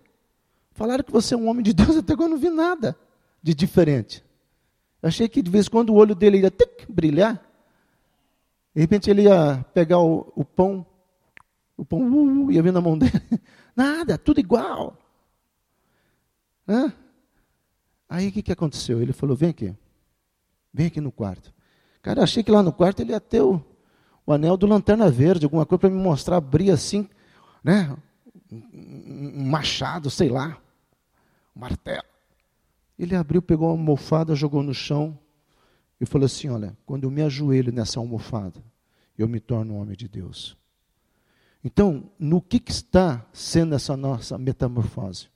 falaram 0.73 1.03
que 1.03 1.11
você 1.11 1.33
é 1.33 1.37
um 1.37 1.47
homem 1.47 1.63
de 1.63 1.73
Deus, 1.73 1.97
até 1.97 2.13
agora 2.13 2.29
eu 2.29 2.35
não 2.35 2.39
vi 2.39 2.51
nada 2.51 2.95
de 3.41 3.55
diferente. 3.55 4.23
Achei 5.01 5.27
que 5.27 5.41
de 5.41 5.49
vez 5.49 5.67
em 5.67 5.69
quando 5.69 5.89
o 5.89 5.95
olho 5.95 6.13
dele 6.13 6.39
ia 6.39 6.51
tic, 6.51 6.85
brilhar. 6.87 7.35
De 8.73 8.81
repente 8.81 9.09
ele 9.09 9.23
ia 9.23 9.65
pegar 9.73 9.99
o, 9.99 10.31
o 10.35 10.45
pão, 10.45 10.85
o 11.75 11.83
pão 11.83 11.99
uh, 12.01 12.45
uh 12.45 12.51
ia 12.51 12.61
vir 12.61 12.71
na 12.71 12.81
mão 12.81 12.97
dele. 12.97 13.11
Nada, 13.75 14.17
tudo 14.17 14.39
igual. 14.39 14.97
Hã? 16.67 16.93
Aí 18.07 18.27
o 18.27 18.31
que, 18.31 18.43
que 18.43 18.51
aconteceu? 18.51 19.01
Ele 19.01 19.13
falou: 19.13 19.35
vem 19.35 19.49
aqui. 19.49 19.75
Vem 20.73 20.87
aqui 20.87 21.01
no 21.01 21.11
quarto. 21.11 21.53
Cara, 22.01 22.23
achei 22.23 22.43
que 22.43 22.51
lá 22.51 22.63
no 22.63 22.71
quarto 22.71 23.01
ele 23.01 23.11
ia 23.11 23.19
ter 23.19 23.41
o, 23.41 23.63
o 24.25 24.33
anel 24.33 24.55
do 24.55 24.65
lanterna 24.67 25.09
verde, 25.09 25.45
alguma 25.45 25.65
coisa 25.65 25.79
para 25.79 25.89
me 25.89 25.97
mostrar, 25.97 26.37
abrir 26.37 26.71
assim, 26.71 27.07
né? 27.63 27.95
Um 28.51 29.49
machado, 29.49 30.09
sei 30.09 30.29
lá, 30.29 30.57
um 31.55 31.59
martelo. 31.59 32.10
Ele 33.01 33.15
abriu, 33.15 33.41
pegou 33.41 33.69
uma 33.69 33.73
almofada, 33.73 34.35
jogou 34.35 34.61
no 34.61 34.75
chão 34.75 35.17
e 35.99 36.05
falou 36.05 36.27
assim: 36.27 36.49
Olha, 36.49 36.77
quando 36.85 37.05
eu 37.05 37.09
me 37.09 37.23
ajoelho 37.23 37.73
nessa 37.73 37.99
almofada, 37.99 38.63
eu 39.17 39.27
me 39.27 39.39
torno 39.39 39.73
um 39.73 39.81
homem 39.81 39.97
de 39.97 40.07
Deus. 40.07 40.55
Então, 41.63 42.11
no 42.19 42.39
que, 42.39 42.59
que 42.59 42.69
está 42.69 43.25
sendo 43.33 43.73
essa 43.73 43.97
nossa 43.97 44.37
metamorfose? 44.37 45.29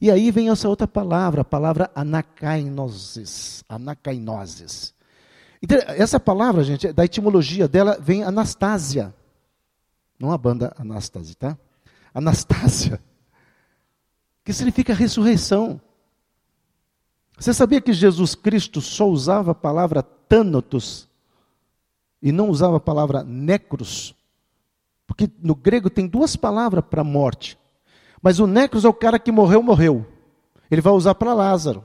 E 0.00 0.10
aí 0.10 0.30
vem 0.30 0.48
essa 0.48 0.70
outra 0.70 0.88
palavra, 0.88 1.42
a 1.42 1.44
palavra 1.44 1.90
anacainoses. 1.94 3.62
Anacainoses. 3.68 4.94
Então, 5.60 5.76
essa 5.86 6.18
palavra, 6.18 6.64
gente, 6.64 6.90
da 6.94 7.04
etimologia 7.04 7.68
dela 7.68 7.98
vem 8.00 8.24
Anastásia. 8.24 9.14
Não 10.18 10.32
a 10.32 10.38
banda 10.38 10.74
Anastasia, 10.78 11.34
tá? 11.38 11.58
Anastásia. 12.14 12.98
Que 14.42 14.54
significa 14.54 14.94
ressurreição. 14.94 15.78
Você 17.40 17.54
sabia 17.54 17.80
que 17.80 17.94
Jesus 17.94 18.34
Cristo 18.34 18.82
só 18.82 19.08
usava 19.08 19.52
a 19.52 19.54
palavra 19.54 20.02
tânatos 20.02 21.08
e 22.20 22.30
não 22.30 22.50
usava 22.50 22.76
a 22.76 22.80
palavra 22.80 23.24
necros? 23.24 24.14
Porque 25.06 25.26
no 25.42 25.54
grego 25.54 25.88
tem 25.88 26.06
duas 26.06 26.36
palavras 26.36 26.84
para 26.84 27.02
morte. 27.02 27.58
Mas 28.20 28.40
o 28.40 28.46
necros 28.46 28.84
é 28.84 28.88
o 28.88 28.92
cara 28.92 29.18
que 29.18 29.32
morreu, 29.32 29.62
morreu. 29.62 30.06
Ele 30.70 30.82
vai 30.82 30.92
usar 30.92 31.14
para 31.14 31.32
Lázaro. 31.32 31.82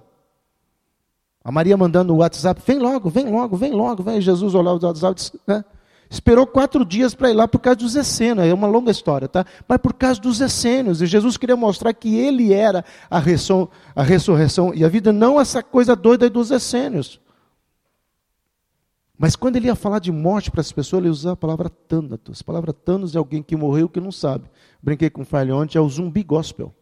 A 1.41 1.49
Maria 1.53 1.77
mandando 1.77 2.13
o 2.13 2.17
WhatsApp, 2.17 2.61
vem 2.65 2.77
logo, 2.77 3.09
vem 3.09 3.31
logo, 3.31 3.55
vem 3.55 3.71
logo, 3.71 4.03
vem. 4.03 4.19
Jesus 4.19 4.53
olhou 4.53 4.77
o 4.77 4.85
WhatsApp, 4.85 5.39
né? 5.47 5.63
Esperou 6.09 6.45
quatro 6.45 6.85
dias 6.85 7.13
para 7.15 7.29
ir 7.29 7.33
lá 7.33 7.47
por 7.47 7.59
causa 7.59 7.77
dos 7.77 7.95
essênios. 7.95 8.45
É 8.45 8.53
uma 8.53 8.67
longa 8.67 8.91
história, 8.91 9.27
tá? 9.27 9.45
Mas 9.67 9.77
por 9.79 9.93
causa 9.93 10.19
dos 10.19 10.41
essênios. 10.41 11.01
E 11.01 11.05
Jesus 11.05 11.37
queria 11.37 11.55
mostrar 11.55 11.93
que 11.93 12.15
ele 12.15 12.53
era 12.53 12.83
a, 13.09 13.17
a 13.95 14.03
ressurreição 14.03 14.73
e 14.73 14.83
a 14.83 14.89
vida, 14.89 15.11
não 15.11 15.39
essa 15.39 15.63
coisa 15.63 15.95
doida 15.95 16.29
dos 16.29 16.51
essênios. 16.51 17.19
Mas 19.17 19.35
quando 19.35 19.55
ele 19.55 19.67
ia 19.67 19.75
falar 19.75 19.99
de 19.99 20.11
morte 20.11 20.51
para 20.51 20.61
as 20.61 20.71
pessoas, 20.71 21.01
ele 21.01 21.09
usava 21.09 21.33
a 21.33 21.37
palavra 21.37 21.69
Thanatos. 21.69 22.41
A 22.41 22.43
palavra 22.43 22.73
Thanos 22.73 23.15
é 23.15 23.17
alguém 23.17 23.41
que 23.41 23.55
morreu 23.55 23.87
que 23.87 23.99
não 23.99 24.11
sabe. 24.11 24.49
Brinquei 24.81 25.09
com 25.09 25.21
o 25.21 25.25
Falho 25.25 25.55
ontem, 25.55 25.77
é 25.77 25.81
o 25.81 25.89
zumbi 25.89 26.21
gospel. 26.21 26.73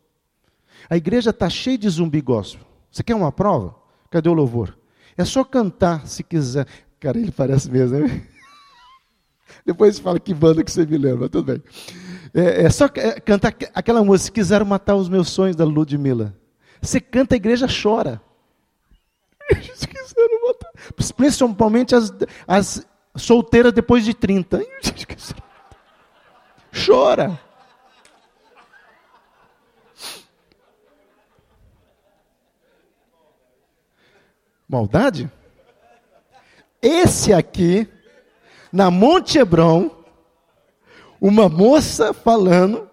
A 0.90 0.98
igreja 0.98 1.30
está 1.30 1.50
cheia 1.50 1.78
de 1.78 1.88
zumbi 1.90 2.22
gospel. 2.22 2.66
Você 2.92 3.04
quer 3.04 3.16
uma 3.16 3.32
prova? 3.32 3.76
Cadê 4.10 4.30
o 4.30 4.34
louvor? 4.34 4.78
É 5.16 5.24
só 5.24 5.44
cantar 5.44 6.08
se 6.08 6.24
quiser. 6.24 6.68
Cara, 7.00 7.20
ele 7.20 7.32
parece 7.32 7.70
mesmo, 7.70 8.00
né? 8.00 8.28
Depois 9.66 10.00
fala 10.00 10.20
que 10.20 10.34
banda 10.34 10.64
que 10.64 10.72
você 10.72 10.86
me 10.86 10.98
lembra, 10.98 11.30
tudo 11.30 11.46
bem. 11.46 11.64
É, 12.34 12.64
é 12.64 12.70
só 12.70 12.86
é, 12.96 13.20
cantar 13.20 13.54
aquela 13.74 14.04
música, 14.04 14.26
se 14.26 14.32
quiseram 14.32 14.66
matar 14.66 14.96
os 14.96 15.08
meus 15.08 15.30
sonhos 15.30 15.56
da 15.56 15.64
Ludmilla. 15.64 16.36
Você 16.82 17.00
canta, 17.00 17.36
a 17.36 17.38
igreja 17.38 17.66
chora. 17.68 18.22
Se 19.74 19.88
quiseram 19.88 20.48
matar. 20.48 20.72
Principalmente 21.16 21.96
as, 21.96 22.12
as 22.46 22.86
solteiras 23.16 23.72
depois 23.72 24.04
de 24.04 24.14
30. 24.14 24.62
Chora. 26.86 27.40
Maldade? 34.68 35.32
Esse 36.82 37.32
aqui, 37.32 37.88
na 38.74 38.90
Monte 38.90 39.38
Hebron, 39.38 39.92
uma 41.22 41.48
moça 41.48 42.12
falando 42.12 42.90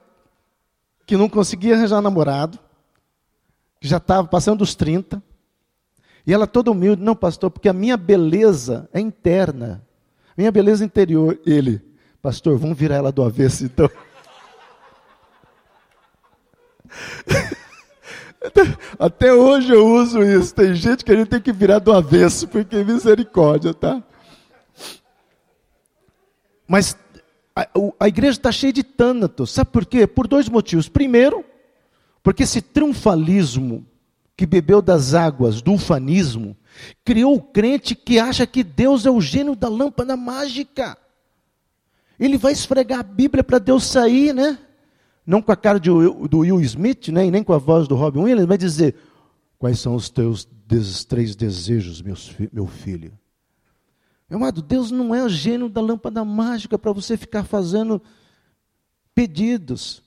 que 1.06 1.16
não 1.16 1.26
conseguia 1.26 1.74
arranjar 1.74 2.02
namorado, 2.02 2.58
que 3.80 3.88
já 3.88 3.96
estava 3.96 4.28
passando 4.28 4.58
dos 4.58 4.74
30, 4.74 5.22
e 6.26 6.34
ela 6.34 6.46
toda 6.46 6.70
humilde, 6.70 7.02
não, 7.02 7.16
pastor, 7.16 7.50
porque 7.50 7.66
a 7.66 7.72
minha 7.72 7.96
beleza 7.96 8.90
é 8.92 9.00
interna, 9.00 9.82
minha 10.36 10.52
beleza 10.52 10.84
interior. 10.84 11.40
Ele, 11.46 11.80
pastor, 12.20 12.58
vamos 12.58 12.76
virar 12.76 12.96
ela 12.96 13.10
do 13.10 13.22
avesso 13.22 13.64
então. 13.64 13.90
Até 18.98 19.32
hoje 19.32 19.72
eu 19.72 19.86
uso 19.86 20.22
isso. 20.22 20.54
Tem 20.54 20.74
gente 20.74 21.06
que 21.06 21.12
a 21.12 21.16
gente 21.16 21.28
tem 21.28 21.40
que 21.40 21.52
virar 21.52 21.78
do 21.78 21.90
avesso, 21.90 22.46
porque 22.46 22.84
misericórdia, 22.84 23.72
tá? 23.72 24.02
Mas 26.70 26.96
a, 27.56 27.66
a 27.98 28.06
igreja 28.06 28.38
está 28.38 28.52
cheia 28.52 28.72
de 28.72 28.84
tânatos. 28.84 29.50
Sabe 29.50 29.70
por 29.72 29.84
quê? 29.84 30.06
Por 30.06 30.28
dois 30.28 30.48
motivos. 30.48 30.88
Primeiro, 30.88 31.44
porque 32.22 32.44
esse 32.44 32.62
triunfalismo 32.62 33.84
que 34.36 34.46
bebeu 34.46 34.80
das 34.80 35.12
águas 35.12 35.60
do 35.60 35.72
ufanismo 35.72 36.56
criou 37.04 37.34
o 37.34 37.42
crente 37.42 37.96
que 37.96 38.20
acha 38.20 38.46
que 38.46 38.62
Deus 38.62 39.04
é 39.04 39.10
o 39.10 39.20
gênio 39.20 39.56
da 39.56 39.68
lâmpada 39.68 40.16
mágica. 40.16 40.96
Ele 42.20 42.38
vai 42.38 42.52
esfregar 42.52 43.00
a 43.00 43.02
Bíblia 43.02 43.42
para 43.42 43.58
Deus 43.58 43.84
sair, 43.84 44.32
né? 44.32 44.56
não 45.26 45.42
com 45.42 45.50
a 45.50 45.56
cara 45.56 45.80
de, 45.80 45.90
do 45.90 46.38
Will 46.38 46.60
Smith, 46.60 47.08
né, 47.08 47.26
e 47.26 47.30
nem 47.30 47.42
com 47.42 47.52
a 47.52 47.58
voz 47.58 47.86
do 47.86 47.96
Robin 47.96 48.20
Williams, 48.20 48.46
mas 48.46 48.58
dizer: 48.58 48.94
Quais 49.58 49.80
são 49.80 49.96
os 49.96 50.08
teus 50.08 50.46
três 51.08 51.34
desejos, 51.34 52.00
meu 52.52 52.66
filho? 52.66 53.12
Meu 54.30 54.38
amado, 54.38 54.62
Deus 54.62 54.92
não 54.92 55.12
é 55.12 55.24
o 55.24 55.28
gênio 55.28 55.68
da 55.68 55.80
lâmpada 55.80 56.24
mágica 56.24 56.78
para 56.78 56.92
você 56.92 57.16
ficar 57.16 57.42
fazendo 57.42 58.00
pedidos. 59.12 60.04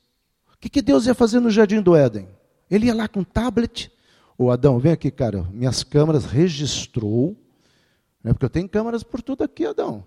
O 0.54 0.58
que, 0.62 0.70
que 0.70 0.82
Deus 0.82 1.06
ia 1.06 1.14
fazer 1.14 1.42
no 1.42 1.52
jardim 1.52 1.82
do 1.82 1.94
Éden? 1.94 2.30
Ele 2.72 2.86
ia 2.86 2.96
lá 2.96 3.06
com 3.10 3.22
tablet. 3.22 3.92
Ô 4.38 4.50
Adão, 4.50 4.80
vem 4.80 4.94
aqui, 4.94 5.12
cara. 5.12 5.44
Minhas 5.52 5.84
câmeras 5.84 6.24
registrou. 6.24 7.36
Né, 8.24 8.32
porque 8.32 8.46
eu 8.46 8.50
tenho 8.50 8.70
câmeras 8.70 9.04
por 9.04 9.22
tudo 9.22 9.44
aqui, 9.44 9.66
Adão. 9.66 10.06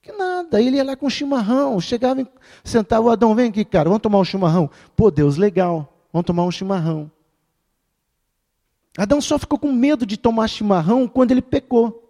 Que 0.00 0.12
nada. 0.12 0.62
Ele 0.62 0.76
ia 0.76 0.84
lá 0.84 0.96
com 0.96 1.10
chimarrão, 1.10 1.78
chegava, 1.78 2.26
sentava, 2.64 3.06
o 3.06 3.10
Adão, 3.10 3.34
vem 3.34 3.50
aqui, 3.50 3.66
cara, 3.66 3.90
vamos 3.90 4.00
tomar 4.00 4.18
um 4.18 4.24
chimarrão. 4.24 4.70
Pô, 4.96 5.10
Deus, 5.10 5.36
legal, 5.36 5.94
vamos 6.10 6.24
tomar 6.24 6.44
um 6.44 6.50
chimarrão. 6.50 7.12
Adão 8.96 9.20
só 9.20 9.38
ficou 9.38 9.58
com 9.58 9.70
medo 9.70 10.06
de 10.06 10.16
tomar 10.16 10.48
chimarrão 10.48 11.06
quando 11.06 11.32
ele 11.32 11.42
pecou. 11.42 12.09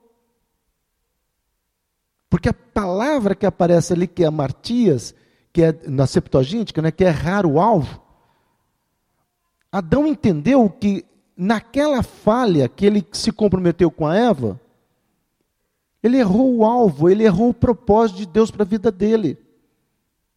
Porque 2.31 2.49
a 2.49 2.55
palavra 2.55 3.35
que 3.35 3.45
aparece 3.45 3.93
ali, 3.93 4.07
que 4.07 4.25
é 4.25 4.31
Martias, 4.31 5.13
que 5.53 5.63
é 5.63 5.75
na 5.89 6.07
Septuagíntica, 6.07 6.81
né, 6.81 6.93
que 6.93 7.05
é 7.05 7.11
raro 7.11 7.59
alvo, 7.59 8.01
Adão 9.73 10.07
entendeu 10.07 10.71
que 10.71 11.05
naquela 11.37 12.03
falha 12.03 12.69
que 12.69 12.87
ele 12.87 13.07
se 13.13 13.33
comprometeu 13.33 13.91
com 13.91 14.07
a 14.07 14.17
Eva, 14.17 14.61
ele 16.03 16.19
errou 16.19 16.57
o 16.57 16.65
alvo, 16.65 17.09
ele 17.09 17.25
errou 17.25 17.51
o 17.51 17.55
propósito 17.55 18.19
de 18.19 18.27
Deus 18.27 18.51
para 18.51 18.63
a 18.63 18.67
vida 18.67 18.91
dele. 18.91 19.37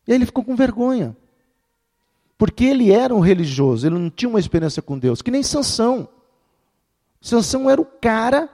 E 0.07 0.11
aí 0.11 0.17
ele 0.17 0.25
ficou 0.25 0.43
com 0.43 0.55
vergonha. 0.55 1.15
Porque 2.37 2.65
ele 2.65 2.91
era 2.91 3.13
um 3.13 3.19
religioso, 3.19 3.87
ele 3.87 3.97
não 3.97 4.09
tinha 4.09 4.29
uma 4.29 4.39
experiência 4.39 4.81
com 4.81 4.97
Deus, 4.97 5.21
que 5.21 5.31
nem 5.31 5.43
Sansão. 5.43 6.09
Sansão 7.21 7.69
era 7.69 7.79
o 7.79 7.85
cara, 7.85 8.49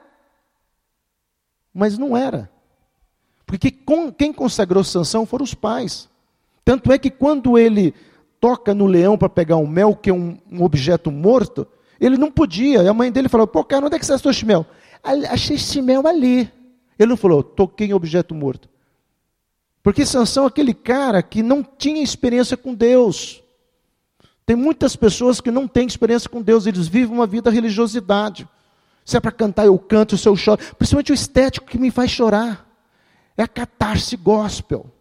mas 1.74 1.98
não 1.98 2.16
era. 2.16 2.50
Porque 3.50 3.74
quem 4.16 4.32
consagrou 4.32 4.84
Sansão 4.84 5.26
foram 5.26 5.42
os 5.42 5.54
pais. 5.54 6.08
Tanto 6.64 6.92
é 6.92 6.98
que 6.98 7.10
quando 7.10 7.58
ele 7.58 7.92
toca 8.40 8.72
no 8.72 8.86
leão 8.86 9.18
para 9.18 9.28
pegar 9.28 9.56
um 9.56 9.66
mel, 9.66 9.96
que 9.96 10.08
é 10.08 10.14
um, 10.14 10.38
um, 10.50 10.62
objeto 10.62 11.10
morto, 11.10 11.66
ele 12.00 12.16
não 12.16 12.30
podia. 12.30 12.84
E 12.84 12.86
a 12.86 12.94
mãe 12.94 13.10
dele 13.10 13.28
falou: 13.28 13.48
Pô, 13.48 13.64
cara, 13.64 13.84
onde 13.84 13.96
é 13.96 13.98
que 13.98 14.06
você 14.06 14.12
achou 14.12 14.30
esse 14.30 14.46
mel? 14.46 14.64
Achei 15.02 15.56
esse 15.56 15.82
mel 15.82 16.06
ali. 16.06 16.48
Ele 16.96 17.08
não 17.10 17.16
falou, 17.16 17.42
toquei 17.42 17.88
em 17.88 17.92
objeto 17.92 18.36
morto. 18.36 18.68
Porque 19.82 20.06
Sansão 20.06 20.44
é 20.44 20.46
aquele 20.46 20.72
cara 20.72 21.20
que 21.20 21.42
não 21.42 21.64
tinha 21.64 22.04
experiência 22.04 22.56
com 22.56 22.72
Deus. 22.72 23.42
Tem 24.46 24.54
muitas 24.54 24.94
pessoas 24.94 25.40
que 25.40 25.50
não 25.50 25.66
têm 25.66 25.88
experiência 25.88 26.30
com 26.30 26.40
Deus, 26.40 26.66
eles 26.66 26.86
vivem 26.86 27.16
uma 27.16 27.26
vida 27.26 27.50
religiosidade. 27.50 28.46
Se 29.04 29.16
é 29.16 29.20
para 29.20 29.32
cantar, 29.32 29.66
eu 29.66 29.76
canto, 29.76 30.16
se 30.16 30.28
eu 30.28 30.36
choro. 30.36 30.60
Principalmente 30.78 31.10
o 31.10 31.14
estético 31.14 31.66
que 31.66 31.78
me 31.78 31.90
faz 31.90 32.12
chorar. 32.12 32.69
É 33.40 33.42
a 33.42 33.48
catarse 33.48 34.18
gospel. 34.18 34.92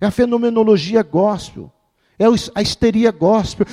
É 0.00 0.06
a 0.06 0.10
fenomenologia 0.10 1.02
gospel. 1.02 1.70
É 2.18 2.24
a 2.54 2.62
histeria 2.62 3.10
gospel. 3.10 3.66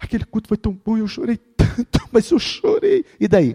Aquele 0.00 0.24
culto 0.24 0.48
foi 0.48 0.56
tão 0.56 0.72
bom, 0.72 0.96
eu 0.96 1.06
chorei 1.06 1.36
tanto, 1.36 2.00
mas 2.10 2.30
eu 2.30 2.38
chorei. 2.38 3.04
E 3.20 3.28
daí? 3.28 3.54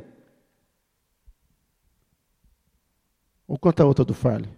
Ou 3.48 3.58
conta 3.58 3.82
a 3.82 3.86
outra 3.88 4.06
do 4.06 4.14
Farley. 4.14 4.56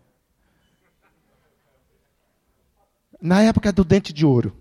Na 3.22 3.42
época 3.42 3.72
do 3.72 3.86
dente 3.86 4.12
de 4.12 4.26
ouro. 4.26 4.54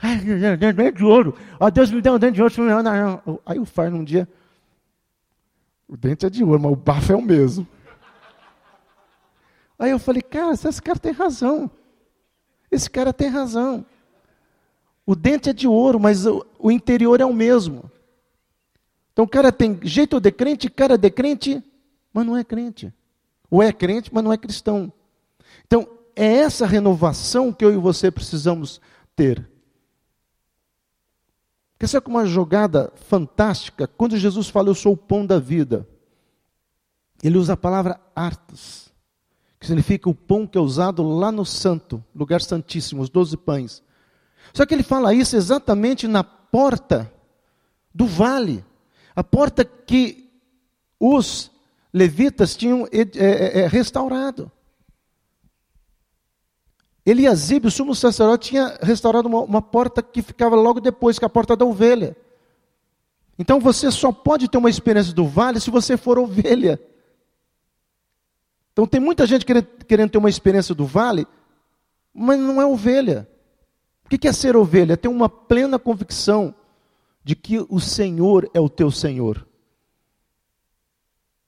Dente 0.00 0.98
de 0.98 1.04
ouro. 1.04 1.36
Ó, 1.58 1.68
Deus 1.70 1.90
me 1.90 2.00
deu 2.00 2.14
um 2.14 2.18
dente 2.20 2.36
de 2.36 2.42
ouro. 2.42 2.54
Aí 3.44 3.58
o 3.58 3.66
Farley 3.66 3.98
um 3.98 4.04
dia. 4.04 4.28
O 5.88 5.96
dente 5.96 6.24
é 6.24 6.30
de 6.30 6.44
ouro, 6.44 6.62
mas 6.62 6.70
o 6.70 6.76
bafo 6.76 7.12
é 7.12 7.16
o 7.16 7.22
mesmo. 7.22 7.66
Aí 9.80 9.92
eu 9.92 9.98
falei, 9.98 10.20
cara, 10.20 10.52
esse 10.52 10.82
cara 10.82 10.98
tem 10.98 11.10
razão. 11.10 11.70
Esse 12.70 12.90
cara 12.90 13.14
tem 13.14 13.28
razão. 13.28 13.86
O 15.06 15.16
dente 15.16 15.48
é 15.48 15.54
de 15.54 15.66
ouro, 15.66 15.98
mas 15.98 16.26
o, 16.26 16.70
interior 16.70 17.18
é 17.18 17.24
o 17.24 17.32
mesmo. 17.32 17.90
Então 19.10 19.24
o 19.24 19.28
cara 19.28 19.50
tem 19.50 19.80
jeito 19.82 20.20
de 20.20 20.30
crente, 20.30 20.68
cara 20.68 20.98
de 20.98 21.10
crente, 21.10 21.64
mas 22.12 22.26
não 22.26 22.36
é 22.36 22.44
crente. 22.44 22.92
Ou 23.50 23.62
é 23.62 23.72
crente, 23.72 24.12
mas 24.12 24.22
não 24.22 24.30
é 24.30 24.36
cristão. 24.36 24.92
Então, 25.66 25.88
é 26.14 26.26
essa 26.26 26.66
renovação 26.66 27.50
que 27.50 27.64
eu 27.64 27.72
e 27.72 27.78
você 27.78 28.10
precisamos 28.10 28.82
ter. 29.16 29.48
Quer 31.78 31.86
saber 31.86 32.08
uma 32.08 32.26
jogada 32.26 32.92
fantástica? 32.94 33.88
Quando 33.88 34.18
Jesus 34.18 34.50
fala, 34.50 34.68
eu 34.68 34.74
sou 34.74 34.92
o 34.92 34.96
pão 34.96 35.24
da 35.24 35.38
vida, 35.38 35.88
ele 37.22 37.38
usa 37.38 37.54
a 37.54 37.56
palavra 37.56 37.98
artos, 38.14 38.89
que 39.60 39.66
significa 39.66 40.08
o 40.08 40.14
pão 40.14 40.46
que 40.46 40.56
é 40.56 40.60
usado 40.60 41.02
lá 41.02 41.30
no 41.30 41.44
santo, 41.44 42.02
lugar 42.14 42.40
santíssimo, 42.40 43.02
os 43.02 43.10
doze 43.10 43.36
pães. 43.36 43.82
Só 44.54 44.64
que 44.64 44.72
ele 44.72 44.82
fala 44.82 45.12
isso 45.12 45.36
exatamente 45.36 46.08
na 46.08 46.24
porta 46.24 47.12
do 47.94 48.06
vale, 48.06 48.64
a 49.14 49.22
porta 49.22 49.62
que 49.64 50.30
os 50.98 51.50
levitas 51.92 52.56
tinham 52.56 52.88
é, 52.90 53.60
é, 53.60 53.66
restaurado. 53.66 54.50
Eliasib, 57.04 57.66
o 57.66 57.70
sumo 57.70 57.94
sacerdote, 57.94 58.50
tinha 58.50 58.78
restaurado 58.80 59.28
uma, 59.28 59.40
uma 59.40 59.62
porta 59.62 60.02
que 60.02 60.22
ficava 60.22 60.56
logo 60.56 60.80
depois, 60.80 61.18
que 61.18 61.24
é 61.24 61.26
a 61.26 61.30
porta 61.30 61.54
da 61.54 61.64
ovelha. 61.64 62.16
Então 63.38 63.60
você 63.60 63.90
só 63.90 64.12
pode 64.12 64.48
ter 64.48 64.58
uma 64.58 64.70
experiência 64.70 65.12
do 65.12 65.26
vale 65.26 65.60
se 65.60 65.70
você 65.70 65.96
for 65.96 66.18
ovelha. 66.18 66.80
Então 68.72 68.86
tem 68.86 69.00
muita 69.00 69.26
gente 69.26 69.44
querendo, 69.44 69.66
querendo 69.86 70.10
ter 70.10 70.18
uma 70.18 70.30
experiência 70.30 70.74
do 70.74 70.86
vale, 70.86 71.26
mas 72.12 72.38
não 72.38 72.60
é 72.60 72.66
ovelha. 72.66 73.28
O 74.04 74.08
que 74.08 74.26
é 74.26 74.32
ser 74.32 74.56
ovelha? 74.56 74.94
É 74.94 74.96
ter 74.96 75.08
uma 75.08 75.28
plena 75.28 75.78
convicção 75.78 76.54
de 77.22 77.36
que 77.36 77.64
o 77.68 77.78
Senhor 77.78 78.50
é 78.52 78.60
o 78.60 78.68
teu 78.68 78.90
Senhor. 78.90 79.46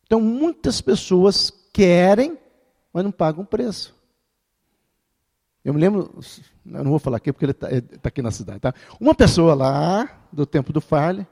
Então, 0.04 0.20
muitas 0.20 0.80
pessoas 0.80 1.50
querem, 1.72 2.38
mas 2.92 3.02
não 3.02 3.10
pagam 3.10 3.44
preço. 3.44 3.96
Eu 5.64 5.72
me 5.72 5.80
lembro, 5.80 6.12
eu 6.66 6.84
não 6.84 6.90
vou 6.90 6.98
falar 6.98 7.16
aqui 7.16 7.32
porque 7.32 7.44
ele 7.44 7.52
está 7.52 7.68
tá 7.68 8.08
aqui 8.08 8.20
na 8.20 8.30
cidade, 8.30 8.60
tá? 8.60 8.74
Uma 9.00 9.14
pessoa 9.14 9.54
lá, 9.54 10.26
do 10.32 10.44
tempo 10.44 10.72
do 10.72 10.80
Farley, 10.80 11.26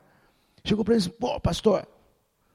chegou 0.65 0.85
para 0.85 0.95
ele 0.95 1.03
e 1.03 1.07
disse, 1.07 1.19
pô, 1.19 1.39
pastor, 1.41 1.87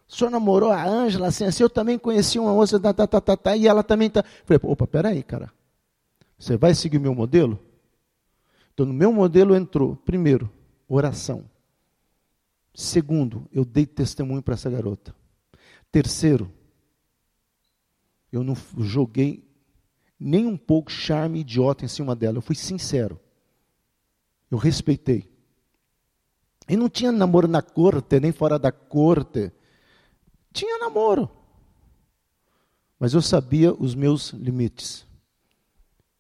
o 0.08 0.16
senhor 0.16 0.30
namorou 0.30 0.72
a 0.72 0.86
Ângela, 0.86 1.28
assim, 1.28 1.46
assim, 1.46 1.64
eu 1.64 1.70
também 1.70 1.98
conheci 1.98 2.38
uma 2.38 2.54
moça, 2.54 2.80
tá, 2.80 2.94
tá, 2.94 3.08
tá, 3.08 3.20
tá, 3.20 3.36
tá, 3.36 3.58
e 3.58 3.68
ela 3.68 3.84
também 3.84 4.08
está. 4.08 4.24
Falei, 4.46 4.60
opa, 4.64 4.86
peraí, 4.86 5.24
cara. 5.24 5.52
Você 6.38 6.58
vai 6.58 6.76
seguir 6.76 6.98
o 6.98 7.02
meu 7.02 7.16
modelo? 7.16 7.60
Então, 8.74 8.86
no 8.86 8.94
meu 8.94 9.12
modelo 9.12 9.56
entrou, 9.56 9.96
primeiro, 9.96 10.52
oração. 10.88 11.46
Segundo, 12.74 13.48
eu 13.52 13.64
dei 13.64 13.86
testemunho 13.86 14.44
para 14.44 14.54
essa 14.54 14.70
garota. 14.70 15.16
Terceiro, 15.92 16.52
eu 18.32 18.44
não 18.44 18.56
joguei 18.80 19.50
nem 20.20 20.46
um 20.46 20.58
pouco 20.58 20.92
charme 20.92 21.40
idiota 21.40 21.86
em 21.86 21.88
cima 21.88 22.16
dela. 22.16 22.38
Eu 22.38 22.42
fui 22.42 22.56
sincero. 22.56 23.20
Eu 24.52 24.58
respeitei. 24.58 25.30
E 26.68 26.76
não 26.76 26.90
tinha 26.90 27.12
namoro 27.12 27.48
na 27.48 27.62
corte, 27.62 28.20
nem 28.20 28.32
fora 28.32 28.60
da 28.60 28.72
corte. 28.72 29.52
Tinha 30.56 30.80
namoro. 30.80 31.30
Mas 32.98 33.14
eu 33.14 33.22
sabia 33.22 33.74
os 33.74 33.94
meus 33.94 34.30
limites. 34.30 35.06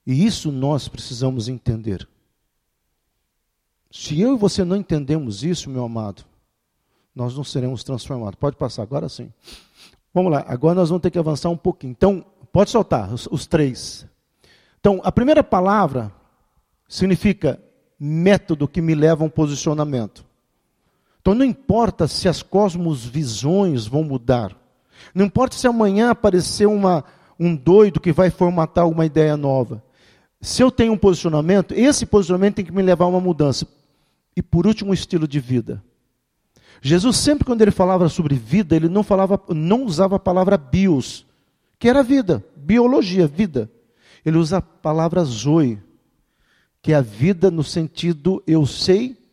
E 0.06 0.26
isso 0.26 0.52
nós 0.52 0.90
precisamos 0.90 1.48
entender. 1.48 2.06
Se 3.90 4.20
eu 4.20 4.36
e 4.36 4.38
você 4.38 4.66
não 4.66 4.76
entendemos 4.76 5.42
isso, 5.42 5.70
meu 5.70 5.86
amado, 5.86 6.26
nós 7.16 7.34
não 7.34 7.46
seremos 7.46 7.82
transformados. 7.82 8.36
Pode 8.36 8.58
passar, 8.58 8.84
agora 8.84 9.08
sim. 9.08 9.32
Vamos 10.14 10.34
lá, 10.34 10.44
agora 10.46 10.76
nós 10.76 10.90
vamos 10.90 11.02
ter 11.02 11.12
que 11.12 11.18
avançar 11.18 11.50
um 11.50 11.58
pouquinho. 11.58 11.92
Então, 11.92 12.26
pode 12.52 12.70
soltar 12.70 13.14
os, 13.14 13.28
os 13.32 13.48
três. 13.48 14.06
Então, 14.82 15.00
a 15.02 15.14
primeira 15.14 15.46
palavra 15.46 16.12
significa 16.90 17.58
método 17.98 18.68
que 18.68 18.82
me 18.82 18.94
leva 18.94 19.24
a 19.24 19.28
um 19.28 19.30
posicionamento. 19.30 20.25
Então 21.26 21.34
não 21.34 21.44
importa 21.44 22.08
se 22.08 22.30
as 22.30 22.44
cosmosvisões 22.44 23.88
vão 23.88 24.04
mudar. 24.04 24.56
Não 25.12 25.26
importa 25.26 25.56
se 25.56 25.66
amanhã 25.66 26.12
aparecer 26.12 26.68
uma, 26.68 27.04
um 27.40 27.56
doido 27.56 28.00
que 28.00 28.12
vai 28.12 28.30
formatar 28.30 28.88
uma 28.88 29.08
ideia 29.08 29.36
nova. 29.36 29.84
Se 30.40 30.62
eu 30.62 30.70
tenho 30.70 30.94
um 30.94 30.98
posicionamento, 31.00 31.74
esse 31.74 32.06
posicionamento 32.06 32.58
tem 32.58 32.66
que 32.66 32.72
me 32.72 32.84
levar 32.84 33.06
a 33.06 33.08
uma 33.08 33.20
mudança. 33.20 33.68
E 34.38 34.42
por 34.44 34.68
último, 34.68 34.92
o 34.92 34.94
estilo 34.94 35.28
de 35.28 35.40
vida. 35.40 35.84
Jesus 36.80 37.18
sempre 37.18 37.44
quando 37.44 37.64
ele 37.64 37.72
falava 37.72 38.08
sobre 38.08 38.36
vida, 38.36 38.76
ele 38.76 38.88
não 38.88 39.02
falava, 39.02 39.42
não 39.50 39.84
usava 39.84 40.18
a 40.18 40.20
palavra 40.20 40.60
bios, 40.60 41.26
que 41.80 41.90
era 41.90 42.04
vida, 42.04 42.46
biologia, 42.56 43.26
vida. 43.26 43.68
Ele 44.24 44.38
usa 44.38 44.58
a 44.58 44.62
palavra 44.62 45.24
zoe, 45.24 45.82
que 46.84 46.94
é 46.94 46.96
a 46.96 47.02
vida 47.02 47.50
no 47.50 47.64
sentido 47.64 48.44
eu 48.46 48.68
sei 48.68 49.25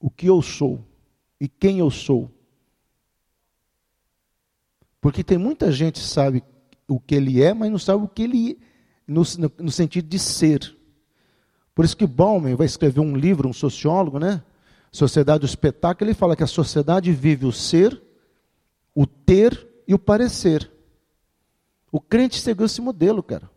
o 0.00 0.10
que 0.10 0.26
eu 0.26 0.40
sou 0.42 0.84
e 1.40 1.48
quem 1.48 1.78
eu 1.78 1.90
sou. 1.90 2.30
Porque 5.00 5.22
tem 5.22 5.38
muita 5.38 5.70
gente 5.70 6.00
que 6.00 6.06
sabe 6.06 6.42
o 6.88 6.98
que 6.98 7.14
ele 7.14 7.42
é, 7.42 7.54
mas 7.54 7.70
não 7.70 7.78
sabe 7.78 8.02
o 8.02 8.08
que 8.08 8.22
ele 8.22 8.58
no, 9.06 9.22
no, 9.38 9.52
no 9.58 9.70
sentido 9.70 10.08
de 10.08 10.18
ser. 10.18 10.76
Por 11.74 11.84
isso 11.84 11.96
que 11.96 12.06
Bauman 12.06 12.56
vai 12.56 12.66
escrever 12.66 13.00
um 13.00 13.16
livro, 13.16 13.48
um 13.48 13.52
sociólogo, 13.52 14.18
né? 14.18 14.42
Sociedade 14.90 15.40
do 15.40 15.46
Espetáculo, 15.46 16.08
ele 16.08 16.16
fala 16.16 16.34
que 16.34 16.42
a 16.42 16.46
sociedade 16.46 17.12
vive 17.12 17.44
o 17.44 17.52
ser, 17.52 18.00
o 18.94 19.06
ter 19.06 19.68
e 19.86 19.92
o 19.92 19.98
parecer. 19.98 20.70
O 21.92 22.00
crente 22.00 22.40
seguiu 22.40 22.66
esse 22.66 22.80
modelo, 22.80 23.22
cara. 23.22 23.50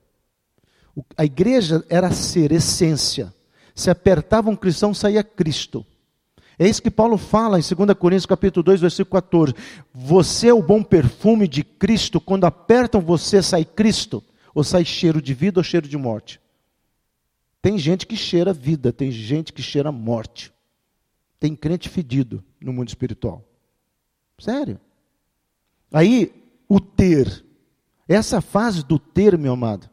A 1.17 1.23
igreja 1.23 1.83
era 1.89 2.11
ser, 2.11 2.51
essência. 2.51 3.33
Se 3.73 3.89
apertava 3.89 4.49
um 4.49 4.55
cristão, 4.55 4.93
saía 4.93 5.23
Cristo. 5.23 5.85
É 6.59 6.67
isso 6.67 6.81
que 6.81 6.91
Paulo 6.91 7.17
fala 7.17 7.57
em 7.57 7.61
2 7.61 7.97
Coríntios 7.97 8.25
capítulo 8.25 8.61
2, 8.63 8.81
versículo 8.81 9.13
14. 9.13 9.53
Você 9.93 10.49
é 10.49 10.53
o 10.53 10.61
bom 10.61 10.83
perfume 10.83 11.47
de 11.47 11.63
Cristo, 11.63 12.19
quando 12.19 12.43
apertam 12.43 12.99
você 12.99 13.41
sai 13.41 13.63
Cristo, 13.63 14.21
ou 14.53 14.61
sai 14.61 14.83
cheiro 14.83 15.21
de 15.21 15.33
vida 15.33 15.61
ou 15.61 15.63
cheiro 15.63 15.87
de 15.87 15.97
morte. 15.97 16.41
Tem 17.61 17.77
gente 17.77 18.05
que 18.05 18.17
cheira 18.17 18.51
vida, 18.51 18.91
tem 18.91 19.09
gente 19.09 19.53
que 19.53 19.61
cheira 19.61 19.89
morte. 19.89 20.51
Tem 21.39 21.55
crente 21.55 21.87
fedido 21.87 22.43
no 22.59 22.73
mundo 22.73 22.89
espiritual. 22.89 23.41
Sério. 24.37 24.81
Aí, 25.93 26.33
o 26.67 26.81
ter. 26.81 27.45
Essa 28.05 28.41
fase 28.41 28.83
do 28.83 28.99
ter, 28.99 29.37
meu 29.37 29.53
amado, 29.53 29.89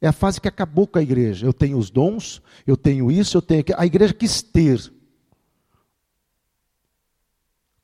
é 0.00 0.08
a 0.08 0.12
fase 0.12 0.40
que 0.40 0.48
acabou 0.48 0.88
com 0.88 0.98
a 0.98 1.02
igreja. 1.02 1.46
Eu 1.46 1.52
tenho 1.52 1.78
os 1.78 1.90
dons, 1.90 2.42
eu 2.66 2.76
tenho 2.76 3.08
isso, 3.08 3.36
eu 3.36 3.42
tenho 3.42 3.60
aquilo. 3.60 3.80
A 3.80 3.86
igreja 3.86 4.12
quis 4.12 4.42
ter. 4.42 4.92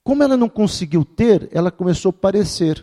Como 0.09 0.23
ela 0.23 0.39
não 0.39 0.49
conseguiu 0.49 1.05
ter, 1.05 1.51
ela 1.53 1.71
começou 1.71 2.09
a 2.09 2.13
parecer. 2.15 2.83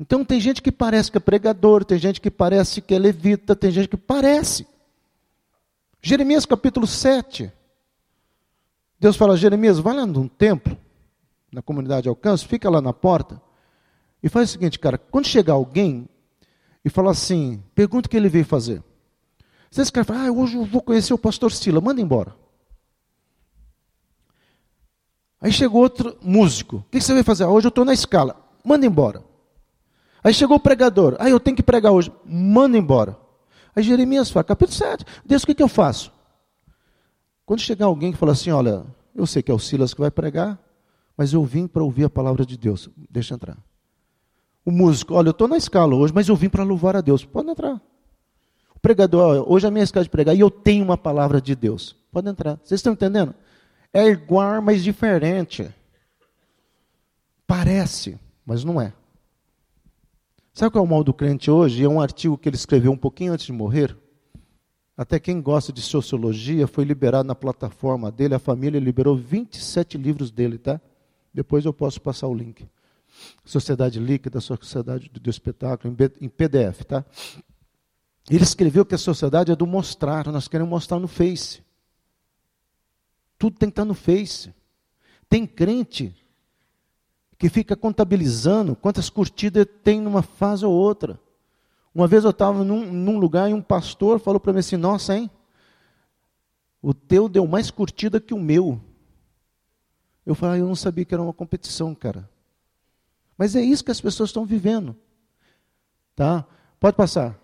Então 0.00 0.24
tem 0.24 0.40
gente 0.40 0.60
que 0.60 0.72
parece 0.72 1.12
que 1.12 1.16
é 1.16 1.20
pregador, 1.20 1.84
tem 1.84 1.96
gente 1.96 2.20
que 2.20 2.28
parece 2.28 2.82
que 2.82 2.92
é 2.92 2.98
levita, 2.98 3.54
tem 3.54 3.70
gente 3.70 3.86
que 3.86 3.96
parece. 3.96 4.66
Jeremias 6.02 6.44
capítulo 6.44 6.88
7. 6.88 7.52
Deus 8.98 9.14
fala, 9.14 9.36
Jeremias, 9.36 9.78
vai 9.78 9.94
lá 9.94 10.04
num 10.04 10.26
templo, 10.26 10.76
na 11.52 11.62
comunidade 11.62 12.08
Alcance, 12.08 12.44
fica 12.44 12.68
lá 12.68 12.80
na 12.80 12.92
porta, 12.92 13.40
e 14.20 14.28
faz 14.28 14.48
o 14.48 14.52
seguinte, 14.54 14.76
cara, 14.76 14.98
quando 14.98 15.28
chegar 15.28 15.52
alguém 15.52 16.08
e 16.84 16.90
falar 16.90 17.12
assim, 17.12 17.62
pergunta 17.76 18.08
o 18.08 18.10
que 18.10 18.16
ele 18.16 18.28
veio 18.28 18.44
fazer. 18.44 18.82
Se 19.70 19.82
esse 19.82 19.92
cara 19.92 20.04
fala, 20.04 20.26
ah, 20.26 20.32
hoje 20.32 20.56
eu 20.56 20.64
vou 20.64 20.82
conhecer 20.82 21.14
o 21.14 21.18
pastor 21.18 21.52
Sila, 21.52 21.80
manda 21.80 22.00
embora. 22.00 22.39
Aí 25.40 25.50
chegou 25.50 25.82
outro 25.82 26.16
músico. 26.20 26.76
O 26.76 26.84
que 26.90 27.00
você 27.00 27.14
vai 27.14 27.22
fazer? 27.22 27.44
Ah, 27.44 27.48
hoje 27.48 27.66
eu 27.66 27.70
estou 27.70 27.84
na 27.84 27.94
escala. 27.94 28.36
Manda 28.64 28.84
embora. 28.84 29.24
Aí 30.22 30.34
chegou 30.34 30.56
o 30.56 30.60
pregador. 30.60 31.16
Ah, 31.18 31.30
eu 31.30 31.40
tenho 31.40 31.56
que 31.56 31.62
pregar 31.62 31.92
hoje. 31.92 32.12
Manda 32.26 32.76
embora. 32.76 33.16
Aí 33.74 33.82
Jeremias 33.82 34.30
fala, 34.30 34.44
capítulo 34.44 34.76
7. 34.76 35.04
Deus, 35.24 35.42
o 35.42 35.46
que, 35.46 35.54
que 35.54 35.62
eu 35.62 35.68
faço? 35.68 36.12
Quando 37.46 37.60
chegar 37.60 37.86
alguém 37.86 38.12
que 38.12 38.18
fala 38.18 38.32
assim, 38.32 38.50
olha, 38.50 38.84
eu 39.14 39.26
sei 39.26 39.42
que 39.42 39.50
é 39.50 39.54
o 39.54 39.58
Silas 39.58 39.94
que 39.94 40.00
vai 40.00 40.10
pregar, 40.10 40.58
mas 41.16 41.32
eu 41.32 41.44
vim 41.44 41.66
para 41.66 41.82
ouvir 41.82 42.04
a 42.04 42.10
palavra 42.10 42.44
de 42.44 42.58
Deus. 42.58 42.90
Deixa 43.10 43.34
entrar. 43.34 43.56
O 44.64 44.70
músico, 44.70 45.14
olha, 45.14 45.28
eu 45.28 45.32
estou 45.32 45.48
na 45.48 45.56
escala 45.56 45.94
hoje, 45.94 46.12
mas 46.14 46.28
eu 46.28 46.36
vim 46.36 46.48
para 46.48 46.62
louvar 46.62 46.96
a 46.96 47.00
Deus. 47.00 47.24
Pode 47.24 47.48
entrar. 47.48 47.80
O 48.74 48.80
pregador, 48.80 49.22
olha, 49.22 49.42
hoje 49.46 49.64
é 49.66 49.68
a 49.68 49.70
minha 49.70 49.84
escala 49.84 50.04
de 50.04 50.10
pregar 50.10 50.36
e 50.36 50.40
eu 50.40 50.50
tenho 50.50 50.84
uma 50.84 50.98
palavra 50.98 51.40
de 51.40 51.54
Deus. 51.54 51.96
Pode 52.12 52.28
entrar. 52.28 52.58
Vocês 52.62 52.78
estão 52.78 52.92
entendendo? 52.92 53.34
É 53.92 54.06
igual, 54.06 54.62
mas 54.62 54.82
diferente. 54.82 55.72
Parece, 57.46 58.18
mas 58.46 58.62
não 58.62 58.80
é. 58.80 58.92
Sabe 60.52 60.72
qual 60.72 60.84
é 60.84 60.86
o 60.86 60.90
mal 60.90 61.02
do 61.02 61.14
crente 61.14 61.50
hoje? 61.50 61.84
É 61.84 61.88
um 61.88 62.00
artigo 62.00 62.38
que 62.38 62.48
ele 62.48 62.56
escreveu 62.56 62.92
um 62.92 62.96
pouquinho 62.96 63.32
antes 63.32 63.46
de 63.46 63.52
morrer. 63.52 63.96
Até 64.96 65.18
quem 65.18 65.40
gosta 65.40 65.72
de 65.72 65.80
sociologia 65.80 66.66
foi 66.66 66.84
liberado 66.84 67.26
na 67.26 67.34
plataforma 67.34 68.10
dele, 68.12 68.34
a 68.34 68.38
família 68.38 68.78
liberou 68.78 69.16
27 69.16 69.96
livros 69.96 70.30
dele, 70.30 70.58
tá? 70.58 70.80
Depois 71.32 71.64
eu 71.64 71.72
posso 71.72 72.00
passar 72.00 72.26
o 72.28 72.34
link. 72.34 72.68
Sociedade 73.44 73.98
Líquida, 73.98 74.40
Sociedade 74.40 75.08
do 75.08 75.30
Espetáculo, 75.30 75.96
em 76.20 76.28
PDF, 76.28 76.84
tá? 76.84 77.04
Ele 78.28 78.44
escreveu 78.44 78.84
que 78.84 78.94
a 78.94 78.98
sociedade 78.98 79.50
é 79.50 79.56
do 79.56 79.66
mostrar, 79.66 80.26
nós 80.26 80.46
queremos 80.46 80.70
mostrar 80.70 80.98
no 80.98 81.08
Face. 81.08 81.62
Tudo 83.40 83.56
tem 83.56 83.70
que 83.70 83.72
estar 83.72 83.86
no 83.86 83.94
Face. 83.94 84.52
Tem 85.26 85.46
crente 85.46 86.14
que 87.38 87.48
fica 87.48 87.74
contabilizando 87.74 88.76
quantas 88.76 89.08
curtidas 89.08 89.66
tem 89.82 89.98
numa 89.98 90.20
fase 90.20 90.62
ou 90.62 90.74
outra. 90.74 91.18
Uma 91.94 92.06
vez 92.06 92.24
eu 92.24 92.30
estava 92.30 92.62
num, 92.62 92.92
num, 92.92 93.18
lugar 93.18 93.48
e 93.48 93.54
um 93.54 93.62
pastor 93.62 94.20
falou 94.20 94.38
para 94.38 94.52
mim 94.52 94.58
assim: 94.58 94.76
Nossa, 94.76 95.16
hein? 95.16 95.30
O 96.82 96.92
teu 96.92 97.30
deu 97.30 97.46
mais 97.46 97.70
curtida 97.70 98.20
que 98.20 98.34
o 98.34 98.38
meu. 98.38 98.78
Eu 100.26 100.34
falei: 100.34 100.56
ah, 100.56 100.58
Eu 100.58 100.68
não 100.68 100.76
sabia 100.76 101.06
que 101.06 101.14
era 101.14 101.22
uma 101.22 101.32
competição, 101.32 101.94
cara. 101.94 102.28
Mas 103.38 103.56
é 103.56 103.62
isso 103.62 103.82
que 103.82 103.90
as 103.90 104.02
pessoas 104.02 104.28
estão 104.28 104.44
vivendo. 104.44 104.94
Tá? 106.14 106.44
Pode 106.78 106.94
passar. 106.94 107.40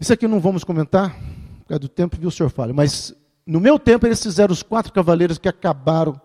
Isso 0.00 0.10
aqui 0.10 0.26
não 0.26 0.40
vamos 0.40 0.64
comentar, 0.64 1.14
por 1.58 1.68
causa 1.68 1.80
do 1.80 1.88
tempo, 1.90 2.16
viu, 2.16 2.30
o 2.30 2.32
senhor 2.32 2.48
fala. 2.48 2.72
Mas 2.72 3.14
no 3.46 3.60
meu 3.60 3.78
tempo, 3.78 4.06
eles 4.06 4.22
fizeram 4.22 4.52
os 4.52 4.62
quatro 4.62 4.92
cavaleiros 4.92 5.38
que 5.38 5.48
acabaram 5.48 6.20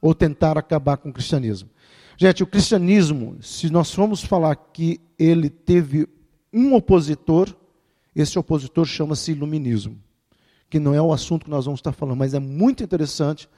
ou 0.00 0.14
tentaram 0.14 0.58
acabar 0.58 0.96
com 0.96 1.10
o 1.10 1.12
cristianismo. 1.12 1.68
Gente, 2.16 2.42
o 2.42 2.46
cristianismo, 2.46 3.36
se 3.42 3.70
nós 3.70 3.92
formos 3.92 4.22
falar 4.22 4.54
que 4.56 5.00
ele 5.18 5.50
teve 5.50 6.08
um 6.52 6.74
opositor, 6.74 7.54
esse 8.14 8.38
opositor 8.38 8.84
chama-se 8.84 9.32
iluminismo, 9.32 9.98
que 10.68 10.78
não 10.78 10.94
é 10.94 11.00
o 11.00 11.12
assunto 11.12 11.44
que 11.44 11.50
nós 11.50 11.64
vamos 11.64 11.78
estar 11.78 11.92
falando, 11.92 12.18
mas 12.18 12.34
é 12.34 12.40
muito 12.40 12.82
interessante. 12.82 13.48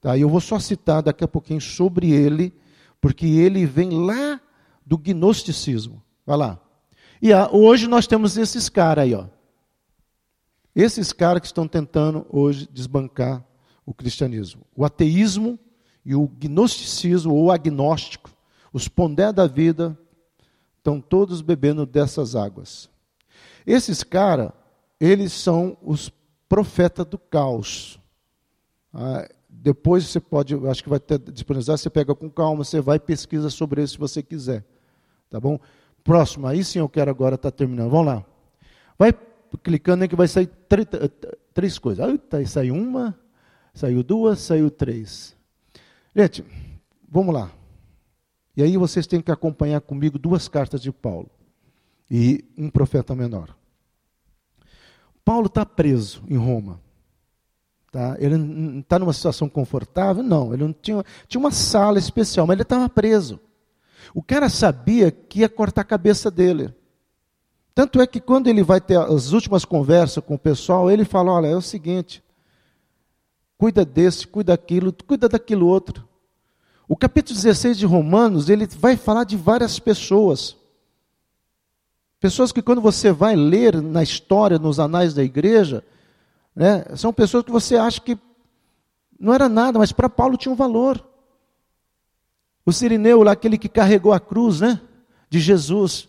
Tá? 0.00 0.16
E 0.16 0.20
eu 0.20 0.28
vou 0.28 0.40
só 0.40 0.58
citar 0.58 1.02
daqui 1.02 1.24
a 1.24 1.28
pouquinho 1.28 1.60
sobre 1.60 2.10
ele, 2.10 2.52
porque 3.00 3.26
ele 3.26 3.66
vem 3.66 3.90
lá 3.90 4.40
do 4.84 4.98
gnosticismo. 4.98 6.02
Vai 6.26 6.36
lá. 6.36 6.60
E 7.20 7.32
a, 7.32 7.48
hoje 7.50 7.86
nós 7.86 8.06
temos 8.06 8.36
esses 8.36 8.68
caras 8.68 9.04
aí, 9.04 9.14
ó. 9.14 9.26
Esses 10.74 11.12
caras 11.12 11.40
que 11.40 11.46
estão 11.46 11.68
tentando 11.68 12.26
hoje 12.30 12.68
desbancar 12.72 13.44
o 13.86 13.94
cristianismo. 13.94 14.62
O 14.74 14.84
ateísmo 14.84 15.58
e 16.04 16.14
o 16.14 16.26
gnosticismo, 16.26 17.34
ou 17.34 17.50
agnóstico, 17.50 18.30
os 18.72 18.88
pondé 18.88 19.32
da 19.32 19.46
vida, 19.46 19.96
estão 20.78 21.00
todos 21.00 21.40
bebendo 21.40 21.86
dessas 21.86 22.34
águas. 22.34 22.90
Esses 23.66 24.02
caras, 24.02 24.50
eles 25.00 25.32
são 25.32 25.76
os 25.82 26.12
profetas 26.48 27.06
do 27.06 27.18
caos. 27.18 27.98
Ah, 28.92 29.28
depois 29.48 30.04
você 30.04 30.20
pode, 30.20 30.54
acho 30.68 30.82
que 30.82 30.90
vai 30.90 31.00
ter 31.00 31.18
disponibilizar, 31.18 31.78
você 31.78 31.88
pega 31.88 32.14
com 32.14 32.28
calma, 32.28 32.64
você 32.64 32.80
vai 32.80 32.98
pesquisa 32.98 33.48
sobre 33.48 33.82
isso 33.82 33.94
se 33.94 33.98
você 33.98 34.22
quiser. 34.22 34.64
Tá 35.30 35.40
bom? 35.40 35.58
Próximo, 36.02 36.46
aí 36.46 36.62
sim 36.62 36.80
eu 36.80 36.88
quero 36.88 37.10
agora 37.10 37.36
estar 37.36 37.50
tá 37.50 37.56
terminando. 37.56 37.90
Vamos 37.90 38.06
lá. 38.06 38.24
Vai 38.98 39.12
clicando 39.58 40.02
aí 40.02 40.08
que 40.08 40.16
vai 40.16 40.28
sair 40.28 40.46
três, 40.68 40.86
três 41.52 41.78
coisas. 41.78 42.06
Aí 42.32 42.46
saiu 42.46 42.74
uma, 42.74 43.18
saiu 43.72 44.02
duas, 44.02 44.40
saiu 44.40 44.70
três. 44.70 45.36
Gente, 46.14 46.44
vamos 47.08 47.34
lá. 47.34 47.50
E 48.56 48.62
aí 48.62 48.76
vocês 48.76 49.06
têm 49.06 49.20
que 49.20 49.32
acompanhar 49.32 49.80
comigo 49.80 50.18
duas 50.18 50.46
cartas 50.48 50.80
de 50.80 50.92
Paulo 50.92 51.28
e 52.10 52.44
um 52.56 52.70
profeta 52.70 53.14
menor. 53.14 53.56
Paulo 55.24 55.46
está 55.46 55.64
preso 55.64 56.22
em 56.28 56.36
Roma. 56.36 56.80
Tá? 57.90 58.16
Ele 58.18 58.36
não 58.36 58.80
está 58.80 58.98
numa 58.98 59.12
situação 59.12 59.48
confortável? 59.48 60.22
Não, 60.22 60.52
ele 60.52 60.64
não 60.64 60.72
tinha, 60.72 61.02
tinha 61.28 61.38
uma 61.38 61.50
sala 61.50 61.98
especial, 61.98 62.46
mas 62.46 62.54
ele 62.54 62.62
estava 62.62 62.88
preso. 62.88 63.40
O 64.12 64.22
cara 64.22 64.48
sabia 64.48 65.10
que 65.10 65.40
ia 65.40 65.48
cortar 65.48 65.82
a 65.82 65.84
cabeça 65.84 66.30
dele. 66.30 66.74
Tanto 67.74 68.00
é 68.00 68.06
que 68.06 68.20
quando 68.20 68.46
ele 68.46 68.62
vai 68.62 68.80
ter 68.80 68.96
as 68.98 69.32
últimas 69.32 69.64
conversas 69.64 70.22
com 70.22 70.34
o 70.34 70.38
pessoal, 70.38 70.90
ele 70.90 71.04
fala: 71.04 71.32
olha, 71.32 71.48
é 71.48 71.56
o 71.56 71.60
seguinte, 71.60 72.22
cuida 73.58 73.84
desse, 73.84 74.26
cuida 74.26 74.52
daquilo, 74.52 74.94
cuida 75.06 75.28
daquilo 75.28 75.66
outro. 75.66 76.08
O 76.86 76.96
capítulo 76.96 77.34
16 77.34 77.78
de 77.78 77.86
Romanos, 77.86 78.48
ele 78.48 78.66
vai 78.66 78.96
falar 78.96 79.24
de 79.24 79.36
várias 79.36 79.78
pessoas. 79.78 80.56
Pessoas 82.20 82.52
que 82.52 82.62
quando 82.62 82.80
você 82.80 83.10
vai 83.10 83.34
ler 83.34 83.82
na 83.82 84.02
história, 84.02 84.58
nos 84.58 84.78
anais 84.78 85.12
da 85.12 85.22
igreja, 85.22 85.82
né, 86.54 86.84
são 86.94 87.12
pessoas 87.12 87.44
que 87.44 87.50
você 87.50 87.76
acha 87.76 88.00
que 88.00 88.18
não 89.18 89.34
era 89.34 89.48
nada, 89.48 89.78
mas 89.78 89.92
para 89.92 90.08
Paulo 90.08 90.36
tinha 90.36 90.52
um 90.52 90.56
valor. 90.56 91.04
O 92.64 92.72
Sirineu, 92.72 93.22
lá, 93.22 93.32
aquele 93.32 93.58
que 93.58 93.68
carregou 93.68 94.12
a 94.12 94.20
cruz 94.20 94.60
né, 94.60 94.80
de 95.28 95.40
Jesus, 95.40 96.08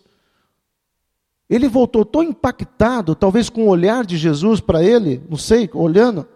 ele 1.48 1.68
voltou 1.68 2.04
tão 2.04 2.22
impactado, 2.22 3.14
talvez 3.14 3.48
com 3.48 3.64
o 3.64 3.68
olhar 3.68 4.04
de 4.04 4.16
Jesus 4.16 4.60
para 4.60 4.82
ele, 4.82 5.22
não 5.28 5.36
sei, 5.36 5.70
olhando, 5.72 6.26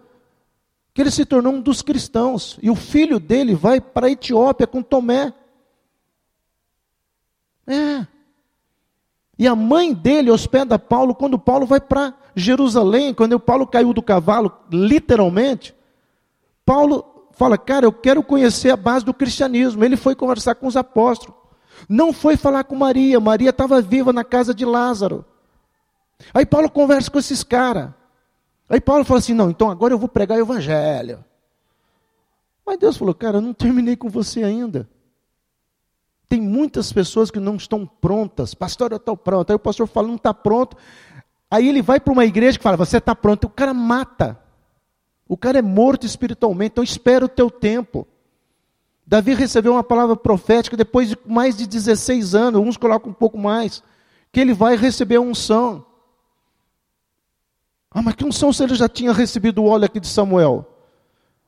que 0.93 1.01
ele 1.01 1.11
se 1.11 1.25
tornou 1.25 1.53
um 1.53 1.61
dos 1.61 1.81
cristãos. 1.81 2.57
E 2.61 2.69
o 2.69 2.75
filho 2.75 3.19
dele 3.19 3.53
vai 3.53 3.81
para 3.81 4.07
a 4.07 4.11
Etiópia 4.11 4.65
com 4.65 4.81
Tomé. 4.81 5.33
É. 7.67 8.07
E 9.37 9.47
a 9.47 9.55
mãe 9.55 9.93
dele 9.93 10.31
hospeda 10.31 10.77
Paulo 10.77 11.15
quando 11.15 11.37
Paulo 11.39 11.65
vai 11.65 11.81
para 11.81 12.13
Jerusalém, 12.35 13.13
quando 13.13 13.39
Paulo 13.39 13.67
caiu 13.67 13.93
do 13.93 14.01
cavalo, 14.01 14.51
literalmente. 14.71 15.75
Paulo 16.65 17.27
fala, 17.31 17.57
cara, 17.57 17.85
eu 17.85 17.91
quero 17.91 18.21
conhecer 18.23 18.69
a 18.69 18.77
base 18.77 19.03
do 19.03 19.13
cristianismo. 19.13 19.83
Ele 19.83 19.97
foi 19.97 20.15
conversar 20.15 20.55
com 20.55 20.67
os 20.67 20.77
apóstolos. 20.77 21.40
Não 21.87 22.13
foi 22.13 22.37
falar 22.37 22.63
com 22.63 22.75
Maria, 22.75 23.19
Maria 23.19 23.49
estava 23.49 23.81
viva 23.81 24.13
na 24.13 24.23
casa 24.23 24.53
de 24.53 24.65
Lázaro. 24.65 25.25
Aí 26.33 26.45
Paulo 26.45 26.69
conversa 26.69 27.09
com 27.09 27.19
esses 27.19 27.43
caras. 27.43 27.91
Aí 28.69 28.79
Paulo 28.79 29.03
fala 29.03 29.19
assim: 29.19 29.33
não, 29.33 29.49
então 29.49 29.69
agora 29.69 29.93
eu 29.93 29.97
vou 29.97 30.07
pregar 30.07 30.37
o 30.37 30.41
evangelho. 30.41 31.23
Mas 32.65 32.77
Deus 32.77 32.97
falou: 32.97 33.13
cara, 33.13 33.37
eu 33.37 33.41
não 33.41 33.53
terminei 33.53 33.95
com 33.95 34.09
você 34.09 34.43
ainda. 34.43 34.89
Tem 36.29 36.39
muitas 36.39 36.93
pessoas 36.93 37.29
que 37.29 37.39
não 37.39 37.57
estão 37.57 37.85
prontas. 37.85 38.53
Pastor, 38.53 38.91
eu 38.91 38.97
estou 38.97 39.17
pronto. 39.17 39.49
Aí 39.49 39.55
o 39.55 39.59
pastor 39.59 39.87
fala: 39.87 40.07
não 40.07 40.15
está 40.15 40.33
pronto. 40.33 40.77
Aí 41.49 41.67
ele 41.67 41.81
vai 41.81 41.99
para 41.99 42.13
uma 42.13 42.25
igreja 42.25 42.57
que 42.57 42.63
fala: 42.63 42.77
você 42.77 42.97
está 42.97 43.13
pronto. 43.13 43.45
O 43.45 43.49
cara 43.49 43.73
mata. 43.73 44.39
O 45.27 45.35
cara 45.35 45.59
é 45.59 45.61
morto 45.61 46.05
espiritualmente. 46.05 46.71
Então 46.71 46.83
espera 46.83 47.25
o 47.25 47.29
teu 47.29 47.49
tempo. 47.49 48.07
Davi 49.11 49.33
recebeu 49.33 49.73
uma 49.73 49.83
palavra 49.83 50.15
profética 50.15 50.77
depois 50.77 51.09
de 51.09 51.17
mais 51.27 51.57
de 51.57 51.67
16 51.67 52.33
anos. 52.33 52.61
Uns 52.61 52.77
colocam 52.77 53.11
um 53.11 53.13
pouco 53.13 53.37
mais. 53.37 53.83
Que 54.31 54.39
ele 54.39 54.53
vai 54.53 54.77
receber 54.77 55.17
a 55.17 55.21
unção. 55.21 55.85
Ah, 57.93 58.01
mas 58.01 58.15
que 58.15 58.23
unção 58.23 58.53
se 58.53 58.63
ele 58.63 58.73
já 58.73 58.87
tinha 58.87 59.11
recebido 59.11 59.61
o 59.61 59.65
óleo 59.65 59.83
aqui 59.83 59.99
de 59.99 60.07
Samuel? 60.07 60.65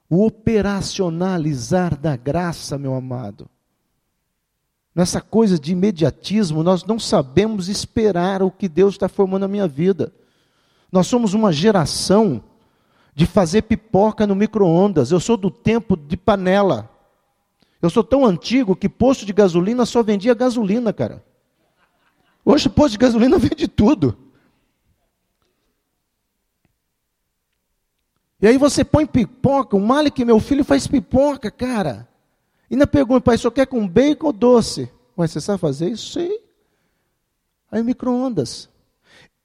O 0.09 0.25
operacionalizar 0.25 1.97
da 1.97 2.17
graça, 2.17 2.77
meu 2.77 2.93
amado. 2.95 3.49
Nessa 4.93 5.21
coisa 5.21 5.57
de 5.57 5.71
imediatismo, 5.71 6.63
nós 6.63 6.83
não 6.83 6.99
sabemos 6.99 7.69
esperar 7.69 8.43
o 8.43 8.51
que 8.51 8.67
Deus 8.67 8.95
está 8.95 9.07
formando 9.07 9.43
na 9.43 9.47
minha 9.47 9.69
vida. 9.69 10.11
Nós 10.91 11.07
somos 11.07 11.33
uma 11.33 11.53
geração 11.53 12.43
de 13.15 13.25
fazer 13.25 13.61
pipoca 13.61 14.27
no 14.27 14.35
micro-ondas. 14.35 15.11
Eu 15.11 15.19
sou 15.21 15.37
do 15.37 15.49
tempo 15.49 15.95
de 15.95 16.17
panela. 16.17 16.92
Eu 17.83 17.89
sou 17.89 18.01
tão 18.01 18.25
antigo 18.25 18.77
que 18.77 18.87
posto 18.87 19.25
de 19.25 19.33
gasolina 19.33 19.85
só 19.85 20.01
vendia 20.01 20.33
gasolina, 20.33 20.93
cara. 20.93 21.21
Hoje 22.45 22.69
posto 22.69 22.93
de 22.93 22.97
gasolina 22.97 23.35
vende 23.37 23.67
tudo. 23.67 24.17
E 28.41 28.47
aí 28.47 28.57
você 28.57 28.85
põe 28.85 29.05
pipoca, 29.05 29.75
o 29.75 29.81
mal 29.81 30.05
é 30.05 30.09
que 30.09 30.23
meu 30.23 30.39
filho 30.39 30.63
faz 30.63 30.87
pipoca, 30.87 31.51
cara. 31.51 32.07
E 32.69 32.75
ainda 32.75 32.87
pergunta, 32.87 33.19
pai, 33.19 33.37
só 33.37 33.51
quer 33.51 33.67
com 33.67 33.85
bacon 33.85 34.27
ou 34.27 34.33
doce? 34.33 34.89
Mas 35.13 35.31
você 35.31 35.41
sabe 35.41 35.59
fazer 35.59 35.89
isso? 35.89 36.21
Sim. 36.21 36.39
Aí 37.69 37.83
micro-ondas. 37.83 38.69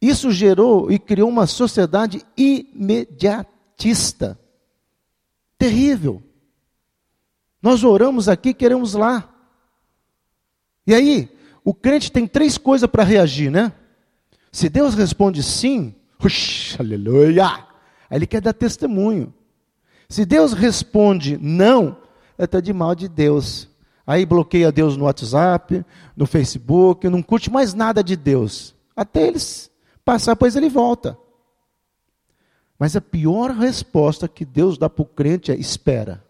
Isso 0.01 0.30
gerou 0.30 0.93
e 0.93 0.99
criou 1.01 1.28
uma 1.28 1.49
sociedade 1.49 2.24
imediatista. 2.36 4.39
Terrível. 5.59 6.22
Nós 7.63 7.83
oramos 7.85 8.29
aqui, 8.29 8.55
queremos 8.55 8.95
lá. 8.95 9.29
E 10.87 10.95
aí, 10.95 11.31
o 11.65 11.75
crente 11.75 12.11
tem 12.11 12.27
três 12.27 12.57
coisas 12.57 12.89
para 12.89 13.05
reagir, 13.05 13.51
né? 13.51 13.73
Se 14.51 14.69
Deus 14.69 14.95
responde 14.95 15.43
sim, 15.43 15.95
aleluia, 16.79 17.47
Aí 18.11 18.17
ele 18.17 18.27
quer 18.27 18.41
dar 18.41 18.55
testemunho. 18.55 19.35
Se 20.09 20.25
Deus 20.25 20.55
responde 20.55 21.37
não, 21.37 21.99
eu 22.39 22.47
estou 22.47 22.61
de 22.61 22.73
mal 22.73 22.95
de 22.95 23.09
Deus. 23.09 23.69
Aí 24.07 24.25
bloqueia 24.25 24.73
Deus 24.73 24.97
no 24.97 25.05
WhatsApp, 25.05 25.85
no 26.17 26.27
Facebook, 26.27 27.07
não 27.09 27.23
curte 27.23 27.51
mais 27.51 27.75
nada 27.75 28.03
de 28.03 28.17
Deus. 28.17 28.75
Até 28.97 29.29
eles 29.29 29.71
passar, 30.03 30.35
pois 30.35 30.57
ele 30.57 30.71
volta. 30.71 31.19
Mas 32.79 32.97
a 32.97 33.01
pior 33.01 33.51
resposta 33.51 34.27
que 34.27 34.47
Deus 34.47 34.79
dá 34.79 34.89
para 34.89 35.03
o 35.03 35.07
crente 35.07 35.53
é 35.53 35.57
espera. 35.57 36.25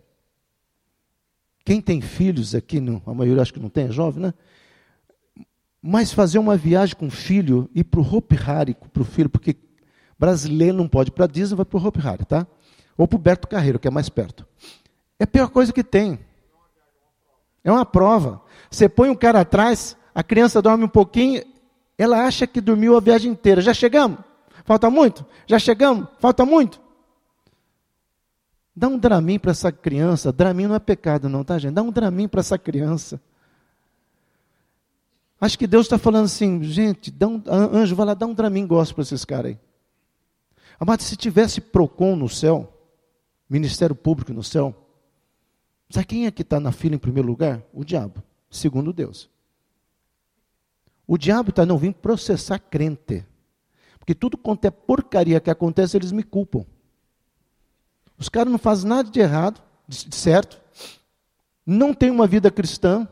Quem 1.69 1.83
tem 1.83 2.01
filhos 2.01 2.55
aqui, 2.55 2.81
não, 2.81 3.03
a 3.05 3.12
maioria 3.12 3.43
acho 3.43 3.53
que 3.53 3.61
não 3.61 3.69
tem, 3.69 3.89
é 3.89 3.93
jovem, 3.93 4.23
né? 4.23 4.35
Mas 5.83 6.11
fazer 6.11 6.39
uma 6.39 6.57
viagem 6.57 6.97
com 6.97 7.09
o 7.09 7.11
filho, 7.11 7.69
ir 7.75 7.85
para 7.85 8.01
o 8.01 8.03
Hope 8.03 8.39
Hari 8.43 8.75
para 8.91 9.03
o 9.03 9.05
filho, 9.05 9.29
porque 9.29 9.55
Brasileiro 10.19 10.79
não 10.79 10.89
pode 10.89 11.11
para 11.11 11.27
Disney, 11.27 11.57
vai 11.57 11.66
para 11.66 11.79
o 11.79 11.87
Hope 11.87 12.01
Hari, 12.01 12.25
tá? 12.25 12.47
Ou 12.97 13.07
para 13.07 13.16
o 13.16 13.19
Beto 13.19 13.47
Carreiro, 13.47 13.79
que 13.79 13.87
é 13.87 13.91
mais 13.91 14.09
perto. 14.09 14.47
É 15.21 15.25
a 15.25 15.27
pior 15.27 15.51
coisa 15.51 15.71
que 15.71 15.85
tem. 15.85 16.19
É 17.62 17.71
uma 17.71 17.85
prova. 17.85 18.41
Você 18.71 18.89
põe 18.89 19.11
um 19.11 19.14
cara 19.14 19.41
atrás, 19.41 19.95
a 20.14 20.23
criança 20.23 20.62
dorme 20.62 20.85
um 20.85 20.89
pouquinho, 20.89 21.43
ela 21.99 22.25
acha 22.25 22.47
que 22.47 22.62
dormiu 22.62 22.97
a 22.97 23.01
viagem 23.01 23.31
inteira. 23.31 23.61
Já 23.61 23.75
chegamos? 23.75 24.21
Falta 24.64 24.89
muito? 24.89 25.23
Já 25.47 25.59
chegamos? 25.59 26.09
Falta 26.19 26.47
muito? 26.47 26.81
Dá 28.79 28.87
um 28.87 28.97
dramin 28.97 29.41
para 29.41 29.51
essa 29.51 29.72
criança. 29.72 30.33
Dramin 30.33 30.68
não 30.68 30.76
é 30.76 30.79
pecado, 30.79 31.29
não, 31.29 31.43
tá, 31.43 31.59
gente? 31.59 31.74
Dá 31.74 31.83
um 31.83 31.91
dramin 31.91 32.29
para 32.29 32.39
essa 32.39 32.57
criança. 32.57 33.20
Acho 35.41 35.59
que 35.59 35.66
Deus 35.66 35.87
está 35.87 35.99
falando 35.99 36.26
assim, 36.26 36.62
gente, 36.62 37.11
dá 37.11 37.26
um, 37.26 37.43
anjo, 37.47 37.97
vai 37.97 38.07
lá, 38.07 38.14
dá 38.14 38.24
um 38.24 38.35
dramin 38.35 38.66
gosto 38.68 38.95
para 38.95 39.03
esses 39.03 39.24
caras 39.24 39.53
aí. 39.53 39.59
Amado, 40.79 41.03
se 41.03 41.16
tivesse 41.16 41.61
PROCON 41.61 42.14
no 42.14 42.29
céu, 42.29 42.72
Ministério 43.51 43.97
Público 43.97 44.33
no 44.33 44.45
céu, 44.45 44.72
sabe 45.91 46.07
quem 46.07 46.26
é 46.26 46.31
que 46.31 46.43
está 46.43 46.61
na 46.61 46.70
fila 46.70 46.95
em 46.95 46.99
primeiro 46.99 47.26
lugar? 47.26 47.61
O 47.72 47.85
diabo, 47.85 48.22
segundo 48.49 48.93
Deus. 48.93 49.29
O 51.05 51.18
diabo 51.18 51.51
está 51.51 51.66
não 51.66 51.79
vindo 51.79 51.95
processar 51.95 52.61
crente. 52.61 53.26
Porque 53.99 54.14
tudo 54.14 54.39
quanto 54.39 54.66
é 54.66 54.70
porcaria 54.70 55.41
que 55.41 55.51
acontece, 55.51 55.97
eles 55.97 56.12
me 56.12 56.22
culpam. 56.22 56.64
Os 58.19 58.29
caras 58.29 58.51
não 58.51 58.59
fazem 58.59 58.89
nada 58.89 59.11
de 59.11 59.21
errado, 59.21 59.61
de 59.87 60.14
certo, 60.14 60.61
não 61.64 61.95
tem 61.95 62.11
uma 62.11 62.27
vida 62.27 62.51
cristã, 62.51 63.07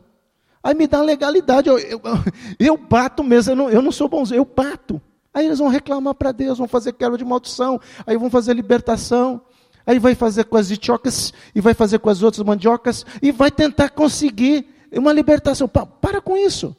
Aí 0.67 0.75
me 0.75 0.89
dá 0.89 1.01
legalidade. 1.01 1.69
Eu, 1.69 1.79
eu, 1.79 2.01
eu 2.59 2.77
bato 2.77 3.23
mesmo, 3.23 3.53
eu 3.53 3.57
não, 3.57 3.71
eu 3.71 3.81
não 3.81 3.93
sou 3.93 4.09
bonzinho, 4.09 4.41
eu 4.41 4.45
bato. 4.45 5.01
Aí 5.33 5.47
eles 5.47 5.61
vão 5.61 5.69
reclamar 5.69 6.15
para 6.15 6.33
Deus, 6.33 6.59
vão 6.59 6.67
fazer 6.67 6.93
quebra 6.93 7.17
de 7.17 7.25
maldição, 7.25 7.81
aí 8.05 8.17
vão 8.17 8.29
fazer 8.29 8.53
libertação, 8.53 9.41
aí 9.87 10.01
vai 10.01 10.17
fazer 10.17 10.45
com 10.45 10.57
as 10.57 10.69
itiocas, 10.69 11.33
e 11.55 11.61
vai 11.61 11.73
fazer 11.73 12.01
com 12.01 12.11
as 12.11 12.21
outras 12.21 12.45
mandiocas, 12.45 13.07
e 13.23 13.31
vai 13.31 13.49
tentar 13.49 13.91
conseguir 13.91 14.67
uma 14.91 15.13
libertação. 15.13 15.69
Pa, 15.69 15.87
para 15.87 16.21
com 16.21 16.37
isso. 16.37 16.75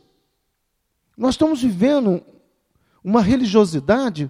Nós 1.15 1.35
estamos 1.35 1.61
vivendo 1.61 2.21
uma 3.01 3.21
religiosidade 3.21 4.29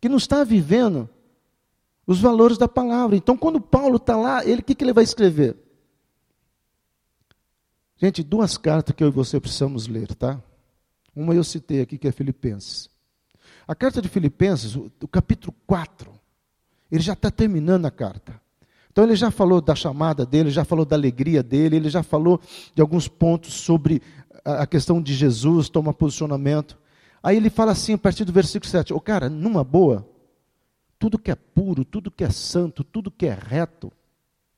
que 0.00 0.08
não 0.08 0.16
está 0.16 0.42
vivendo 0.42 1.06
os 2.10 2.20
valores 2.20 2.58
da 2.58 2.66
palavra. 2.66 3.14
Então, 3.14 3.36
quando 3.36 3.60
Paulo 3.60 3.96
está 3.96 4.16
lá, 4.16 4.44
ele 4.44 4.62
o 4.62 4.64
que, 4.64 4.74
que 4.74 4.82
ele 4.82 4.92
vai 4.92 5.04
escrever? 5.04 5.56
Gente, 7.96 8.24
duas 8.24 8.58
cartas 8.58 8.96
que 8.96 9.04
eu 9.04 9.06
e 9.06 9.12
você 9.12 9.38
precisamos 9.38 9.86
ler, 9.86 10.12
tá? 10.16 10.42
Uma 11.14 11.36
eu 11.36 11.44
citei 11.44 11.80
aqui, 11.80 11.96
que 11.96 12.08
é 12.08 12.10
Filipenses. 12.10 12.90
A 13.64 13.76
carta 13.76 14.02
de 14.02 14.08
Filipenses, 14.08 14.74
o, 14.74 14.90
o 15.00 15.06
capítulo 15.06 15.54
4, 15.68 16.10
ele 16.90 17.00
já 17.00 17.12
está 17.12 17.30
terminando 17.30 17.86
a 17.86 17.92
carta. 17.92 18.40
Então 18.90 19.04
ele 19.04 19.14
já 19.14 19.30
falou 19.30 19.60
da 19.60 19.76
chamada 19.76 20.26
dele, 20.26 20.50
já 20.50 20.64
falou 20.64 20.84
da 20.84 20.96
alegria 20.96 21.44
dele, 21.44 21.76
ele 21.76 21.90
já 21.90 22.02
falou 22.02 22.40
de 22.74 22.82
alguns 22.82 23.06
pontos 23.06 23.54
sobre 23.54 24.02
a 24.44 24.66
questão 24.66 25.00
de 25.00 25.14
Jesus, 25.14 25.68
toma 25.68 25.94
posicionamento. 25.94 26.76
Aí 27.22 27.36
ele 27.36 27.50
fala 27.50 27.70
assim, 27.70 27.94
a 27.94 27.98
partir 27.98 28.24
do 28.24 28.32
versículo 28.32 28.68
7, 28.68 28.92
ô 28.92 28.96
oh, 28.96 29.00
cara, 29.00 29.28
numa 29.28 29.62
boa, 29.62 30.10
tudo 31.00 31.18
que 31.18 31.30
é 31.30 31.34
puro, 31.34 31.82
tudo 31.82 32.10
que 32.10 32.22
é 32.22 32.28
santo, 32.28 32.84
tudo 32.84 33.10
que 33.10 33.24
é 33.24 33.32
reto, 33.34 33.90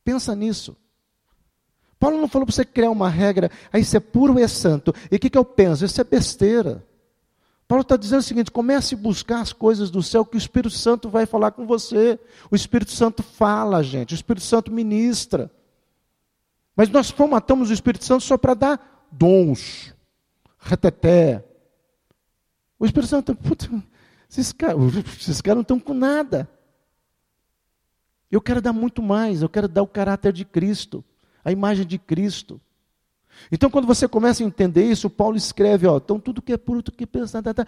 pensa 0.05 0.35
nisso. 0.35 0.77
Paulo 2.01 2.21
não 2.21 2.27
falou 2.27 2.45
para 2.45 2.53
você 2.57 2.65
criar 2.65 2.91
uma 2.91 3.09
regra, 3.09 3.49
aí 3.73 3.83
isso 3.83 3.97
é 3.97 4.01
puro 4.01 4.37
e 4.37 4.43
é 4.43 4.49
santo. 4.49 4.93
E 5.09 5.15
o 5.15 5.19
que, 5.21 5.31
que 5.31 5.39
eu 5.39 5.45
penso? 5.45 5.85
Isso 5.85 6.01
é 6.01 6.05
besteira. 6.05 6.85
Paulo 7.69 7.83
está 7.83 7.97
dizendo 7.97 8.19
o 8.19 8.25
seguinte: 8.25 8.51
comece 8.51 8.97
a 8.97 8.99
buscar 8.99 9.41
as 9.41 9.53
coisas 9.53 9.89
do 9.89 10.03
céu, 10.03 10.25
que 10.25 10.37
o 10.37 10.39
Espírito 10.39 10.75
Santo 10.75 11.09
vai 11.09 11.27
falar 11.27 11.53
com 11.53 11.65
você. 11.65 12.19
O 12.51 12.57
Espírito 12.57 12.91
Santo 12.91 13.23
fala, 13.23 13.81
gente, 13.85 14.13
o 14.13 14.17
Espírito 14.17 14.45
Santo 14.45 14.73
ministra. 14.73 15.49
Mas 16.75 16.89
nós 16.89 17.09
formatamos 17.09 17.71
o 17.71 17.73
Espírito 17.73 18.05
Santo 18.05 18.25
só 18.25 18.37
para 18.37 18.55
dar 18.55 19.07
dons, 19.13 19.95
reteté. 20.59 21.45
O 22.81 22.85
Espírito 22.85 23.09
Santo, 23.09 23.39
esses 24.41 24.53
caras, 24.53 25.55
não 25.55 25.63
estão 25.63 25.79
com 25.79 25.95
nada. 25.95 26.49
Eu 28.31 28.41
quero 28.41 28.63
dar 28.63 28.73
muito 28.73 29.03
mais, 29.03 29.43
eu 29.43 29.49
quero 29.49 29.69
dar 29.69 29.83
o 29.83 29.87
caráter 29.87 30.33
de 30.33 30.45
Cristo 30.45 31.05
a 31.45 31.53
imagem 31.53 31.87
de 31.87 31.99
Cristo. 31.99 32.61
Então, 33.51 33.71
quando 33.71 33.87
você 33.87 34.07
começa 34.07 34.43
a 34.43 34.47
entender 34.47 34.85
isso, 34.85 35.09
Paulo 35.11 35.37
escreve, 35.37 35.87
ó, 35.87 35.97
então 35.97 36.21
tudo 36.21 36.43
que 36.43 36.53
é 36.53 36.57
puro, 36.57 36.83
tudo 36.83 36.97
que 36.97 37.05
é 37.05 37.07
pensar, 37.07 37.43
tá, 37.43 37.53
tá. 37.55 37.67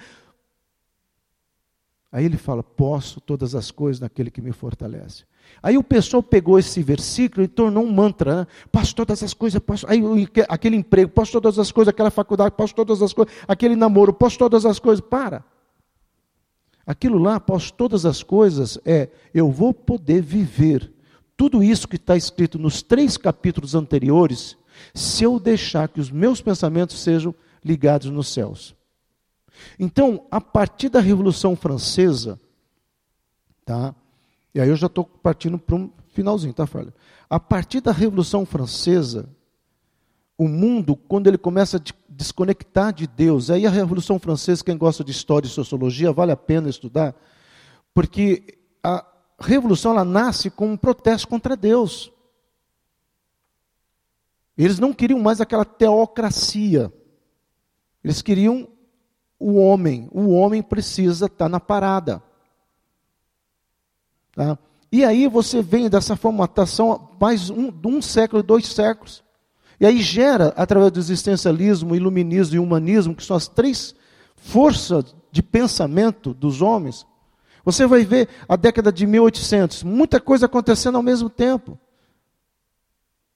Aí 2.13 2.25
ele 2.25 2.37
fala, 2.37 2.63
posso 2.63 3.21
todas 3.21 3.57
as 3.57 3.73
coisas 3.73 3.99
naquele 3.99 4.31
que 4.31 4.41
me 4.41 4.53
fortalece. 4.53 5.25
Aí 5.61 5.77
o 5.77 5.83
pessoal 5.83 6.23
pegou 6.23 6.59
esse 6.59 6.81
versículo 6.81 7.45
e 7.45 7.49
tornou 7.49 7.85
um 7.85 7.93
mantra, 7.93 8.37
né? 8.37 8.47
posso 8.71 8.95
todas 8.95 9.23
as 9.23 9.35
coisas, 9.35 9.61
posso, 9.61 9.85
aí 9.89 10.01
aquele 10.49 10.77
emprego, 10.77 11.11
posso 11.11 11.33
todas 11.33 11.59
as 11.59 11.73
coisas, 11.73 11.91
aquela 11.91 12.11
faculdade, 12.11 12.55
posso 12.57 12.75
todas 12.75 13.03
as 13.03 13.13
coisas, 13.13 13.35
aquele 13.49 13.75
namoro, 13.75 14.13
posso 14.13 14.39
todas 14.39 14.65
as 14.65 14.79
coisas. 14.79 15.05
Para. 15.05 15.45
Aquilo 16.87 17.19
lá, 17.19 17.41
posso 17.41 17.73
todas 17.73 18.05
as 18.05 18.23
coisas, 18.23 18.79
é 18.85 19.09
eu 19.33 19.51
vou 19.51 19.73
poder 19.73 20.23
viver 20.23 20.93
tudo 21.37 21.63
isso 21.63 21.89
que 21.89 21.97
está 21.97 22.17
escrito 22.17 22.59
nos 22.59 22.83
três 22.83 23.17
capítulos 23.17 23.75
anteriores, 23.75 24.57
se 24.95 25.25
eu 25.25 25.41
deixar 25.41 25.89
que 25.89 26.01
os 26.01 26.11
meus 26.11 26.41
pensamentos 26.41 27.01
sejam 27.01 27.35
ligados 27.65 28.11
nos 28.11 28.29
céus. 28.29 28.75
Então, 29.79 30.27
a 30.31 30.41
partir 30.41 30.89
da 30.89 31.01
Revolução 31.01 31.57
Francesa, 31.57 32.41
tá? 33.65 33.95
E 34.55 34.61
aí 34.61 34.69
eu 34.69 34.77
já 34.77 34.87
estou 34.87 35.05
partindo 35.05 35.59
para 35.59 35.75
um 35.75 35.91
finalzinho, 36.11 36.53
tá, 36.53 36.67
Fábio? 36.67 36.93
A 37.29 37.41
partir 37.41 37.81
da 37.81 37.93
Revolução 37.93 38.45
Francesa, 38.45 39.29
o 40.37 40.47
mundo, 40.49 40.95
quando 40.95 41.27
ele 41.27 41.39
começa 41.39 41.77
a 41.77 41.81
desconectar 42.17 42.93
de 42.93 43.07
Deus, 43.07 43.51
aí 43.51 43.67
a 43.67 43.71
Revolução 43.71 44.19
Francesa, 44.19 44.65
quem 44.65 44.77
gosta 44.77 45.03
de 45.03 45.11
história 45.11 45.47
e 45.47 45.51
sociologia, 45.51 46.13
vale 46.13 46.33
a 46.33 46.37
pena 46.37 46.69
estudar, 46.69 47.15
porque 47.93 48.59
a, 48.83 49.05
revolução 49.39 49.93
ela 49.93 50.05
nasce 50.05 50.51
com 50.51 50.73
um 50.73 50.77
protesto 50.77 51.29
contra 51.29 51.57
Deus. 51.57 52.13
Eles 54.57 54.79
não 54.79 54.93
queriam 54.93 55.19
mais 55.19 55.41
aquela 55.41 55.65
teocracia. 55.65 56.93
Eles 58.03 58.23
queriam 58.23 58.69
o 59.39 59.55
homem. 59.55 60.09
O 60.13 60.31
homem 60.31 60.63
precisa 60.63 61.27
estar 61.27 61.49
na 61.49 61.59
parada. 61.59 62.23
Tá? 64.33 64.57
E 64.93 65.05
aí 65.05 65.27
você 65.27 65.61
vem 65.61 65.91
dessa 65.91 66.15
formatação 66.15 67.11
mais 67.21 67.51
um, 67.51 67.73
um 67.85 68.01
século, 68.01 68.43
dois 68.43 68.67
séculos. 68.67 69.25
E 69.81 69.87
aí 69.87 70.01
gera, 70.01 70.53
através 70.57 70.93
do 70.93 70.99
existencialismo, 70.99 71.97
iluminismo 71.97 72.57
e 72.57 72.59
humanismo, 72.59 73.15
que 73.15 73.25
são 73.25 73.37
as 73.37 73.49
três 73.49 73.95
forças 74.37 75.15
de 75.33 75.43
pensamento 75.43 76.33
dos 76.33 76.63
homens, 76.63 77.07
você 77.65 77.87
vai 77.87 78.05
ver 78.05 78.29
a 78.49 78.57
década 78.57 78.93
de 78.93 79.07
1800, 79.07 79.83
muita 79.83 80.21
coisa 80.21 80.47
acontecendo 80.47 80.97
ao 80.97 81.03
mesmo 81.03 81.31
tempo. 81.31 81.79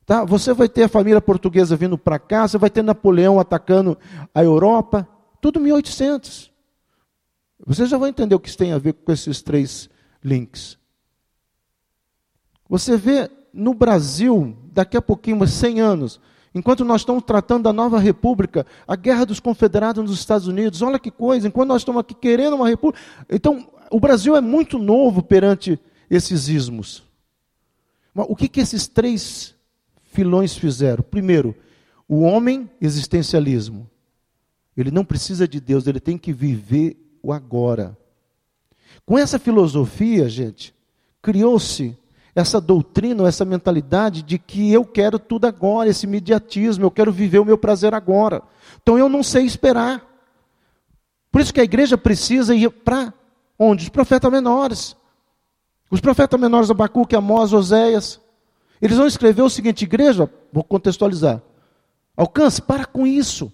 Tá? 0.05 0.25
Você 0.25 0.53
vai 0.53 0.69
ter 0.69 0.85
a 0.85 0.89
família 0.89 1.21
portuguesa 1.21 1.77
vindo 1.77 1.99
para 1.99 2.19
cá, 2.19 2.47
você 2.47 2.57
vai 2.59 2.71
ter 2.71 2.83
Napoleão 2.83 3.41
atacando 3.41 3.99
a 4.35 4.43
Europa, 4.43 5.09
tudo 5.41 5.61
1800. 5.61 6.53
Você 7.67 7.87
já 7.87 7.99
vai 7.99 8.11
entender 8.11 8.35
o 8.35 8.41
que 8.41 8.49
isso 8.49 8.57
tem 8.57 8.73
a 8.73 8.79
ver 8.79 8.93
com 8.93 9.13
esses 9.13 9.43
três 9.43 9.91
links. 10.23 10.79
Você 12.69 12.97
vê 12.97 13.31
no 13.53 13.75
Brasil, 13.75 14.57
daqui 14.79 14.97
a 14.97 15.03
pouquinho, 15.03 15.45
100 15.45 15.81
anos, 15.81 16.21
enquanto 16.55 16.85
nós 16.85 17.01
estamos 17.01 17.25
tratando 17.25 17.65
da 17.65 17.73
nova 17.73 17.99
república, 17.99 18.65
a 18.87 18.95
guerra 18.95 19.27
dos 19.27 19.41
confederados 19.41 20.09
nos 20.09 20.17
Estados 20.17 20.47
Unidos, 20.47 20.83
olha 20.83 21.01
que 21.01 21.11
coisa, 21.11 21.49
enquanto 21.49 21.69
nós 21.69 21.83
estamos 21.83 22.01
aqui 22.01 22.15
querendo 22.15 22.55
uma 22.55 22.69
república. 22.69 23.05
Então, 23.29 23.69
o 23.91 23.99
Brasil 23.99 24.37
é 24.37 24.41
muito 24.41 24.79
novo 24.79 25.21
perante 25.21 25.81
esses 26.09 26.49
ismos. 26.49 27.03
Mas 28.15 28.27
o 28.29 28.37
que, 28.37 28.49
que 28.49 28.61
esses 28.61 28.87
três 28.87 29.53
filões 30.13 30.57
fizeram? 30.57 31.03
Primeiro, 31.03 31.57
o 32.09 32.21
homem 32.21 32.71
existencialismo. 32.81 33.91
Ele 34.77 34.93
não 34.93 35.05
precisa 35.05 35.49
de 35.49 35.59
Deus, 35.59 35.89
ele 35.89 35.99
tem 35.99 36.17
que 36.17 36.33
viver 36.33 36.97
o 37.21 37.33
agora. 37.33 37.99
Com 39.05 39.19
essa 39.19 39.41
filosofia, 39.41 40.29
gente, 40.29 40.73
criou-se 41.21 41.99
essa 42.35 42.61
doutrina, 42.61 43.27
essa 43.27 43.45
mentalidade 43.45 44.23
de 44.23 44.39
que 44.39 44.73
eu 44.73 44.85
quero 44.85 45.19
tudo 45.19 45.47
agora, 45.47 45.89
esse 45.89 46.07
imediatismo, 46.07 46.85
eu 46.85 46.91
quero 46.91 47.13
viver 47.13 47.39
o 47.39 47.45
meu 47.45 47.59
prazer 47.59 47.95
agora. 47.95 48.43
Então 48.83 48.99
eu 48.99 49.09
não 49.09 49.23
sei 49.23 49.45
esperar. 49.45 50.05
Por 51.31 51.41
isso 51.41 51.53
que 51.53 51.61
a 51.61 51.65
igreja 51.65 51.99
precisa 51.99 52.55
ir 52.55 52.71
para 52.71 53.13
Onde? 53.59 53.85
Os 53.85 53.89
profetas 53.89 54.31
menores. 54.31 54.97
Os 55.91 56.01
profetas 56.01 56.39
menores, 56.39 56.71
Abacuque, 56.71 57.17
Amós, 57.17 57.53
Oséias. 57.53 58.21
Eles 58.81 58.97
vão 58.97 59.07
escrever 59.07 59.43
o 59.43 59.51
seguinte, 59.51 59.83
igreja, 59.83 60.31
vou 60.53 60.63
contextualizar. 60.63 61.43
Alcance, 62.17 62.63
para 62.63 62.85
com 62.85 63.07
isso. 63.07 63.53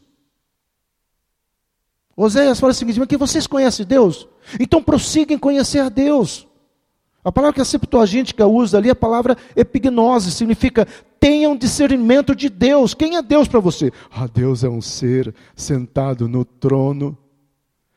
Oséias 2.17 2.61
fala 2.61 2.73
o 2.73 2.75
seguinte, 2.75 2.99
mas 2.99 3.09
que 3.09 3.17
vocês 3.17 3.47
conhecem 3.47 3.87
Deus? 3.87 4.29
Então 4.61 4.83
prossigam 4.83 5.35
em 5.35 5.39
conhecer 5.39 5.81
a 5.81 5.89
Deus. 5.89 6.47
A 7.25 7.33
palavra 7.33 7.55
que 7.55 7.61
a 7.61 7.65
Septuagíntica 7.65 8.47
usa 8.47 8.77
ali, 8.77 8.91
a 8.91 8.95
palavra 8.95 9.37
epignose, 9.57 10.31
significa 10.31 10.87
tenham 11.19 11.57
discernimento 11.57 12.37
de 12.37 12.51
Deus. 12.51 12.93
Quem 12.93 13.17
é 13.17 13.23
Deus 13.23 13.49
para 13.49 13.59
você? 13.59 13.91
Ah, 14.15 14.27
Deus 14.27 14.63
é 14.63 14.69
um 14.69 14.83
ser 14.83 15.35
sentado 15.57 16.29
no 16.29 16.45
trono. 16.45 17.17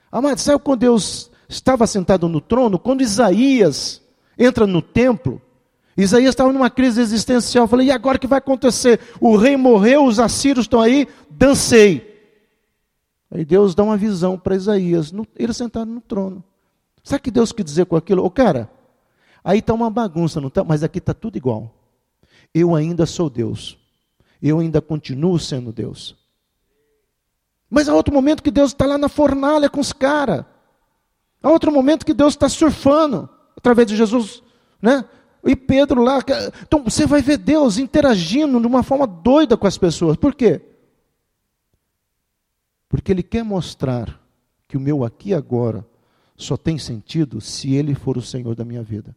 Amado, 0.10 0.40
sabe 0.40 0.64
quando 0.64 0.80
Deus 0.80 1.30
estava 1.50 1.86
sentado 1.86 2.30
no 2.30 2.40
trono, 2.40 2.80
quando 2.80 3.02
Isaías 3.02 4.02
entra 4.40 4.66
no 4.66 4.82
templo, 4.82 5.42
Isaías 5.98 6.30
estava 6.30 6.54
numa 6.54 6.70
crise 6.70 7.02
existencial. 7.02 7.66
Eu 7.66 7.68
falei, 7.68 7.88
e 7.88 7.92
agora 7.92 8.16
o 8.16 8.20
que 8.20 8.28
vai 8.28 8.38
acontecer? 8.38 9.00
O 9.20 9.36
rei 9.36 9.58
morreu, 9.58 10.06
os 10.06 10.20
assírios 10.20 10.64
estão 10.64 10.80
aí, 10.80 11.06
dancei. 11.30 12.16
Aí 13.30 13.44
Deus 13.44 13.76
dá 13.76 13.84
uma 13.84 13.98
visão 13.98 14.38
para 14.38 14.56
Isaías, 14.56 15.12
no, 15.12 15.28
ele 15.36 15.52
sentado 15.52 15.92
no 15.92 16.00
trono. 16.00 16.42
Sabe 17.04 17.20
o 17.20 17.24
que 17.24 17.32
Deus 17.32 17.52
quer 17.52 17.64
dizer 17.64 17.86
com 17.88 17.98
aquilo? 17.98 18.24
Ô 18.24 18.30
cara, 18.30 18.70
aí 19.48 19.60
está 19.60 19.74
uma 19.74 19.90
bagunça, 19.90 20.42
não 20.42 20.50
tá? 20.50 20.62
mas 20.62 20.84
aqui 20.84 20.98
está 20.98 21.14
tudo 21.14 21.38
igual. 21.38 21.74
Eu 22.54 22.76
ainda 22.76 23.06
sou 23.06 23.30
Deus. 23.30 23.78
Eu 24.42 24.60
ainda 24.60 24.82
continuo 24.82 25.40
sendo 25.40 25.72
Deus. 25.72 26.18
Mas 27.70 27.88
há 27.88 27.96
outro 27.96 28.14
momento 28.14 28.44
que 28.44 28.52
Deus 28.52 28.72
está 28.72 28.86
lá 28.86 28.98
na 28.98 29.08
fornalha 29.08 29.70
com 29.70 29.80
os 29.80 29.94
caras. 29.94 30.44
Há 31.42 31.50
outro 31.50 31.72
momento 31.72 32.06
que 32.06 32.14
Deus 32.14 32.34
está 32.34 32.50
surfando 32.50 33.30
através 33.56 33.88
de 33.88 33.96
Jesus, 33.96 34.44
né? 34.82 35.06
E 35.46 35.56
Pedro 35.56 36.04
lá. 36.04 36.20
Então 36.64 36.84
você 36.84 37.06
vai 37.06 37.22
ver 37.22 37.38
Deus 37.38 37.78
interagindo 37.78 38.60
de 38.60 38.68
uma 38.68 38.84
forma 38.84 39.08
doida 39.08 39.56
com 39.56 39.66
as 39.66 39.78
pessoas. 39.78 40.18
Por 40.18 40.36
quê? 40.36 40.62
Porque 42.90 43.14
Ele 43.14 43.24
quer 43.24 43.44
mostrar 43.44 44.22
que 44.68 44.76
o 44.76 44.80
meu 44.80 45.06
aqui 45.06 45.30
e 45.30 45.34
agora 45.34 45.88
só 46.36 46.58
tem 46.58 46.78
sentido 46.78 47.40
se 47.40 47.74
Ele 47.74 47.96
for 47.96 48.18
o 48.18 48.22
Senhor 48.22 48.54
da 48.54 48.66
minha 48.66 48.84
vida. 48.84 49.16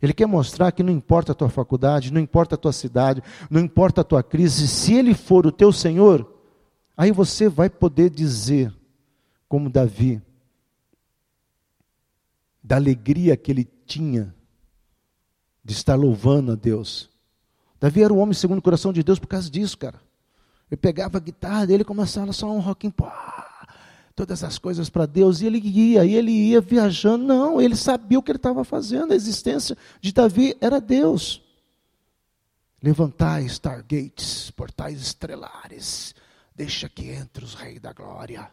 Ele 0.00 0.12
quer 0.12 0.26
mostrar 0.26 0.72
que 0.72 0.82
não 0.82 0.92
importa 0.92 1.32
a 1.32 1.34
tua 1.34 1.48
faculdade, 1.48 2.12
não 2.12 2.20
importa 2.20 2.54
a 2.54 2.58
tua 2.58 2.72
cidade, 2.72 3.22
não 3.50 3.60
importa 3.60 4.00
a 4.00 4.04
tua 4.04 4.22
crise, 4.22 4.66
se 4.68 4.94
Ele 4.94 5.14
for 5.14 5.46
o 5.46 5.52
teu 5.52 5.72
Senhor, 5.72 6.30
aí 6.96 7.12
você 7.12 7.48
vai 7.48 7.70
poder 7.70 8.10
dizer, 8.10 8.74
como 9.48 9.70
Davi, 9.70 10.20
da 12.62 12.76
alegria 12.76 13.36
que 13.36 13.52
ele 13.52 13.68
tinha 13.84 14.34
de 15.62 15.74
estar 15.74 15.94
louvando 15.94 16.52
a 16.52 16.54
Deus. 16.54 17.10
Davi 17.78 18.02
era 18.02 18.12
o 18.12 18.16
homem 18.16 18.32
segundo 18.32 18.58
o 18.58 18.62
coração 18.62 18.90
de 18.90 19.02
Deus 19.02 19.18
por 19.18 19.26
causa 19.26 19.50
disso, 19.50 19.76
cara. 19.76 20.00
Ele 20.70 20.78
pegava 20.78 21.18
a 21.18 21.20
guitarra 21.20 21.66
dele 21.66 21.82
e 21.82 21.84
começava 21.84 22.32
só 22.32 22.50
um 22.50 22.60
rocking, 22.60 22.90
pô, 22.90 23.06
todas 24.14 24.44
as 24.44 24.58
coisas 24.58 24.88
para 24.88 25.06
Deus, 25.06 25.40
e 25.40 25.46
ele 25.46 25.58
ia, 25.58 26.04
e 26.04 26.14
ele 26.14 26.30
ia 26.30 26.60
viajando. 26.60 27.24
Não, 27.24 27.60
ele 27.60 27.76
sabia 27.76 28.18
o 28.18 28.22
que 28.22 28.30
ele 28.30 28.38
estava 28.38 28.64
fazendo. 28.64 29.12
A 29.12 29.16
existência 29.16 29.76
de 30.00 30.12
Davi 30.12 30.56
era 30.60 30.80
Deus. 30.80 31.42
Levantai 32.82 33.44
stargates, 33.46 34.50
portais 34.50 35.00
estrelares, 35.00 36.14
deixa 36.54 36.88
que 36.88 37.08
entre 37.08 37.44
os 37.44 37.54
reis 37.54 37.80
da 37.80 37.92
glória. 37.92 38.50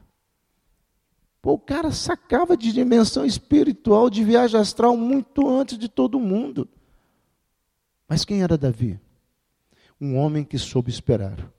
Pô, 1.42 1.54
o 1.54 1.60
cara 1.60 1.92
sacava 1.92 2.56
de 2.56 2.72
dimensão 2.72 3.26
espiritual, 3.26 4.10
de 4.10 4.24
viagem 4.24 4.60
astral, 4.60 4.96
muito 4.96 5.50
antes 5.50 5.78
de 5.78 5.90
todo 5.90 6.20
mundo. 6.20 6.70
Mas 8.08 8.24
quem 8.24 8.42
era 8.42 8.58
Davi? 8.58 9.00
Um 10.00 10.16
homem 10.18 10.46
que 10.46 10.58
soube 10.58 10.90
esperar. 10.90 11.52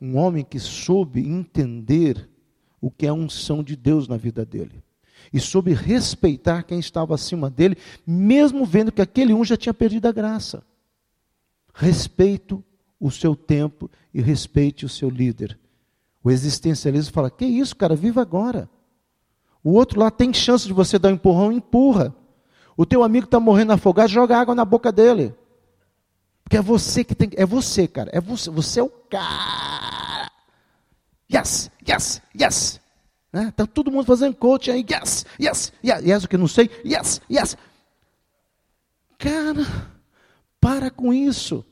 Um 0.00 0.16
homem 0.16 0.44
que 0.44 0.58
soube 0.58 1.20
entender 1.20 2.29
o 2.80 2.90
que 2.90 3.06
é 3.06 3.10
a 3.10 3.14
unção 3.14 3.62
de 3.62 3.76
Deus 3.76 4.08
na 4.08 4.16
vida 4.16 4.44
dele. 4.44 4.82
E 5.32 5.38
soube 5.38 5.72
respeitar 5.72 6.62
quem 6.62 6.78
estava 6.78 7.14
acima 7.14 7.50
dele, 7.50 7.76
mesmo 8.06 8.64
vendo 8.64 8.90
que 8.90 9.02
aquele 9.02 9.34
um 9.34 9.44
já 9.44 9.56
tinha 9.56 9.74
perdido 9.74 10.06
a 10.06 10.12
graça. 10.12 10.62
Respeito 11.74 12.64
o 12.98 13.10
seu 13.10 13.36
tempo 13.36 13.90
e 14.12 14.20
respeite 14.20 14.84
o 14.84 14.88
seu 14.88 15.08
líder. 15.08 15.58
O 16.22 16.30
existencialismo 16.30 17.12
fala: 17.12 17.30
que 17.30 17.44
isso, 17.44 17.76
cara, 17.76 17.94
viva 17.94 18.20
agora. 18.20 18.68
O 19.62 19.72
outro 19.72 20.00
lá 20.00 20.10
tem 20.10 20.32
chance 20.32 20.66
de 20.66 20.72
você 20.72 20.98
dar 20.98 21.10
um 21.10 21.14
empurrão, 21.14 21.52
empurra. 21.52 22.14
O 22.76 22.86
teu 22.86 23.02
amigo 23.02 23.26
está 23.26 23.38
morrendo 23.38 23.72
afogado, 23.72 24.08
joga 24.08 24.38
água 24.38 24.54
na 24.54 24.64
boca 24.64 24.90
dele. 24.90 25.34
Porque 26.42 26.56
é 26.56 26.62
você 26.62 27.04
que 27.04 27.14
tem. 27.14 27.30
É 27.36 27.46
você, 27.46 27.86
cara. 27.86 28.10
É 28.12 28.20
você. 28.20 28.50
Você 28.50 28.80
é 28.80 28.82
o 28.82 28.88
cara. 28.88 29.89
Yes, 31.32 31.70
yes, 31.88 32.20
yes. 32.34 32.80
Né? 33.32 33.52
Tá 33.56 33.66
todo 33.66 33.90
mundo 33.90 34.04
fazendo 34.04 34.34
coach 34.34 34.70
aí. 34.70 34.84
Yes, 34.90 35.24
yes, 35.40 35.72
yes. 35.84 36.02
Yes, 36.04 36.24
o 36.24 36.28
que 36.28 36.36
não 36.36 36.48
sei. 36.48 36.68
Yes, 36.84 37.20
yes. 37.30 37.56
Cara, 39.16 39.64
para 40.60 40.90
com 40.90 41.12
isso. 41.12 41.64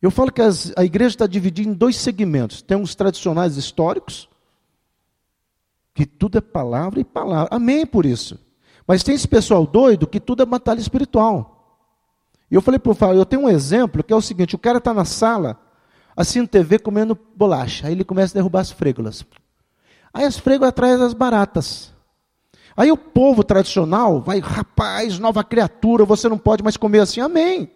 Eu 0.00 0.10
falo 0.10 0.30
que 0.30 0.42
as, 0.42 0.72
a 0.76 0.84
igreja 0.84 1.14
está 1.14 1.26
dividida 1.26 1.68
em 1.68 1.72
dois 1.72 1.96
segmentos. 1.96 2.62
Tem 2.62 2.80
os 2.80 2.94
tradicionais 2.94 3.56
históricos, 3.56 4.28
que 5.92 6.06
tudo 6.06 6.38
é 6.38 6.40
palavra 6.40 7.00
e 7.00 7.04
palavra. 7.04 7.48
Amém 7.50 7.84
por 7.84 8.06
isso. 8.06 8.38
Mas 8.86 9.02
tem 9.02 9.14
esse 9.14 9.26
pessoal 9.26 9.66
doido 9.66 10.06
que 10.06 10.20
tudo 10.20 10.42
é 10.42 10.46
batalha 10.46 10.78
espiritual. 10.78 11.82
E 12.48 12.54
eu 12.54 12.62
falei 12.62 12.78
para 12.78 12.92
o 12.92 12.94
Fábio, 12.94 13.16
eu 13.18 13.26
tenho 13.26 13.42
um 13.42 13.48
exemplo 13.48 14.04
que 14.04 14.12
é 14.12 14.16
o 14.16 14.20
seguinte: 14.20 14.54
o 14.54 14.58
cara 14.58 14.78
está 14.78 14.94
na 14.94 15.04
sala, 15.04 15.58
assistindo 16.16 16.48
TV 16.48 16.78
comendo 16.78 17.18
bolacha. 17.36 17.86
Aí 17.86 17.92
ele 17.92 18.04
começa 18.04 18.32
a 18.32 18.38
derrubar 18.38 18.60
as 18.60 18.70
frégulas. 18.70 19.24
Aí 20.12 20.24
as 20.24 20.38
frégulas 20.38 20.70
atrás 20.70 20.98
das 20.98 21.12
baratas. 21.12 21.92
Aí 22.76 22.90
o 22.90 22.96
povo 22.96 23.44
tradicional 23.44 24.20
vai, 24.20 24.38
rapaz, 24.38 25.18
nova 25.18 25.44
criatura, 25.44 26.04
você 26.04 26.28
não 26.28 26.38
pode 26.38 26.62
mais 26.62 26.76
comer 26.76 27.00
assim. 27.00 27.20
Amém. 27.20 27.70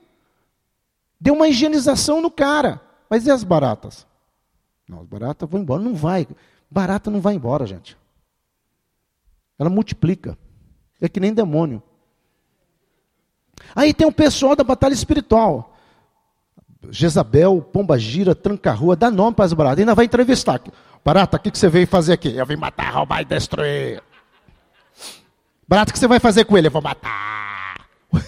Deu 1.21 1.35
uma 1.35 1.49
higienização 1.49 2.21
no 2.21 2.31
cara. 2.31 2.81
Mas 3.09 3.27
e 3.27 3.31
as 3.31 3.45
baratas? 3.45 4.07
Não, 4.89 5.01
as 5.01 5.07
baratas 5.07 5.49
vão 5.49 5.61
embora. 5.61 5.83
Não 5.83 5.95
vai. 5.95 6.27
Barata 6.71 7.11
não 7.11 7.21
vai 7.21 7.35
embora, 7.35 7.67
gente. 7.67 7.97
Ela 9.59 9.69
multiplica. 9.69 10.39
É 11.01 11.09
que 11.09 11.21
nem 11.21 11.35
demônio. 11.35 11.83
Aí 13.75 13.93
tem 13.93 14.07
o 14.07 14.13
pessoal 14.13 14.57
da 14.57 14.65
batalha 14.65 14.95
espiritual. 14.95 15.70
Jezabel, 16.89 17.61
Pomba 17.61 17.99
Gira, 17.99 18.35
Tranca 18.35 18.73
Rua, 18.73 18.97
dá 18.97 19.11
nome 19.11 19.35
para 19.35 19.45
as 19.45 19.53
baratas. 19.53 19.81
Ainda 19.81 19.95
vai 19.95 20.07
entrevistar. 20.07 20.61
Barata, 21.05 21.37
o 21.37 21.41
que, 21.41 21.51
que 21.51 21.59
você 21.59 21.69
veio 21.69 21.87
fazer 21.87 22.15
aqui? 22.15 22.35
Eu 22.35 22.47
vim 22.47 22.57
matar, 22.57 22.95
roubar 22.95 23.21
e 23.21 23.25
destruir. 23.25 24.03
Barata, 25.69 25.91
o 25.91 25.93
que 25.93 25.99
você 25.99 26.09
vai 26.09 26.19
fazer 26.19 26.45
com 26.45 26.57
ele? 26.57 26.69
Eu 26.69 26.73
vou 26.73 26.83
matar. 26.83 27.87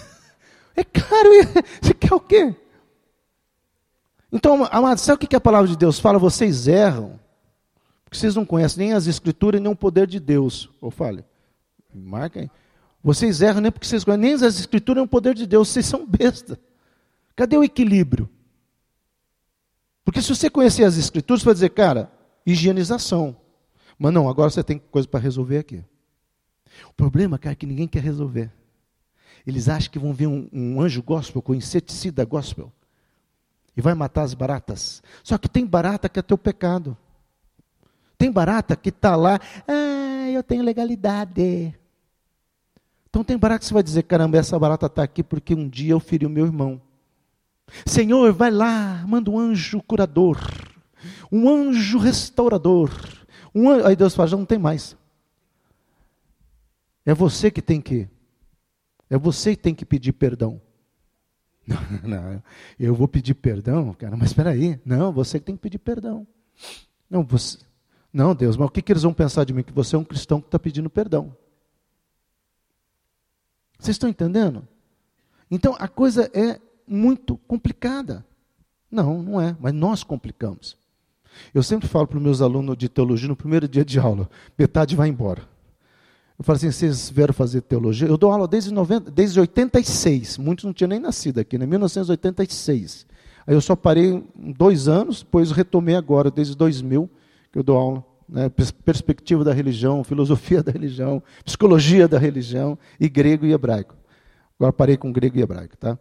É 0.75 0.83
caro. 0.83 1.29
Você 1.79 1.93
quer 1.93 2.15
o 2.15 2.19
quê? 2.19 2.55
Então, 4.31 4.67
amados, 4.71 5.03
sabe 5.03 5.23
o 5.23 5.27
que 5.27 5.35
a 5.35 5.39
palavra 5.39 5.67
de 5.67 5.77
Deus 5.77 5.99
fala? 5.99 6.17
Vocês 6.17 6.67
erram, 6.67 7.19
porque 8.03 8.17
vocês 8.17 8.33
não 8.33 8.43
conhecem 8.43 8.87
nem 8.87 8.93
as 8.93 9.05
escrituras 9.05 9.61
nem 9.61 9.71
o 9.71 9.75
poder 9.75 10.07
de 10.07 10.19
Deus. 10.19 10.71
Ou 10.81 10.89
fale, 10.89 11.23
marquem. 11.93 12.49
Vocês 13.03 13.43
erram 13.43 13.61
nem 13.61 13.71
porque 13.71 13.85
vocês 13.85 14.03
conhecem 14.03 14.23
nem 14.23 14.33
as 14.33 14.59
escrituras 14.59 15.01
nem 15.01 15.05
o 15.05 15.07
poder 15.07 15.35
de 15.35 15.45
Deus. 15.45 15.69
Vocês 15.69 15.85
são 15.85 16.07
besta. 16.07 16.59
Cadê 17.35 17.55
o 17.55 17.63
equilíbrio? 17.63 18.27
Porque 20.03 20.21
se 20.21 20.29
você 20.29 20.49
conhecer 20.49 20.83
as 20.83 20.97
escrituras, 20.97 21.41
você 21.41 21.45
vai 21.45 21.53
dizer, 21.53 21.69
cara, 21.69 22.11
higienização. 22.45 23.35
Mas 23.97 24.13
não, 24.13 24.29
agora 24.29 24.49
você 24.49 24.63
tem 24.63 24.77
coisa 24.77 25.07
para 25.07 25.19
resolver 25.19 25.59
aqui. 25.59 25.83
O 26.89 26.93
problema, 26.93 27.37
cara, 27.37 27.53
é 27.53 27.55
que 27.55 27.65
ninguém 27.65 27.87
quer 27.87 28.03
resolver. 28.03 28.51
Eles 29.45 29.69
acham 29.69 29.91
que 29.91 29.99
vão 29.99 30.13
ver 30.13 30.27
um, 30.27 30.49
um 30.51 30.81
anjo 30.81 31.01
gospel 31.01 31.41
com 31.41 31.53
inseticida 31.53 32.23
gospel 32.25 32.71
e 33.75 33.81
vai 33.81 33.93
matar 33.93 34.23
as 34.23 34.33
baratas. 34.33 35.01
Só 35.23 35.37
que 35.37 35.49
tem 35.49 35.65
barata 35.65 36.07
que 36.07 36.19
é 36.19 36.21
teu 36.21 36.37
pecado. 36.37 36.95
Tem 38.17 38.31
barata 38.31 38.75
que 38.75 38.89
está 38.89 39.15
lá, 39.15 39.39
ah, 39.67 40.29
eu 40.29 40.43
tenho 40.43 40.63
legalidade. 40.63 41.73
Então 43.09 43.23
tem 43.23 43.37
barata 43.37 43.59
que 43.59 43.65
você 43.65 43.73
vai 43.73 43.83
dizer, 43.83 44.03
caramba, 44.03 44.37
essa 44.37 44.57
barata 44.57 44.85
está 44.85 45.03
aqui 45.03 45.21
porque 45.23 45.53
um 45.53 45.67
dia 45.67 45.91
eu 45.91 45.99
feri 45.99 46.25
o 46.25 46.29
meu 46.29 46.45
irmão. 46.45 46.81
Senhor, 47.85 48.31
vai 48.33 48.51
lá, 48.51 49.03
manda 49.07 49.29
um 49.31 49.39
anjo 49.39 49.81
curador, 49.81 50.39
um 51.31 51.49
anjo 51.49 51.97
restaurador. 51.97 52.91
Um 53.53 53.69
anjo... 53.69 53.85
Aí 53.85 53.95
Deus 53.95 54.15
fala, 54.15 54.29
já 54.29 54.37
não 54.37 54.45
tem 54.45 54.57
mais. 54.57 54.95
É 57.05 57.13
você 57.13 57.51
que 57.51 57.61
tem 57.61 57.81
que, 57.81 58.07
é 59.09 59.17
você 59.17 59.55
que 59.55 59.61
tem 59.61 59.75
que 59.75 59.85
pedir 59.85 60.13
perdão. 60.13 60.61
Não, 61.65 61.77
não, 62.03 62.43
eu 62.77 62.93
vou 62.93 63.07
pedir 63.07 63.35
perdão, 63.35 63.93
cara, 63.93 64.17
mas 64.17 64.31
espera 64.31 64.49
aí. 64.49 64.77
Não, 64.83 65.13
você 65.13 65.39
tem 65.39 65.55
que 65.55 65.61
pedir 65.61 65.77
perdão. 65.77 66.27
Não, 67.09 67.23
você, 67.23 67.57
não, 68.11 68.35
Deus, 68.35 68.57
mas 68.57 68.67
o 68.67 68.69
que, 68.69 68.81
que 68.81 68.91
eles 68.91 69.01
vão 69.01 69.13
pensar 69.13 69.43
de 69.43 69.53
mim? 69.53 69.63
Que 69.63 69.71
você 69.71 69.95
é 69.95 69.99
um 69.99 70.03
cristão 70.03 70.39
que 70.39 70.47
está 70.47 70.59
pedindo 70.59 70.89
perdão. 70.89 71.33
Vocês 73.79 73.95
estão 73.95 74.07
entendendo? 74.07 74.67
Então 75.49 75.75
a 75.79 75.87
coisa 75.87 76.29
é 76.33 76.59
muito 76.87 77.37
complicada. 77.47 78.25
Não, 78.89 79.21
não 79.23 79.41
é, 79.41 79.55
mas 79.59 79.73
nós 79.73 80.03
complicamos. 80.03 80.77
Eu 81.53 81.63
sempre 81.63 81.87
falo 81.87 82.07
para 82.07 82.17
os 82.17 82.23
meus 82.23 82.41
alunos 82.41 82.77
de 82.77 82.87
teologia 82.87 83.27
no 83.27 83.35
primeiro 83.35 83.67
dia 83.67 83.83
de 83.83 83.99
aula: 83.99 84.29
metade 84.57 84.95
vai 84.95 85.09
embora. 85.09 85.41
Eu 86.37 86.43
falo 86.43 86.57
assim, 86.57 86.71
vocês 86.71 87.09
vieram 87.09 87.33
fazer 87.33 87.61
teologia? 87.61 88.07
Eu 88.07 88.17
dou 88.17 88.31
aula 88.31 88.47
desde, 88.47 88.73
90, 88.73 89.11
desde 89.11 89.39
86, 89.39 90.37
muitos 90.39 90.65
não 90.65 90.73
tinham 90.73 90.89
nem 90.89 90.99
nascido 90.99 91.39
aqui, 91.39 91.57
né? 91.57 91.65
1986. 91.65 93.05
Aí 93.45 93.53
eu 93.53 93.61
só 93.61 93.75
parei 93.75 94.23
dois 94.35 94.87
anos, 94.87 95.21
depois 95.21 95.51
retomei 95.51 95.95
agora, 95.95 96.31
desde 96.31 96.55
2000, 96.55 97.09
que 97.51 97.59
eu 97.59 97.63
dou 97.63 97.77
aula. 97.77 98.03
Né? 98.27 98.49
Perspectiva 98.49 99.43
da 99.43 99.53
religião, 99.53 100.03
filosofia 100.03 100.63
da 100.63 100.71
religião, 100.71 101.21
psicologia 101.45 102.07
da 102.07 102.17
religião, 102.17 102.77
e 102.99 103.07
grego 103.07 103.45
e 103.45 103.53
hebraico. 103.53 103.95
Agora 104.57 104.73
parei 104.73 104.97
com 104.97 105.11
grego 105.11 105.37
e 105.37 105.41
hebraico, 105.41 105.77
tá? 105.77 105.99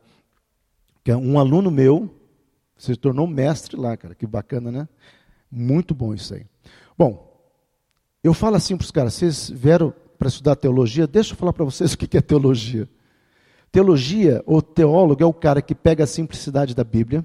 Que 1.02 1.10
é 1.10 1.16
um 1.16 1.38
aluno 1.38 1.70
meu 1.70 2.18
se 2.82 2.96
tornou 2.96 3.28
mestre 3.28 3.76
lá, 3.76 3.96
cara, 3.96 4.12
que 4.12 4.26
bacana, 4.26 4.72
né? 4.72 4.88
Muito 5.48 5.94
bom 5.94 6.12
isso 6.12 6.34
aí. 6.34 6.44
Bom, 6.98 7.32
eu 8.24 8.34
falo 8.34 8.56
assim 8.56 8.76
para 8.76 8.84
os 8.84 8.90
caras, 8.90 9.14
vocês 9.14 9.48
vieram 9.50 9.94
para 10.18 10.28
estudar 10.28 10.56
teologia, 10.56 11.06
deixa 11.06 11.32
eu 11.32 11.36
falar 11.36 11.52
para 11.52 11.64
vocês 11.64 11.92
o 11.94 11.98
que 11.98 12.16
é 12.16 12.20
teologia. 12.20 12.88
Teologia, 13.70 14.42
ou 14.46 14.60
teólogo, 14.60 15.22
é 15.22 15.26
o 15.26 15.32
cara 15.32 15.62
que 15.62 15.74
pega 15.74 16.04
a 16.04 16.06
simplicidade 16.06 16.74
da 16.74 16.82
Bíblia, 16.82 17.24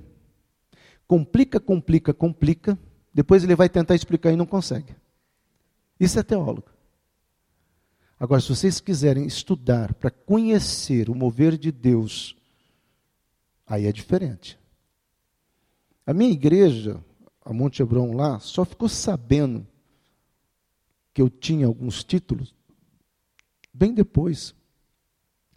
complica, 1.08 1.60
complica, 1.60 2.14
complica, 2.14 2.78
depois 3.14 3.44
ele 3.44 3.56
vai 3.56 3.68
tentar 3.68 3.96
explicar 3.96 4.32
e 4.32 4.36
não 4.36 4.46
consegue. 4.46 4.96
Isso 6.00 6.20
é 6.20 6.24
teólogo. 6.24 6.70
Agora, 8.20 8.42
se 8.42 8.50
vocês 8.50 8.80
quiserem 8.80 9.26
estudar 9.26 9.94
para 9.96 10.12
conhecer 10.12 11.10
o 11.10 11.16
mover 11.16 11.58
de 11.58 11.72
Deus, 11.72 12.36
aí 13.68 13.86
é 13.86 13.92
diferente. 13.92 14.58
A 16.06 16.14
minha 16.14 16.32
igreja, 16.32 17.04
a 17.44 17.52
Monte 17.52 17.82
Hebron 17.82 18.16
lá, 18.16 18.40
só 18.40 18.64
ficou 18.64 18.88
sabendo 18.88 19.68
que 21.14 21.22
eu 21.22 21.30
tinha 21.30 21.68
alguns 21.68 22.04
títulos 22.04 22.56
bem 23.74 23.94
depois 23.94 24.56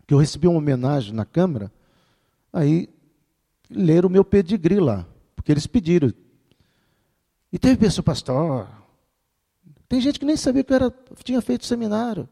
que 0.07 0.13
eu 0.13 0.19
recebi 0.19 0.49
uma 0.49 0.59
homenagem 0.59 1.15
na 1.15 1.25
Câmara, 1.25 1.73
aí 2.53 2.89
leram 3.71 4.09
o 4.09 4.13
meu 4.13 4.25
pedigree 4.25 4.81
lá, 4.81 5.07
porque 5.37 5.53
eles 5.53 5.67
pediram. 5.67 6.13
E 7.53 7.59
teve 7.59 7.77
pessoa, 7.77 8.03
pastor, 8.03 8.69
tem 9.89 10.01
gente 10.01 10.19
que 10.19 10.27
nem 10.27 10.37
sabia 10.37 10.65
que 10.65 10.73
eu 10.73 10.77
era, 10.77 10.91
tinha 11.23 11.41
feito 11.41 11.65
seminário, 11.65 12.29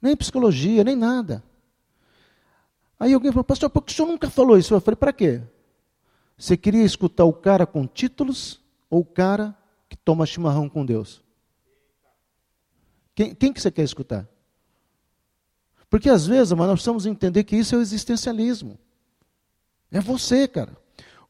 nem 0.00 0.16
psicologia, 0.16 0.84
nem 0.84 0.94
nada. 0.94 1.42
Aí 2.98 3.12
alguém 3.12 3.30
falou, 3.30 3.44
pastor, 3.44 3.68
por 3.68 3.82
que 3.82 3.92
o 3.92 3.94
senhor 3.94 4.08
nunca 4.08 4.30
falou 4.30 4.58
isso? 4.58 4.72
Eu 4.72 4.80
falei, 4.80 4.96
para 4.96 5.12
quê? 5.12 5.42
Você 6.36 6.56
queria 6.56 6.84
escutar 6.84 7.24
o 7.24 7.32
cara 7.32 7.66
com 7.66 7.86
títulos 7.86 8.60
ou 8.90 9.00
o 9.00 9.04
cara 9.04 9.56
que 9.88 9.96
toma 9.96 10.26
chimarrão 10.26 10.68
com 10.68 10.84
Deus? 10.84 11.22
Quem, 13.14 13.34
quem 13.34 13.52
que 13.52 13.60
você 13.60 13.70
quer 13.70 13.82
escutar? 13.82 14.28
Porque 15.88 16.10
às 16.10 16.26
vezes, 16.26 16.52
mas 16.52 16.66
nós 16.66 16.74
precisamos 16.74 17.06
entender 17.06 17.44
que 17.44 17.56
isso 17.56 17.74
é 17.74 17.78
o 17.78 17.80
existencialismo. 17.80 18.78
É 19.90 20.00
você, 20.00 20.48
cara. 20.48 20.76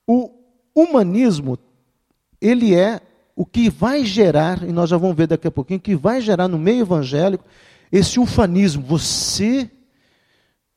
O 0.07 0.31
humanismo, 0.75 1.59
ele 2.41 2.75
é 2.75 3.01
o 3.35 3.45
que 3.45 3.69
vai 3.69 4.05
gerar, 4.05 4.62
e 4.62 4.73
nós 4.73 4.89
já 4.89 4.97
vamos 4.97 5.17
ver 5.17 5.27
daqui 5.27 5.47
a 5.47 5.51
pouquinho, 5.51 5.79
que 5.79 5.95
vai 5.95 6.21
gerar 6.21 6.49
no 6.49 6.59
meio 6.59 6.81
evangélico 6.81 7.45
esse 7.93 8.19
ufanismo. 8.19 8.83
Você 8.83 9.71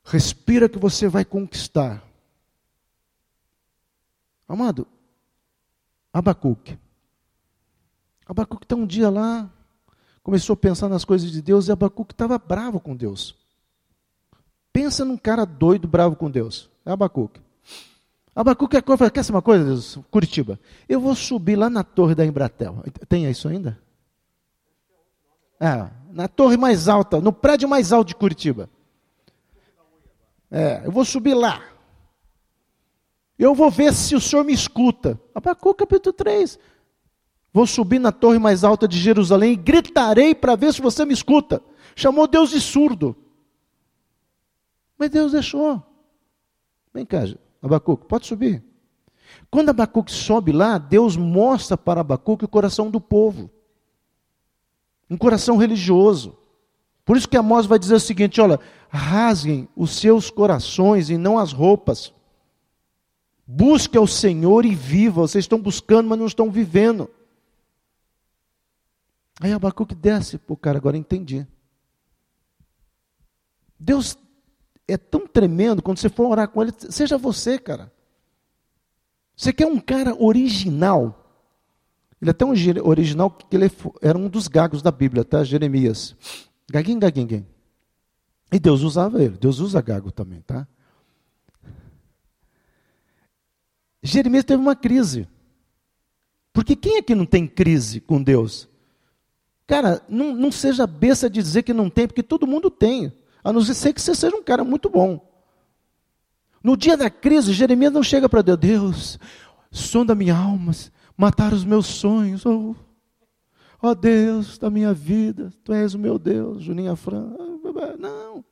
respira 0.09 0.67
que 0.67 0.79
você 0.79 1.07
vai 1.07 1.23
conquistar. 1.23 2.03
Amado, 4.47 4.87
Abacuque. 6.11 6.77
Abacuque 8.25 8.65
está 8.65 8.75
um 8.75 8.87
dia 8.87 9.09
lá, 9.09 9.47
começou 10.23 10.55
a 10.55 10.57
pensar 10.57 10.89
nas 10.89 11.05
coisas 11.05 11.31
de 11.31 11.41
Deus 11.41 11.67
e 11.67 11.71
Abacuque 11.71 12.13
estava 12.13 12.37
bravo 12.39 12.79
com 12.79 12.95
Deus. 12.95 13.35
Pensa 14.73 15.05
num 15.05 15.17
cara 15.17 15.45
doido, 15.45 15.87
bravo 15.87 16.15
com 16.15 16.29
Deus. 16.29 16.69
É 16.85 16.91
Abacuque. 16.91 17.39
Abacuque 18.35 18.77
é 18.77 19.09
quer 19.11 19.23
ser 19.23 19.31
uma 19.31 19.41
coisa, 19.41 19.65
Deus? 19.65 19.99
Curitiba. 20.09 20.59
Eu 20.87 20.99
vou 20.99 21.13
subir 21.13 21.55
lá 21.55 21.69
na 21.69 21.83
torre 21.83 22.15
da 22.15 22.25
Embratel. 22.25 22.83
Tem 23.07 23.29
isso 23.29 23.47
ainda? 23.47 23.77
É, 25.59 25.89
na 26.11 26.27
torre 26.27 26.55
mais 26.57 26.87
alta, 26.87 27.19
no 27.19 27.33
prédio 27.33 27.67
mais 27.67 27.91
alto 27.91 28.07
de 28.07 28.15
Curitiba. 28.15 28.69
É, 30.51 30.81
eu 30.85 30.91
vou 30.91 31.05
subir 31.05 31.33
lá. 31.33 31.63
Eu 33.37 33.55
vou 33.55 33.71
ver 33.71 33.93
se 33.93 34.15
o 34.15 34.21
senhor 34.21 34.43
me 34.43 34.53
escuta. 34.53 35.19
Abacuque 35.33 35.79
capítulo 35.79 36.13
3. 36.13 36.59
Vou 37.53 37.65
subir 37.65 37.99
na 37.99 38.11
torre 38.11 38.37
mais 38.37 38.63
alta 38.63 38.87
de 38.87 38.99
Jerusalém 38.99 39.53
e 39.53 39.55
gritarei 39.55 40.35
para 40.35 40.55
ver 40.55 40.73
se 40.73 40.81
você 40.81 41.05
me 41.05 41.13
escuta. 41.13 41.61
Chamou 41.95 42.27
Deus 42.27 42.51
de 42.51 42.61
surdo. 42.61 43.15
Mas 44.97 45.09
Deus 45.09 45.31
deixou. 45.31 45.81
Vem 46.93 47.05
cá, 47.05 47.19
Abacuque, 47.61 48.05
pode 48.05 48.27
subir. 48.27 48.63
Quando 49.49 49.69
Abacuque 49.69 50.11
sobe 50.11 50.51
lá, 50.51 50.77
Deus 50.77 51.15
mostra 51.15 51.77
para 51.77 52.01
Abacuque 52.01 52.45
o 52.45 52.49
coração 52.49 52.91
do 52.91 52.99
povo. 52.99 53.49
Um 55.09 55.17
coração 55.17 55.57
religioso. 55.57 56.37
Por 57.03 57.17
isso 57.17 57.27
que 57.27 57.37
Amós 57.37 57.65
vai 57.65 57.79
dizer 57.79 57.95
o 57.95 57.99
seguinte: 57.99 58.39
olha, 58.39 58.59
rasguem 58.89 59.69
os 59.75 59.91
seus 59.91 60.29
corações 60.29 61.09
e 61.09 61.17
não 61.17 61.37
as 61.37 61.53
roupas. 61.53 62.13
Busque 63.45 63.97
ao 63.97 64.07
Senhor 64.07 64.65
e 64.65 64.75
viva. 64.75 65.21
Vocês 65.21 65.45
estão 65.45 65.59
buscando, 65.61 66.09
mas 66.09 66.19
não 66.19 66.25
estão 66.25 66.51
vivendo. 66.51 67.09
Aí 69.39 69.53
Abacuque 69.53 69.95
desce, 69.95 70.37
pô, 70.37 70.57
cara, 70.57 70.77
agora 70.77 70.97
entendi. 70.97 71.47
Deus 73.79 74.17
é 74.87 74.97
tão 74.97 75.25
tremendo 75.25 75.81
quando 75.81 75.99
você 75.99 76.09
for 76.09 76.27
orar 76.27 76.49
com 76.49 76.61
ele, 76.61 76.73
seja 76.89 77.17
você, 77.17 77.57
cara. 77.57 77.91
Você 79.35 79.53
quer 79.53 79.67
um 79.67 79.79
cara 79.79 80.13
original. 80.21 81.15
Ele 82.21 82.31
é 82.31 82.33
tão 82.33 82.49
original 82.83 83.31
que 83.31 83.55
ele 83.55 83.71
era 84.01 84.17
um 84.17 84.27
dos 84.27 84.49
gagos 84.49 84.81
da 84.81 84.91
Bíblia, 84.91 85.23
tá? 85.23 85.41
Jeremias. 85.45 86.15
Gaguinho, 86.69 86.99
gaguinho, 86.99 87.27
gaguinho. 87.27 87.58
E 88.51 88.59
Deus 88.59 88.81
usava 88.81 89.21
ele. 89.21 89.37
Deus 89.37 89.59
usa 89.59 89.81
gago 89.81 90.11
também, 90.11 90.41
tá? 90.41 90.67
Jeremias 94.01 94.45
teve 94.45 94.61
uma 94.61 94.75
crise. 94.75 95.27
Porque 96.53 96.75
quem 96.75 96.97
é 96.97 97.01
que 97.01 97.13
não 97.13 97.25
tem 97.25 97.47
crise 97.47 97.99
com 97.99 98.21
Deus? 98.21 98.67
Cara, 99.67 100.01
não, 100.09 100.33
não 100.33 100.51
seja 100.51 100.87
besta 100.87 101.29
de 101.29 101.41
dizer 101.41 101.63
que 101.63 101.73
não 101.73 101.89
tem, 101.89 102.07
porque 102.07 102.23
todo 102.23 102.47
mundo 102.47 102.71
tem. 102.71 103.13
A 103.43 103.53
não 103.53 103.61
ser 103.61 103.93
que 103.93 104.01
você 104.01 104.15
seja 104.15 104.35
um 104.35 104.43
cara 104.43 104.63
muito 104.63 104.89
bom. 104.89 105.25
No 106.63 106.75
dia 106.75 106.97
da 106.97 107.09
crise, 107.09 107.53
Jeremias 107.53 107.93
não 107.93 108.03
chega 108.03 108.27
para 108.27 108.41
Deus, 108.41 108.59
Deus, 108.59 109.19
sonda 109.71 110.15
minha 110.15 110.35
alma, 110.35 110.71
matar 111.15 111.53
os 111.53 111.63
meus 111.63 111.85
sonhos. 111.85 112.45
Oh, 112.45 112.75
oh 113.81 113.95
Deus 113.95 114.57
da 114.57 114.69
minha 114.69 114.93
vida, 114.93 115.53
Tu 115.63 115.71
és 115.71 115.93
o 115.93 115.99
meu 115.99 116.19
Deus, 116.19 116.63
Juninha 116.63 116.95
Fran. 116.95 117.33
Não. 117.97 118.43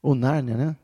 Ou 0.00 0.14
Nárnia, 0.14 0.56
né? 0.56 0.76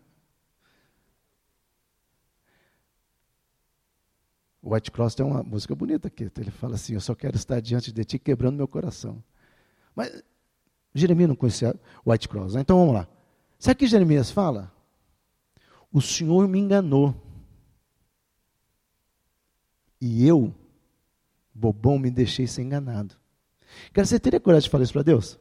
White 4.63 4.91
Cross 4.91 5.15
tem 5.15 5.25
uma 5.25 5.43
música 5.43 5.75
bonita 5.75 6.09
aqui. 6.09 6.31
Ele 6.37 6.51
fala 6.51 6.75
assim: 6.75 6.95
Eu 6.95 7.01
só 7.01 7.15
quero 7.15 7.37
estar 7.37 7.61
diante 7.61 7.93
de 7.93 8.05
ti 8.05 8.19
quebrando 8.19 8.57
meu 8.57 8.69
coração. 8.69 9.23
Mas 9.95 10.23
Jeremias 10.95 11.29
não 11.29 11.37
conhecia 11.37 11.75
White 12.07 12.29
Cross, 12.29 12.55
né? 12.55 12.61
então 12.61 12.79
vamos 12.79 12.95
lá. 12.95 13.09
Sabe 13.59 13.75
o 13.75 13.79
que 13.79 13.87
Jeremias 13.87 14.31
fala? 14.31 14.73
O 15.93 16.01
Senhor 16.01 16.47
me 16.47 16.59
enganou. 16.59 17.15
E 20.01 20.25
eu, 20.27 20.55
bobão, 21.53 21.99
me 21.99 22.11
deixei 22.11 22.47
ser 22.47 22.63
enganado. 22.63 23.17
Cara, 23.93 24.07
você 24.07 24.21
teria 24.21 24.39
coragem 24.39 24.67
de 24.67 24.71
falar 24.71 24.85
isso 24.85 24.93
para 24.93 25.03
Deus? 25.03 25.39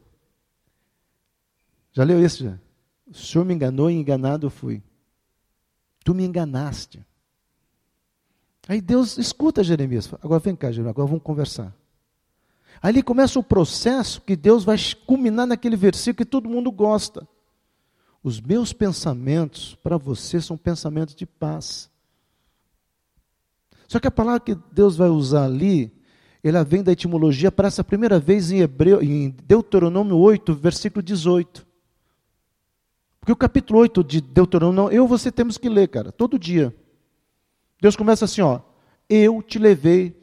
Já 1.97 2.03
leu 2.03 2.23
isso 2.23 2.43
já? 2.43 2.59
O 3.07 3.13
Senhor 3.15 3.43
me 3.43 3.55
enganou 3.55 3.89
e 3.89 3.95
enganado 3.95 4.51
fui. 4.51 4.83
Tu 6.05 6.13
me 6.13 6.23
enganaste. 6.23 7.03
Aí 8.67 8.79
Deus 8.79 9.17
escuta 9.17 9.63
Jeremias. 9.63 10.07
Agora 10.21 10.39
vem 10.39 10.55
cá, 10.55 10.71
Jeremias, 10.71 10.91
agora 10.91 11.07
vamos 11.07 11.23
conversar. 11.23 11.75
Ali 12.83 13.01
começa 13.01 13.39
o 13.39 13.43
processo 13.43 14.21
que 14.21 14.35
Deus 14.35 14.63
vai 14.63 14.77
culminar 15.07 15.47
naquele 15.47 15.75
versículo 15.75 16.17
que 16.23 16.29
todo 16.29 16.47
mundo 16.47 16.71
gosta. 16.71 17.27
Os 18.21 18.39
meus 18.39 18.71
pensamentos 18.71 19.73
para 19.81 19.97
você 19.97 20.39
são 20.39 20.55
pensamentos 20.55 21.15
de 21.15 21.25
paz. 21.25 21.89
Só 23.87 23.99
que 23.99 24.07
a 24.07 24.11
palavra 24.11 24.41
que 24.41 24.55
Deus 24.71 24.95
vai 24.95 25.09
usar 25.09 25.45
ali, 25.45 25.91
ela 26.43 26.63
vem 26.63 26.83
da 26.83 26.91
etimologia, 26.91 27.49
aparece 27.49 27.81
a 27.81 27.83
primeira 27.83 28.19
vez 28.19 28.51
em 28.51 28.59
Hebreu, 28.59 29.01
em 29.01 29.31
Deuteronômio 29.47 30.15
8, 30.15 30.53
versículo 30.53 31.01
18. 31.01 31.65
Porque 33.27 33.33
o 33.33 33.35
capítulo 33.35 33.79
8 33.79 34.05
de 34.05 34.21
Deuteronômio, 34.21 34.89
eu 34.89 35.03
e 35.03 35.07
você 35.09 35.29
temos 35.29 35.57
que 35.57 35.67
ler, 35.67 35.89
cara, 35.89 36.13
todo 36.13 36.39
dia. 36.39 36.73
Deus 37.81 37.93
começa 37.93 38.23
assim, 38.23 38.39
ó: 38.39 38.61
Eu 39.09 39.43
te 39.43 39.59
levei 39.59 40.15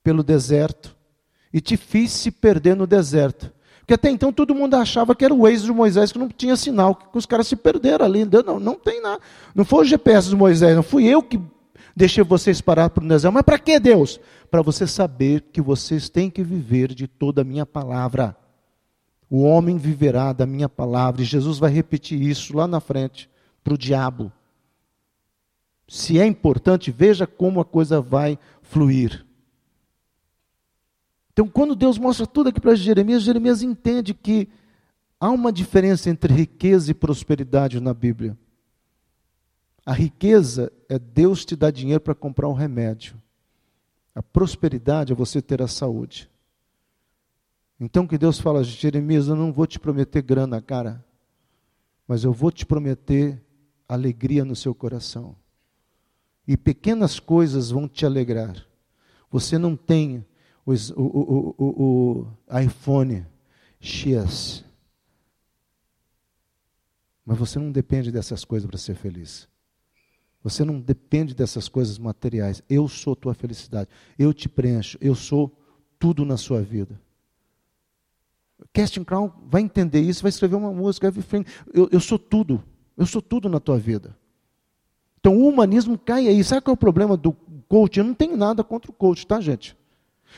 pelo 0.00 0.22
deserto 0.22 0.94
e 1.52 1.60
te 1.60 1.76
fiz 1.76 2.12
se 2.12 2.30
perder 2.30 2.76
no 2.76 2.86
deserto. 2.86 3.52
Porque 3.80 3.94
até 3.94 4.10
então 4.10 4.32
todo 4.32 4.54
mundo 4.54 4.76
achava 4.76 5.12
que 5.12 5.24
era 5.24 5.34
o 5.34 5.48
ex 5.48 5.64
de 5.64 5.72
Moisés 5.72 6.12
que 6.12 6.18
não 6.20 6.28
tinha 6.28 6.54
sinal, 6.54 6.94
que 6.94 7.18
os 7.18 7.26
caras 7.26 7.48
se 7.48 7.56
perderam 7.56 8.06
ali. 8.06 8.24
Não, 8.24 8.60
não 8.60 8.76
tem 8.76 9.02
nada. 9.02 9.20
Não 9.52 9.64
foi 9.64 9.80
o 9.80 9.84
GPS 9.84 10.28
de 10.28 10.36
Moisés, 10.36 10.76
não 10.76 10.84
fui 10.84 11.06
eu 11.06 11.20
que 11.20 11.40
deixei 11.96 12.22
vocês 12.22 12.60
parar 12.60 12.90
para 12.90 13.02
o 13.02 13.08
deserto. 13.08 13.34
Mas 13.34 13.42
para 13.42 13.58
que 13.58 13.80
Deus? 13.80 14.20
Para 14.52 14.62
você 14.62 14.86
saber 14.86 15.46
que 15.52 15.60
vocês 15.60 16.08
têm 16.08 16.30
que 16.30 16.44
viver 16.44 16.94
de 16.94 17.08
toda 17.08 17.40
a 17.40 17.44
minha 17.44 17.66
palavra. 17.66 18.36
O 19.34 19.42
homem 19.42 19.78
viverá 19.78 20.32
da 20.32 20.46
minha 20.46 20.68
palavra. 20.68 21.20
E 21.20 21.24
Jesus 21.24 21.58
vai 21.58 21.68
repetir 21.68 22.22
isso 22.22 22.56
lá 22.56 22.68
na 22.68 22.78
frente 22.78 23.28
para 23.64 23.74
o 23.74 23.76
diabo. 23.76 24.30
Se 25.88 26.20
é 26.20 26.24
importante, 26.24 26.92
veja 26.92 27.26
como 27.26 27.60
a 27.60 27.64
coisa 27.64 28.00
vai 28.00 28.38
fluir. 28.62 29.26
Então, 31.32 31.48
quando 31.48 31.74
Deus 31.74 31.98
mostra 31.98 32.28
tudo 32.28 32.50
aqui 32.50 32.60
para 32.60 32.76
Jeremias, 32.76 33.24
Jeremias 33.24 33.60
entende 33.60 34.14
que 34.14 34.48
há 35.18 35.30
uma 35.30 35.52
diferença 35.52 36.08
entre 36.08 36.32
riqueza 36.32 36.92
e 36.92 36.94
prosperidade 36.94 37.80
na 37.80 37.92
Bíblia. 37.92 38.38
A 39.84 39.92
riqueza 39.92 40.72
é 40.88 40.96
Deus 40.96 41.44
te 41.44 41.56
dar 41.56 41.72
dinheiro 41.72 42.00
para 42.00 42.14
comprar 42.14 42.48
um 42.48 42.52
remédio. 42.54 43.20
A 44.14 44.22
prosperidade 44.22 45.12
é 45.12 45.16
você 45.16 45.42
ter 45.42 45.60
a 45.60 45.66
saúde. 45.66 46.30
Então 47.78 48.06
que 48.06 48.16
Deus 48.16 48.38
fala, 48.38 48.62
Jeremias, 48.62 49.28
eu 49.28 49.34
não 49.34 49.52
vou 49.52 49.66
te 49.66 49.78
prometer 49.78 50.22
grana, 50.22 50.60
cara, 50.60 51.04
mas 52.06 52.24
eu 52.24 52.32
vou 52.32 52.50
te 52.50 52.64
prometer 52.64 53.42
alegria 53.88 54.44
no 54.44 54.54
seu 54.54 54.74
coração. 54.74 55.36
E 56.46 56.56
pequenas 56.56 57.18
coisas 57.18 57.70
vão 57.70 57.88
te 57.88 58.04
alegrar. 58.04 58.66
Você 59.30 59.58
não 59.58 59.76
tem 59.76 60.24
o, 60.64 60.72
o, 60.72 61.54
o, 61.58 62.26
o 62.48 62.58
iPhone 62.60 63.26
X. 63.80 64.64
Mas 67.24 67.38
você 67.38 67.58
não 67.58 67.72
depende 67.72 68.12
dessas 68.12 68.44
coisas 68.44 68.68
para 68.68 68.78
ser 68.78 68.94
feliz. 68.94 69.48
Você 70.42 70.62
não 70.62 70.78
depende 70.78 71.34
dessas 71.34 71.68
coisas 71.68 71.98
materiais. 71.98 72.62
Eu 72.68 72.86
sou 72.86 73.16
tua 73.16 73.32
felicidade. 73.32 73.88
Eu 74.18 74.34
te 74.34 74.48
preencho. 74.48 74.98
Eu 75.00 75.14
sou 75.14 75.58
tudo 75.98 76.24
na 76.24 76.36
sua 76.36 76.60
vida. 76.60 77.00
Casting 78.72 79.04
Crown 79.04 79.32
vai 79.46 79.62
entender 79.62 80.00
isso, 80.00 80.22
vai 80.22 80.30
escrever 80.30 80.56
uma 80.56 80.72
música. 80.72 81.12
Eu, 81.72 81.88
eu 81.90 82.00
sou 82.00 82.18
tudo. 82.18 82.62
Eu 82.96 83.06
sou 83.06 83.20
tudo 83.20 83.48
na 83.48 83.58
tua 83.58 83.78
vida. 83.78 84.16
Então 85.18 85.36
o 85.36 85.48
humanismo 85.48 85.98
cai 85.98 86.28
aí. 86.28 86.44
Sabe 86.44 86.62
qual 86.62 86.72
é 86.72 86.74
o 86.74 86.78
problema 86.78 87.16
do 87.16 87.32
coach? 87.68 87.98
Eu 87.98 88.04
não 88.04 88.14
tenho 88.14 88.36
nada 88.36 88.62
contra 88.62 88.90
o 88.90 88.94
coach, 88.94 89.26
tá, 89.26 89.40
gente? 89.40 89.76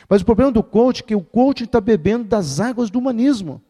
Mas 0.09 0.21
o 0.21 0.25
problema 0.25 0.51
do 0.51 0.63
coach 0.63 1.01
é 1.01 1.05
que 1.05 1.15
o 1.15 1.21
coach 1.21 1.63
está 1.63 1.81
bebendo 1.81 2.23
das 2.23 2.59
águas 2.59 2.89
do 2.89 2.99
humanismo. 2.99 3.61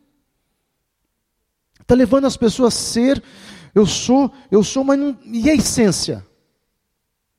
Está 1.81 1.95
levando 1.95 2.25
as 2.25 2.35
pessoas 2.35 2.73
a 2.73 2.77
ser, 2.77 3.23
eu 3.73 3.85
sou, 3.85 4.31
eu 4.51 4.63
sou, 4.63 4.83
mas 4.83 4.99
não. 4.99 5.17
E 5.25 5.49
a 5.49 5.55
essência? 5.55 6.25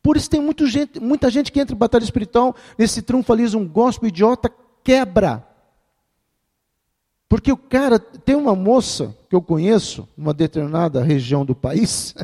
Por 0.03 0.17
isso 0.17 0.31
tem 0.31 0.41
muita 0.41 0.67
gente, 0.67 1.01
muita 1.01 1.31
gente 1.31 1.53
que 1.53 1.61
entra 1.61 1.75
em 1.75 1.79
batalha 1.79 2.05
espiritual, 2.05 2.57
nesse 2.79 3.03
triunfalismo 3.03 3.67
gospel 3.69 4.09
idiota, 4.09 4.51
quebra. 4.83 5.47
Porque 7.29 7.53
o 7.53 7.57
cara, 7.57 7.99
tem 7.99 8.35
uma 8.35 8.55
moça 8.55 9.15
que 9.29 9.37
eu 9.37 9.43
conheço, 9.43 10.09
uma 10.17 10.33
determinada 10.33 11.03
região 11.03 11.45
do 11.45 11.55
país, 11.55 12.15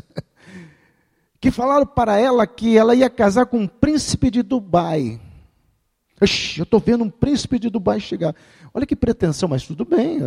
que 1.39 1.51
falaram 1.51 1.85
para 1.85 2.17
ela 2.17 2.47
que 2.47 2.75
ela 2.75 2.95
ia 2.95 3.09
casar 3.09 3.45
com 3.45 3.59
um 3.59 3.67
príncipe 3.67 4.31
de 4.31 4.41
Dubai. 4.41 5.21
Ixi, 6.19 6.59
eu 6.59 6.63
estou 6.63 6.79
vendo 6.79 7.03
um 7.03 7.09
príncipe 7.09 7.59
de 7.59 7.69
Dubai 7.69 7.99
chegar. 7.99 8.33
Olha 8.73 8.85
que 8.85 8.95
pretensão, 8.95 9.47
mas 9.47 9.67
tudo 9.67 9.85
bem, 9.85 10.19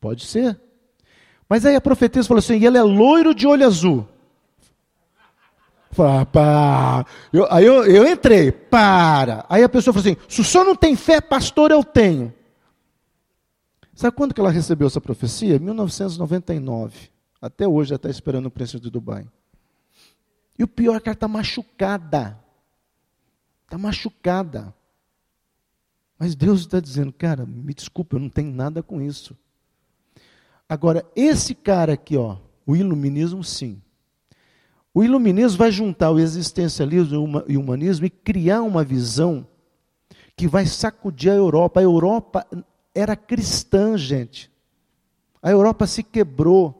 pode 0.00 0.26
ser. 0.26 0.58
Mas 1.48 1.64
aí 1.64 1.76
a 1.76 1.80
profetisa 1.80 2.26
falou 2.26 2.40
assim: 2.40 2.58
e 2.58 2.66
ele 2.66 2.76
é 2.76 2.82
loiro 2.82 3.32
de 3.32 3.46
olho 3.46 3.64
azul. 3.64 4.06
Falei, 5.92 6.26
ah, 6.34 7.04
eu, 7.32 7.46
aí 7.50 7.64
eu, 7.64 7.84
eu 7.84 8.06
entrei, 8.06 8.50
para. 8.52 9.46
Aí 9.48 9.62
a 9.62 9.68
pessoa 9.68 9.94
falou 9.94 10.06
assim: 10.06 10.16
se 10.28 10.40
o 10.40 10.44
senhor 10.44 10.64
não 10.64 10.74
tem 10.74 10.96
fé, 10.96 11.20
pastor, 11.20 11.70
eu 11.70 11.84
tenho. 11.84 12.34
Sabe 13.98 14.16
quando 14.16 14.32
que 14.32 14.40
ela 14.40 14.52
recebeu 14.52 14.86
essa 14.86 15.00
profecia? 15.00 15.58
1999. 15.58 17.10
Até 17.42 17.66
hoje 17.66 17.90
ela 17.90 17.96
está 17.96 18.08
esperando 18.08 18.46
o 18.46 18.50
príncipe 18.50 18.80
de 18.80 18.90
Dubai. 18.90 19.26
E 20.56 20.62
o 20.62 20.68
pior 20.68 20.94
é 20.94 21.00
que 21.00 21.08
ela 21.08 21.14
está 21.14 21.26
machucada. 21.26 22.38
Está 23.64 23.76
machucada. 23.76 24.72
Mas 26.16 26.36
Deus 26.36 26.60
está 26.60 26.78
dizendo, 26.78 27.12
cara, 27.12 27.44
me 27.44 27.74
desculpa, 27.74 28.14
eu 28.14 28.20
não 28.20 28.28
tenho 28.28 28.52
nada 28.52 28.84
com 28.84 29.02
isso. 29.02 29.36
Agora, 30.68 31.04
esse 31.16 31.52
cara 31.52 31.94
aqui, 31.94 32.16
ó, 32.16 32.36
o 32.64 32.76
iluminismo, 32.76 33.42
sim. 33.42 33.82
O 34.94 35.02
iluminismo 35.02 35.58
vai 35.58 35.72
juntar 35.72 36.12
o 36.12 36.20
existencialismo 36.20 37.42
e 37.48 37.56
o 37.56 37.60
humanismo 37.60 38.06
e 38.06 38.10
criar 38.10 38.62
uma 38.62 38.84
visão 38.84 39.44
que 40.36 40.46
vai 40.46 40.66
sacudir 40.66 41.32
a 41.32 41.34
Europa. 41.34 41.80
A 41.80 41.82
Europa 41.82 42.46
era 42.94 43.16
cristã, 43.16 43.96
gente. 43.96 44.50
A 45.42 45.50
Europa 45.50 45.86
se 45.86 46.02
quebrou. 46.02 46.74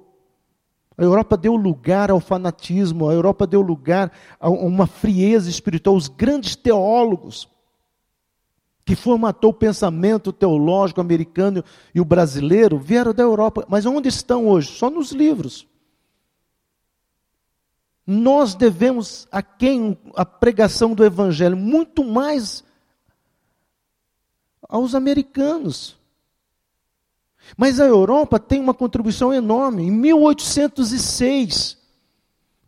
A 0.97 1.02
Europa 1.02 1.36
deu 1.36 1.55
lugar 1.55 2.10
ao 2.10 2.18
fanatismo, 2.18 3.09
a 3.09 3.12
Europa 3.12 3.47
deu 3.47 3.60
lugar 3.60 4.10
a 4.40 4.51
uma 4.51 4.86
frieza 4.86 5.48
espiritual. 5.48 5.94
Os 5.94 6.09
grandes 6.09 6.56
teólogos 6.56 7.48
que 8.85 8.97
formatou 8.97 9.51
o 9.51 9.55
pensamento 9.55 10.32
teológico 10.32 11.01
americano 11.01 11.62
e 11.94 12.01
o 12.01 12.06
brasileiro 12.06 12.78
vieram 12.78 13.12
da 13.12 13.22
Europa. 13.22 13.66
Mas 13.68 13.85
onde 13.85 14.09
estão 14.09 14.48
hoje? 14.48 14.72
Só 14.72 14.89
nos 14.89 15.12
livros. 15.12 15.68
Nós 18.06 18.55
devemos 18.55 19.28
a 19.30 19.43
quem 19.43 19.98
a 20.16 20.24
pregação 20.24 20.94
do 20.94 21.05
Evangelho? 21.05 21.55
Muito 21.55 22.02
mais 22.02 22.64
aos 24.66 24.94
americanos. 24.94 25.97
Mas 27.56 27.80
a 27.80 27.84
Europa 27.84 28.38
tem 28.38 28.60
uma 28.60 28.74
contribuição 28.74 29.32
enorme. 29.32 29.84
Em 29.84 29.90
1806, 29.90 31.78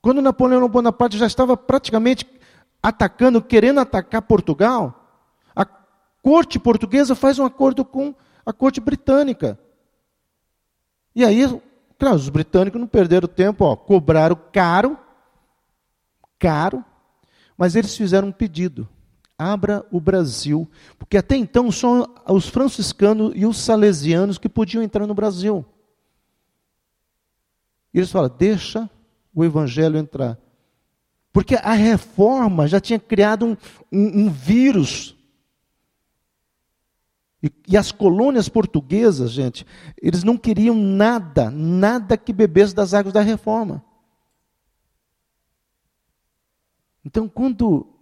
quando 0.00 0.22
Napoleão 0.22 0.68
Bonaparte 0.68 1.18
já 1.18 1.26
estava 1.26 1.56
praticamente 1.56 2.26
atacando, 2.82 3.42
querendo 3.42 3.80
atacar 3.80 4.22
Portugal, 4.22 5.12
a 5.54 5.66
corte 6.22 6.58
portuguesa 6.58 7.14
faz 7.14 7.38
um 7.38 7.44
acordo 7.44 7.84
com 7.84 8.14
a 8.44 8.52
corte 8.52 8.80
britânica. 8.80 9.58
E 11.14 11.24
aí, 11.24 11.44
claro, 11.98 12.16
os 12.16 12.28
britânicos 12.28 12.80
não 12.80 12.88
perderam 12.88 13.28
tempo, 13.28 13.64
ó, 13.64 13.76
cobraram 13.76 14.38
caro, 14.52 14.98
caro, 16.38 16.84
mas 17.56 17.76
eles 17.76 17.96
fizeram 17.96 18.28
um 18.28 18.32
pedido 18.32 18.88
abra 19.40 19.86
o 19.90 19.98
Brasil, 19.98 20.68
porque 20.98 21.16
até 21.16 21.34
então 21.34 21.72
só 21.72 22.06
os 22.28 22.46
franciscanos 22.46 23.32
e 23.34 23.46
os 23.46 23.56
salesianos 23.56 24.36
que 24.36 24.50
podiam 24.50 24.82
entrar 24.82 25.06
no 25.06 25.14
Brasil. 25.14 25.64
E 27.92 27.98
eles 27.98 28.10
falam: 28.10 28.30
deixa 28.36 28.88
o 29.34 29.42
evangelho 29.42 29.98
entrar. 29.98 30.38
Porque 31.32 31.54
a 31.54 31.72
reforma 31.72 32.68
já 32.68 32.80
tinha 32.80 32.98
criado 32.98 33.46
um, 33.46 33.56
um, 33.90 34.24
um 34.24 34.30
vírus. 34.30 35.16
E, 37.42 37.50
e, 37.68 37.76
as 37.76 37.90
colônias 37.90 38.50
portuguesas, 38.50 39.30
gente, 39.30 39.64
eles 40.02 40.22
não 40.22 40.36
queriam 40.36 40.74
nada, 40.76 41.50
nada 41.50 42.18
que 42.18 42.34
bebesse 42.34 42.74
das 42.74 42.92
águas 42.92 43.14
da 43.14 43.22
reforma. 43.22 43.82
Então, 47.02 47.26
quando 47.26 47.99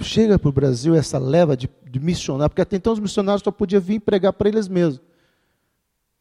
chega 0.00 0.38
para 0.38 0.48
o 0.48 0.52
Brasil 0.52 0.94
essa 0.94 1.18
leva 1.18 1.56
de, 1.56 1.68
de 1.90 2.00
missionários, 2.00 2.48
porque 2.48 2.62
até 2.62 2.76
então 2.76 2.92
os 2.92 3.00
missionários 3.00 3.42
só 3.42 3.50
podiam 3.50 3.80
vir 3.80 4.00
pregar 4.00 4.32
para 4.32 4.48
eles 4.48 4.68
mesmos. 4.68 5.00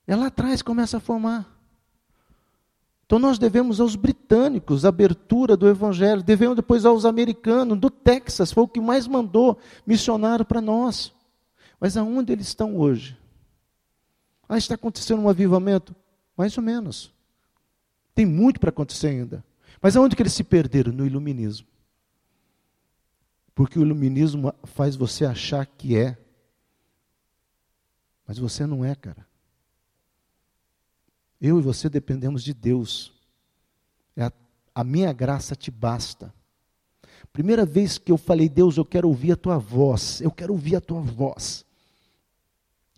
É 0.05 0.15
lá 0.15 0.27
atrás 0.27 0.61
começa 0.61 0.97
a 0.97 0.99
formar. 0.99 1.49
Então 3.05 3.19
nós 3.19 3.37
devemos 3.37 3.79
aos 3.79 3.95
britânicos 3.95 4.85
a 4.85 4.89
abertura 4.89 5.55
do 5.55 5.67
evangelho, 5.67 6.23
devemos 6.23 6.55
depois 6.55 6.85
aos 6.85 7.05
americanos, 7.05 7.77
do 7.77 7.89
Texas, 7.89 8.51
foi 8.51 8.63
o 8.63 8.67
que 8.67 8.81
mais 8.81 9.07
mandou 9.07 9.57
missionário 9.85 10.45
para 10.45 10.61
nós. 10.61 11.13
Mas 11.79 11.95
aonde 11.95 12.31
eles 12.31 12.47
estão 12.47 12.77
hoje? 12.77 13.17
Ah, 14.47 14.57
está 14.57 14.75
acontecendo 14.75 15.21
um 15.21 15.29
avivamento? 15.29 15.95
Mais 16.37 16.57
ou 16.57 16.63
menos. 16.63 17.11
Tem 18.15 18.25
muito 18.25 18.59
para 18.59 18.69
acontecer 18.69 19.07
ainda. 19.07 19.43
Mas 19.81 19.95
aonde 19.95 20.15
que 20.15 20.21
eles 20.21 20.33
se 20.33 20.43
perderam? 20.43 20.91
No 20.91 21.05
iluminismo. 21.05 21.67
Porque 23.55 23.77
o 23.77 23.83
iluminismo 23.83 24.53
faz 24.63 24.95
você 24.95 25.25
achar 25.25 25.65
que 25.65 25.97
é. 25.97 26.17
Mas 28.27 28.37
você 28.37 28.65
não 28.65 28.83
é, 28.83 28.95
cara. 28.95 29.27
Eu 31.39 31.59
e 31.59 31.61
você 31.61 31.89
dependemos 31.89 32.43
de 32.43 32.53
Deus. 32.53 33.13
É 34.15 34.23
a, 34.23 34.31
a 34.73 34.83
minha 34.83 35.13
graça 35.13 35.55
te 35.55 35.69
basta. 35.69 36.33
Primeira 37.31 37.65
vez 37.65 37.97
que 37.97 38.11
eu 38.11 38.17
falei, 38.17 38.49
Deus, 38.49 38.77
eu 38.77 38.85
quero 38.85 39.07
ouvir 39.07 39.33
a 39.33 39.35
tua 39.35 39.57
voz. 39.57 40.21
Eu 40.21 40.31
quero 40.31 40.53
ouvir 40.53 40.75
a 40.75 40.81
tua 40.81 41.01
voz. 41.01 41.65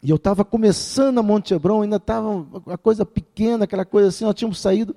E 0.02 0.10
eu 0.10 0.18
estava 0.18 0.46
começando 0.46 1.18
a 1.18 1.24
Monte 1.24 1.54
Hebron, 1.54 1.82
ainda 1.82 1.96
estava 1.96 2.30
uma 2.30 2.78
coisa 2.78 3.06
pequena, 3.06 3.64
aquela 3.66 3.84
coisa 3.84 4.10
assim, 4.10 4.24
nós 4.24 4.36
tínhamos 4.36 4.60
saído. 4.60 4.96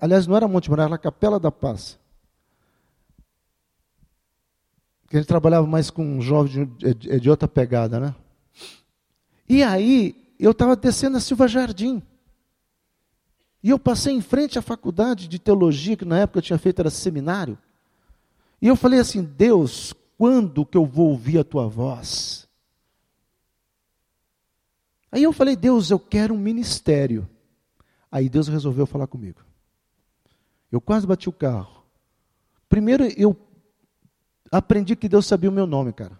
Aliás, 0.00 0.26
não 0.26 0.36
era 0.36 0.46
Monte 0.46 0.68
Hebron, 0.68 0.84
era 0.84 0.94
a 0.94 0.98
Capela 0.98 1.40
da 1.40 1.50
Paz 1.50 1.98
que 5.08 5.16
a 5.16 5.20
gente 5.20 5.28
trabalhava 5.28 5.66
mais 5.66 5.90
com 5.90 6.20
jovens 6.20 6.68
de, 6.78 6.94
de, 6.94 7.20
de 7.20 7.30
outra 7.30 7.46
pegada, 7.46 8.00
né? 8.00 8.14
E 9.48 9.62
aí, 9.62 10.34
eu 10.38 10.50
estava 10.50 10.74
descendo 10.74 11.16
a 11.16 11.20
Silva 11.20 11.46
Jardim. 11.46 12.02
E 13.62 13.70
eu 13.70 13.78
passei 13.78 14.14
em 14.14 14.20
frente 14.20 14.58
à 14.58 14.62
faculdade 14.62 15.28
de 15.28 15.38
teologia, 15.38 15.96
que 15.96 16.04
na 16.04 16.20
época 16.20 16.38
eu 16.38 16.42
tinha 16.42 16.58
feito, 16.58 16.80
era 16.80 16.90
seminário. 16.90 17.58
E 18.60 18.66
eu 18.68 18.76
falei 18.76 19.00
assim: 19.00 19.22
Deus, 19.22 19.94
quando 20.16 20.64
que 20.64 20.76
eu 20.76 20.86
vou 20.86 21.10
ouvir 21.10 21.38
a 21.38 21.44
tua 21.44 21.68
voz? 21.68 22.48
Aí 25.10 25.22
eu 25.22 25.32
falei: 25.32 25.56
Deus, 25.56 25.90
eu 25.90 25.98
quero 25.98 26.34
um 26.34 26.38
ministério. 26.38 27.28
Aí 28.10 28.28
Deus 28.28 28.48
resolveu 28.48 28.86
falar 28.86 29.06
comigo. 29.06 29.40
Eu 30.70 30.80
quase 30.80 31.06
bati 31.06 31.28
o 31.28 31.32
carro. 31.32 31.84
Primeiro 32.68 33.04
eu 33.16 33.36
aprendi 34.50 34.96
que 34.96 35.08
Deus 35.08 35.26
sabia 35.26 35.50
o 35.50 35.52
meu 35.52 35.66
nome, 35.66 35.92
cara. 35.92 36.18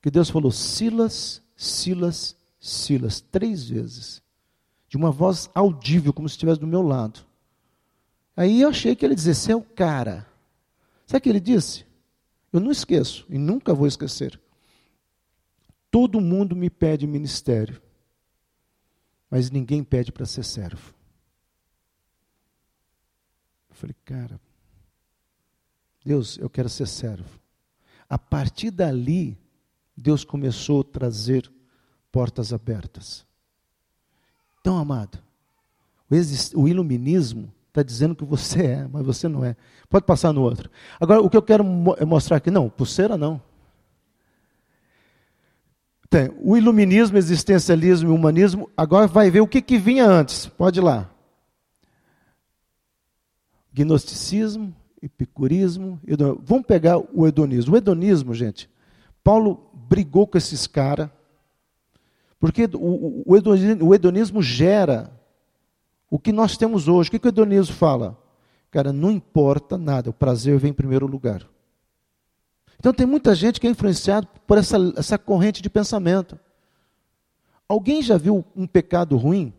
Que 0.00 0.10
Deus 0.10 0.30
falou 0.30 0.50
Silas, 0.50 1.42
Silas, 1.56 2.36
Silas, 2.60 3.20
três 3.20 3.68
vezes. 3.68 4.22
De 4.88 4.96
uma 4.96 5.10
voz 5.10 5.50
audível, 5.54 6.12
como 6.12 6.28
se 6.28 6.34
estivesse 6.34 6.60
do 6.60 6.66
meu 6.66 6.82
lado. 6.82 7.20
Aí 8.36 8.60
eu 8.60 8.68
achei 8.68 8.94
que 8.94 9.04
ele 9.04 9.14
dizia, 9.14 9.34
você 9.34 9.52
é 9.52 9.56
o 9.56 9.62
cara. 9.62 10.26
Sabe 11.06 11.18
o 11.18 11.20
que 11.22 11.28
ele 11.28 11.40
disse? 11.40 11.86
Eu 12.52 12.60
não 12.60 12.70
esqueço 12.70 13.26
e 13.28 13.38
nunca 13.38 13.74
vou 13.74 13.86
esquecer. 13.86 14.40
Todo 15.90 16.20
mundo 16.20 16.54
me 16.54 16.68
pede 16.68 17.06
ministério, 17.06 17.80
mas 19.30 19.50
ninguém 19.50 19.82
pede 19.82 20.12
para 20.12 20.26
ser 20.26 20.44
servo. 20.44 20.94
Eu 23.70 23.74
falei, 23.74 23.96
cara, 24.04 24.40
Deus, 26.06 26.38
eu 26.38 26.48
quero 26.48 26.68
ser 26.68 26.86
servo. 26.86 27.40
A 28.08 28.16
partir 28.16 28.70
dali, 28.70 29.36
Deus 29.96 30.22
começou 30.22 30.82
a 30.82 30.84
trazer 30.84 31.50
portas 32.12 32.52
abertas. 32.52 33.26
Então, 34.60 34.78
amado, 34.78 35.18
o 36.54 36.68
iluminismo 36.68 37.52
está 37.66 37.82
dizendo 37.82 38.14
que 38.14 38.24
você 38.24 38.66
é, 38.66 38.88
mas 38.88 39.04
você 39.04 39.26
não 39.26 39.44
é. 39.44 39.56
Pode 39.90 40.06
passar 40.06 40.32
no 40.32 40.42
outro. 40.42 40.70
Agora, 41.00 41.20
o 41.20 41.28
que 41.28 41.36
eu 41.36 41.42
quero 41.42 41.64
mostrar 41.64 42.36
aqui, 42.36 42.52
não, 42.52 42.70
pulseira 42.70 43.16
não. 43.16 43.42
Tem 46.08 46.30
o 46.40 46.56
iluminismo, 46.56 47.18
existencialismo 47.18 48.10
e 48.10 48.14
humanismo. 48.14 48.70
Agora 48.76 49.08
vai 49.08 49.28
ver 49.28 49.40
o 49.40 49.48
que, 49.48 49.60
que 49.60 49.76
vinha 49.76 50.06
antes. 50.06 50.46
Pode 50.46 50.78
ir 50.78 50.82
lá. 50.82 51.10
Gnosticismo, 53.74 54.72
epicurismo. 55.06 56.00
Hedonismo. 56.06 56.42
Vamos 56.44 56.66
pegar 56.66 56.98
o 56.98 57.26
hedonismo. 57.26 57.74
O 57.74 57.76
hedonismo, 57.76 58.34
gente, 58.34 58.68
Paulo 59.22 59.70
brigou 59.88 60.26
com 60.26 60.36
esses 60.36 60.66
caras, 60.66 61.08
porque 62.38 62.68
o, 62.74 63.22
o, 63.26 63.36
hedonismo, 63.36 63.86
o 63.86 63.94
hedonismo 63.94 64.42
gera 64.42 65.10
o 66.10 66.18
que 66.18 66.32
nós 66.32 66.56
temos 66.56 66.88
hoje. 66.88 67.08
O 67.08 67.10
que, 67.12 67.18
que 67.18 67.26
o 67.26 67.30
hedonismo 67.30 67.74
fala? 67.74 68.18
Cara, 68.70 68.92
não 68.92 69.10
importa 69.10 69.78
nada, 69.78 70.10
o 70.10 70.12
prazer 70.12 70.58
vem 70.58 70.70
em 70.70 70.74
primeiro 70.74 71.06
lugar. 71.06 71.46
Então 72.78 72.92
tem 72.92 73.06
muita 73.06 73.34
gente 73.34 73.58
que 73.58 73.66
é 73.66 73.70
influenciado 73.70 74.28
por 74.46 74.58
essa, 74.58 74.76
essa 74.96 75.16
corrente 75.16 75.62
de 75.62 75.70
pensamento. 75.70 76.38
Alguém 77.68 78.02
já 78.02 78.18
viu 78.18 78.44
um 78.54 78.66
pecado 78.66 79.16
ruim? 79.16 79.52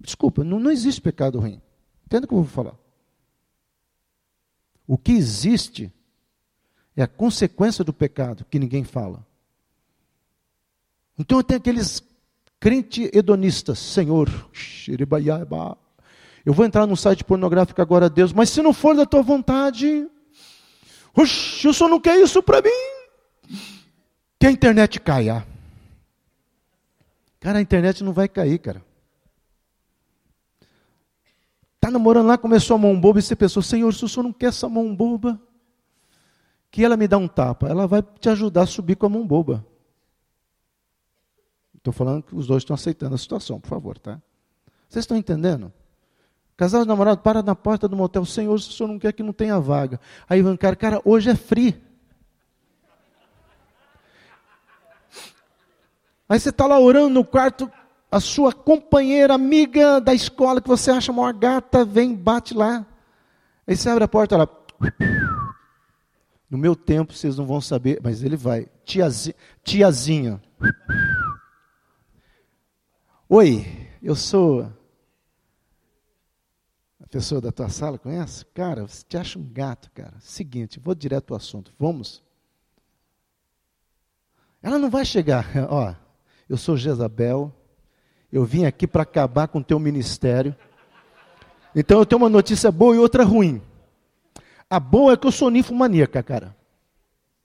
Desculpa, 0.00 0.42
não, 0.42 0.58
não 0.58 0.70
existe 0.70 1.00
pecado 1.00 1.38
ruim. 1.38 1.60
Entenda 2.06 2.24
o 2.24 2.28
que 2.28 2.34
eu 2.34 2.38
vou 2.38 2.46
falar. 2.46 2.74
O 4.86 4.98
que 4.98 5.12
existe 5.12 5.92
é 6.96 7.02
a 7.02 7.08
consequência 7.08 7.82
do 7.82 7.92
pecado 7.92 8.44
que 8.50 8.58
ninguém 8.58 8.84
fala. 8.84 9.26
Então 11.18 11.42
tem 11.42 11.56
aqueles 11.56 12.02
crente 12.60 13.10
hedonistas, 13.12 13.78
Senhor, 13.78 14.28
eu 16.44 16.52
vou 16.52 16.64
entrar 16.66 16.86
num 16.86 16.96
site 16.96 17.24
pornográfico 17.24 17.80
agora, 17.80 18.10
Deus, 18.10 18.32
mas 18.32 18.50
se 18.50 18.62
não 18.62 18.72
for 18.72 18.94
da 18.94 19.06
tua 19.06 19.22
vontade, 19.22 20.06
o 21.14 21.26
senhor 21.26 21.88
não 21.88 22.00
quer 22.00 22.20
isso 22.20 22.42
para 22.42 22.60
mim? 22.60 23.58
Que 24.38 24.46
a 24.46 24.50
internet 24.50 25.00
caia. 25.00 25.46
Cara, 27.40 27.58
a 27.58 27.62
internet 27.62 28.02
não 28.04 28.12
vai 28.12 28.28
cair, 28.28 28.58
cara. 28.58 28.83
Está 31.84 31.92
namorando 31.92 32.28
lá, 32.28 32.38
começou 32.38 32.76
a 32.76 32.78
mão 32.78 32.98
boba 32.98 33.18
e 33.18 33.22
você 33.22 33.36
pensou, 33.36 33.62
Senhor, 33.62 33.92
se 33.92 34.02
o 34.02 34.08
senhor 34.08 34.22
não 34.22 34.32
quer 34.32 34.46
essa 34.46 34.66
mão 34.70 34.96
boba, 34.96 35.38
que 36.70 36.82
ela 36.82 36.96
me 36.96 37.06
dá 37.06 37.18
um 37.18 37.28
tapa, 37.28 37.68
ela 37.68 37.86
vai 37.86 38.00
te 38.00 38.26
ajudar 38.30 38.62
a 38.62 38.66
subir 38.66 38.96
com 38.96 39.04
a 39.04 39.08
mão 39.10 39.26
boba. 39.26 39.66
Estou 41.76 41.92
falando 41.92 42.22
que 42.22 42.34
os 42.34 42.46
dois 42.46 42.62
estão 42.62 42.72
aceitando 42.72 43.14
a 43.14 43.18
situação, 43.18 43.60
por 43.60 43.68
favor, 43.68 43.98
tá? 43.98 44.18
Vocês 44.88 45.02
estão 45.02 45.14
entendendo? 45.14 45.70
Casal 46.56 46.80
de 46.80 46.88
namorado 46.88 47.20
para 47.20 47.42
na 47.42 47.54
porta 47.54 47.86
do 47.86 47.94
motel, 47.94 48.24
Senhor, 48.24 48.58
se 48.58 48.70
o 48.70 48.72
senhor 48.72 48.88
não 48.88 48.98
quer 48.98 49.12
que 49.12 49.22
não 49.22 49.34
tenha 49.34 49.60
vaga. 49.60 50.00
Aí 50.26 50.40
o 50.42 50.56
cara, 50.56 50.76
cara, 50.76 51.02
hoje 51.04 51.28
é 51.28 51.36
free. 51.36 51.78
Aí 56.26 56.40
você 56.40 56.48
está 56.48 56.66
lá 56.66 56.80
orando 56.80 57.10
no 57.10 57.26
quarto, 57.26 57.70
a 58.14 58.20
sua 58.20 58.52
companheira, 58.52 59.34
amiga 59.34 60.00
da 60.00 60.14
escola, 60.14 60.60
que 60.60 60.68
você 60.68 60.88
acha 60.92 61.10
uma 61.10 61.32
gata, 61.32 61.84
vem, 61.84 62.14
bate 62.14 62.54
lá. 62.54 62.86
Aí 63.66 63.76
você 63.76 63.88
abre 63.88 64.04
a 64.04 64.08
porta, 64.08 64.36
ela. 64.36 64.48
No 66.48 66.56
meu 66.56 66.76
tempo, 66.76 67.12
vocês 67.12 67.36
não 67.36 67.44
vão 67.44 67.60
saber, 67.60 68.00
mas 68.04 68.22
ele 68.22 68.36
vai. 68.36 68.68
Tiazinha. 68.84 69.34
tiazinha. 69.64 70.42
Oi, 73.28 73.66
eu 74.00 74.14
sou 74.14 74.72
pessoa 77.10 77.40
da 77.40 77.50
tua 77.50 77.68
sala, 77.68 77.98
conhece? 77.98 78.44
Cara, 78.46 78.86
você 78.86 79.04
te 79.08 79.16
acha 79.16 79.40
um 79.40 79.52
gato, 79.52 79.90
cara. 79.90 80.14
Seguinte, 80.20 80.78
vou 80.78 80.94
direto 80.94 81.32
ao 81.32 81.36
assunto. 81.36 81.74
Vamos? 81.76 82.22
Ela 84.62 84.78
não 84.78 84.88
vai 84.88 85.04
chegar, 85.04 85.46
ó, 85.68 85.96
eu 86.48 86.56
sou 86.56 86.76
Jezabel, 86.76 87.52
eu 88.34 88.44
vim 88.44 88.64
aqui 88.64 88.84
para 88.84 89.04
acabar 89.04 89.46
com 89.46 89.60
o 89.60 89.64
teu 89.64 89.78
ministério. 89.78 90.56
Então 91.72 92.00
eu 92.00 92.04
tenho 92.04 92.20
uma 92.20 92.28
notícia 92.28 92.68
boa 92.72 92.96
e 92.96 92.98
outra 92.98 93.22
ruim. 93.22 93.62
A 94.68 94.80
boa 94.80 95.12
é 95.12 95.16
que 95.16 95.24
eu 95.24 95.30
sou 95.30 95.50
ninfomaníaca, 95.50 96.20
cara. 96.20 96.56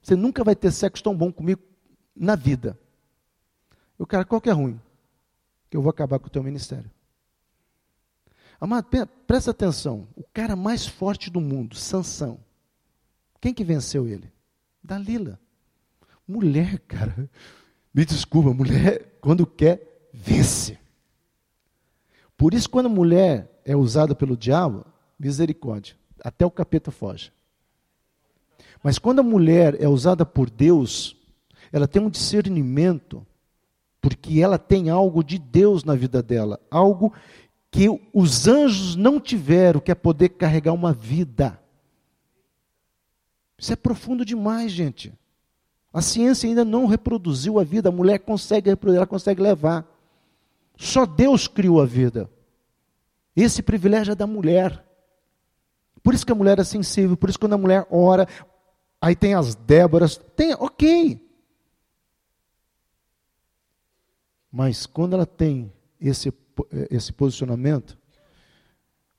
Você 0.01 0.15
nunca 0.15 0.43
vai 0.43 0.55
ter 0.55 0.71
sexo 0.71 1.03
tão 1.03 1.15
bom 1.15 1.31
comigo 1.31 1.61
na 2.15 2.35
vida. 2.35 2.75
O 3.99 4.07
cara, 4.07 4.25
qual 4.25 4.41
que 4.41 4.49
é 4.49 4.51
ruim? 4.51 4.81
Que 5.69 5.77
eu 5.77 5.81
vou 5.83 5.91
acabar 5.91 6.17
com 6.17 6.25
o 6.25 6.31
teu 6.31 6.41
ministério. 6.41 6.89
Amado, 8.59 8.87
presta 9.27 9.51
atenção. 9.51 10.07
O 10.15 10.23
cara 10.33 10.55
mais 10.55 10.87
forte 10.87 11.29
do 11.29 11.39
mundo, 11.39 11.75
Sansão. 11.75 12.39
Quem 13.39 13.53
que 13.53 13.63
venceu 13.63 14.07
ele? 14.07 14.33
Dalila. 14.83 15.39
Mulher, 16.27 16.79
cara. 16.79 17.29
Me 17.93 18.03
desculpa, 18.03 18.51
mulher, 18.51 19.19
quando 19.21 19.45
quer, 19.45 19.88
vence. 20.19 20.77
Por 22.37 22.53
isso, 22.53 22.69
quando 22.69 22.87
a 22.87 22.89
mulher 22.89 23.49
é 23.63 23.75
usada 23.75 24.13
pelo 24.13 24.35
diabo, 24.35 24.85
misericórdia. 25.17 25.95
Até 26.23 26.45
o 26.45 26.51
capeta 26.51 26.91
foge. 26.91 27.31
Mas 28.83 28.99
quando 28.99 29.19
a 29.19 29.23
mulher 29.23 29.81
é 29.81 29.87
usada 29.87 30.25
por 30.25 30.49
Deus, 30.49 31.15
ela 31.71 31.87
tem 31.87 32.01
um 32.01 32.09
discernimento, 32.09 33.25
porque 34.01 34.41
ela 34.41 34.57
tem 34.57 34.89
algo 34.89 35.23
de 35.23 35.37
Deus 35.37 35.83
na 35.83 35.95
vida 35.95 36.21
dela, 36.21 36.59
algo 36.69 37.13
que 37.71 37.87
os 38.13 38.47
anjos 38.47 38.95
não 38.95 39.19
tiveram, 39.19 39.79
que 39.79 39.91
é 39.91 39.95
poder 39.95 40.29
carregar 40.29 40.73
uma 40.73 40.91
vida. 40.91 41.59
Isso 43.57 43.71
é 43.71 43.75
profundo 43.75 44.25
demais, 44.25 44.71
gente. 44.71 45.13
A 45.93 46.01
ciência 46.01 46.47
ainda 46.47 46.63
não 46.63 46.85
reproduziu 46.85 47.59
a 47.59 47.63
vida, 47.63 47.89
a 47.89 47.91
mulher 47.91 48.19
consegue 48.19 48.69
reproduzir, 48.69 48.97
ela 48.97 49.07
consegue 49.07 49.41
levar. 49.41 49.85
Só 50.79 51.05
Deus 51.05 51.45
criou 51.45 51.81
a 51.81 51.85
vida. 51.85 52.31
Esse 53.35 53.61
privilégio 53.61 54.13
é 54.13 54.15
da 54.15 54.25
mulher. 54.25 54.81
Por 56.01 56.13
isso 56.13 56.25
que 56.25 56.31
a 56.31 56.35
mulher 56.35 56.57
é 56.57 56.63
sensível, 56.63 57.17
por 57.17 57.29
isso 57.29 57.37
que 57.37 57.43
quando 57.43 57.53
a 57.53 57.57
mulher 57.57 57.85
ora, 57.91 58.25
aí 59.01 59.13
tem 59.13 59.33
as 59.33 59.55
Déboras, 59.55 60.15
tem, 60.37 60.53
ok. 60.53 61.21
Mas 64.49 64.85
quando 64.85 65.15
ela 65.15 65.25
tem 65.25 65.71
esse 65.99 66.33
esse 66.89 67.13
posicionamento, 67.13 67.97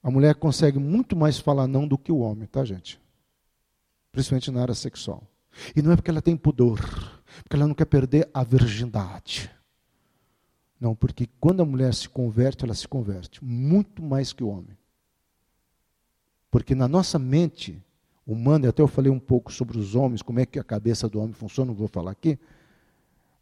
a 0.02 0.10
mulher 0.10 0.34
consegue 0.34 0.78
muito 0.78 1.14
mais 1.14 1.38
falar 1.38 1.66
não 1.66 1.86
do 1.86 1.96
que 1.96 2.10
o 2.10 2.18
homem, 2.18 2.46
tá, 2.46 2.64
gente? 2.64 3.00
Principalmente 4.12 4.50
na 4.50 4.62
área 4.62 4.74
sexual. 4.74 5.22
E 5.76 5.80
não 5.80 5.92
é 5.92 5.96
porque 5.96 6.10
ela 6.10 6.20
tem 6.20 6.36
pudor, 6.36 6.80
porque 7.42 7.56
ela 7.56 7.66
não 7.66 7.74
quer 7.74 7.86
perder 7.86 8.28
a 8.32 8.42
virgindade. 8.42 9.50
Não, 10.80 10.94
porque 10.94 11.28
quando 11.38 11.60
a 11.60 11.66
mulher 11.66 11.92
se 11.92 12.08
converte, 12.08 12.64
ela 12.64 12.74
se 12.74 12.88
converte 12.88 13.44
muito 13.44 14.02
mais 14.02 14.32
que 14.32 14.42
o 14.42 14.48
homem. 14.48 14.76
Porque 16.50 16.74
na 16.74 16.88
nossa 16.88 17.18
mente 17.18 17.80
humana, 18.26 18.70
até 18.70 18.80
eu 18.80 18.88
falei 18.88 19.12
um 19.12 19.18
pouco 19.18 19.52
sobre 19.52 19.78
os 19.78 19.94
homens, 19.94 20.22
como 20.22 20.40
é 20.40 20.46
que 20.46 20.58
a 20.58 20.64
cabeça 20.64 21.08
do 21.08 21.20
homem 21.20 21.34
funciona, 21.34 21.70
não 21.70 21.76
vou 21.76 21.86
falar 21.86 22.12
aqui, 22.12 22.38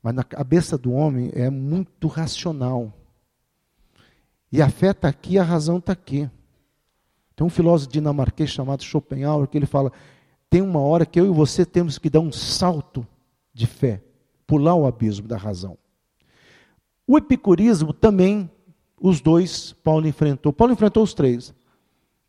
mas 0.02 0.14
na 0.14 0.24
cabeça 0.24 0.76
do 0.76 0.92
homem 0.92 1.30
é 1.32 1.48
muito 1.48 2.08
racional. 2.08 2.92
E 4.50 4.60
a 4.60 4.68
fé 4.68 4.90
está 4.90 5.08
aqui, 5.08 5.38
a 5.38 5.44
razão 5.44 5.78
está 5.78 5.92
aqui. 5.92 6.28
Tem 7.36 7.46
um 7.46 7.50
filósofo 7.50 7.92
dinamarquês 7.92 8.50
chamado 8.50 8.82
Schopenhauer 8.82 9.46
que 9.46 9.56
ele 9.56 9.66
fala: 9.66 9.92
tem 10.50 10.60
uma 10.60 10.80
hora 10.80 11.06
que 11.06 11.20
eu 11.20 11.26
e 11.26 11.30
você 11.30 11.64
temos 11.64 11.98
que 11.98 12.10
dar 12.10 12.20
um 12.20 12.32
salto 12.32 13.06
de 13.54 13.66
fé, 13.66 14.02
pular 14.46 14.74
o 14.74 14.86
abismo 14.86 15.28
da 15.28 15.36
razão. 15.36 15.78
O 17.08 17.16
epicurismo 17.16 17.94
também, 17.94 18.50
os 19.00 19.22
dois, 19.22 19.72
Paulo 19.82 20.06
enfrentou. 20.06 20.52
Paulo 20.52 20.74
enfrentou 20.74 21.02
os 21.02 21.14
três. 21.14 21.54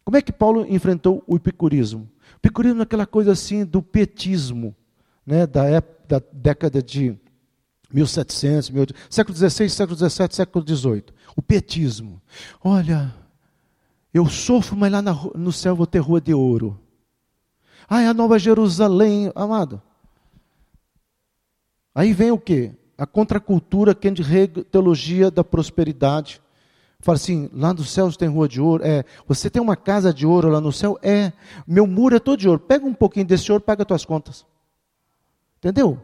Como 0.06 0.15
é 0.15 0.22
que 0.22 0.31
Paulo 0.31 0.65
enfrentou 0.69 1.22
o 1.27 1.35
epicurismo? 1.35 2.10
O 2.35 2.38
epicurismo 2.38 2.80
é 2.80 2.84
aquela 2.84 3.06
coisa 3.06 3.34
assim 3.34 3.65
do 3.65 3.81
petismo, 3.81 4.73
né, 5.26 5.45
da, 5.45 5.65
época, 5.65 5.99
da 6.07 6.22
década 6.31 6.81
de 6.81 7.19
1700, 7.91 8.69
1800, 8.69 9.07
século 9.10 9.38
XVI, 9.38 9.69
século 9.69 9.97
XVII, 9.97 10.27
século 10.31 10.65
XVIII. 10.65 11.03
O 11.35 11.41
petismo. 11.41 12.22
Olha, 12.64 13.14
eu 14.14 14.27
sofro, 14.30 14.77
mas 14.77 14.89
lá 14.93 15.01
no 15.01 15.51
céu 15.51 15.76
vou 15.76 15.85
ter 15.85 15.99
rua 15.99 16.22
de 16.22 16.34
ouro. 16.34 16.80
Ah, 17.88 18.01
é 18.01 18.07
a 18.07 18.14
nova 18.14 18.39
Jerusalém, 18.39 19.30
amado. 19.35 19.81
Aí 21.93 22.14
vem 22.14 22.31
o 22.31 22.38
quê? 22.38 22.73
A 22.99 23.07
contracultura, 23.07 23.95
que 23.95 24.07
é 24.09 24.11
de 24.11 24.47
teologia 24.65 25.31
da 25.31 25.43
prosperidade. 25.43 26.41
Fala 26.99 27.15
assim, 27.15 27.49
lá 27.53 27.73
nos 27.73 27.91
céus 27.91 28.17
tem 28.17 28.27
rua 28.27 28.47
de 28.47 28.59
ouro. 28.59 28.84
É, 28.85 29.05
você 29.26 29.49
tem 29.49 29.61
uma 29.61 29.77
casa 29.77 30.13
de 30.13 30.26
ouro 30.26 30.49
lá 30.49 30.59
no 30.59 30.71
céu? 30.71 30.99
É. 31.01 31.31
Meu 31.65 31.88
muro 31.88 32.17
é 32.17 32.19
todo 32.19 32.38
de 32.38 32.49
ouro. 32.49 32.59
Pega 32.59 32.85
um 32.85 32.93
pouquinho 32.93 33.26
desse 33.26 33.49
ouro, 33.51 33.63
paga 33.63 33.84
as 33.84 33.88
tuas 33.88 34.03
contas. 34.03 34.45
Entendeu? 35.59 35.97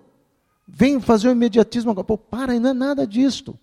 Vem 0.65 1.01
fazer 1.01 1.27
o 1.27 1.31
imediatismo 1.31 1.91
agora. 1.91 2.05
Pô, 2.05 2.17
para, 2.17 2.57
não 2.59 2.69
é 2.69 2.73
nada 2.73 3.05
disto. 3.05 3.59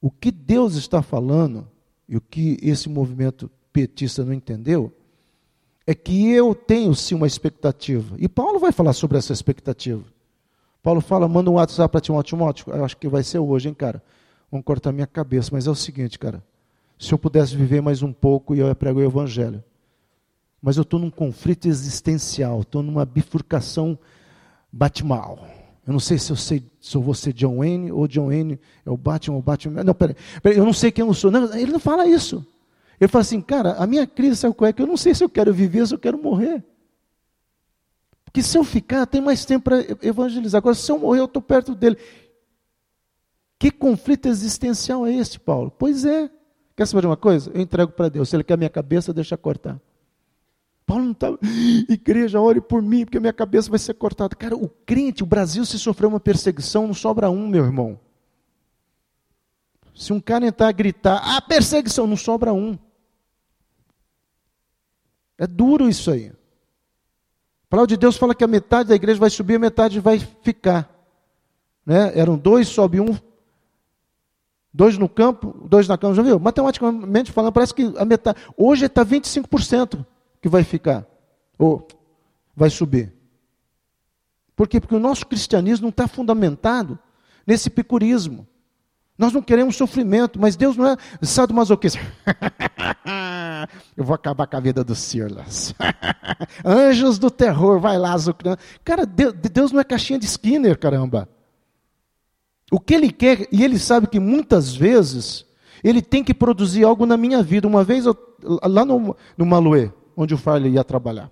O 0.00 0.10
que 0.10 0.32
Deus 0.32 0.74
está 0.74 1.00
falando, 1.00 1.68
e 2.08 2.16
o 2.16 2.20
que 2.20 2.58
esse 2.60 2.88
movimento 2.88 3.48
petista 3.72 4.24
não 4.24 4.32
entendeu, 4.32 4.92
é 5.86 5.94
que 5.94 6.28
eu 6.28 6.56
tenho 6.56 6.92
sim 6.94 7.14
uma 7.14 7.26
expectativa. 7.26 8.16
E 8.18 8.28
Paulo 8.28 8.58
vai 8.58 8.72
falar 8.72 8.92
sobre 8.92 9.16
essa 9.16 9.32
expectativa. 9.32 10.04
Paulo 10.82 11.00
fala, 11.00 11.28
manda 11.28 11.50
um 11.50 11.54
WhatsApp 11.54 11.90
para 11.90 12.00
Timóteo. 12.00 12.36
Timóteo, 12.36 12.72
eu 12.72 12.84
acho 12.84 12.96
que 12.96 13.08
vai 13.08 13.22
ser 13.22 13.38
hoje, 13.38 13.68
hein, 13.68 13.74
cara? 13.74 14.02
Vão 14.50 14.62
cortar 14.62 14.92
minha 14.92 15.06
cabeça. 15.06 15.50
Mas 15.52 15.66
é 15.66 15.70
o 15.70 15.74
seguinte, 15.74 16.18
cara. 16.18 16.42
Se 16.98 17.12
eu 17.12 17.18
pudesse 17.18 17.56
viver 17.56 17.80
mais 17.80 18.02
um 18.02 18.12
pouco 18.12 18.54
e 18.54 18.58
eu 18.58 18.74
prego 18.74 19.00
o 19.00 19.02
evangelho. 19.02 19.62
Mas 20.60 20.76
eu 20.76 20.82
estou 20.82 20.98
num 20.98 21.10
conflito 21.10 21.68
existencial, 21.68 22.62
estou 22.62 22.82
numa 22.82 23.04
bifurcação 23.04 23.96
bate-mal. 24.72 25.46
Eu 25.86 25.92
não 25.92 26.00
sei 26.00 26.18
se 26.18 26.30
eu, 26.30 26.36
sei, 26.36 26.62
se 26.80 26.96
eu 26.96 27.00
vou 27.00 27.14
ser 27.14 27.32
John 27.32 27.58
Wayne 27.58 27.90
ou 27.92 28.06
John 28.06 28.26
Wayne 28.26 28.58
é 28.84 28.90
o 28.90 28.96
Batman 28.96 29.36
ou 29.36 29.42
Batman. 29.42 29.84
Não, 29.84 29.94
peraí, 29.94 30.16
peraí, 30.42 30.58
eu 30.58 30.64
não 30.64 30.72
sei 30.72 30.90
quem 30.90 31.04
eu 31.04 31.14
sou. 31.14 31.30
Não, 31.30 31.54
ele 31.54 31.72
não 31.72 31.78
fala 31.78 32.06
isso. 32.06 32.44
Ele 33.00 33.08
fala 33.08 33.22
assim, 33.22 33.40
cara, 33.40 33.72
a 33.74 33.86
minha 33.86 34.06
crise, 34.06 34.36
sabe 34.36 34.54
qual 34.54 34.68
é? 34.68 34.72
Que 34.72 34.82
eu 34.82 34.86
não 34.86 34.96
sei 34.96 35.14
se 35.14 35.22
eu 35.22 35.28
quero 35.28 35.54
viver, 35.54 35.86
se 35.86 35.94
eu 35.94 35.98
quero 35.98 36.20
morrer. 36.20 36.62
Porque 38.38 38.48
se 38.48 38.56
eu 38.56 38.62
ficar, 38.62 39.04
tem 39.04 39.20
mais 39.20 39.44
tempo 39.44 39.64
para 39.64 39.78
evangelizar. 40.00 40.60
Agora, 40.60 40.72
se 40.72 40.88
eu 40.92 40.96
morrer, 40.96 41.18
eu 41.18 41.24
estou 41.24 41.42
perto 41.42 41.74
dele. 41.74 41.96
Que 43.58 43.68
conflito 43.68 44.28
existencial 44.28 45.04
é 45.04 45.12
esse, 45.12 45.40
Paulo? 45.40 45.72
Pois 45.76 46.04
é. 46.04 46.30
Quer 46.76 46.86
saber 46.86 47.00
de 47.00 47.06
uma 47.08 47.16
coisa? 47.16 47.50
Eu 47.52 47.60
entrego 47.60 47.90
para 47.90 48.08
Deus. 48.08 48.28
Se 48.28 48.36
ele 48.36 48.44
quer 48.44 48.54
a 48.54 48.56
minha 48.56 48.70
cabeça, 48.70 49.12
deixa 49.12 49.36
cortar. 49.36 49.80
Paulo 50.86 51.02
não 51.06 51.10
está. 51.10 51.36
Igreja, 51.88 52.40
ore 52.40 52.60
por 52.60 52.80
mim, 52.80 53.04
porque 53.04 53.18
a 53.18 53.20
minha 53.20 53.32
cabeça 53.32 53.68
vai 53.68 53.78
ser 53.80 53.94
cortada. 53.94 54.36
Cara, 54.36 54.54
o 54.54 54.68
crente, 54.68 55.24
o 55.24 55.26
Brasil, 55.26 55.64
se 55.64 55.76
sofreu 55.76 56.08
uma 56.08 56.20
perseguição, 56.20 56.86
não 56.86 56.94
sobra 56.94 57.28
um, 57.28 57.48
meu 57.48 57.64
irmão. 57.64 57.98
Se 59.96 60.12
um 60.12 60.20
cara 60.20 60.46
entrar 60.46 60.68
a 60.68 60.72
gritar, 60.72 61.20
ah, 61.24 61.42
perseguição, 61.42 62.06
não 62.06 62.16
sobra 62.16 62.52
um. 62.52 62.78
É 65.36 65.44
duro 65.44 65.88
isso 65.88 66.08
aí. 66.08 66.30
A 67.68 67.70
palavra 67.70 67.88
de 67.88 67.98
Deus 67.98 68.16
fala 68.16 68.34
que 68.34 68.42
a 68.42 68.48
metade 68.48 68.88
da 68.88 68.94
igreja 68.94 69.20
vai 69.20 69.28
subir, 69.28 69.56
a 69.56 69.58
metade 69.58 70.00
vai 70.00 70.18
ficar. 70.18 70.88
Né? 71.84 72.18
Eram 72.18 72.38
dois, 72.38 72.66
sobe 72.66 72.98
um. 72.98 73.14
Dois 74.72 74.96
no 74.96 75.06
campo, 75.06 75.54
dois 75.68 75.86
na 75.86 75.98
cama, 75.98 76.14
já 76.14 76.22
viu? 76.22 76.38
Matematicamente 76.38 77.30
falando, 77.30 77.52
parece 77.52 77.74
que 77.74 77.92
a 77.98 78.06
metade. 78.06 78.40
Hoje 78.56 78.86
está 78.86 79.04
25% 79.04 80.04
que 80.40 80.48
vai 80.48 80.64
ficar, 80.64 81.06
ou 81.58 81.86
vai 82.56 82.70
subir. 82.70 83.12
Por 84.56 84.66
quê? 84.66 84.80
Porque 84.80 84.94
o 84.94 85.00
nosso 85.00 85.26
cristianismo 85.26 85.84
não 85.84 85.90
está 85.90 86.08
fundamentado 86.08 86.98
nesse 87.46 87.68
picurismo. 87.68 88.46
Nós 89.18 89.32
não 89.32 89.42
queremos 89.42 89.74
sofrimento, 89.74 90.40
mas 90.40 90.54
Deus 90.54 90.76
não 90.76 90.86
é 90.86 90.96
sadomasoquista. 91.20 91.98
Eu 93.96 94.04
vou 94.04 94.14
acabar 94.14 94.46
com 94.46 94.56
a 94.56 94.60
vida 94.60 94.84
do 94.84 94.94
Silas. 94.94 95.74
Anjos 96.64 97.18
do 97.18 97.28
terror, 97.28 97.80
vai 97.80 97.98
lá. 97.98 98.14
Cara, 98.84 99.04
Deus 99.04 99.72
não 99.72 99.80
é 99.80 99.84
caixinha 99.84 100.20
de 100.20 100.26
Skinner, 100.26 100.78
caramba. 100.78 101.28
O 102.70 102.78
que 102.78 102.94
Ele 102.94 103.10
quer, 103.10 103.48
e 103.50 103.64
Ele 103.64 103.76
sabe 103.76 104.06
que 104.06 104.20
muitas 104.20 104.72
vezes, 104.72 105.44
Ele 105.82 106.00
tem 106.00 106.22
que 106.22 106.32
produzir 106.32 106.84
algo 106.84 107.04
na 107.04 107.16
minha 107.16 107.42
vida. 107.42 107.66
Uma 107.66 107.82
vez, 107.82 108.06
eu, 108.06 108.16
lá 108.62 108.84
no, 108.84 109.16
no 109.36 109.44
Maluê, 109.44 109.90
onde 110.16 110.32
o 110.32 110.38
Farley 110.38 110.74
ia 110.74 110.84
trabalhar, 110.84 111.28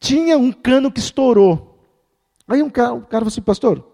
tinha 0.00 0.38
um 0.38 0.50
cano 0.50 0.90
que 0.90 1.00
estourou. 1.00 1.78
Aí 2.48 2.62
um 2.62 2.70
cara, 2.70 2.94
um 2.94 3.00
cara 3.02 3.18
falou 3.18 3.28
assim, 3.28 3.42
pastor, 3.42 3.91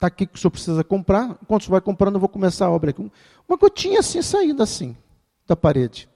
Está 0.00 0.06
aqui 0.06 0.24
que 0.24 0.34
o 0.34 0.40
senhor 0.40 0.50
precisa 0.50 0.82
comprar. 0.82 1.36
Enquanto 1.42 1.60
o 1.60 1.64
senhor 1.66 1.72
vai 1.72 1.80
comprando, 1.82 2.14
eu 2.14 2.20
vou 2.20 2.28
começar 2.30 2.64
a 2.64 2.70
obra 2.70 2.88
aqui. 2.88 3.12
Uma 3.46 3.58
gotinha 3.58 4.00
assim, 4.00 4.22
saindo 4.22 4.62
assim, 4.62 4.96
da 5.46 5.54
parede. 5.54 6.08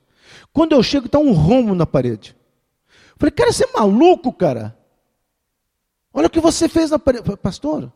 Quando 0.54 0.72
eu 0.72 0.82
chego, 0.82 1.04
está 1.04 1.18
um 1.18 1.32
rombo 1.32 1.74
na 1.74 1.84
parede. 1.84 2.34
falei, 3.18 3.30
cara, 3.30 3.52
você 3.52 3.64
é 3.64 3.72
maluco, 3.78 4.32
cara? 4.32 4.74
Olha 6.14 6.28
o 6.28 6.30
que 6.30 6.40
você 6.40 6.66
fez 6.66 6.92
na 6.92 6.98
parede. 6.98 7.24
falei, 7.24 7.36
pastor, 7.36 7.92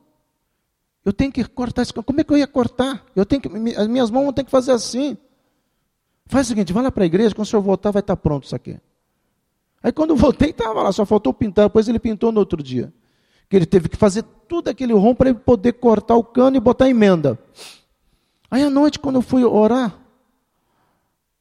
eu 1.07 1.11
tenho 1.11 1.33
que 1.33 1.43
cortar 1.43 1.81
isso. 1.81 1.95
Como 1.95 2.21
é 2.21 2.25
que 2.25 2.35
eu 2.35 2.37
ia 2.37 2.47
cortar? 2.47 3.03
Eu 3.17 3.25
tenho 3.25 3.41
que, 3.41 3.49
as 3.75 3.89
minhas 3.89 4.11
mãos 4.11 4.25
vão 4.25 4.33
ter 4.35 4.45
que 4.45 4.51
fazer 4.51 4.73
assim. 4.73 5.17
Faz 6.27 6.49
o 6.49 6.51
seguinte, 6.51 6.71
vai 6.71 6.83
lá 6.83 6.93
para 6.93 7.05
a 7.05 7.07
igreja, 7.07 7.35
quando 7.35 7.47
o 7.47 7.49
senhor 7.49 7.63
voltar, 7.63 7.93
vai 7.93 8.01
estar 8.01 8.15
tá 8.15 8.23
pronto 8.23 8.45
isso 8.45 8.55
aqui. 8.55 8.79
Aí 9.83 9.91
quando 9.91 10.11
eu 10.11 10.17
voltei, 10.17 10.51
estava 10.51 10.83
lá, 10.83 10.93
só 10.93 11.07
faltou 11.07 11.33
pintar, 11.33 11.65
depois 11.65 11.89
ele 11.89 11.99
pintou 11.99 12.31
no 12.31 12.41
outro 12.41 12.63
dia 12.63 12.93
que 13.49 13.57
ele 13.57 13.67
teve 13.67 13.89
que 13.89 13.97
fazer 13.97 14.23
tudo 14.47 14.69
aquele 14.69 14.93
rom 14.93 15.15
para 15.15 15.31
ele 15.31 15.39
poder 15.39 15.75
cortar 15.75 16.17
o 16.17 16.25
cano 16.25 16.57
e 16.57 16.61
botar 16.61 16.89
emenda. 16.89 17.39
Aí 18.51 18.63
à 18.63 18.71
noite, 18.71 18.99
quando 18.99 19.17
eu 19.17 19.23
fui 19.23 19.45
orar, 19.45 19.99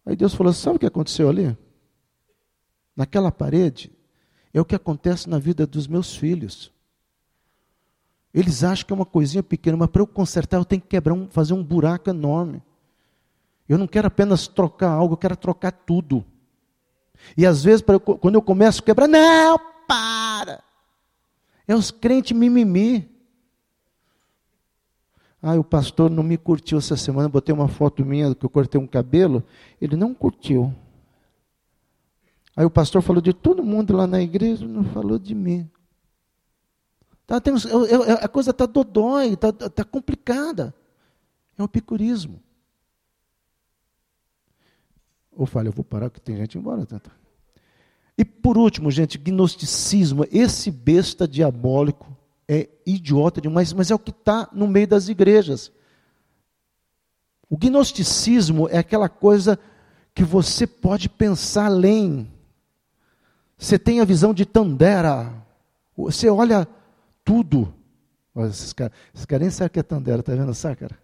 aí 0.05 0.15
Deus 0.15 0.33
falou: 0.33 0.53
Sabe 0.53 0.77
o 0.77 0.79
que 0.79 0.85
aconteceu 0.85 1.29
ali? 1.29 1.55
Naquela 2.95 3.31
parede, 3.31 3.91
é 4.53 4.59
o 4.59 4.65
que 4.65 4.75
acontece 4.75 5.29
na 5.29 5.37
vida 5.37 5.67
dos 5.67 5.87
meus 5.87 6.15
filhos. 6.15 6.71
Eles 8.33 8.63
acham 8.63 8.85
que 8.85 8.93
é 8.93 8.95
uma 8.95 9.05
coisinha 9.05 9.43
pequena, 9.43 9.77
mas 9.77 9.89
para 9.89 10.01
eu 10.01 10.07
consertar 10.07 10.57
eu 10.57 10.65
tenho 10.65 10.81
que 10.81 10.87
quebrar 10.87 11.13
um, 11.13 11.27
fazer 11.29 11.53
um 11.53 11.63
buraco 11.63 12.09
enorme. 12.09 12.61
Eu 13.67 13.77
não 13.77 13.87
quero 13.87 14.07
apenas 14.07 14.47
trocar 14.47 14.91
algo, 14.91 15.13
eu 15.13 15.17
quero 15.17 15.35
trocar 15.35 15.71
tudo. 15.71 16.23
E 17.35 17.45
às 17.45 17.63
vezes, 17.63 17.83
eu, 17.87 17.99
quando 17.99 18.35
eu 18.35 18.41
começo 18.41 18.81
a 18.81 18.85
quebrar, 18.85 19.07
não! 19.07 19.76
É 21.67 21.75
os 21.75 21.91
crentes 21.91 22.37
mimimi. 22.37 23.09
Ah, 25.41 25.55
o 25.55 25.63
pastor 25.63 26.09
não 26.09 26.23
me 26.23 26.37
curtiu 26.37 26.77
essa 26.77 26.95
semana, 26.95 27.29
botei 27.29 27.53
uma 27.53 27.67
foto 27.67 28.03
minha 28.03 28.33
que 28.33 28.45
eu 28.45 28.49
cortei 28.49 28.79
um 28.81 28.87
cabelo, 28.87 29.43
ele 29.79 29.95
não 29.95 30.13
curtiu. 30.13 30.73
Aí 32.55 32.65
o 32.65 32.71
pastor 32.71 33.03
falou 33.03 33.21
de 33.21 33.33
todo 33.33 33.63
mundo 33.63 33.95
lá 33.95 34.07
na 34.07 34.19
igreja, 34.19 34.67
não 34.67 34.83
falou 34.83 35.19
de 35.19 35.35
mim. 35.35 35.69
Tá, 37.27 37.39
tem, 37.39 37.53
a 38.21 38.27
coisa 38.27 38.51
está 38.51 38.65
dodói, 38.65 39.33
está 39.33 39.51
tá 39.51 39.83
complicada. 39.83 40.73
É 41.57 41.61
o 41.61 41.67
picurismo. 41.67 42.41
Ou 45.31 45.45
fala, 45.45 45.67
eu 45.67 45.71
vou 45.71 45.83
parar 45.83 46.09
que 46.09 46.19
tem 46.21 46.35
gente 46.37 46.57
embora. 46.57 46.85
Tá. 46.85 46.99
E 48.17 48.25
por 48.25 48.57
último, 48.57 48.89
gente, 48.89 49.17
gnosticismo, 49.17 50.25
esse 50.31 50.71
besta 50.71 51.27
diabólico 51.27 52.17
é 52.47 52.67
idiota 52.85 53.39
demais, 53.39 53.73
mas 53.73 53.91
é 53.91 53.95
o 53.95 53.99
que 53.99 54.09
está 54.09 54.49
no 54.51 54.67
meio 54.67 54.87
das 54.87 55.07
igrejas. 55.07 55.71
O 57.49 57.57
gnosticismo 57.57 58.67
é 58.69 58.77
aquela 58.77 59.07
coisa 59.07 59.59
que 60.15 60.23
você 60.23 60.65
pode 60.65 61.07
pensar 61.07 61.65
além. 61.65 62.31
Você 63.57 63.77
tem 63.77 64.01
a 64.01 64.05
visão 64.05 64.33
de 64.33 64.45
Tandera. 64.45 65.33
Você 65.95 66.29
olha 66.29 66.67
tudo. 67.23 67.73
Olha, 68.33 68.49
esses 68.49 68.73
caras, 68.73 68.93
esses 69.13 69.25
caras 69.25 69.41
nem 69.41 69.51
sabem 69.51 69.67
o 69.67 69.69
que 69.71 69.79
é 69.79 69.83
Tandera, 69.83 70.23
tá 70.23 70.33
vendo 70.33 70.51
essa 70.51 70.75
cara? 70.75 70.97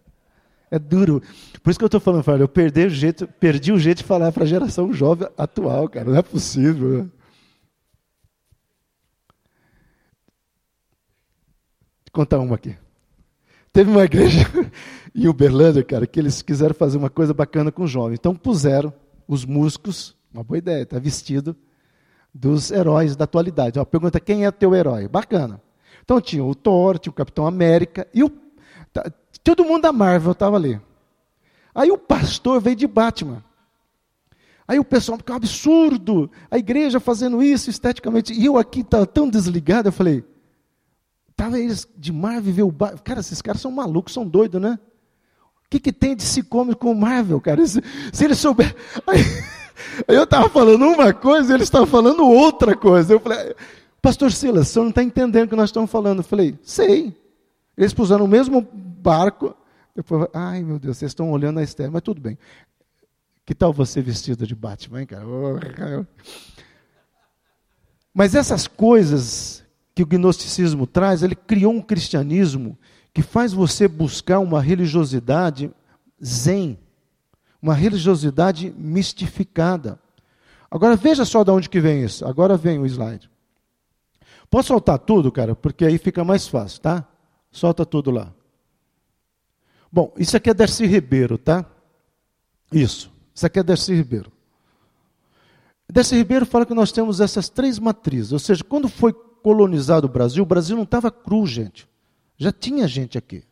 É 0.74 0.80
duro. 0.80 1.22
Por 1.62 1.70
isso 1.70 1.78
que 1.78 1.86
eu 1.86 1.88
estou 1.88 2.00
falando, 2.00 2.42
eu 2.42 2.48
perdi 2.48 2.88
o 2.88 2.90
jeito, 2.90 3.28
perdi 3.28 3.72
o 3.72 3.78
jeito 3.78 4.00
de 4.00 4.04
falar 4.04 4.32
para 4.32 4.42
a 4.42 4.48
geração 4.48 4.92
jovem 4.92 5.30
atual, 5.38 5.88
cara. 5.88 6.10
Não 6.10 6.18
é 6.18 6.24
possível. 6.24 6.90
Né? 6.90 7.02
Vou 7.04 7.12
contar 12.12 12.40
uma 12.40 12.56
aqui. 12.56 12.76
Teve 13.72 13.92
uma 13.92 14.04
igreja 14.04 14.40
em 15.14 15.28
Uberlândia, 15.28 15.84
cara, 15.84 16.08
que 16.08 16.20
eles 16.20 16.42
quiseram 16.42 16.74
fazer 16.74 16.98
uma 16.98 17.10
coisa 17.12 17.36
bacana 17.36 17.72
com 17.72 17.84
os 17.84 17.92
jovens. 17.92 18.16
Então 18.16 18.36
puseram 18.36 18.92
os 19.28 19.46
músicos, 19.46 20.16
uma 20.34 20.44
boa 20.44 20.58
ideia, 20.58 20.82
está 20.82 20.98
vestido 20.98 21.56
dos 22.34 22.72
heróis 22.72 23.16
da 23.16 23.26
atualidade. 23.26 23.78
Ó, 23.78 23.86
pergunta 23.86 24.20
quem 24.20 24.48
é 24.48 24.50
teu 24.50 24.74
herói? 24.74 25.08
Bacana. 25.08 25.62
Então 26.04 26.20
tinha 26.20 26.44
o 26.44 26.56
Thor, 26.56 26.98
tinha 26.98 27.12
o 27.12 27.16
Capitão 27.16 27.46
América 27.46 28.08
e 28.12 28.24
o 28.24 28.32
tá, 28.92 29.14
Todo 29.44 29.66
mundo 29.66 29.82
da 29.84 29.92
Marvel 29.92 30.32
estava 30.32 30.56
ali. 30.56 30.80
Aí 31.76 31.92
o 31.92 31.98
pastor 31.98 32.62
veio 32.62 32.76
de 32.76 32.88
Batman. 32.88 33.44
Aí 34.68 34.80
o 34.80 34.86
pessoal, 34.86 35.18
que 35.18 35.32
é 35.32 35.34
um 35.34 35.38
absurdo, 35.38 36.32
a 36.50 36.58
igreja 36.58 37.00
fazendo 37.00 37.44
isso 37.44 37.70
esteticamente. 37.70 38.34
E 38.34 38.46
eu 38.46 38.58
aqui 38.58 38.80
estava 38.80 39.06
tão 39.06 39.30
desligado, 39.30 39.90
eu 39.90 39.94
falei, 39.94 40.24
estava 41.30 41.60
eles 41.60 41.88
de 41.98 42.14
Marvel 42.14 42.54
ver 42.54 42.64
o 42.64 42.72
Batman. 42.72 43.00
Cara, 43.00 43.20
esses 43.20 43.42
caras 43.42 43.62
são 43.62 43.72
malucos, 43.72 44.14
são 44.14 44.26
doidos, 44.26 44.62
né? 44.62 44.80
que, 45.74 45.80
que 45.80 45.92
tem 45.92 46.16
de 46.16 46.24
se 46.24 46.44
come 46.44 46.76
com 46.76 46.92
o 46.92 46.96
Marvel, 46.96 47.40
cara? 47.42 47.66
Se, 47.66 47.82
se 48.12 48.26
ele 48.26 48.36
souber. 48.36 48.76
Aí, 49.08 49.24
eu 50.08 50.24
estava 50.24 50.50
falando 50.50 50.86
uma 50.86 51.14
coisa, 51.14 51.54
ele 51.54 51.64
estava 51.64 51.86
falando 51.86 52.26
outra 52.26 52.76
coisa. 52.76 53.14
Eu 53.14 53.20
falei, 53.20 53.56
Pastor 54.02 54.32
Silas, 54.32 54.70
o 54.70 54.72
senhor 54.72 54.84
não 54.84 54.90
está 54.90 55.04
entendendo 55.04 55.46
o 55.46 55.50
que 55.50 55.56
nós 55.56 55.70
estamos 55.70 55.90
falando. 55.90 56.20
Eu 56.20 56.24
falei, 56.24 56.58
sei. 56.64 57.16
Eles 57.76 57.94
puseram 57.94 58.26
o 58.26 58.28
mesmo 58.28 58.68
barco. 59.04 59.56
Depois, 59.96 60.28
ai 60.34 60.64
meu 60.64 60.80
Deus, 60.80 60.98
vocês 60.98 61.12
estão 61.12 61.32
olhando 61.32 61.60
a 61.60 61.64
Esther, 61.64 61.92
mas 61.92 62.02
tudo 62.02 62.22
bem. 62.22 62.38
Que 63.46 63.54
tal 63.54 63.74
você 63.74 64.02
vestida 64.02 64.48
de 64.48 64.56
Batman, 64.56 65.02
hein, 65.02 65.08
cara? 65.08 65.26
Mas 68.14 68.36
essas 68.36 68.68
coisas 68.68 69.64
que 69.96 70.04
o 70.04 70.06
gnosticismo 70.06 70.86
traz, 70.86 71.24
ele 71.24 71.36
criou 71.36 71.74
um 71.74 71.82
cristianismo 71.82 72.78
que 73.12 73.24
faz 73.24 73.54
você 73.54 73.88
buscar 73.88 74.40
uma 74.40 74.62
religiosidade 74.62 75.72
zen, 76.24 76.80
uma 77.62 77.74
religiosidade 77.74 78.72
mistificada. 78.78 80.00
Agora 80.70 80.96
veja 80.96 81.26
só 81.26 81.44
de 81.44 81.52
onde 81.52 81.70
que 81.70 81.80
vem 81.80 82.04
isso. 82.04 82.26
Agora 82.26 82.56
vem 82.56 82.80
o 82.80 82.86
slide. 82.86 83.30
Posso 84.50 84.68
soltar 84.68 85.00
tudo, 85.00 85.32
cara? 85.32 85.56
Porque 85.56 85.84
aí 85.84 85.98
fica 85.98 86.24
mais 86.24 86.48
fácil, 86.48 86.82
tá? 86.82 87.08
Solta 87.52 87.86
tudo 87.86 88.12
lá. 88.12 88.32
Bom, 89.94 90.12
isso 90.18 90.36
aqui 90.36 90.50
é 90.50 90.56
Darcy 90.56 90.88
Ribeiro, 90.88 91.38
tá? 91.38 91.64
Isso. 92.72 93.12
Isso 93.32 93.46
aqui 93.46 93.60
é 93.60 93.64
Darcy 93.64 93.94
Ribeiro. 93.94 94.32
Darcy 95.88 96.16
Ribeiro 96.16 96.48
fala 96.48 96.66
que 96.66 96.74
nós 96.74 96.92
temos 96.92 97.22
essas 97.22 97.48
três 97.48 97.78
matrizes. 97.78 98.32
Ou 98.32 98.40
seja, 98.40 98.64
quando 98.64 98.90
foi 98.90 99.14
colonizado 99.14 100.06
o 100.06 100.10
Brasil, 100.10 100.42
o 100.42 100.48
Brasil 100.48 100.76
não 100.76 100.82
estava 100.82 101.12
cru, 101.12 101.46
gente. 101.46 101.88
Já 102.40 102.52
tinha 102.52 102.88
gente 102.88 103.20
aqui. 103.20 103.44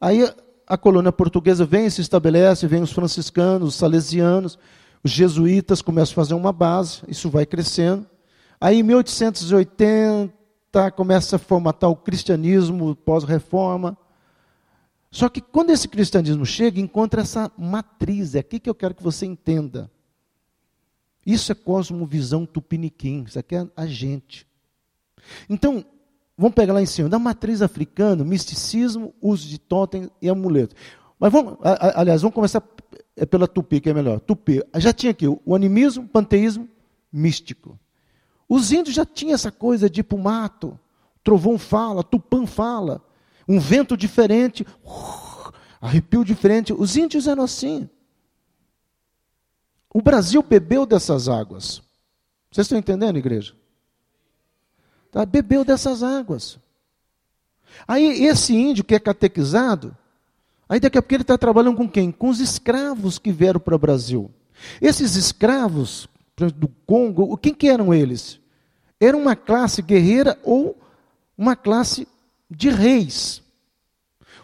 Aí 0.00 0.32
a 0.68 0.78
colônia 0.78 1.10
portuguesa 1.10 1.66
vem, 1.66 1.90
se 1.90 2.00
estabelece, 2.00 2.68
vem 2.68 2.82
os 2.82 2.92
franciscanos, 2.92 3.70
os 3.70 3.74
salesianos, 3.74 4.56
os 5.02 5.10
jesuítas 5.10 5.82
começam 5.82 6.12
a 6.12 6.14
fazer 6.14 6.34
uma 6.34 6.52
base, 6.52 7.00
isso 7.08 7.28
vai 7.28 7.44
crescendo. 7.44 8.06
Aí 8.60 8.78
em 8.78 8.84
1880 8.84 10.32
começa 10.94 11.34
a 11.34 11.40
formatar 11.40 11.90
o 11.90 11.96
cristianismo 11.96 12.94
pós-reforma. 12.94 13.98
Só 15.16 15.30
que 15.30 15.40
quando 15.40 15.70
esse 15.70 15.88
cristianismo 15.88 16.44
chega, 16.44 16.78
encontra 16.78 17.22
essa 17.22 17.50
matriz, 17.56 18.34
é 18.34 18.40
aqui 18.40 18.60
que 18.60 18.68
eu 18.68 18.74
quero 18.74 18.94
que 18.94 19.02
você 19.02 19.24
entenda. 19.24 19.90
Isso 21.24 21.50
é 21.50 21.54
cosmovisão 21.54 22.44
tupiniquim, 22.44 23.24
isso 23.26 23.38
aqui 23.38 23.56
é 23.56 23.66
a 23.74 23.86
gente. 23.86 24.46
Então, 25.48 25.82
vamos 26.36 26.54
pegar 26.54 26.74
lá 26.74 26.82
em 26.82 26.86
cima, 26.86 27.08
da 27.08 27.18
matriz 27.18 27.62
africana, 27.62 28.24
misticismo, 28.24 29.14
uso 29.22 29.48
de 29.48 29.56
totem 29.56 30.10
e 30.20 30.28
amuleto. 30.28 30.76
Mas 31.18 31.32
vamos, 31.32 31.56
aliás, 31.62 32.20
vamos 32.20 32.34
começar 32.34 32.62
é 33.16 33.24
pela 33.24 33.48
tupi, 33.48 33.80
que 33.80 33.88
é 33.88 33.94
melhor. 33.94 34.20
Tupi, 34.20 34.62
já 34.74 34.92
tinha 34.92 35.12
aqui 35.12 35.26
o 35.26 35.54
animismo, 35.54 36.06
panteísmo, 36.06 36.68
místico. 37.10 37.80
Os 38.46 38.70
índios 38.70 38.94
já 38.94 39.06
tinham 39.06 39.32
essa 39.32 39.50
coisa 39.50 39.88
de 39.88 40.00
ir 40.00 40.04
para 40.04 40.18
o 40.18 40.22
mato, 40.22 40.78
trovão 41.24 41.56
fala, 41.56 42.04
tupã 42.04 42.44
fala, 42.44 43.02
um 43.48 43.60
vento 43.60 43.96
diferente, 43.96 44.66
uh, 44.84 45.52
arrepio 45.80 46.24
diferente. 46.24 46.72
Os 46.72 46.96
índios 46.96 47.26
eram 47.26 47.44
assim. 47.44 47.88
O 49.92 50.02
Brasil 50.02 50.42
bebeu 50.42 50.84
dessas 50.84 51.28
águas. 51.28 51.82
Vocês 52.50 52.66
estão 52.66 52.78
entendendo, 52.78 53.18
igreja? 53.18 53.54
Tá? 55.10 55.24
Bebeu 55.24 55.64
dessas 55.64 56.02
águas. 56.02 56.58
Aí 57.86 58.24
esse 58.24 58.54
índio 58.54 58.84
que 58.84 58.94
é 58.94 58.98
catequizado, 58.98 59.96
aí 60.68 60.80
daqui 60.80 60.98
a 60.98 61.02
pouco 61.02 61.14
ele 61.14 61.22
está 61.22 61.38
trabalhando 61.38 61.76
com 61.76 61.88
quem? 61.88 62.10
Com 62.12 62.28
os 62.28 62.40
escravos 62.40 63.18
que 63.18 63.32
vieram 63.32 63.60
para 63.60 63.74
o 63.74 63.78
Brasil. 63.78 64.30
Esses 64.80 65.16
escravos, 65.16 66.08
do 66.36 66.68
Congo, 66.86 67.36
quem 67.38 67.54
que 67.54 67.68
eram 67.68 67.94
eles? 67.94 68.40
Era 69.00 69.16
uma 69.16 69.36
classe 69.36 69.82
guerreira 69.82 70.38
ou 70.42 70.78
uma 71.36 71.56
classe 71.56 72.06
de 72.50 72.70
reis. 72.70 73.42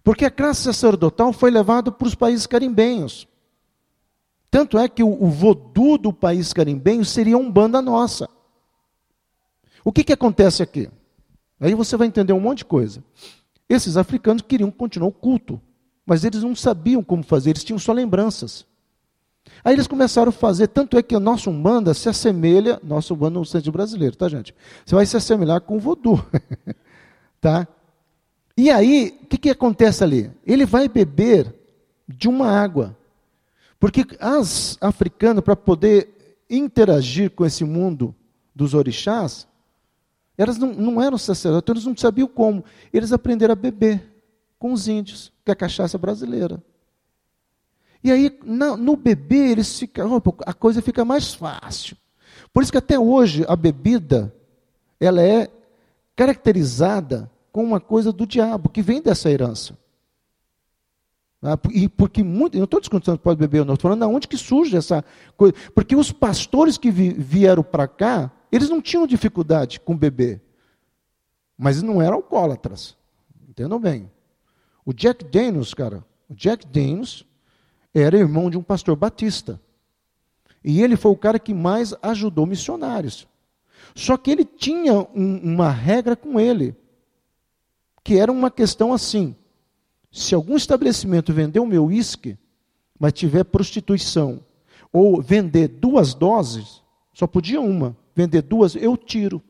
Porque 0.04 0.24
a 0.24 0.30
classe 0.30 0.62
sacerdotal 0.62 1.32
foi 1.32 1.50
levada 1.50 1.92
para 1.92 2.06
os 2.06 2.14
países 2.14 2.46
carimbenhos. 2.46 3.28
Tanto 4.50 4.78
é 4.78 4.88
que 4.88 5.02
o, 5.02 5.08
o 5.08 5.30
vodu 5.30 5.96
do 5.96 6.12
país 6.12 6.52
carimbenho 6.52 7.04
seria 7.04 7.38
um 7.38 7.50
banda 7.50 7.80
nossa. 7.80 8.28
O 9.84 9.92
que, 9.92 10.04
que 10.04 10.12
acontece 10.12 10.62
aqui? 10.62 10.90
Aí 11.60 11.74
você 11.74 11.96
vai 11.96 12.06
entender 12.08 12.32
um 12.32 12.40
monte 12.40 12.58
de 12.58 12.64
coisa. 12.64 13.02
Esses 13.68 13.96
africanos 13.96 14.42
queriam 14.42 14.70
continuar 14.70 15.08
o 15.08 15.12
culto, 15.12 15.60
mas 16.04 16.24
eles 16.24 16.42
não 16.42 16.54
sabiam 16.54 17.02
como 17.02 17.22
fazer, 17.22 17.50
eles 17.50 17.64
tinham 17.64 17.78
só 17.78 17.92
lembranças. 17.92 18.66
Aí 19.64 19.74
eles 19.74 19.86
começaram 19.86 20.30
a 20.30 20.32
fazer, 20.32 20.68
tanto 20.68 20.98
é 20.98 21.02
que 21.02 21.16
o 21.16 21.20
nosso 21.20 21.48
Umbanda 21.48 21.94
se 21.94 22.08
assemelha, 22.08 22.80
nosso 22.82 23.14
Umbanda 23.14 23.38
no 23.38 23.44
centro 23.44 23.72
brasileiro, 23.72 24.16
tá 24.16 24.28
gente? 24.28 24.54
Você 24.84 24.94
vai 24.94 25.06
se 25.06 25.16
assemelhar 25.16 25.60
com 25.60 25.76
o 25.76 25.80
voodoo, 25.80 26.24
tá? 27.40 27.66
E 28.56 28.70
aí, 28.70 29.18
o 29.22 29.26
que, 29.26 29.38
que 29.38 29.50
acontece 29.50 30.04
ali? 30.04 30.30
Ele 30.46 30.66
vai 30.66 30.88
beber 30.88 31.54
de 32.06 32.28
uma 32.28 32.48
água, 32.48 32.96
porque 33.80 34.04
as 34.20 34.76
africanas, 34.80 35.42
para 35.42 35.56
poder 35.56 36.44
interagir 36.48 37.30
com 37.30 37.46
esse 37.46 37.64
mundo 37.64 38.14
dos 38.54 38.74
orixás, 38.74 39.46
elas 40.36 40.58
não, 40.58 40.72
não 40.72 41.02
eram 41.02 41.16
sacerdotes, 41.16 41.70
eles 41.70 41.86
não 41.86 41.96
sabiam 41.96 42.28
como. 42.28 42.64
Eles 42.92 43.12
aprenderam 43.12 43.52
a 43.52 43.56
beber 43.56 44.02
com 44.58 44.72
os 44.72 44.88
índios, 44.88 45.32
que 45.44 45.50
é 45.50 45.52
a 45.52 45.56
cachaça 45.56 45.96
brasileira. 45.96 46.62
E 48.04 48.10
aí, 48.10 48.36
no 48.44 48.96
bebê, 48.96 49.52
eles 49.52 49.78
ficam, 49.78 50.20
a 50.44 50.52
coisa 50.52 50.82
fica 50.82 51.04
mais 51.04 51.32
fácil. 51.32 51.96
Por 52.52 52.62
isso 52.62 52.72
que 52.72 52.78
até 52.78 52.98
hoje 52.98 53.44
a 53.48 53.54
bebida, 53.54 54.34
ela 54.98 55.22
é 55.22 55.48
caracterizada 56.16 57.30
com 57.52 57.62
uma 57.62 57.78
coisa 57.78 58.10
do 58.10 58.26
diabo, 58.26 58.70
que 58.70 58.80
vem 58.80 59.02
dessa 59.02 59.30
herança. 59.30 59.78
Ah, 61.42 61.58
e 61.72 61.88
porque 61.88 62.22
muito, 62.22 62.56
não 62.56 62.64
estou 62.64 62.80
discutindo 62.80 63.16
se 63.16 63.20
pode 63.20 63.38
beber 63.38 63.60
ou 63.60 63.64
não, 63.64 63.74
estou 63.74 63.90
falando 63.90 64.04
aonde 64.04 64.28
que 64.28 64.38
surge 64.38 64.76
essa 64.76 65.04
coisa. 65.36 65.54
Porque 65.74 65.94
os 65.94 66.10
pastores 66.10 66.78
que 66.78 66.90
vi, 66.90 67.12
vieram 67.12 67.62
para 67.62 67.88
cá, 67.88 68.30
eles 68.50 68.70
não 68.70 68.80
tinham 68.80 69.06
dificuldade 69.06 69.80
com 69.80 69.96
beber. 69.96 70.40
Mas 71.58 71.82
não 71.82 72.00
eram 72.00 72.16
alcoólatras. 72.16 72.96
Entendam 73.48 73.78
bem. 73.80 74.10
O 74.84 74.92
Jack 74.92 75.24
Daniels, 75.24 75.74
cara, 75.74 76.04
o 76.28 76.34
Jack 76.34 76.66
Daniels 76.66 77.26
era 77.92 78.16
irmão 78.16 78.48
de 78.48 78.56
um 78.56 78.62
pastor 78.62 78.96
batista. 78.96 79.60
E 80.64 80.80
ele 80.80 80.96
foi 80.96 81.10
o 81.10 81.16
cara 81.16 81.40
que 81.40 81.52
mais 81.52 81.92
ajudou 82.02 82.46
missionários. 82.46 83.26
Só 83.96 84.16
que 84.16 84.30
ele 84.30 84.44
tinha 84.44 84.94
um, 84.94 85.40
uma 85.42 85.70
regra 85.70 86.14
com 86.14 86.38
ele, 86.38 86.74
que 88.04 88.18
era 88.18 88.30
uma 88.30 88.50
questão 88.50 88.92
assim: 88.92 89.34
se 90.10 90.34
algum 90.34 90.56
estabelecimento 90.56 91.32
vender 91.32 91.60
o 91.60 91.66
meu 91.66 91.86
uísque, 91.86 92.36
mas 92.98 93.12
tiver 93.12 93.44
prostituição, 93.44 94.40
ou 94.92 95.20
vender 95.22 95.68
duas 95.68 96.14
doses, 96.14 96.82
só 97.14 97.26
podia 97.26 97.60
uma, 97.60 97.96
vender 98.14 98.42
duas, 98.42 98.76
eu 98.76 98.96
tiro. 98.96 99.42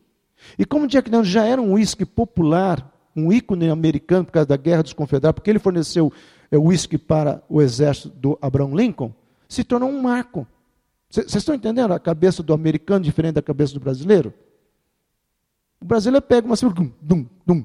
E 0.59 0.65
como 0.65 0.87
Jack 0.87 1.11
Daniels 1.11 1.29
já 1.29 1.45
era 1.45 1.61
um 1.61 1.73
uísque 1.75 2.05
popular, 2.05 2.91
um 3.15 3.33
ícone 3.33 3.69
americano 3.69 4.25
por 4.25 4.33
causa 4.33 4.47
da 4.47 4.57
Guerra 4.57 4.83
dos 4.83 4.93
Confederados, 4.93 5.37
porque 5.37 5.51
ele 5.51 5.59
forneceu 5.59 6.13
é, 6.51 6.59
uísque 6.59 6.99
para 6.99 7.43
o 7.49 7.61
exército 7.61 8.09
do 8.11 8.39
Abraham 8.41 8.75
Lincoln, 8.75 9.13
se 9.49 9.65
tornou 9.65 9.89
um 9.89 10.01
marco. 10.01 10.47
Vocês 11.09 11.35
estão 11.35 11.55
entendendo 11.55 11.93
a 11.93 12.01
cabeça 12.01 12.43
do 12.43 12.55
americano 12.55 13.05
diferente 13.05 13.35
da 13.35 13.43
cabeça 13.43 13.75
do 13.75 13.81
brasileiro? 13.81 14.33
O 15.81 15.85
brasileiro 15.85 16.25
pega 16.25 16.47
uma 16.47 16.57
dum, 16.57 16.91
dum, 17.01 17.27
dum. 17.45 17.65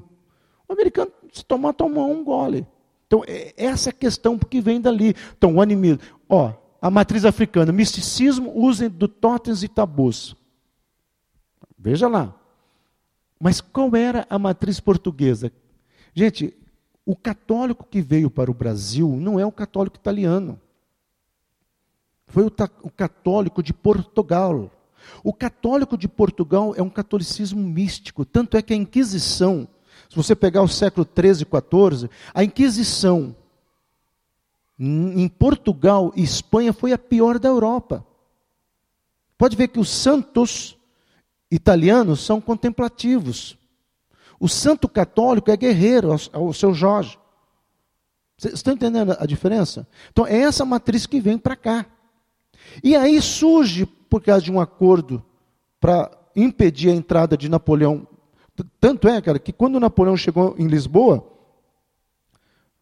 O 0.68 0.72
americano, 0.72 1.10
se 1.32 1.44
tomar, 1.44 1.72
toma 1.72 2.02
um 2.02 2.22
gole. 2.22 2.66
Então, 3.06 3.24
é, 3.26 3.54
essa 3.56 3.88
é 3.88 3.90
a 3.90 3.94
questão 3.94 4.38
que 4.38 4.60
vem 4.60 4.80
dali. 4.80 5.14
Então, 5.36 5.56
o 5.56 5.62
animismo. 5.62 6.00
Ó, 6.28 6.52
a 6.80 6.90
matriz 6.90 7.24
africana, 7.24 7.72
misticismo, 7.72 8.52
usem 8.54 8.88
do 8.88 9.08
totens 9.08 9.62
e 9.62 9.68
tabus. 9.68 10.36
Veja 11.78 12.06
lá. 12.06 12.34
Mas 13.40 13.60
qual 13.60 13.94
era 13.96 14.26
a 14.28 14.38
matriz 14.38 14.80
portuguesa? 14.80 15.52
Gente, 16.12 16.54
o 17.06 17.16
católico 17.16 17.86
que 17.88 18.02
veio 18.02 18.28
para 18.28 18.50
o 18.50 18.54
Brasil 18.54 19.08
não 19.16 19.40
é 19.40 19.46
o 19.46 19.52
católico 19.52 19.96
italiano. 19.96 20.60
Foi 22.26 22.44
o, 22.44 22.52
o 22.82 22.90
católico 22.90 23.62
de 23.62 23.72
Portugal. 23.72 24.70
O 25.24 25.32
católico 25.32 25.96
de 25.96 26.06
Portugal 26.06 26.74
é 26.76 26.82
um 26.82 26.90
catolicismo 26.90 27.62
místico. 27.62 28.24
Tanto 28.24 28.56
é 28.56 28.62
que 28.62 28.74
a 28.74 28.76
Inquisição, 28.76 29.66
se 30.08 30.16
você 30.16 30.34
pegar 30.34 30.62
o 30.62 30.68
século 30.68 31.04
13 31.04 31.42
e 31.42 31.46
14, 31.46 32.10
a 32.32 32.42
Inquisição 32.42 33.36
em 34.78 35.28
Portugal 35.28 36.12
e 36.14 36.22
Espanha 36.22 36.72
foi 36.72 36.92
a 36.92 36.98
pior 36.98 37.38
da 37.38 37.48
Europa. 37.48 38.06
Pode 39.36 39.56
ver 39.56 39.68
que 39.68 39.78
os 39.78 39.90
santos 39.90 40.76
italianos 41.50 42.24
são 42.24 42.40
contemplativos. 42.40 43.56
O 44.40 44.48
santo 44.48 44.88
católico 44.88 45.50
é 45.50 45.56
guerreiro, 45.56 46.14
ao 46.32 46.52
seu 46.52 46.72
Jorge. 46.72 47.18
Vocês 48.36 48.54
estão 48.54 48.74
entendendo 48.74 49.16
a 49.18 49.26
diferença? 49.26 49.86
Então, 50.10 50.26
é 50.26 50.38
essa 50.38 50.64
matriz 50.64 51.06
que 51.06 51.20
vem 51.20 51.36
para 51.36 51.56
cá. 51.56 51.86
E 52.82 52.96
aí 52.96 53.20
surge, 53.20 53.84
por 53.84 54.22
causa 54.22 54.42
de 54.42 54.52
um 54.52 54.60
acordo 54.60 55.24
para 55.80 56.10
impedir 56.34 56.90
a 56.90 56.94
entrada 56.94 57.36
de 57.36 57.48
Napoleão. 57.48 58.06
Tanto 58.80 59.08
é, 59.08 59.20
cara, 59.20 59.38
que 59.38 59.52
quando 59.52 59.80
Napoleão 59.80 60.16
chegou 60.16 60.54
em 60.58 60.66
Lisboa, 60.66 61.26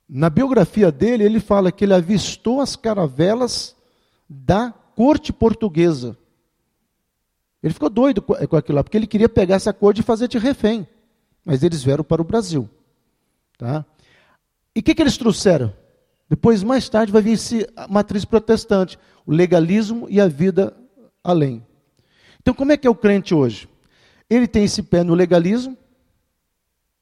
na 0.08 0.30
biografia 0.30 0.92
dele, 0.92 1.24
ele 1.24 1.40
fala 1.40 1.72
que 1.72 1.84
ele 1.84 1.94
avistou 1.94 2.60
as 2.60 2.76
caravelas 2.76 3.76
da 4.28 4.72
corte 4.94 5.32
portuguesa. 5.32 6.16
Ele 7.62 7.74
ficou 7.74 7.90
doido 7.90 8.22
com 8.22 8.56
aquilo 8.56 8.76
lá, 8.76 8.84
porque 8.84 8.96
ele 8.96 9.06
queria 9.06 9.28
pegar 9.28 9.56
essa 9.56 9.72
corte 9.72 10.00
e 10.00 10.04
fazer 10.04 10.28
de 10.28 10.38
refém. 10.38 10.86
Mas 11.44 11.62
eles 11.62 11.82
vieram 11.82 12.04
para 12.04 12.22
o 12.22 12.24
Brasil. 12.24 12.68
Tá? 13.58 13.84
E 14.74 14.80
o 14.80 14.82
que, 14.82 14.94
que 14.94 15.02
eles 15.02 15.16
trouxeram? 15.16 15.72
Depois, 16.28 16.62
mais 16.62 16.88
tarde, 16.88 17.12
vai 17.12 17.22
vir 17.22 17.38
a 17.76 17.88
matriz 17.88 18.24
protestante, 18.24 18.98
o 19.24 19.32
legalismo 19.32 20.06
e 20.08 20.20
a 20.20 20.28
vida 20.28 20.76
além. 21.22 21.64
Então, 22.40 22.54
como 22.54 22.72
é 22.72 22.76
que 22.76 22.86
é 22.86 22.90
o 22.90 22.94
crente 22.94 23.34
hoje? 23.34 23.68
Ele 24.28 24.48
tem 24.48 24.64
esse 24.64 24.82
pé 24.82 25.04
no 25.04 25.14
legalismo, 25.14 25.76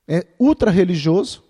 é 0.06 0.26
ultra 0.38 0.70
religioso, 0.70 1.42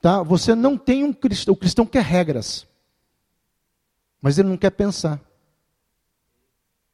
tá? 0.00 0.22
Você 0.22 0.54
não 0.54 0.78
tem 0.78 1.02
um 1.02 1.12
cristão, 1.12 1.54
o 1.54 1.56
cristão 1.56 1.84
quer 1.84 2.02
regras, 2.02 2.66
mas 4.20 4.38
ele 4.38 4.48
não 4.48 4.56
quer 4.56 4.70
pensar. 4.70 5.20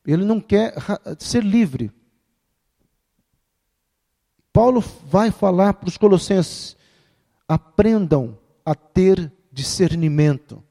Ele 0.07 0.25
não 0.25 0.41
quer 0.41 0.75
ser 1.19 1.43
livre. 1.43 1.91
Paulo 4.53 4.81
vai 4.81 5.31
falar 5.31 5.75
para 5.75 5.89
os 5.89 5.99
colossenses: 5.99 6.77
aprendam 7.49 8.39
a 8.65 8.75
ter 8.75 9.33
discernimento. 9.53 10.63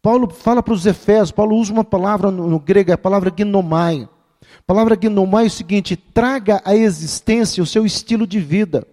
Paulo 0.00 0.28
fala 0.30 0.62
para 0.62 0.72
os 0.72 0.86
Efésios, 0.86 1.30
Paulo 1.30 1.56
usa 1.56 1.72
uma 1.72 1.84
palavra 1.84 2.30
no, 2.30 2.48
no 2.48 2.58
grego, 2.58 2.90
é 2.90 2.94
a 2.94 2.98
palavra 2.98 3.30
gnomai. 3.30 4.08
A 4.62 4.64
palavra 4.64 4.96
gnomai 4.96 5.44
é 5.44 5.46
o 5.48 5.50
seguinte: 5.50 5.96
traga 5.96 6.62
à 6.64 6.74
existência 6.74 7.62
o 7.62 7.66
seu 7.66 7.84
estilo 7.84 8.26
de 8.26 8.40
vida. 8.40 8.86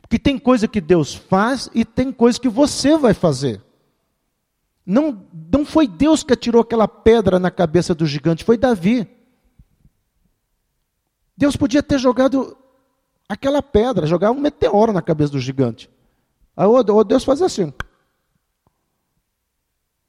Porque 0.00 0.18
tem 0.18 0.38
coisa 0.38 0.68
que 0.68 0.80
Deus 0.80 1.14
faz 1.14 1.68
e 1.74 1.84
tem 1.84 2.12
coisa 2.12 2.40
que 2.40 2.48
você 2.48 2.96
vai 2.96 3.14
fazer. 3.14 3.60
Não, 4.84 5.26
não 5.52 5.64
foi 5.64 5.88
Deus 5.88 6.22
que 6.22 6.32
atirou 6.32 6.60
aquela 6.60 6.86
pedra 6.86 7.38
na 7.38 7.50
cabeça 7.50 7.94
do 7.94 8.06
gigante, 8.06 8.44
foi 8.44 8.58
Davi. 8.58 9.08
Deus 11.36 11.56
podia 11.56 11.82
ter 11.82 11.98
jogado 11.98 12.56
aquela 13.28 13.62
pedra, 13.62 14.06
jogar 14.06 14.30
um 14.30 14.40
meteoro 14.40 14.92
na 14.92 15.02
cabeça 15.02 15.32
do 15.32 15.40
gigante. 15.40 15.90
Aí 16.56 16.68
Deus 17.06 17.24
faz 17.24 17.40
assim. 17.40 17.72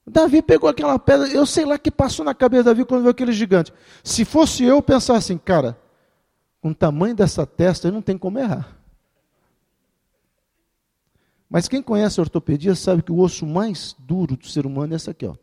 Davi 0.08 0.42
pegou 0.42 0.70
aquela 0.70 1.00
pedra, 1.00 1.28
eu 1.28 1.46
sei 1.46 1.66
lá 1.66 1.80
que 1.80 1.90
passou 1.90 2.24
na 2.24 2.36
cabeça 2.36 2.64
de 2.64 2.70
Davi 2.70 2.86
quando 2.86 3.02
viu 3.02 3.12
aquele 3.12 3.34
gigante. 3.34 3.74
Se 4.04 4.24
fosse 4.24 4.64
eu, 4.64 4.82
pensar 4.82 5.16
assim, 5.16 5.38
cara, 5.38 5.78
com 6.62 6.70
o 6.70 6.76
tamanho 6.76 7.16
dessa 7.16 7.46
testa, 7.46 7.92
não 7.92 8.02
tem 8.02 8.18
como 8.18 8.38
errar. 8.38 8.78
Mas 11.50 11.68
quem 11.68 11.82
conhece 11.82 12.20
a 12.20 12.24
ortopedia 12.24 12.76
sabe 12.76 13.02
que 13.02 13.12
o 13.12 13.20
osso 13.20 13.46
mais 13.46 13.96
duro 13.98 14.36
do 14.38 14.48
ser 14.48 14.66
humano 14.66 14.94
é 14.94 14.96
essa 14.96 15.12
aqui, 15.12 15.26
ó. 15.26 15.36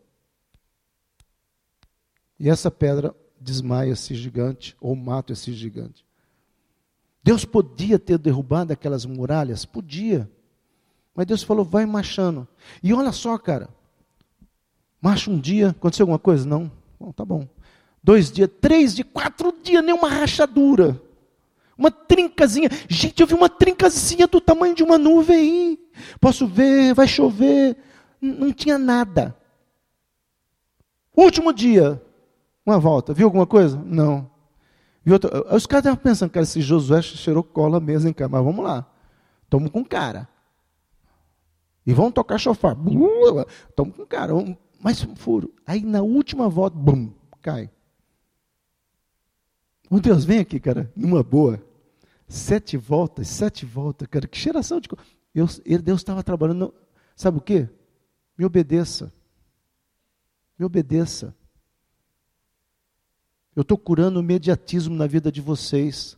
E 2.39 2.49
essa 2.49 2.71
pedra 2.71 3.15
desmaia 3.41 3.93
esse 3.93 4.15
gigante 4.15 4.77
ou 4.81 4.95
mata 4.95 5.33
esse 5.33 5.53
gigante. 5.53 6.05
Deus 7.23 7.45
podia 7.45 7.99
ter 7.99 8.19
derrubado 8.19 8.73
aquelas 8.73 9.05
muralhas? 9.05 9.65
Podia. 9.65 10.29
Mas 11.15 11.27
Deus 11.27 11.43
falou, 11.43 11.65
vai 11.65 11.87
marchando. 11.87 12.49
E 12.83 12.93
olha 12.93 13.13
só, 13.13 13.39
cara. 13.39 13.69
Marcha 15.03 15.29
um 15.33 15.39
dia, 15.41 15.71
aconteceu 15.71 16.05
alguma 16.05 16.19
coisa? 16.19 16.49
Não. 16.49 16.71
Bom, 16.99 17.11
tá 17.11 17.25
bom. 17.25 17.49
Dois 18.03 18.31
dias, 18.31 18.49
três 18.61 18.95
dias, 18.95 19.09
quatro 19.13 19.53
dias, 19.61 19.85
nem 19.85 19.93
uma 19.93 20.09
rachadura. 20.09 21.03
Uma 21.77 21.91
trincazinha. 21.91 22.69
Gente, 22.89 23.21
eu 23.21 23.27
vi 23.27 23.35
uma 23.35 23.49
trincazinha 23.49 24.29
do 24.29 24.41
tamanho 24.41 24.77
de 24.77 24.85
uma 24.85 24.97
nuvem 24.97 25.37
aí. 25.37 25.81
Posso 26.21 26.47
ver, 26.47 26.95
vai 26.95 27.09
chover. 27.09 27.77
Não 28.21 28.53
tinha 28.53 28.79
nada. 28.79 29.37
Último 31.17 31.53
dia, 31.53 32.01
uma 32.65 32.79
volta. 32.79 33.13
Viu 33.13 33.27
alguma 33.27 33.47
coisa? 33.47 33.77
Não. 33.85 34.31
Viu 35.05 35.15
outra... 35.15 35.55
Os 35.55 35.67
caras 35.67 35.85
estavam 35.87 35.97
pensando, 35.97 36.31
cara, 36.31 36.45
esse 36.45 36.61
Josué 36.61 37.03
cheirou 37.03 37.43
cola 37.43 37.81
mesmo, 37.81 38.07
hein, 38.09 38.15
cara? 38.15 38.29
Mas 38.29 38.45
vamos 38.45 38.65
lá. 38.65 38.87
Estamos 39.43 39.69
com 39.71 39.85
cara. 39.85 40.29
E 41.85 41.93
vão 41.93 42.13
tocar 42.13 42.39
chofar. 42.39 42.77
Estamos 43.69 43.97
com 43.97 44.07
cara. 44.07 44.33
Mais 44.83 45.05
um 45.05 45.15
furo. 45.15 45.55
Aí 45.65 45.83
na 45.83 46.03
última 46.03 46.49
volta, 46.49 46.77
bum, 46.77 47.13
cai. 47.41 47.71
O 49.89 50.01
Deus 50.01 50.25
vem 50.25 50.41
aqui, 50.41 50.59
cara, 50.59 50.91
numa 50.97 51.23
boa. 51.23 51.63
Sete 52.27 52.77
voltas, 52.77 53.29
sete 53.29 53.65
voltas, 53.65 54.09
cara. 54.09 54.27
Que 54.27 54.39
geração 54.39 54.81
de. 54.81 54.89
Eu, 55.35 55.47
Deus 55.81 56.01
estava 56.01 56.23
trabalhando. 56.23 56.75
Sabe 57.15 57.39
o 57.39 57.41
que? 57.41 57.69
Me 58.37 58.45
obedeça. 58.45 59.13
Me 60.59 60.65
obedeça. 60.65 61.35
Eu 63.55 63.63
estou 63.63 63.77
curando 63.77 64.19
o 64.19 64.23
mediatismo 64.23 64.95
na 64.95 65.07
vida 65.07 65.31
de 65.31 65.41
vocês. 65.41 66.17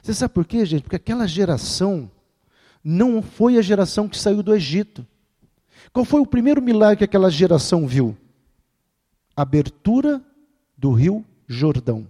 Você 0.00 0.14
sabe 0.14 0.32
por 0.32 0.46
quê, 0.46 0.64
gente? 0.64 0.82
Porque 0.82 0.96
aquela 0.96 1.26
geração 1.26 2.10
não 2.82 3.20
foi 3.20 3.58
a 3.58 3.62
geração 3.62 4.08
que 4.08 4.16
saiu 4.16 4.42
do 4.42 4.54
Egito. 4.54 5.06
Qual 5.92 6.04
foi 6.04 6.20
o 6.20 6.26
primeiro 6.26 6.62
milagre 6.62 6.98
que 6.98 7.04
aquela 7.04 7.30
geração 7.30 7.86
viu? 7.86 8.16
Abertura 9.36 10.22
do 10.76 10.92
rio 10.92 11.24
Jordão. 11.46 12.06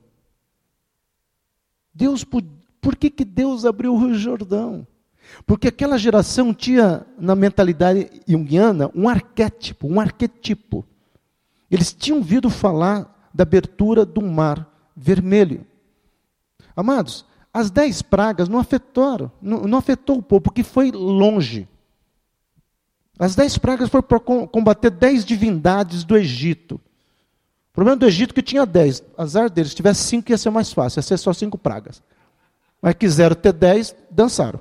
Deus, 1.92 2.24
por 2.24 2.96
que, 2.96 3.10
que 3.10 3.24
Deus 3.24 3.64
abriu 3.64 3.94
o 3.94 3.98
rio 3.98 4.14
Jordão? 4.14 4.86
Porque 5.46 5.68
aquela 5.68 5.98
geração 5.98 6.52
tinha 6.52 7.06
na 7.18 7.34
mentalidade 7.34 8.10
junguiana 8.26 8.90
um 8.94 9.08
arquétipo, 9.08 9.86
um 9.86 10.00
arquetipo. 10.00 10.84
Eles 11.70 11.92
tinham 11.92 12.18
ouvido 12.18 12.50
falar 12.50 13.30
da 13.32 13.42
abertura 13.42 14.04
do 14.04 14.22
mar 14.22 14.68
vermelho. 14.96 15.64
Amados, 16.74 17.24
as 17.52 17.70
dez 17.70 18.02
pragas 18.02 18.48
não 18.48 18.58
afetaram, 18.58 19.30
não, 19.40 19.62
não 19.62 19.78
afetou 19.78 20.18
o 20.18 20.22
povo, 20.22 20.42
porque 20.42 20.62
foi 20.62 20.90
longe. 20.90 21.68
As 23.20 23.34
dez 23.34 23.58
pragas 23.58 23.90
foram 23.90 24.02
para 24.02 24.18
combater 24.18 24.88
dez 24.88 25.26
divindades 25.26 26.04
do 26.04 26.16
Egito. 26.16 26.76
O 26.76 27.74
problema 27.74 27.94
do 27.94 28.06
Egito 28.06 28.30
é 28.30 28.34
que 28.34 28.40
tinha 28.42 28.64
dez. 28.64 29.02
Azar 29.14 29.50
deles, 29.50 29.72
se 29.72 29.76
tivesse 29.76 30.04
cinco 30.04 30.30
ia 30.30 30.38
ser 30.38 30.48
mais 30.48 30.72
fácil, 30.72 31.00
ia 31.00 31.02
ser 31.02 31.18
só 31.18 31.30
cinco 31.34 31.58
pragas. 31.58 32.02
Mas 32.80 32.94
quiseram 32.94 33.36
ter 33.36 33.52
dez, 33.52 33.94
dançaram. 34.10 34.58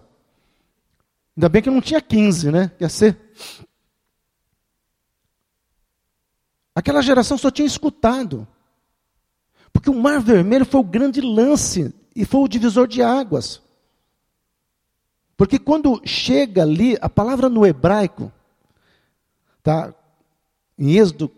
Ainda 1.37 1.47
bem 1.47 1.61
que 1.61 1.69
não 1.69 1.79
tinha 1.79 2.01
quinze, 2.01 2.51
né? 2.51 2.69
Ia 2.81 2.89
ser. 2.89 3.17
Aquela 6.75 7.01
geração 7.01 7.37
só 7.37 7.49
tinha 7.49 7.65
escutado. 7.65 8.45
Porque 9.71 9.89
o 9.89 9.95
Mar 9.95 10.19
Vermelho 10.19 10.65
foi 10.65 10.81
o 10.81 10.83
grande 10.83 11.21
lance 11.21 11.95
e 12.13 12.25
foi 12.25 12.41
o 12.41 12.47
divisor 12.49 12.89
de 12.89 13.01
águas. 13.01 13.61
Porque 15.37 15.57
quando 15.57 16.01
chega 16.03 16.63
ali, 16.63 16.97
a 16.99 17.07
palavra 17.07 17.47
no 17.47 17.65
hebraico, 17.65 18.29
tá? 19.69 19.93
Em 20.79 20.97
Êxodo 20.97 21.29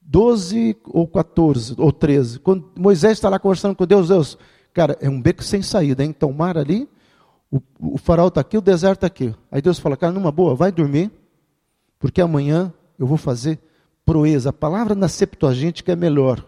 12 0.00 0.78
ou 0.86 1.06
14 1.06 1.74
ou 1.76 1.92
13, 1.92 2.38
quando 2.38 2.72
Moisés 2.74 3.12
está 3.12 3.28
lá 3.28 3.38
conversando 3.38 3.76
com 3.76 3.84
Deus, 3.84 4.08
Deus, 4.08 4.38
cara, 4.72 4.96
é 5.02 5.10
um 5.10 5.20
beco 5.20 5.44
sem 5.44 5.60
saída, 5.60 6.02
hein? 6.02 6.08
Então 6.08 6.30
o 6.30 6.34
mar 6.34 6.56
ali, 6.56 6.88
o, 7.50 7.60
o 7.78 7.98
farol 7.98 8.28
está 8.28 8.40
aqui, 8.40 8.56
o 8.56 8.62
deserto 8.62 9.04
está 9.04 9.06
aqui. 9.06 9.34
Aí 9.52 9.60
Deus 9.60 9.78
fala, 9.78 9.94
cara, 9.94 10.10
numa 10.10 10.32
boa, 10.32 10.54
vai 10.54 10.72
dormir, 10.72 11.10
porque 11.98 12.22
amanhã 12.22 12.72
eu 12.98 13.06
vou 13.06 13.18
fazer 13.18 13.58
proeza. 14.06 14.48
A 14.48 14.52
palavra 14.52 14.94
na 14.94 15.08
Septuaginta 15.08 15.92
é 15.92 15.96
melhor 15.96 16.42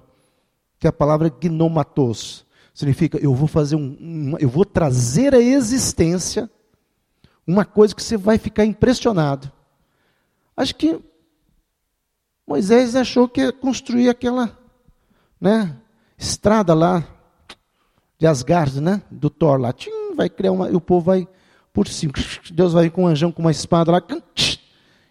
que 0.78 0.88
a 0.88 0.92
palavra 0.92 1.28
gnomatos. 1.28 2.46
Significa, 2.72 3.18
eu 3.18 3.34
vou 3.34 3.46
fazer 3.46 3.76
um, 3.76 3.98
um, 4.00 4.36
eu 4.38 4.48
vou 4.48 4.64
trazer 4.64 5.34
à 5.34 5.38
existência 5.38 6.48
uma 7.46 7.66
coisa 7.66 7.94
que 7.94 8.02
você 8.02 8.16
vai 8.16 8.38
ficar 8.38 8.64
impressionado. 8.64 9.52
Acho 10.56 10.74
que 10.74 11.00
Moisés 12.46 12.96
achou 12.96 13.28
que 13.28 13.40
ia 13.40 13.52
construir 13.52 14.08
aquela 14.08 14.58
né, 15.40 15.76
estrada 16.18 16.74
lá 16.74 17.06
de 18.18 18.26
Asgard, 18.26 18.80
né, 18.80 19.02
do 19.10 19.30
Thor 19.30 19.58
lá. 19.58 19.72
Tchim, 19.72 20.14
vai 20.14 20.28
criar 20.28 20.52
uma, 20.52 20.68
e 20.68 20.74
o 20.74 20.80
povo 20.80 21.06
vai 21.06 21.28
por 21.72 21.88
cima. 21.88 22.12
Deus 22.52 22.72
vai 22.72 22.90
com 22.90 23.04
um 23.04 23.06
anjão 23.06 23.32
com 23.32 23.40
uma 23.40 23.50
espada 23.50 23.92
lá 23.92 24.02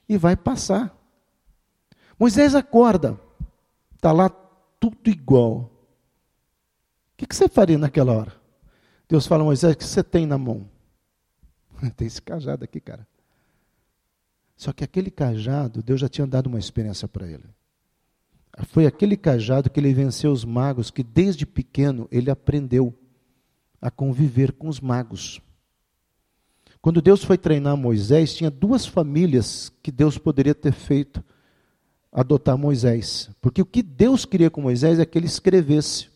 e 0.07 0.18
vai 0.18 0.36
passar. 0.36 0.95
Moisés 2.20 2.53
acorda, 2.53 3.20
está 3.95 4.11
lá 4.11 4.30
tudo 4.80 5.10
igual. 5.10 5.72
O 7.14 7.18
que, 7.18 7.26
que 7.26 7.36
você 7.36 7.48
faria 7.48 7.78
naquela 7.78 8.11
hora? 8.14 8.34
Deus 9.07 9.26
fala, 9.26 9.44
Moisés, 9.44 9.74
o 9.74 9.78
que 9.78 9.86
você 9.86 10.03
tem 10.03 10.26
na 10.26 10.38
mão? 10.38 10.70
Tem 11.95 12.06
esse 12.06 12.22
cajado 12.22 12.64
aqui, 12.64 12.80
cara. 12.80 13.07
Só 14.60 14.73
que 14.73 14.84
aquele 14.84 15.10
cajado, 15.10 15.81
Deus 15.81 16.02
já 16.02 16.10
tinha 16.10 16.27
dado 16.27 16.48
uma 16.48 16.60
experiência 16.60 17.07
para 17.07 17.26
ele. 17.26 17.45
Foi 18.65 18.86
aquele 18.86 19.15
cajado 19.15 19.69
que 19.69 19.80
ele 19.80 19.94
venceu 19.94 20.34
os 20.34 20.44
magos, 20.44 20.91
que 20.91 21.02
desde 21.02 21.45
pequeno 21.45 22.10
ele 22.11 22.30
aprendeu 22.30 22.94
a 23.81 23.90
conviver 23.90 24.52
com 24.52 24.68
os 24.68 24.81
magos. 24.81 25.40
Quando 26.81 27.02
Deus 27.02 27.23
foi 27.23 27.38
treinar 27.38 27.77
Moisés, 27.77 28.36
tinha 28.36 28.52
duas 28.52 28.86
famílias 28.86 29.72
que 29.81 29.94
Deus 29.94 30.18
poderia 30.18 30.53
ter 30.53 30.73
feito 30.73 31.23
adotar 32.11 32.57
Moisés. 32.57 33.30
Porque 33.40 33.61
o 33.61 33.65
que 33.65 33.81
Deus 33.81 34.26
queria 34.26 34.49
com 34.49 34.60
Moisés 34.60 34.99
é 34.99 35.06
que 35.06 35.18
ele 35.18 35.27
escrevesse. 35.27 36.10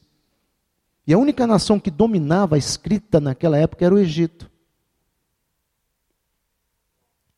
E 1.07 1.13
a 1.13 1.17
única 1.17 1.47
nação 1.47 1.79
que 1.79 1.89
dominava 1.89 2.55
a 2.55 2.59
escrita 2.59 3.21
naquela 3.21 3.57
época 3.57 3.85
era 3.85 3.95
o 3.95 3.99
Egito. 3.99 4.51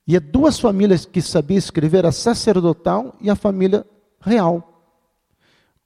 E 0.08 0.20
duas 0.20 0.60
famílias 0.60 1.06
que 1.06 1.22
sabiam 1.22 1.58
escrever, 1.58 2.06
a 2.06 2.12
sacerdotal 2.12 3.16
e 3.20 3.30
a 3.30 3.36
família 3.36 3.86
real. 4.20 4.76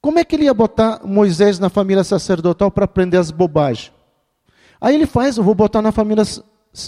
Como 0.00 0.18
é 0.18 0.24
que 0.24 0.36
ele 0.36 0.44
ia 0.44 0.54
botar 0.54 1.00
Moisés 1.04 1.58
na 1.58 1.68
família 1.68 2.04
sacerdotal 2.04 2.70
para 2.70 2.84
aprender 2.84 3.16
as 3.16 3.30
bobagens? 3.30 3.92
Aí 4.80 4.94
ele 4.94 5.06
faz, 5.06 5.36
eu 5.36 5.44
vou 5.44 5.54
botar 5.54 5.82
na 5.82 5.92
família 5.92 6.22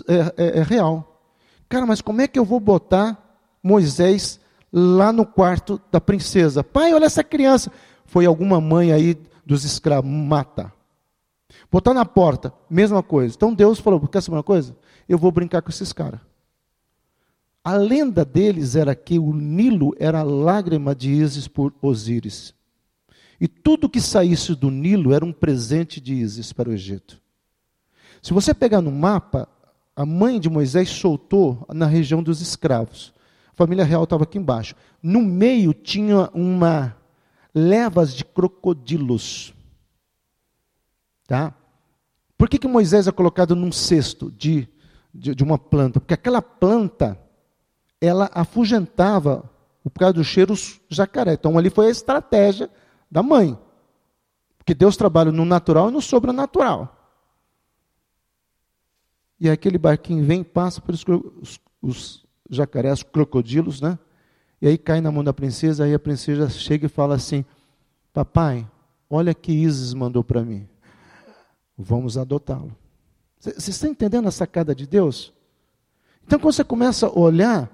é, 0.09 0.45
é, 0.45 0.59
é 0.59 0.63
real. 0.63 1.21
Cara, 1.69 1.87
mas 1.87 2.01
como 2.01 2.21
é 2.21 2.29
que 2.29 2.39
eu 2.39 2.45
vou 2.45 2.61
botar 2.61 3.19
Moisés 3.63 4.41
lá 4.73 5.13
no 5.13 5.27
quarto 5.27 5.81
da 5.91 6.01
princesa? 6.01 6.65
Pai, 6.65 6.93
olha 6.95 7.07
essa 7.07 7.25
criança. 7.25 7.71
Foi 8.07 8.27
alguma 8.27 8.61
mãe 8.61 8.93
aí 8.93 9.19
dos 9.45 9.65
escravos, 9.65 10.11
mata. 10.11 10.73
Botar 11.71 11.95
na 11.95 12.05
porta, 12.05 12.53
mesma 12.69 13.03
coisa. 13.03 13.35
Então 13.35 13.55
Deus 13.55 13.79
falou: 13.79 14.07
quer 14.07 14.23
saber 14.23 14.37
uma 14.37 14.43
coisa? 14.43 14.77
Eu 15.09 15.19
vou 15.19 15.31
brincar 15.31 15.63
com 15.63 15.71
esses 15.71 15.93
caras. 15.93 16.21
A 17.65 17.77
lenda 17.77 18.25
deles 18.25 18.75
era 18.75 18.95
que 18.95 19.19
o 19.19 19.33
Nilo 19.33 19.95
era 19.99 20.21
a 20.21 20.25
lágrima 20.25 20.95
de 20.95 21.11
Ísis 21.11 21.47
por 21.47 21.73
Osíris. 21.81 22.55
E 23.41 23.47
tudo 23.47 23.89
que 23.89 24.01
saísse 24.01 24.55
do 24.55 24.71
Nilo 24.71 25.13
era 25.13 25.25
um 25.25 25.33
presente 25.33 26.01
de 26.01 26.15
Ísis 26.15 26.53
para 26.53 26.69
o 26.69 26.73
Egito. 26.73 27.21
Se 28.21 28.33
você 28.33 28.55
pegar 28.55 28.81
no 28.81 28.91
mapa, 28.91 29.49
a 29.95 30.07
mãe 30.07 30.41
de 30.41 30.49
Moisés 30.49 30.89
soltou 30.89 31.67
na 31.73 31.87
região 31.87 32.23
dos 32.23 32.41
escravos. 32.41 33.13
A 33.53 33.57
família 33.57 33.85
real 33.85 34.05
estava 34.05 34.25
aqui 34.25 34.39
embaixo. 34.39 34.75
No 35.03 35.21
meio 35.21 35.75
tinha 35.75 36.31
uma 36.33 36.97
levas 37.55 38.15
de 38.15 38.25
crocodilos. 38.25 39.53
Tá? 41.27 41.55
Por 42.39 42.49
que, 42.49 42.59
que 42.59 42.67
Moisés 42.67 43.07
é 43.07 43.13
colocado 43.13 43.55
num 43.55 43.71
cesto 43.71 44.31
de, 44.31 44.69
de, 45.15 45.35
de 45.35 45.45
uma 45.45 45.59
planta? 45.59 46.01
Porque 46.01 46.15
aquela 46.15 46.41
planta, 46.41 47.19
ela 48.03 48.29
afugentava, 48.35 49.49
por 49.85 49.93
causa 49.93 50.15
do 50.15 50.25
cheiro, 50.25 50.55
jacaré. 50.89 51.35
Então 51.35 51.57
ali 51.57 51.71
foi 51.71 51.87
a 51.87 51.91
estratégia 51.91 52.69
da 53.09 53.23
mãe. 53.23 53.57
Porque 54.59 54.75
Deus 54.75 54.97
trabalha 54.97 55.31
no 55.31 55.45
natural 55.45 55.89
e 55.89 55.93
no 55.93 56.03
sobrenatural. 56.03 56.99
E 59.39 59.49
aquele 59.49 59.79
barquinho 59.79 60.25
vem, 60.25 60.43
passa 60.43 60.81
pelos 60.81 61.05
os, 61.41 61.61
os 61.81 62.27
jacarés, 62.51 62.99
os 62.99 63.03
crocodilos, 63.05 63.81
né? 63.81 63.97
E 64.61 64.67
aí 64.67 64.77
cai 64.77 65.01
na 65.01 65.11
mão 65.11 65.23
da 65.23 65.33
princesa, 65.33 65.85
aí 65.85 65.95
a 65.95 65.99
princesa 65.99 66.49
chega 66.49 66.87
e 66.87 66.89
fala 66.89 67.15
assim: 67.15 67.45
Papai, 68.13 68.69
olha 69.09 69.35
que 69.35 69.53
Isis 69.53 69.95
mandou 69.95 70.23
para 70.25 70.43
mim. 70.43 70.69
Vamos 71.77 72.19
adotá-lo. 72.19 72.77
Você 73.39 73.71
está 73.71 73.89
entendendo 73.89 74.29
a 74.29 74.33
sacada 74.33 74.75
de 74.75 74.87
Deus? 74.87 75.33
Então, 76.25 76.39
quando 76.39 76.55
você 76.55 76.63
começa 76.63 77.07
a 77.07 77.19
olhar, 77.19 77.69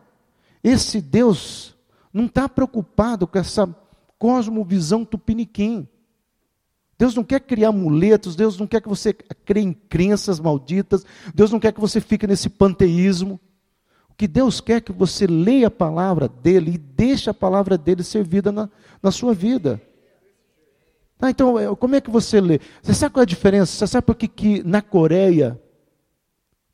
esse 0.63 1.01
Deus 1.01 1.75
não 2.13 2.27
está 2.27 2.49
preocupado 2.49 3.27
com 3.27 3.39
essa 3.39 3.69
cosmovisão 4.19 5.05
tupiniquim. 5.05 5.87
Deus 6.99 7.15
não 7.15 7.23
quer 7.23 7.41
criar 7.41 7.71
muletos, 7.71 8.35
Deus 8.35 8.59
não 8.59 8.67
quer 8.67 8.81
que 8.81 8.89
você 8.89 9.13
crê 9.13 9.61
em 9.61 9.73
crenças 9.73 10.41
malditas, 10.41 11.07
Deus 11.33 11.53
não 11.53 11.61
quer 11.61 11.73
que 11.73 11.81
você 11.81 12.01
fique 12.01 12.27
nesse 12.27 12.49
panteísmo. 12.49 13.39
O 14.09 14.15
que 14.15 14.27
Deus 14.27 14.61
quer 14.61 14.79
é 14.79 14.81
que 14.81 14.93
você 14.93 15.25
leia 15.25 15.69
a 15.69 15.71
palavra 15.71 16.29
dele 16.29 16.73
e 16.73 16.79
deixe 16.79 17.31
a 17.31 17.35
palavra 17.35 17.79
dele 17.79 18.03
ser 18.03 18.25
vida 18.25 18.51
na, 18.51 18.69
na 19.01 19.13
sua 19.13 19.33
vida. 19.33 19.81
Ah, 21.21 21.31
então, 21.31 21.57
é, 21.57 21.75
como 21.77 21.95
é 21.95 22.01
que 22.01 22.11
você 22.11 22.41
lê? 22.41 22.61
Você 22.83 22.95
sabe 22.95 23.15
qual 23.15 23.23
é 23.23 23.25
a 23.25 23.27
diferença? 23.27 23.73
Você 23.73 23.87
sabe 23.87 24.07
por 24.07 24.17
que, 24.17 24.27
que 24.27 24.63
na 24.65 24.83
Coreia 24.83 25.61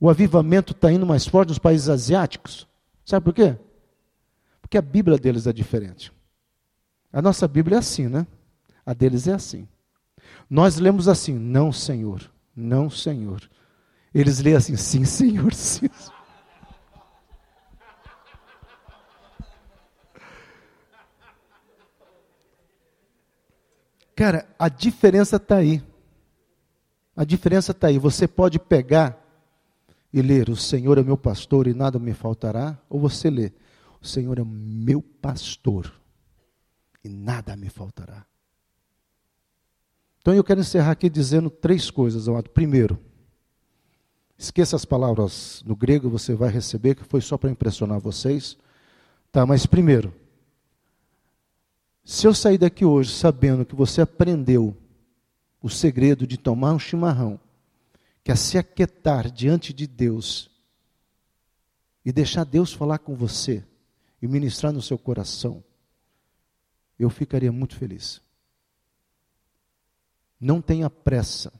o 0.01 0.09
avivamento 0.09 0.73
está 0.73 0.90
indo 0.90 1.05
mais 1.05 1.27
forte 1.27 1.51
nos 1.51 1.59
países 1.59 1.89
asiáticos? 1.90 2.66
Sabe 3.05 3.24
por 3.24 3.35
quê? 3.35 3.56
Porque 4.65 4.78
a 4.78 4.82
Bíblia 4.82 5.19
deles 5.19 5.47
é 5.47 5.53
diferente. 5.53 6.11
A 7.12 7.20
nossa 7.20 7.47
Bíblia 7.47 7.77
é 7.77 7.78
assim, 7.81 8.09
né? 8.09 8.27
A 8.85 8.95
deles 8.95 9.28
é 9.28 9.35
assim. 9.35 9.69
Nós 10.49 10.78
lemos 10.78 11.07
assim: 11.07 11.35
Não, 11.35 11.70
Senhor, 11.70 12.32
não, 12.57 12.89
Senhor. 12.89 13.43
Eles 14.15 14.41
lêem 14.41 14.57
assim: 14.57 14.74
Sim, 14.74 15.05
Senhor, 15.05 15.53
sim. 15.53 15.91
Cara, 24.16 24.49
a 24.59 24.70
diferença 24.70 25.36
está 25.36 25.57
aí. 25.57 25.82
A 27.15 27.23
diferença 27.23 27.73
está 27.73 27.89
aí. 27.89 27.99
Você 27.99 28.27
pode 28.27 28.59
pegar 28.59 29.23
e 30.11 30.23
ler: 30.23 30.49
O 30.49 30.57
Senhor 30.57 30.97
é 30.97 31.03
meu 31.03 31.19
pastor 31.19 31.66
e 31.66 31.74
nada 31.74 31.99
me 31.99 32.15
faltará. 32.15 32.78
Ou 32.89 32.99
você 32.99 33.28
lê: 33.28 33.53
O 34.05 34.07
Senhor 34.07 34.39
é 34.39 34.45
meu 34.45 35.01
pastor 35.01 35.91
e 37.03 37.09
nada 37.09 37.57
me 37.57 37.71
faltará. 37.71 38.27
Então 40.21 40.35
eu 40.35 40.45
quero 40.45 40.61
encerrar 40.61 40.91
aqui 40.91 41.09
dizendo 41.09 41.49
três 41.49 41.91
coisas, 41.91 42.29
amado. 42.29 42.51
Primeiro, 42.51 43.01
esqueça 44.37 44.77
as 44.77 44.85
palavras 44.85 45.63
no 45.65 45.75
grego, 45.75 46.11
você 46.11 46.35
vai 46.35 46.51
receber, 46.51 46.97
que 46.97 47.03
foi 47.03 47.23
só 47.23 47.39
para 47.39 47.51
impressionar 47.51 47.99
vocês. 47.99 48.59
Tá, 49.33 49.47
mas 49.47 49.65
primeiro, 49.65 50.15
se 52.05 52.27
eu 52.27 52.35
sair 52.35 52.59
daqui 52.59 52.85
hoje 52.85 53.11
sabendo 53.11 53.65
que 53.65 53.75
você 53.75 54.03
aprendeu 54.03 54.77
o 55.63 55.71
segredo 55.71 56.27
de 56.27 56.37
tomar 56.37 56.75
um 56.75 56.79
chimarrão, 56.79 57.41
que 58.23 58.31
é 58.31 58.37
se 58.37 58.59
aquietar 58.59 59.31
diante 59.31 59.73
de 59.73 59.87
Deus 59.87 60.51
e 62.05 62.13
deixar 62.13 62.45
Deus 62.45 62.71
falar 62.71 62.99
com 62.99 63.15
você 63.15 63.65
e 64.25 64.27
ministrar 64.27 64.73
no 64.73 64.81
seu 64.81 64.97
coração, 64.97 65.63
eu 66.99 67.11
ficaria 67.11 67.53
muito 67.53 67.77
feliz. 67.77 68.23
Não 70.41 70.63
tenha 70.63 70.89
pressa, 70.89 71.53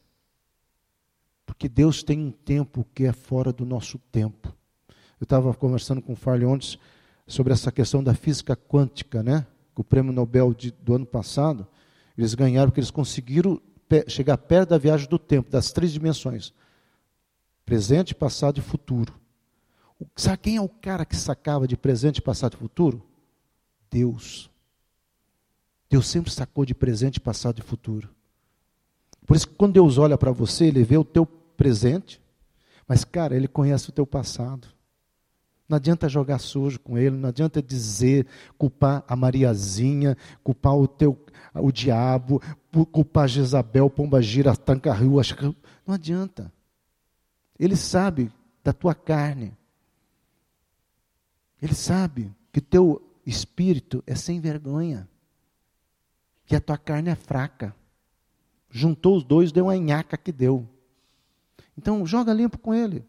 porque 1.45 1.69
Deus 1.69 2.03
tem 2.03 2.19
um 2.19 2.31
tempo 2.31 2.87
que 2.95 3.05
é 3.05 3.13
fora 3.13 3.53
do 3.53 3.67
nosso 3.67 3.99
tempo. 4.11 4.49
Eu 5.21 5.25
estava 5.25 5.53
conversando 5.53 6.01
com 6.01 6.15
o 6.15 6.17
Farley 6.17 6.47
ontem 6.47 6.79
sobre 7.27 7.53
essa 7.53 7.71
questão 7.71 8.03
da 8.03 8.15
física 8.15 8.57
quântica, 8.57 9.23
né? 9.23 9.47
O 9.77 9.85
prêmio 9.85 10.11
Nobel 10.11 10.55
de, 10.55 10.71
do 10.71 10.95
ano 10.95 11.05
passado, 11.05 11.67
eles 12.17 12.33
ganharam 12.33 12.71
porque 12.71 12.81
eles 12.81 12.91
conseguiram 12.91 13.61
chegar 14.09 14.39
perto 14.39 14.71
da 14.71 14.79
viagem 14.79 15.07
do 15.07 15.19
tempo, 15.19 15.51
das 15.51 15.71
três 15.71 15.93
dimensões: 15.93 16.55
presente, 17.67 18.15
passado 18.15 18.57
e 18.57 18.63
futuro. 18.63 19.13
Sabe 20.17 20.39
quem 20.39 20.57
é 20.57 20.61
o 20.61 20.69
cara 20.69 21.05
que 21.05 21.17
sacava 21.17 21.67
de 21.67 21.77
presente, 21.77 22.23
passado 22.23 22.55
e 22.55 22.57
futuro? 22.57 23.03
Deus. 23.91 24.51
Deus 25.89 26.07
sempre 26.07 26.33
sacou 26.33 26.65
de 26.65 26.75
presente, 26.75 27.21
passado 27.21 27.59
e 27.59 27.63
futuro. 27.63 28.09
Por 29.27 29.37
isso 29.37 29.49
que 29.49 29.55
quando 29.55 29.75
Deus 29.75 29.99
olha 29.99 30.19
para 30.19 30.33
você, 30.33 30.67
Ele 30.67 30.83
vê 30.83 30.97
o 30.97 31.05
teu 31.05 31.25
presente, 31.25 32.21
mas, 32.87 33.05
cara, 33.05 33.37
Ele 33.37 33.49
conhece 33.49 33.89
o 33.89 33.93
teu 33.93 34.07
passado. 34.07 34.69
Não 35.69 35.77
adianta 35.77 36.09
jogar 36.09 36.39
sujo 36.39 36.79
com 36.79 36.99
Ele, 36.99 37.17
não 37.17 37.31
adianta 37.31 37.63
dizer, 37.63 38.27
culpar 38.59 39.03
a 39.09 39.17
Mariazinha, 39.17 40.17
culpar 40.43 40.77
o 40.77 40.87
teu, 40.87 41.19
o 41.55 41.73
diabo, 41.73 42.43
culpar 42.93 43.29
Jezabel, 43.29 43.89
Pomba 43.89 44.21
Gira, 44.21 44.55
Tanca 44.55 44.93
Rio, 44.93 45.21
não 45.87 45.95
adianta. 45.95 46.53
Ele 47.59 47.77
sabe 47.77 48.31
da 48.63 48.73
tua 48.73 48.95
carne. 48.95 49.57
Ele 51.61 51.75
sabe 51.75 52.33
que 52.53 52.59
o 52.59 52.63
teu 52.63 53.03
espírito 53.27 54.03
é 54.07 54.15
sem 54.15 54.41
vergonha, 54.41 55.09
que 56.47 56.55
a 56.55 56.61
tua 56.61 56.77
carne 56.77 57.11
é 57.11 57.15
fraca. 57.15 57.75
Juntou 58.71 59.17
os 59.17 59.25
dois, 59.25 59.53
deu 59.53 59.67
uma 59.67 59.77
nhaca 59.77 60.17
que 60.17 60.33
deu. 60.33 60.69
Então, 61.77 62.05
joga 62.07 62.33
limpo 62.33 62.59
com 62.59 62.75
ele. 62.75 63.05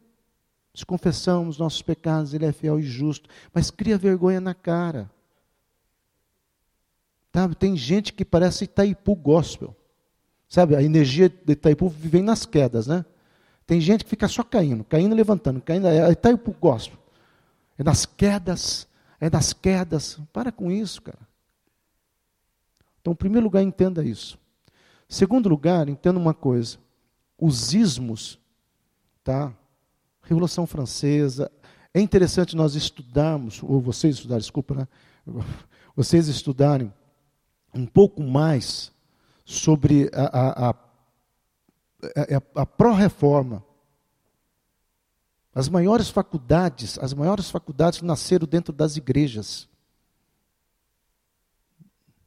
Se 0.73 0.85
confessamos 0.85 1.57
nossos 1.57 1.81
pecados, 1.81 2.33
ele 2.33 2.45
é 2.45 2.51
fiel 2.51 2.79
e 2.79 2.83
justo. 2.83 3.29
Mas 3.53 3.71
cria 3.71 3.97
vergonha 3.97 4.41
na 4.41 4.53
cara. 4.53 5.09
Sabe, 7.33 7.55
tem 7.55 7.75
gente 7.75 8.13
que 8.13 8.23
parece 8.23 8.65
Itaipu 8.65 9.15
gospel. 9.15 9.75
Sabe, 10.47 10.75
a 10.75 10.83
energia 10.83 11.27
de 11.27 11.53
Itaipu 11.53 11.89
vem 11.89 12.21
nas 12.21 12.45
quedas, 12.45 12.87
né? 12.87 13.03
Tem 13.65 13.81
gente 13.81 14.03
que 14.03 14.09
fica 14.09 14.27
só 14.27 14.43
caindo, 14.43 14.83
caindo 14.83 15.13
e 15.13 15.17
levantando, 15.17 15.59
caindo, 15.59 15.87
está 15.87 16.29
o 16.29 16.37
gospel. 16.53 16.97
É 17.77 17.83
nas 17.83 18.05
quedas, 18.05 18.87
é 19.19 19.29
nas 19.29 19.53
quedas. 19.53 20.19
Para 20.31 20.51
com 20.51 20.71
isso, 20.71 21.01
cara. 21.01 21.27
Então, 23.01 23.13
em 23.13 23.15
primeiro 23.15 23.45
lugar, 23.45 23.61
entenda 23.61 24.03
isso. 24.03 24.39
Segundo 25.07 25.47
lugar, 25.47 25.87
entenda 25.87 26.19
uma 26.19 26.33
coisa. 26.33 26.77
Os 27.37 27.73
ismos, 27.73 28.39
tá? 29.23 29.53
Revolução 30.23 30.65
Francesa. 30.65 31.51
É 31.93 32.01
interessante 32.01 32.55
nós 32.55 32.75
estudarmos, 32.75 33.61
ou 33.61 33.79
vocês 33.79 34.15
estudarem, 34.15 34.41
desculpa, 34.41 34.75
né? 34.75 34.87
Vocês 35.95 36.27
estudarem 36.27 36.93
um 37.73 37.85
pouco 37.85 38.21
mais 38.21 38.91
sobre 39.45 40.09
a, 40.13 40.25
a, 40.25 40.69
a, 40.69 40.73
a, 40.73 42.61
a 42.61 42.65
pró-reforma. 42.65 43.63
As 45.55 45.69
maiores 45.69 46.09
faculdades, 46.09 46.99
as 46.99 47.13
maiores 47.13 47.49
faculdades 47.49 48.01
nasceram 48.01 48.45
dentro 48.45 48.73
das 48.73 48.97
igrejas. 48.97 49.69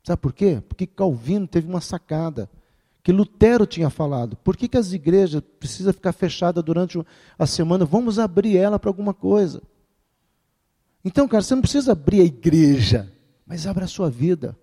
Sabe 0.02 0.22
por 0.22 0.32
quê? 0.32 0.62
Porque 0.66 0.86
Calvino 0.86 1.46
teve 1.46 1.68
uma 1.68 1.82
sacada 1.82 2.48
que 3.02 3.12
Lutero 3.12 3.66
tinha 3.66 3.90
falado. 3.90 4.34
Por 4.38 4.56
que, 4.56 4.66
que 4.66 4.78
as 4.78 4.94
igrejas 4.94 5.42
precisam 5.60 5.92
ficar 5.92 6.12
fechadas 6.12 6.64
durante 6.64 6.98
a 7.38 7.46
semana? 7.46 7.84
Vamos 7.84 8.18
abrir 8.18 8.56
ela 8.56 8.78
para 8.78 8.88
alguma 8.88 9.12
coisa. 9.12 9.62
Então, 11.04 11.28
cara, 11.28 11.42
você 11.42 11.54
não 11.54 11.62
precisa 11.62 11.92
abrir 11.92 12.22
a 12.22 12.24
igreja, 12.24 13.12
mas 13.46 13.66
abra 13.66 13.84
a 13.84 13.88
sua 13.88 14.08
vida. 14.08 14.56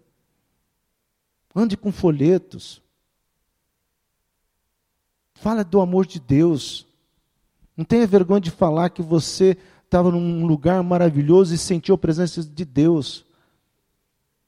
Ande 1.55 1.77
com 1.77 1.91
folhetos. 1.91 2.81
Fala 5.35 5.63
do 5.63 5.79
amor 5.79 6.07
de 6.07 6.19
Deus. 6.19 6.87
Não 7.75 7.83
tenha 7.83 8.07
vergonha 8.07 8.41
de 8.41 8.51
falar 8.51 8.89
que 8.89 9.01
você 9.01 9.57
estava 9.83 10.11
num 10.11 10.45
lugar 10.45 10.81
maravilhoso 10.83 11.53
e 11.53 11.57
sentiu 11.57 11.95
a 11.95 11.97
presença 11.97 12.43
de 12.43 12.65
Deus. 12.65 13.25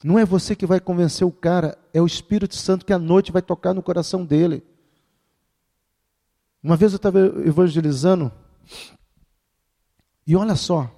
Não 0.04 0.18
é 0.18 0.26
você 0.26 0.56
que 0.56 0.66
vai 0.66 0.80
convencer 0.80 1.26
o 1.26 1.32
cara, 1.32 1.78
é 1.94 2.02
o 2.02 2.06
Espírito 2.06 2.56
Santo 2.56 2.86
que 2.86 2.94
à 2.94 3.00
noite 3.00 3.32
vai 3.32 3.42
tocar 3.42 3.74
no 3.74 3.82
coração 3.82 4.26
dele. 4.26 4.64
Uma 6.62 6.76
vez 6.76 6.92
eu 6.92 6.98
estava 6.98 7.20
evangelizando, 7.20 8.32
e 10.26 10.36
olha 10.36 10.56
só, 10.56 10.92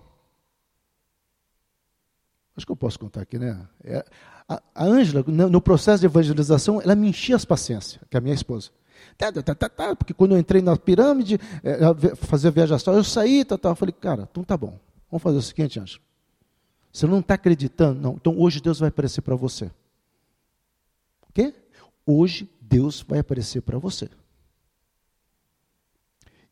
acho 2.56 2.66
que 2.66 2.72
eu 2.72 2.76
posso 2.76 3.00
contar 3.00 3.22
aqui, 3.22 3.38
né? 3.38 3.68
É, 3.84 4.04
a 4.48 4.84
Ângela, 4.84 5.24
no 5.28 5.62
processo 5.62 6.00
de 6.00 6.08
evangelização, 6.08 6.82
ela 6.82 6.96
me 6.96 7.10
enchia 7.10 7.36
as 7.36 7.46
paciências, 7.46 8.02
que 8.10 8.18
é 8.18 8.20
a 8.20 8.22
minha 8.22 8.34
esposa. 8.34 8.72
Tá, 9.20 9.34
tá, 9.34 9.54
tá, 9.54 9.96
porque 9.98 10.14
quando 10.14 10.34
eu 10.34 10.40
entrei 10.40 10.62
na 10.62 10.78
pirâmide, 10.78 11.38
fazer 12.16 12.52
viagem 12.52 12.74
astral, 12.74 12.96
eu 12.96 13.04
saí, 13.04 13.44
tá, 13.44 13.58
tá, 13.58 13.68
eu 13.68 13.76
falei, 13.76 13.92
cara, 13.92 14.26
então 14.32 14.46
tá 14.46 14.56
bom, 14.56 14.80
vamos 15.12 15.22
fazer 15.22 15.38
o 15.38 15.42
seguinte, 15.42 15.78
Ângela. 15.78 16.02
Você 16.90 17.06
não 17.06 17.20
está 17.20 17.34
acreditando? 17.34 18.00
Não. 18.00 18.14
Então 18.14 18.40
hoje 18.40 18.62
Deus 18.62 18.80
vai 18.80 18.88
aparecer 18.88 19.22
para 19.22 19.36
você. 19.36 19.66
O 21.28 21.34
quê? 21.34 21.54
Hoje 22.06 22.50
Deus 22.62 23.04
vai 23.06 23.20
aparecer 23.20 23.62
para 23.62 23.78
você. 23.78 24.10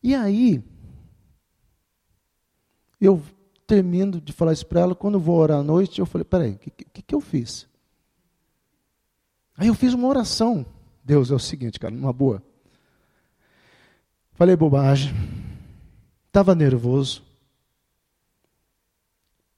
E 0.04 0.14
aí, 0.14 0.62
eu 3.00 3.24
termino 3.66 4.20
de 4.20 4.34
falar 4.34 4.52
isso 4.52 4.66
para 4.66 4.82
ela, 4.82 4.94
quando 4.94 5.14
eu 5.14 5.22
vou 5.22 5.38
orar 5.38 5.60
à 5.60 5.64
noite, 5.64 6.00
eu 6.00 6.06
falei, 6.06 6.26
peraí, 6.26 6.52
o 6.52 6.58
que, 6.58 6.70
que, 6.70 7.02
que 7.02 7.16
eu 7.16 7.22
fiz? 7.22 7.66
Aí 9.56 9.68
eu 9.68 9.74
fiz 9.74 9.94
uma 9.94 10.10
oração. 10.10 10.66
Deus, 11.02 11.32
é 11.32 11.34
o 11.34 11.40
seguinte, 11.40 11.80
cara, 11.80 11.96
numa 11.96 12.12
boa. 12.12 12.44
Falei 14.38 14.56
bobagem, 14.56 15.12
estava 16.28 16.54
nervoso, 16.54 17.24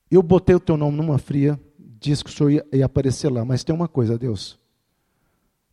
eu 0.09 0.23
botei 0.23 0.55
o 0.55 0.59
teu 0.59 0.77
nome 0.77 0.95
numa 0.95 1.17
fria, 1.17 1.59
disse 1.77 2.23
que 2.23 2.29
o 2.29 2.33
senhor 2.33 2.49
ia, 2.49 2.65
ia 2.71 2.85
aparecer 2.85 3.29
lá, 3.29 3.43
mas 3.43 3.61
tem 3.61 3.75
uma 3.75 3.89
coisa, 3.89 4.17
Deus. 4.17 4.57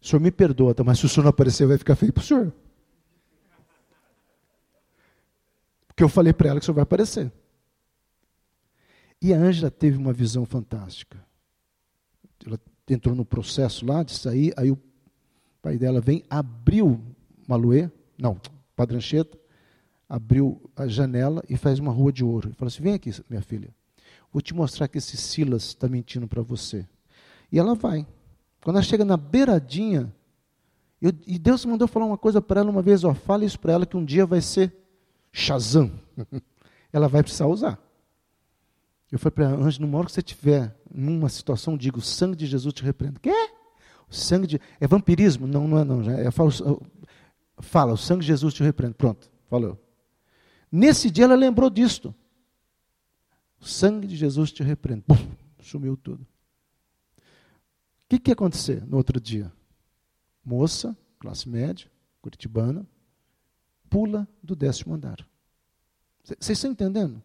O 0.03 0.07
senhor 0.09 0.19
me 0.19 0.33
perdoa, 0.33 0.75
tá? 0.75 0.83
mas 0.83 0.99
se 0.99 1.07
o 1.07 1.09
senhor 1.09 1.23
não 1.23 1.31
aparecer, 1.31 1.69
vai 1.69 1.79
ficar 1.79 1.95
feio 1.95 2.13
para 2.13 2.21
o 2.21 2.25
senhor. 2.25 2.53
Porque 5.87 6.03
eu 6.03 6.09
falei 6.09 6.33
para 6.33 6.49
ela 6.49 6.59
que 6.59 6.65
o 6.65 6.67
senhor 6.67 6.75
vai 6.75 6.83
aparecer. 6.83 7.31
E 9.23 9.33
a 9.33 9.39
Ângela 9.39 9.71
teve 9.71 9.97
uma 9.97 10.13
visão 10.13 10.45
fantástica. 10.45 11.25
Ela 12.45 12.59
entrou 12.89 13.15
no 13.15 13.25
processo 13.25 13.87
lá 13.87 14.03
de 14.03 14.15
sair, 14.17 14.53
aí 14.57 14.73
o 14.73 14.79
pai 15.63 15.79
dela 15.79 16.01
vem, 16.01 16.25
abriu 16.29 17.01
Maluê, 17.47 17.89
não, 18.19 18.41
Padrancheta, 18.77 19.37
abriu 20.09 20.71
a 20.77 20.87
janela 20.87 21.43
e 21.49 21.57
faz 21.57 21.79
uma 21.79 21.91
rua 21.91 22.13
de 22.13 22.23
ouro. 22.23 22.49
Ele 22.49 22.55
falou 22.55 22.69
assim: 22.69 22.83
vem 22.83 22.95
aqui, 22.95 23.11
minha 23.29 23.43
filha. 23.43 23.75
Vou 24.33 24.43
te 24.43 24.55
mostrar 24.55 24.87
que 24.87 24.99
esse 24.99 25.17
Silas 25.17 25.65
está 25.65 25.89
mentindo 25.89 26.29
para 26.29 26.43
você. 26.43 26.87
E 27.51 27.59
ela 27.59 27.75
vai. 27.75 28.07
Quando 28.63 28.77
ela 28.77 28.85
chega 28.85 29.05
na 29.05 29.17
beiradinha, 29.17 30.13
eu, 31.01 31.13
e 31.27 31.39
Deus 31.39 31.65
mandou 31.65 31.89
falar 31.89 32.07
uma 32.07 32.19
coisa 32.19 32.43
para 32.43 32.61
ela 32.61 32.71
uma 32.71 32.83
vez, 32.83 33.05
ó, 33.05 33.15
fala 33.15 33.45
isso 33.45 33.59
para 33.59 33.73
ela 33.73 33.87
que 33.87 33.97
um 33.97 34.05
dia 34.05 34.27
vai 34.27 34.41
ser 34.41 34.75
Shazam. 35.33 35.91
ela 36.93 37.09
vai 37.09 37.23
precisar 37.23 37.47
usar. 37.47 37.79
Eu 39.11 39.19
falei 39.19 39.35
para 39.35 39.45
ela, 39.45 39.65
Anjo, 39.65 39.81
numa 39.81 39.99
hora 39.99 40.07
que 40.07 40.13
você 40.13 40.21
estiver 40.21 40.75
numa 40.93 41.29
situação, 41.29 41.77
diga, 41.77 41.99
o 41.99 42.03
sangue 42.03 42.37
de 42.37 42.47
Jesus 42.47 42.75
te 42.75 42.83
repreenda. 42.83 43.21
Quê? 43.21 43.51
O 44.11 44.15
sangue 44.15 44.47
de. 44.47 44.61
É 44.81 44.87
vampirismo? 44.87 45.47
Não, 45.47 45.67
não 45.67 45.79
é 45.79 45.85
não. 45.85 46.11
É, 46.11 46.31
fala, 46.31 46.51
fala, 47.59 47.93
o 47.93 47.97
sangue 47.97 48.23
de 48.23 48.29
Jesus 48.29 48.55
te 48.55 48.63
repreende. 48.63 48.95
Pronto, 48.95 49.31
falou. 49.49 49.81
Nesse 50.71 51.11
dia 51.11 51.25
ela 51.25 51.35
lembrou 51.35 51.71
disto. 51.71 52.15
O 53.61 53.65
sangue 53.65 54.07
de 54.07 54.17
Jesus 54.17 54.53
te 54.53 54.63
repreende. 54.63 55.03
Pum, 55.03 55.17
sumiu 55.61 55.97
tudo. 55.97 56.23
O 56.23 58.09
que, 58.09 58.19
que 58.19 58.31
ia 58.31 58.35
acontecer 58.35 58.87
no 58.87 58.97
outro 58.97 59.21
dia? 59.21 59.53
Moça, 60.45 60.97
classe 61.19 61.49
média, 61.49 61.91
curitibana, 62.23 62.87
pula 63.91 64.29
do 64.43 64.55
décimo 64.55 64.95
andar. 64.95 65.27
Vocês 66.23 66.59
estão 66.59 66.71
entendendo? 66.71 67.23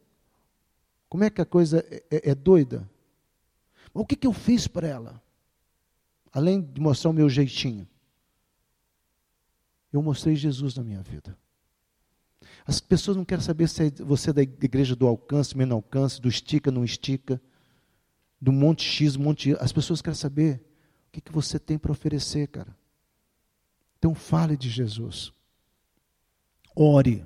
Como 1.09 1.23
é 1.23 1.29
que 1.29 1.41
a 1.41 1.45
coisa 1.45 1.85
é, 1.89 2.03
é, 2.09 2.29
é 2.31 2.35
doida? 2.35 2.89
O 3.93 4.05
que, 4.05 4.15
que 4.15 4.25
eu 4.25 4.33
fiz 4.33 4.67
para 4.67 4.87
ela? 4.87 5.21
Além 6.31 6.61
de 6.61 6.79
mostrar 6.79 7.09
o 7.09 7.13
meu 7.13 7.29
jeitinho. 7.29 7.87
Eu 9.91 10.01
mostrei 10.01 10.35
Jesus 10.35 10.75
na 10.75 10.83
minha 10.83 11.01
vida. 11.01 11.37
As 12.65 12.79
pessoas 12.79 13.17
não 13.17 13.25
querem 13.25 13.43
saber 13.43 13.67
se 13.67 13.89
você 14.03 14.29
é 14.29 14.33
da 14.33 14.41
igreja 14.41 14.95
do 14.95 15.07
alcance, 15.07 15.57
menor 15.57 15.75
alcance, 15.75 16.21
do 16.21 16.29
estica, 16.29 16.71
não 16.71 16.83
estica, 16.83 17.41
do 18.39 18.51
monte 18.51 18.83
X, 18.83 19.15
monte 19.15 19.49
Y. 19.49 19.57
As 19.59 19.71
pessoas 19.71 20.01
querem 20.01 20.17
saber 20.17 20.61
o 21.07 21.11
que, 21.11 21.21
que 21.21 21.31
você 21.31 21.59
tem 21.59 21.77
para 21.77 21.91
oferecer, 21.91 22.47
cara. 22.47 22.75
Então 23.97 24.15
fale 24.15 24.55
de 24.55 24.69
Jesus. 24.69 25.33
Ore. 26.75 27.25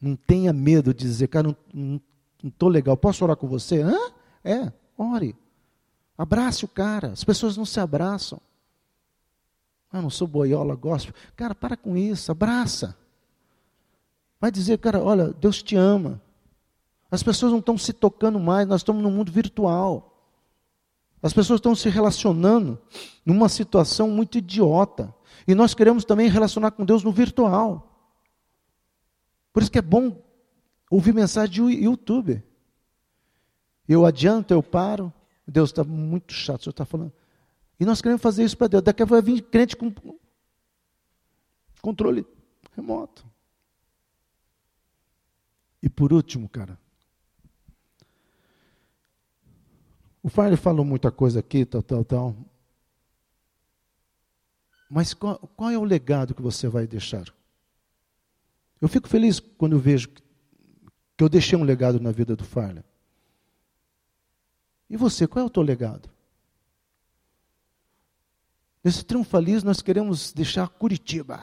Não 0.00 0.16
tenha 0.16 0.52
medo 0.52 0.92
de 0.92 1.04
dizer, 1.04 1.28
cara, 1.28 1.56
não 1.72 2.00
estou 2.42 2.68
legal. 2.68 2.96
Posso 2.96 3.24
orar 3.24 3.36
com 3.36 3.46
você? 3.46 3.82
Hã? 3.82 3.96
É, 4.42 4.72
ore. 4.98 5.36
Abrace 6.18 6.64
o 6.64 6.68
cara. 6.68 7.12
As 7.12 7.22
pessoas 7.24 7.56
não 7.56 7.64
se 7.64 7.78
abraçam. 7.78 8.40
Ah, 9.92 10.00
não 10.00 10.08
sou 10.08 10.26
boiola, 10.26 10.74
gosto. 10.74 11.12
Cara, 11.36 11.54
para 11.54 11.76
com 11.76 11.96
isso, 11.96 12.32
abraça. 12.32 12.96
Vai 14.40 14.50
dizer, 14.50 14.78
cara, 14.78 15.02
olha, 15.02 15.28
Deus 15.34 15.62
te 15.62 15.76
ama. 15.76 16.20
As 17.10 17.22
pessoas 17.22 17.52
não 17.52 17.58
estão 17.58 17.76
se 17.76 17.92
tocando 17.92 18.40
mais, 18.40 18.66
nós 18.66 18.80
estamos 18.80 19.02
num 19.02 19.10
mundo 19.10 19.30
virtual. 19.30 20.08
As 21.22 21.32
pessoas 21.32 21.58
estão 21.58 21.74
se 21.74 21.88
relacionando 21.90 22.80
numa 23.24 23.48
situação 23.48 24.10
muito 24.10 24.38
idiota. 24.38 25.14
E 25.46 25.54
nós 25.54 25.74
queremos 25.74 26.04
também 26.04 26.28
relacionar 26.28 26.70
com 26.70 26.84
Deus 26.84 27.04
no 27.04 27.12
virtual. 27.12 28.10
Por 29.52 29.62
isso 29.62 29.70
que 29.70 29.78
é 29.78 29.82
bom 29.82 30.16
ouvir 30.90 31.12
mensagem 31.12 31.52
de 31.52 31.84
YouTube. 31.84 32.42
Eu 33.86 34.06
adianto, 34.06 34.54
eu 34.54 34.62
paro. 34.62 35.12
Deus 35.46 35.70
está 35.70 35.84
muito 35.84 36.32
chato, 36.32 36.60
o 36.60 36.62
senhor 36.64 36.72
está 36.72 36.84
falando. 36.84 37.12
E 37.82 37.84
nós 37.84 38.00
queremos 38.00 38.22
fazer 38.22 38.44
isso 38.44 38.56
para 38.56 38.68
Deus. 38.68 38.82
Daqui 38.84 39.02
a 39.02 39.06
pouco 39.06 39.20
vai 39.20 39.34
vir 39.34 39.42
crente 39.42 39.76
com 39.76 39.92
controle 41.80 42.24
remoto. 42.76 43.26
E 45.82 45.88
por 45.88 46.12
último, 46.12 46.48
cara, 46.48 46.78
o 50.22 50.28
Fire 50.28 50.56
falou 50.56 50.84
muita 50.84 51.10
coisa 51.10 51.40
aqui, 51.40 51.64
tal, 51.64 51.82
tal, 51.82 52.04
tal. 52.04 52.36
Mas 54.88 55.12
qual, 55.12 55.36
qual, 55.56 55.70
é 55.70 55.76
o 55.76 55.82
legado 55.82 56.36
que 56.36 56.42
você 56.42 56.68
vai 56.68 56.86
deixar? 56.86 57.34
Eu 58.80 58.88
fico 58.88 59.08
feliz 59.08 59.40
quando 59.40 59.72
eu 59.72 59.80
vejo 59.80 60.08
que 60.08 61.24
eu 61.24 61.28
deixei 61.28 61.58
um 61.58 61.64
legado 61.64 61.98
na 61.98 62.12
vida 62.12 62.36
do 62.36 62.44
Farley. 62.44 62.84
E 64.88 64.96
você, 64.96 65.26
qual 65.26 65.42
é 65.42 65.46
o 65.46 65.50
teu 65.50 65.64
legado? 65.64 66.11
Nesse 68.82 69.04
triunfalismo 69.04 69.68
nós 69.68 69.80
queremos 69.80 70.32
deixar 70.32 70.68
Curitiba. 70.68 71.40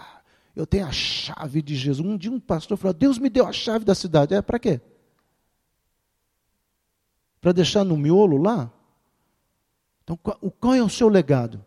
eu 0.56 0.68
tenho 0.68 0.86
a 0.86 0.92
chave 0.92 1.62
de 1.62 1.76
Jesus. 1.76 2.06
Um 2.06 2.18
dia 2.18 2.32
um 2.32 2.40
pastor 2.40 2.78
falou: 2.78 2.94
Deus 2.94 3.18
me 3.18 3.30
deu 3.30 3.48
a 3.48 3.54
chave 3.54 3.86
da 3.86 3.96
cidade. 3.96 4.34
É 4.34 4.42
para 4.42 4.60
quê? 4.60 4.82
Para 7.40 7.54
deixar 7.54 7.86
no 7.86 7.96
miolo 7.96 8.38
lá? 8.38 8.72
Então, 10.04 10.18
qual 10.18 10.74
é 10.74 10.82
o 10.82 10.90
seu 10.90 11.08
legado? 11.08 11.64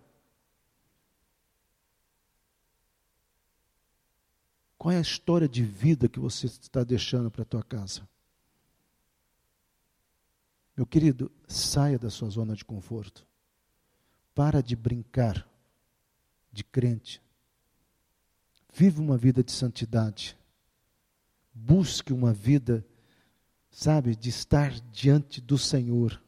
Qual 4.76 4.92
é 4.92 4.98
a 4.98 5.00
história 5.00 5.48
de 5.48 5.62
vida 5.62 6.08
que 6.08 6.18
você 6.18 6.46
está 6.46 6.82
deixando 6.82 7.30
para 7.30 7.42
a 7.42 7.46
tua 7.46 7.62
casa? 7.62 8.06
Meu 10.76 10.84
querido, 10.84 11.30
saia 11.46 11.98
da 11.98 12.10
sua 12.10 12.28
zona 12.28 12.56
de 12.56 12.64
conforto. 12.64 13.24
Para 14.34 14.60
de 14.60 14.74
brincar 14.74 15.46
de 16.52 16.62
crente. 16.62 17.22
Vive 18.72 19.00
uma 19.00 19.16
vida 19.16 19.42
de 19.42 19.52
santidade. 19.52 20.36
Busque 21.54 22.12
uma 22.12 22.32
vida, 22.32 22.86
sabe, 23.70 24.16
de 24.16 24.28
estar 24.28 24.70
diante 24.90 25.40
do 25.40 25.58
Senhor. 25.58 26.22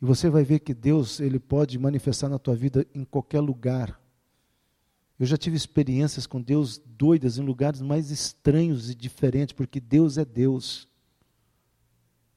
E 0.00 0.04
você 0.04 0.30
vai 0.30 0.44
ver 0.44 0.60
que 0.60 0.74
Deus, 0.74 1.20
ele 1.20 1.38
pode 1.38 1.78
manifestar 1.78 2.28
na 2.28 2.38
tua 2.38 2.54
vida 2.54 2.86
em 2.94 3.04
qualquer 3.04 3.40
lugar. 3.40 4.00
Eu 5.18 5.26
já 5.26 5.36
tive 5.36 5.56
experiências 5.56 6.26
com 6.26 6.40
Deus 6.40 6.78
doidas 6.78 7.38
em 7.38 7.42
lugares 7.42 7.80
mais 7.80 8.10
estranhos 8.10 8.88
e 8.88 8.94
diferentes, 8.94 9.52
porque 9.52 9.80
Deus 9.80 10.16
é 10.16 10.24
Deus. 10.24 10.88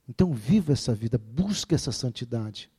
Então, 0.09 0.33
viva 0.33 0.73
essa 0.73 0.93
vida, 0.93 1.17
busque 1.17 1.75
essa 1.75 1.91
santidade. 1.91 2.69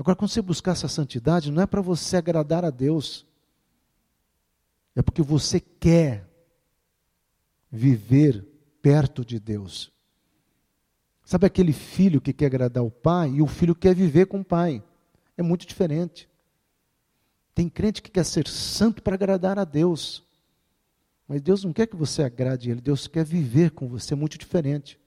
Agora, 0.00 0.16
quando 0.16 0.30
você 0.30 0.40
buscar 0.40 0.72
essa 0.72 0.88
santidade, 0.88 1.52
não 1.52 1.62
é 1.62 1.66
para 1.66 1.82
você 1.82 2.16
agradar 2.16 2.64
a 2.64 2.70
Deus, 2.70 3.26
é 4.96 5.02
porque 5.02 5.20
você 5.20 5.60
quer 5.60 6.26
viver 7.70 8.42
perto 8.80 9.22
de 9.22 9.38
Deus. 9.38 9.92
Sabe 11.22 11.44
aquele 11.44 11.74
filho 11.74 12.18
que 12.18 12.32
quer 12.32 12.46
agradar 12.46 12.82
o 12.82 12.90
pai 12.90 13.28
e 13.28 13.42
o 13.42 13.46
filho 13.46 13.74
quer 13.74 13.94
viver 13.94 14.24
com 14.24 14.40
o 14.40 14.44
pai? 14.44 14.82
É 15.36 15.42
muito 15.42 15.66
diferente. 15.66 16.26
Tem 17.54 17.68
crente 17.68 18.00
que 18.00 18.10
quer 18.10 18.24
ser 18.24 18.48
santo 18.48 19.02
para 19.02 19.16
agradar 19.16 19.58
a 19.58 19.64
Deus. 19.64 20.24
Mas 21.28 21.42
Deus 21.42 21.62
não 21.62 21.74
quer 21.74 21.86
que 21.86 21.94
você 21.94 22.22
agrade 22.22 22.70
Ele, 22.70 22.80
Deus 22.80 23.06
quer 23.06 23.26
viver 23.26 23.72
com 23.72 23.86
você, 23.86 24.14
é 24.14 24.16
muito 24.16 24.38
diferente. 24.38 24.98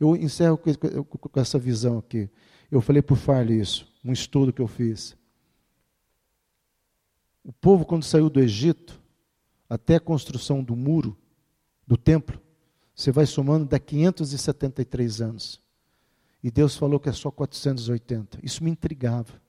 Eu 0.00 0.16
encerro 0.16 0.58
com 0.58 1.40
essa 1.40 1.56
visão 1.56 1.98
aqui. 1.98 2.28
Eu 2.68 2.80
falei 2.80 3.00
por 3.00 3.16
Farley 3.16 3.60
isso, 3.60 3.87
um 4.04 4.12
estudo 4.12 4.52
que 4.52 4.60
eu 4.60 4.68
fiz. 4.68 5.16
O 7.44 7.52
povo, 7.52 7.84
quando 7.84 8.04
saiu 8.04 8.28
do 8.28 8.40
Egito, 8.40 9.00
até 9.68 9.96
a 9.96 10.00
construção 10.00 10.62
do 10.62 10.76
muro, 10.76 11.16
do 11.86 11.96
templo, 11.96 12.40
você 12.94 13.12
vai 13.12 13.26
somando, 13.26 13.64
dá 13.64 13.78
573 13.78 15.20
anos. 15.20 15.60
E 16.42 16.50
Deus 16.50 16.76
falou 16.76 17.00
que 17.00 17.08
é 17.08 17.12
só 17.12 17.30
480. 17.30 18.38
Isso 18.42 18.62
me 18.62 18.70
intrigava. 18.70 19.40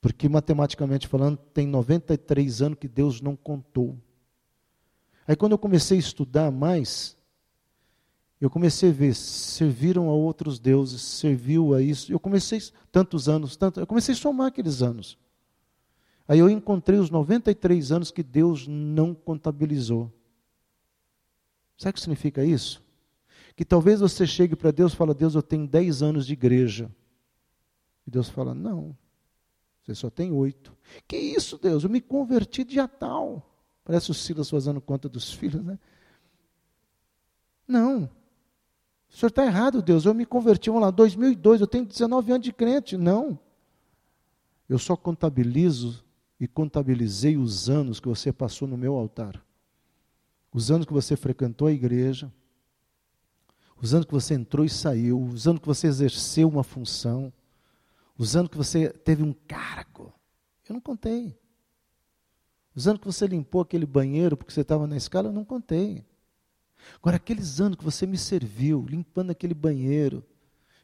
Porque, 0.00 0.28
matematicamente 0.28 1.06
falando, 1.06 1.36
tem 1.36 1.66
93 1.66 2.62
anos 2.62 2.78
que 2.78 2.88
Deus 2.88 3.20
não 3.20 3.36
contou. 3.36 3.96
Aí, 5.26 5.36
quando 5.36 5.52
eu 5.52 5.58
comecei 5.58 5.98
a 5.98 6.00
estudar 6.00 6.50
mais, 6.50 7.16
eu 8.42 8.50
comecei 8.50 8.90
a 8.90 8.92
ver, 8.92 9.14
serviram 9.14 10.08
a 10.08 10.12
outros 10.12 10.58
deuses, 10.58 11.00
serviu 11.00 11.74
a 11.74 11.80
isso. 11.80 12.12
Eu 12.12 12.18
comecei, 12.18 12.60
tantos 12.90 13.28
anos, 13.28 13.54
tanto, 13.54 13.78
eu 13.78 13.86
comecei 13.86 14.16
a 14.16 14.18
somar 14.18 14.48
aqueles 14.48 14.82
anos. 14.82 15.16
Aí 16.26 16.40
eu 16.40 16.50
encontrei 16.50 16.98
os 16.98 17.08
93 17.08 17.92
anos 17.92 18.10
que 18.10 18.20
Deus 18.20 18.66
não 18.66 19.14
contabilizou. 19.14 20.12
Sabe 21.78 21.90
o 21.90 21.94
que 21.94 22.00
significa 22.00 22.44
isso? 22.44 22.82
Que 23.54 23.64
talvez 23.64 24.00
você 24.00 24.26
chegue 24.26 24.56
para 24.56 24.72
Deus 24.72 24.92
e 24.92 24.96
fale, 24.96 25.14
Deus, 25.14 25.36
eu 25.36 25.42
tenho 25.42 25.64
10 25.64 26.02
anos 26.02 26.26
de 26.26 26.32
igreja. 26.32 26.90
E 28.04 28.10
Deus 28.10 28.28
fala, 28.28 28.52
não, 28.52 28.98
você 29.84 29.94
só 29.94 30.10
tem 30.10 30.32
oito. 30.32 30.76
Que 31.06 31.16
isso, 31.16 31.56
Deus? 31.58 31.84
Eu 31.84 31.90
me 31.90 32.00
converti 32.00 32.64
dia 32.64 32.88
tal. 32.88 33.48
Parece 33.84 34.10
o 34.10 34.14
Silas 34.14 34.50
fazendo 34.50 34.80
conta 34.80 35.08
dos 35.08 35.32
filhos, 35.32 35.64
né? 35.64 35.78
Não. 37.68 38.10
O 39.12 39.16
senhor 39.16 39.28
está 39.28 39.44
errado, 39.44 39.82
Deus. 39.82 40.04
Eu 40.04 40.14
me 40.14 40.24
converti, 40.24 40.70
vamos 40.70 40.82
lá, 40.82 40.90
2002, 40.90 41.60
eu 41.60 41.66
tenho 41.66 41.84
19 41.84 42.32
anos 42.32 42.44
de 42.44 42.52
crente. 42.52 42.96
Não. 42.96 43.38
Eu 44.68 44.78
só 44.78 44.96
contabilizo 44.96 46.02
e 46.40 46.48
contabilizei 46.48 47.36
os 47.36 47.68
anos 47.68 48.00
que 48.00 48.08
você 48.08 48.32
passou 48.32 48.66
no 48.66 48.76
meu 48.76 48.94
altar. 48.94 49.40
Os 50.52 50.70
anos 50.70 50.86
que 50.86 50.92
você 50.92 51.14
frequentou 51.16 51.68
a 51.68 51.72
igreja. 51.72 52.32
Os 53.80 53.92
anos 53.92 54.06
que 54.06 54.12
você 54.12 54.34
entrou 54.34 54.64
e 54.64 54.68
saiu. 54.70 55.22
Os 55.22 55.46
anos 55.46 55.60
que 55.60 55.66
você 55.66 55.86
exerceu 55.86 56.48
uma 56.48 56.64
função 56.64 57.32
os 58.16 58.36
anos 58.36 58.50
que 58.50 58.56
você 58.56 58.88
teve 58.88 59.22
um 59.22 59.32
cargo. 59.32 60.12
Eu 60.68 60.74
não 60.74 60.80
contei. 60.80 61.36
Os 62.74 62.86
anos 62.86 63.00
que 63.00 63.06
você 63.06 63.26
limpou 63.26 63.60
aquele 63.60 63.84
banheiro 63.84 64.36
porque 64.36 64.52
você 64.52 64.60
estava 64.60 64.86
na 64.86 64.96
escala, 64.96 65.28
eu 65.28 65.32
não 65.32 65.44
contei. 65.44 66.04
Agora, 66.96 67.16
aqueles 67.16 67.60
anos 67.60 67.76
que 67.76 67.84
você 67.84 68.06
me 68.06 68.18
serviu, 68.18 68.84
limpando 68.88 69.30
aquele 69.30 69.54
banheiro, 69.54 70.24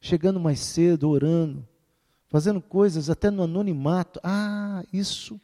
chegando 0.01 0.41
mais 0.41 0.61
cedo, 0.61 1.09
orando, 1.09 1.67
fazendo 2.29 2.61
coisas 2.61 3.11
até 3.11 3.31
no 3.31 3.43
anonimato. 3.43 4.21
Ah, 4.23 4.85
isso, 4.93 5.41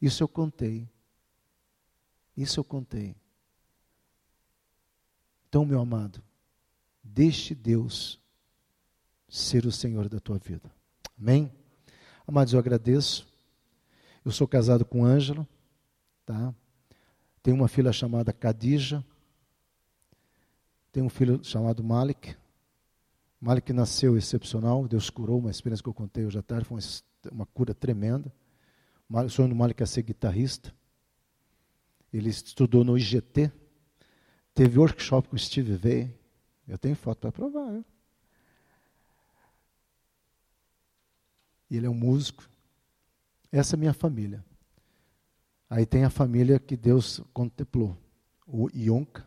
isso 0.00 0.22
eu 0.22 0.28
contei. 0.28 0.88
Isso 2.36 2.58
eu 2.58 2.64
contei. 2.64 3.14
Então, 5.48 5.64
meu 5.64 5.80
amado, 5.80 6.20
deixe 7.02 7.54
Deus 7.54 8.20
ser 9.28 9.66
o 9.66 9.72
Senhor 9.72 10.08
da 10.08 10.18
tua 10.18 10.38
vida. 10.38 10.70
Amém? 11.18 11.52
Amados, 12.26 12.52
eu 12.52 12.58
agradeço. 12.58 13.26
Eu 14.24 14.32
sou 14.32 14.48
casado 14.48 14.84
com 14.84 15.04
Ângelo, 15.04 15.46
tá? 16.24 16.52
Tenho 17.42 17.56
uma 17.56 17.68
filha 17.68 17.92
chamada 17.92 18.32
Khadija. 18.32 19.04
Tenho 20.94 21.06
um 21.06 21.10
filho 21.10 21.42
chamado 21.42 21.82
Malik. 21.82 22.36
Malik 23.40 23.72
nasceu 23.72 24.16
excepcional, 24.16 24.86
Deus 24.86 25.10
curou, 25.10 25.40
uma 25.40 25.50
experiência 25.50 25.82
que 25.82 25.88
eu 25.88 25.92
contei 25.92 26.24
hoje 26.24 26.38
à 26.38 26.42
tarde, 26.42 26.66
foi 26.66 26.78
uma 27.32 27.44
cura 27.46 27.74
tremenda. 27.74 28.32
O 29.10 29.28
sonho 29.28 29.48
do 29.48 29.56
Malik 29.56 29.82
é 29.82 29.86
ser 29.86 30.02
guitarrista. 30.02 30.72
Ele 32.12 32.30
estudou 32.30 32.84
no 32.84 32.96
IGT, 32.96 33.50
teve 34.54 34.78
workshop 34.78 35.28
com 35.28 35.36
Steve 35.36 35.74
Vai. 35.74 36.14
Eu 36.68 36.78
tenho 36.78 36.94
foto 36.94 37.18
para 37.18 37.32
provar. 37.32 37.84
E 41.68 41.76
ele 41.76 41.86
é 41.86 41.90
um 41.90 41.94
músico. 41.94 42.48
Essa 43.50 43.74
é 43.74 43.76
minha 43.76 43.92
família. 43.92 44.44
Aí 45.68 45.84
tem 45.84 46.04
a 46.04 46.10
família 46.10 46.60
que 46.60 46.76
Deus 46.76 47.20
contemplou. 47.32 47.98
O 48.46 48.70
Ionka, 48.72 49.26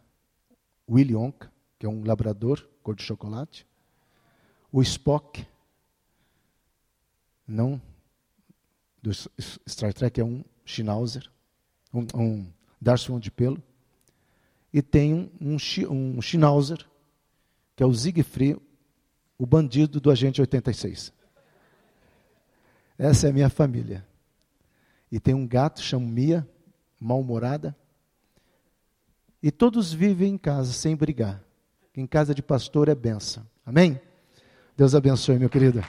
Willy 0.90 1.12
Ionka, 1.12 1.57
que 1.78 1.86
é 1.86 1.90
um 1.90 2.04
labrador, 2.04 2.68
cor 2.82 2.96
de 2.96 3.04
chocolate. 3.04 3.66
O 4.72 4.82
Spock, 4.82 5.46
não 7.48 7.82
do 9.02 9.14
Star 9.14 9.94
Trek, 9.94 10.20
é 10.20 10.24
um 10.24 10.44
Schnauzer, 10.66 11.32
um, 11.94 12.06
um 12.14 12.52
Darcy 12.80 13.12
de 13.20 13.32
pelo. 13.32 13.62
E 14.74 14.82
tem 14.82 15.14
um, 15.14 15.58
um, 15.90 16.22
Schnauzer, 16.22 16.86
que 17.76 17.84
é 17.84 17.86
o 17.86 17.94
Siegfried, 17.94 18.60
o 19.38 19.46
bandido 19.46 20.02
do 20.02 20.12
Agente 20.12 20.42
86. 20.42 21.14
Essa 22.98 23.28
é 23.28 23.30
a 23.30 23.34
minha 23.34 23.50
família. 23.50 24.06
E 25.12 25.20
tem 25.20 25.34
um 25.34 25.48
gato, 25.48 25.82
chama 25.82 26.06
Mia, 26.06 26.48
mal-humorada. 27.00 27.76
E 29.42 29.52
todos 29.52 29.94
vivem 29.94 30.34
em 30.34 30.38
casa 30.38 30.74
sem 30.74 30.96
brigar. 30.96 31.47
Em 31.98 32.06
casa 32.06 32.32
de 32.34 32.44
pastor 32.44 32.90
é 32.90 32.94
benção. 32.94 33.44
Amém? 33.66 34.00
Deus 34.78 34.94
abençoe, 34.94 35.40
meu 35.40 35.50
querido. 35.50 35.84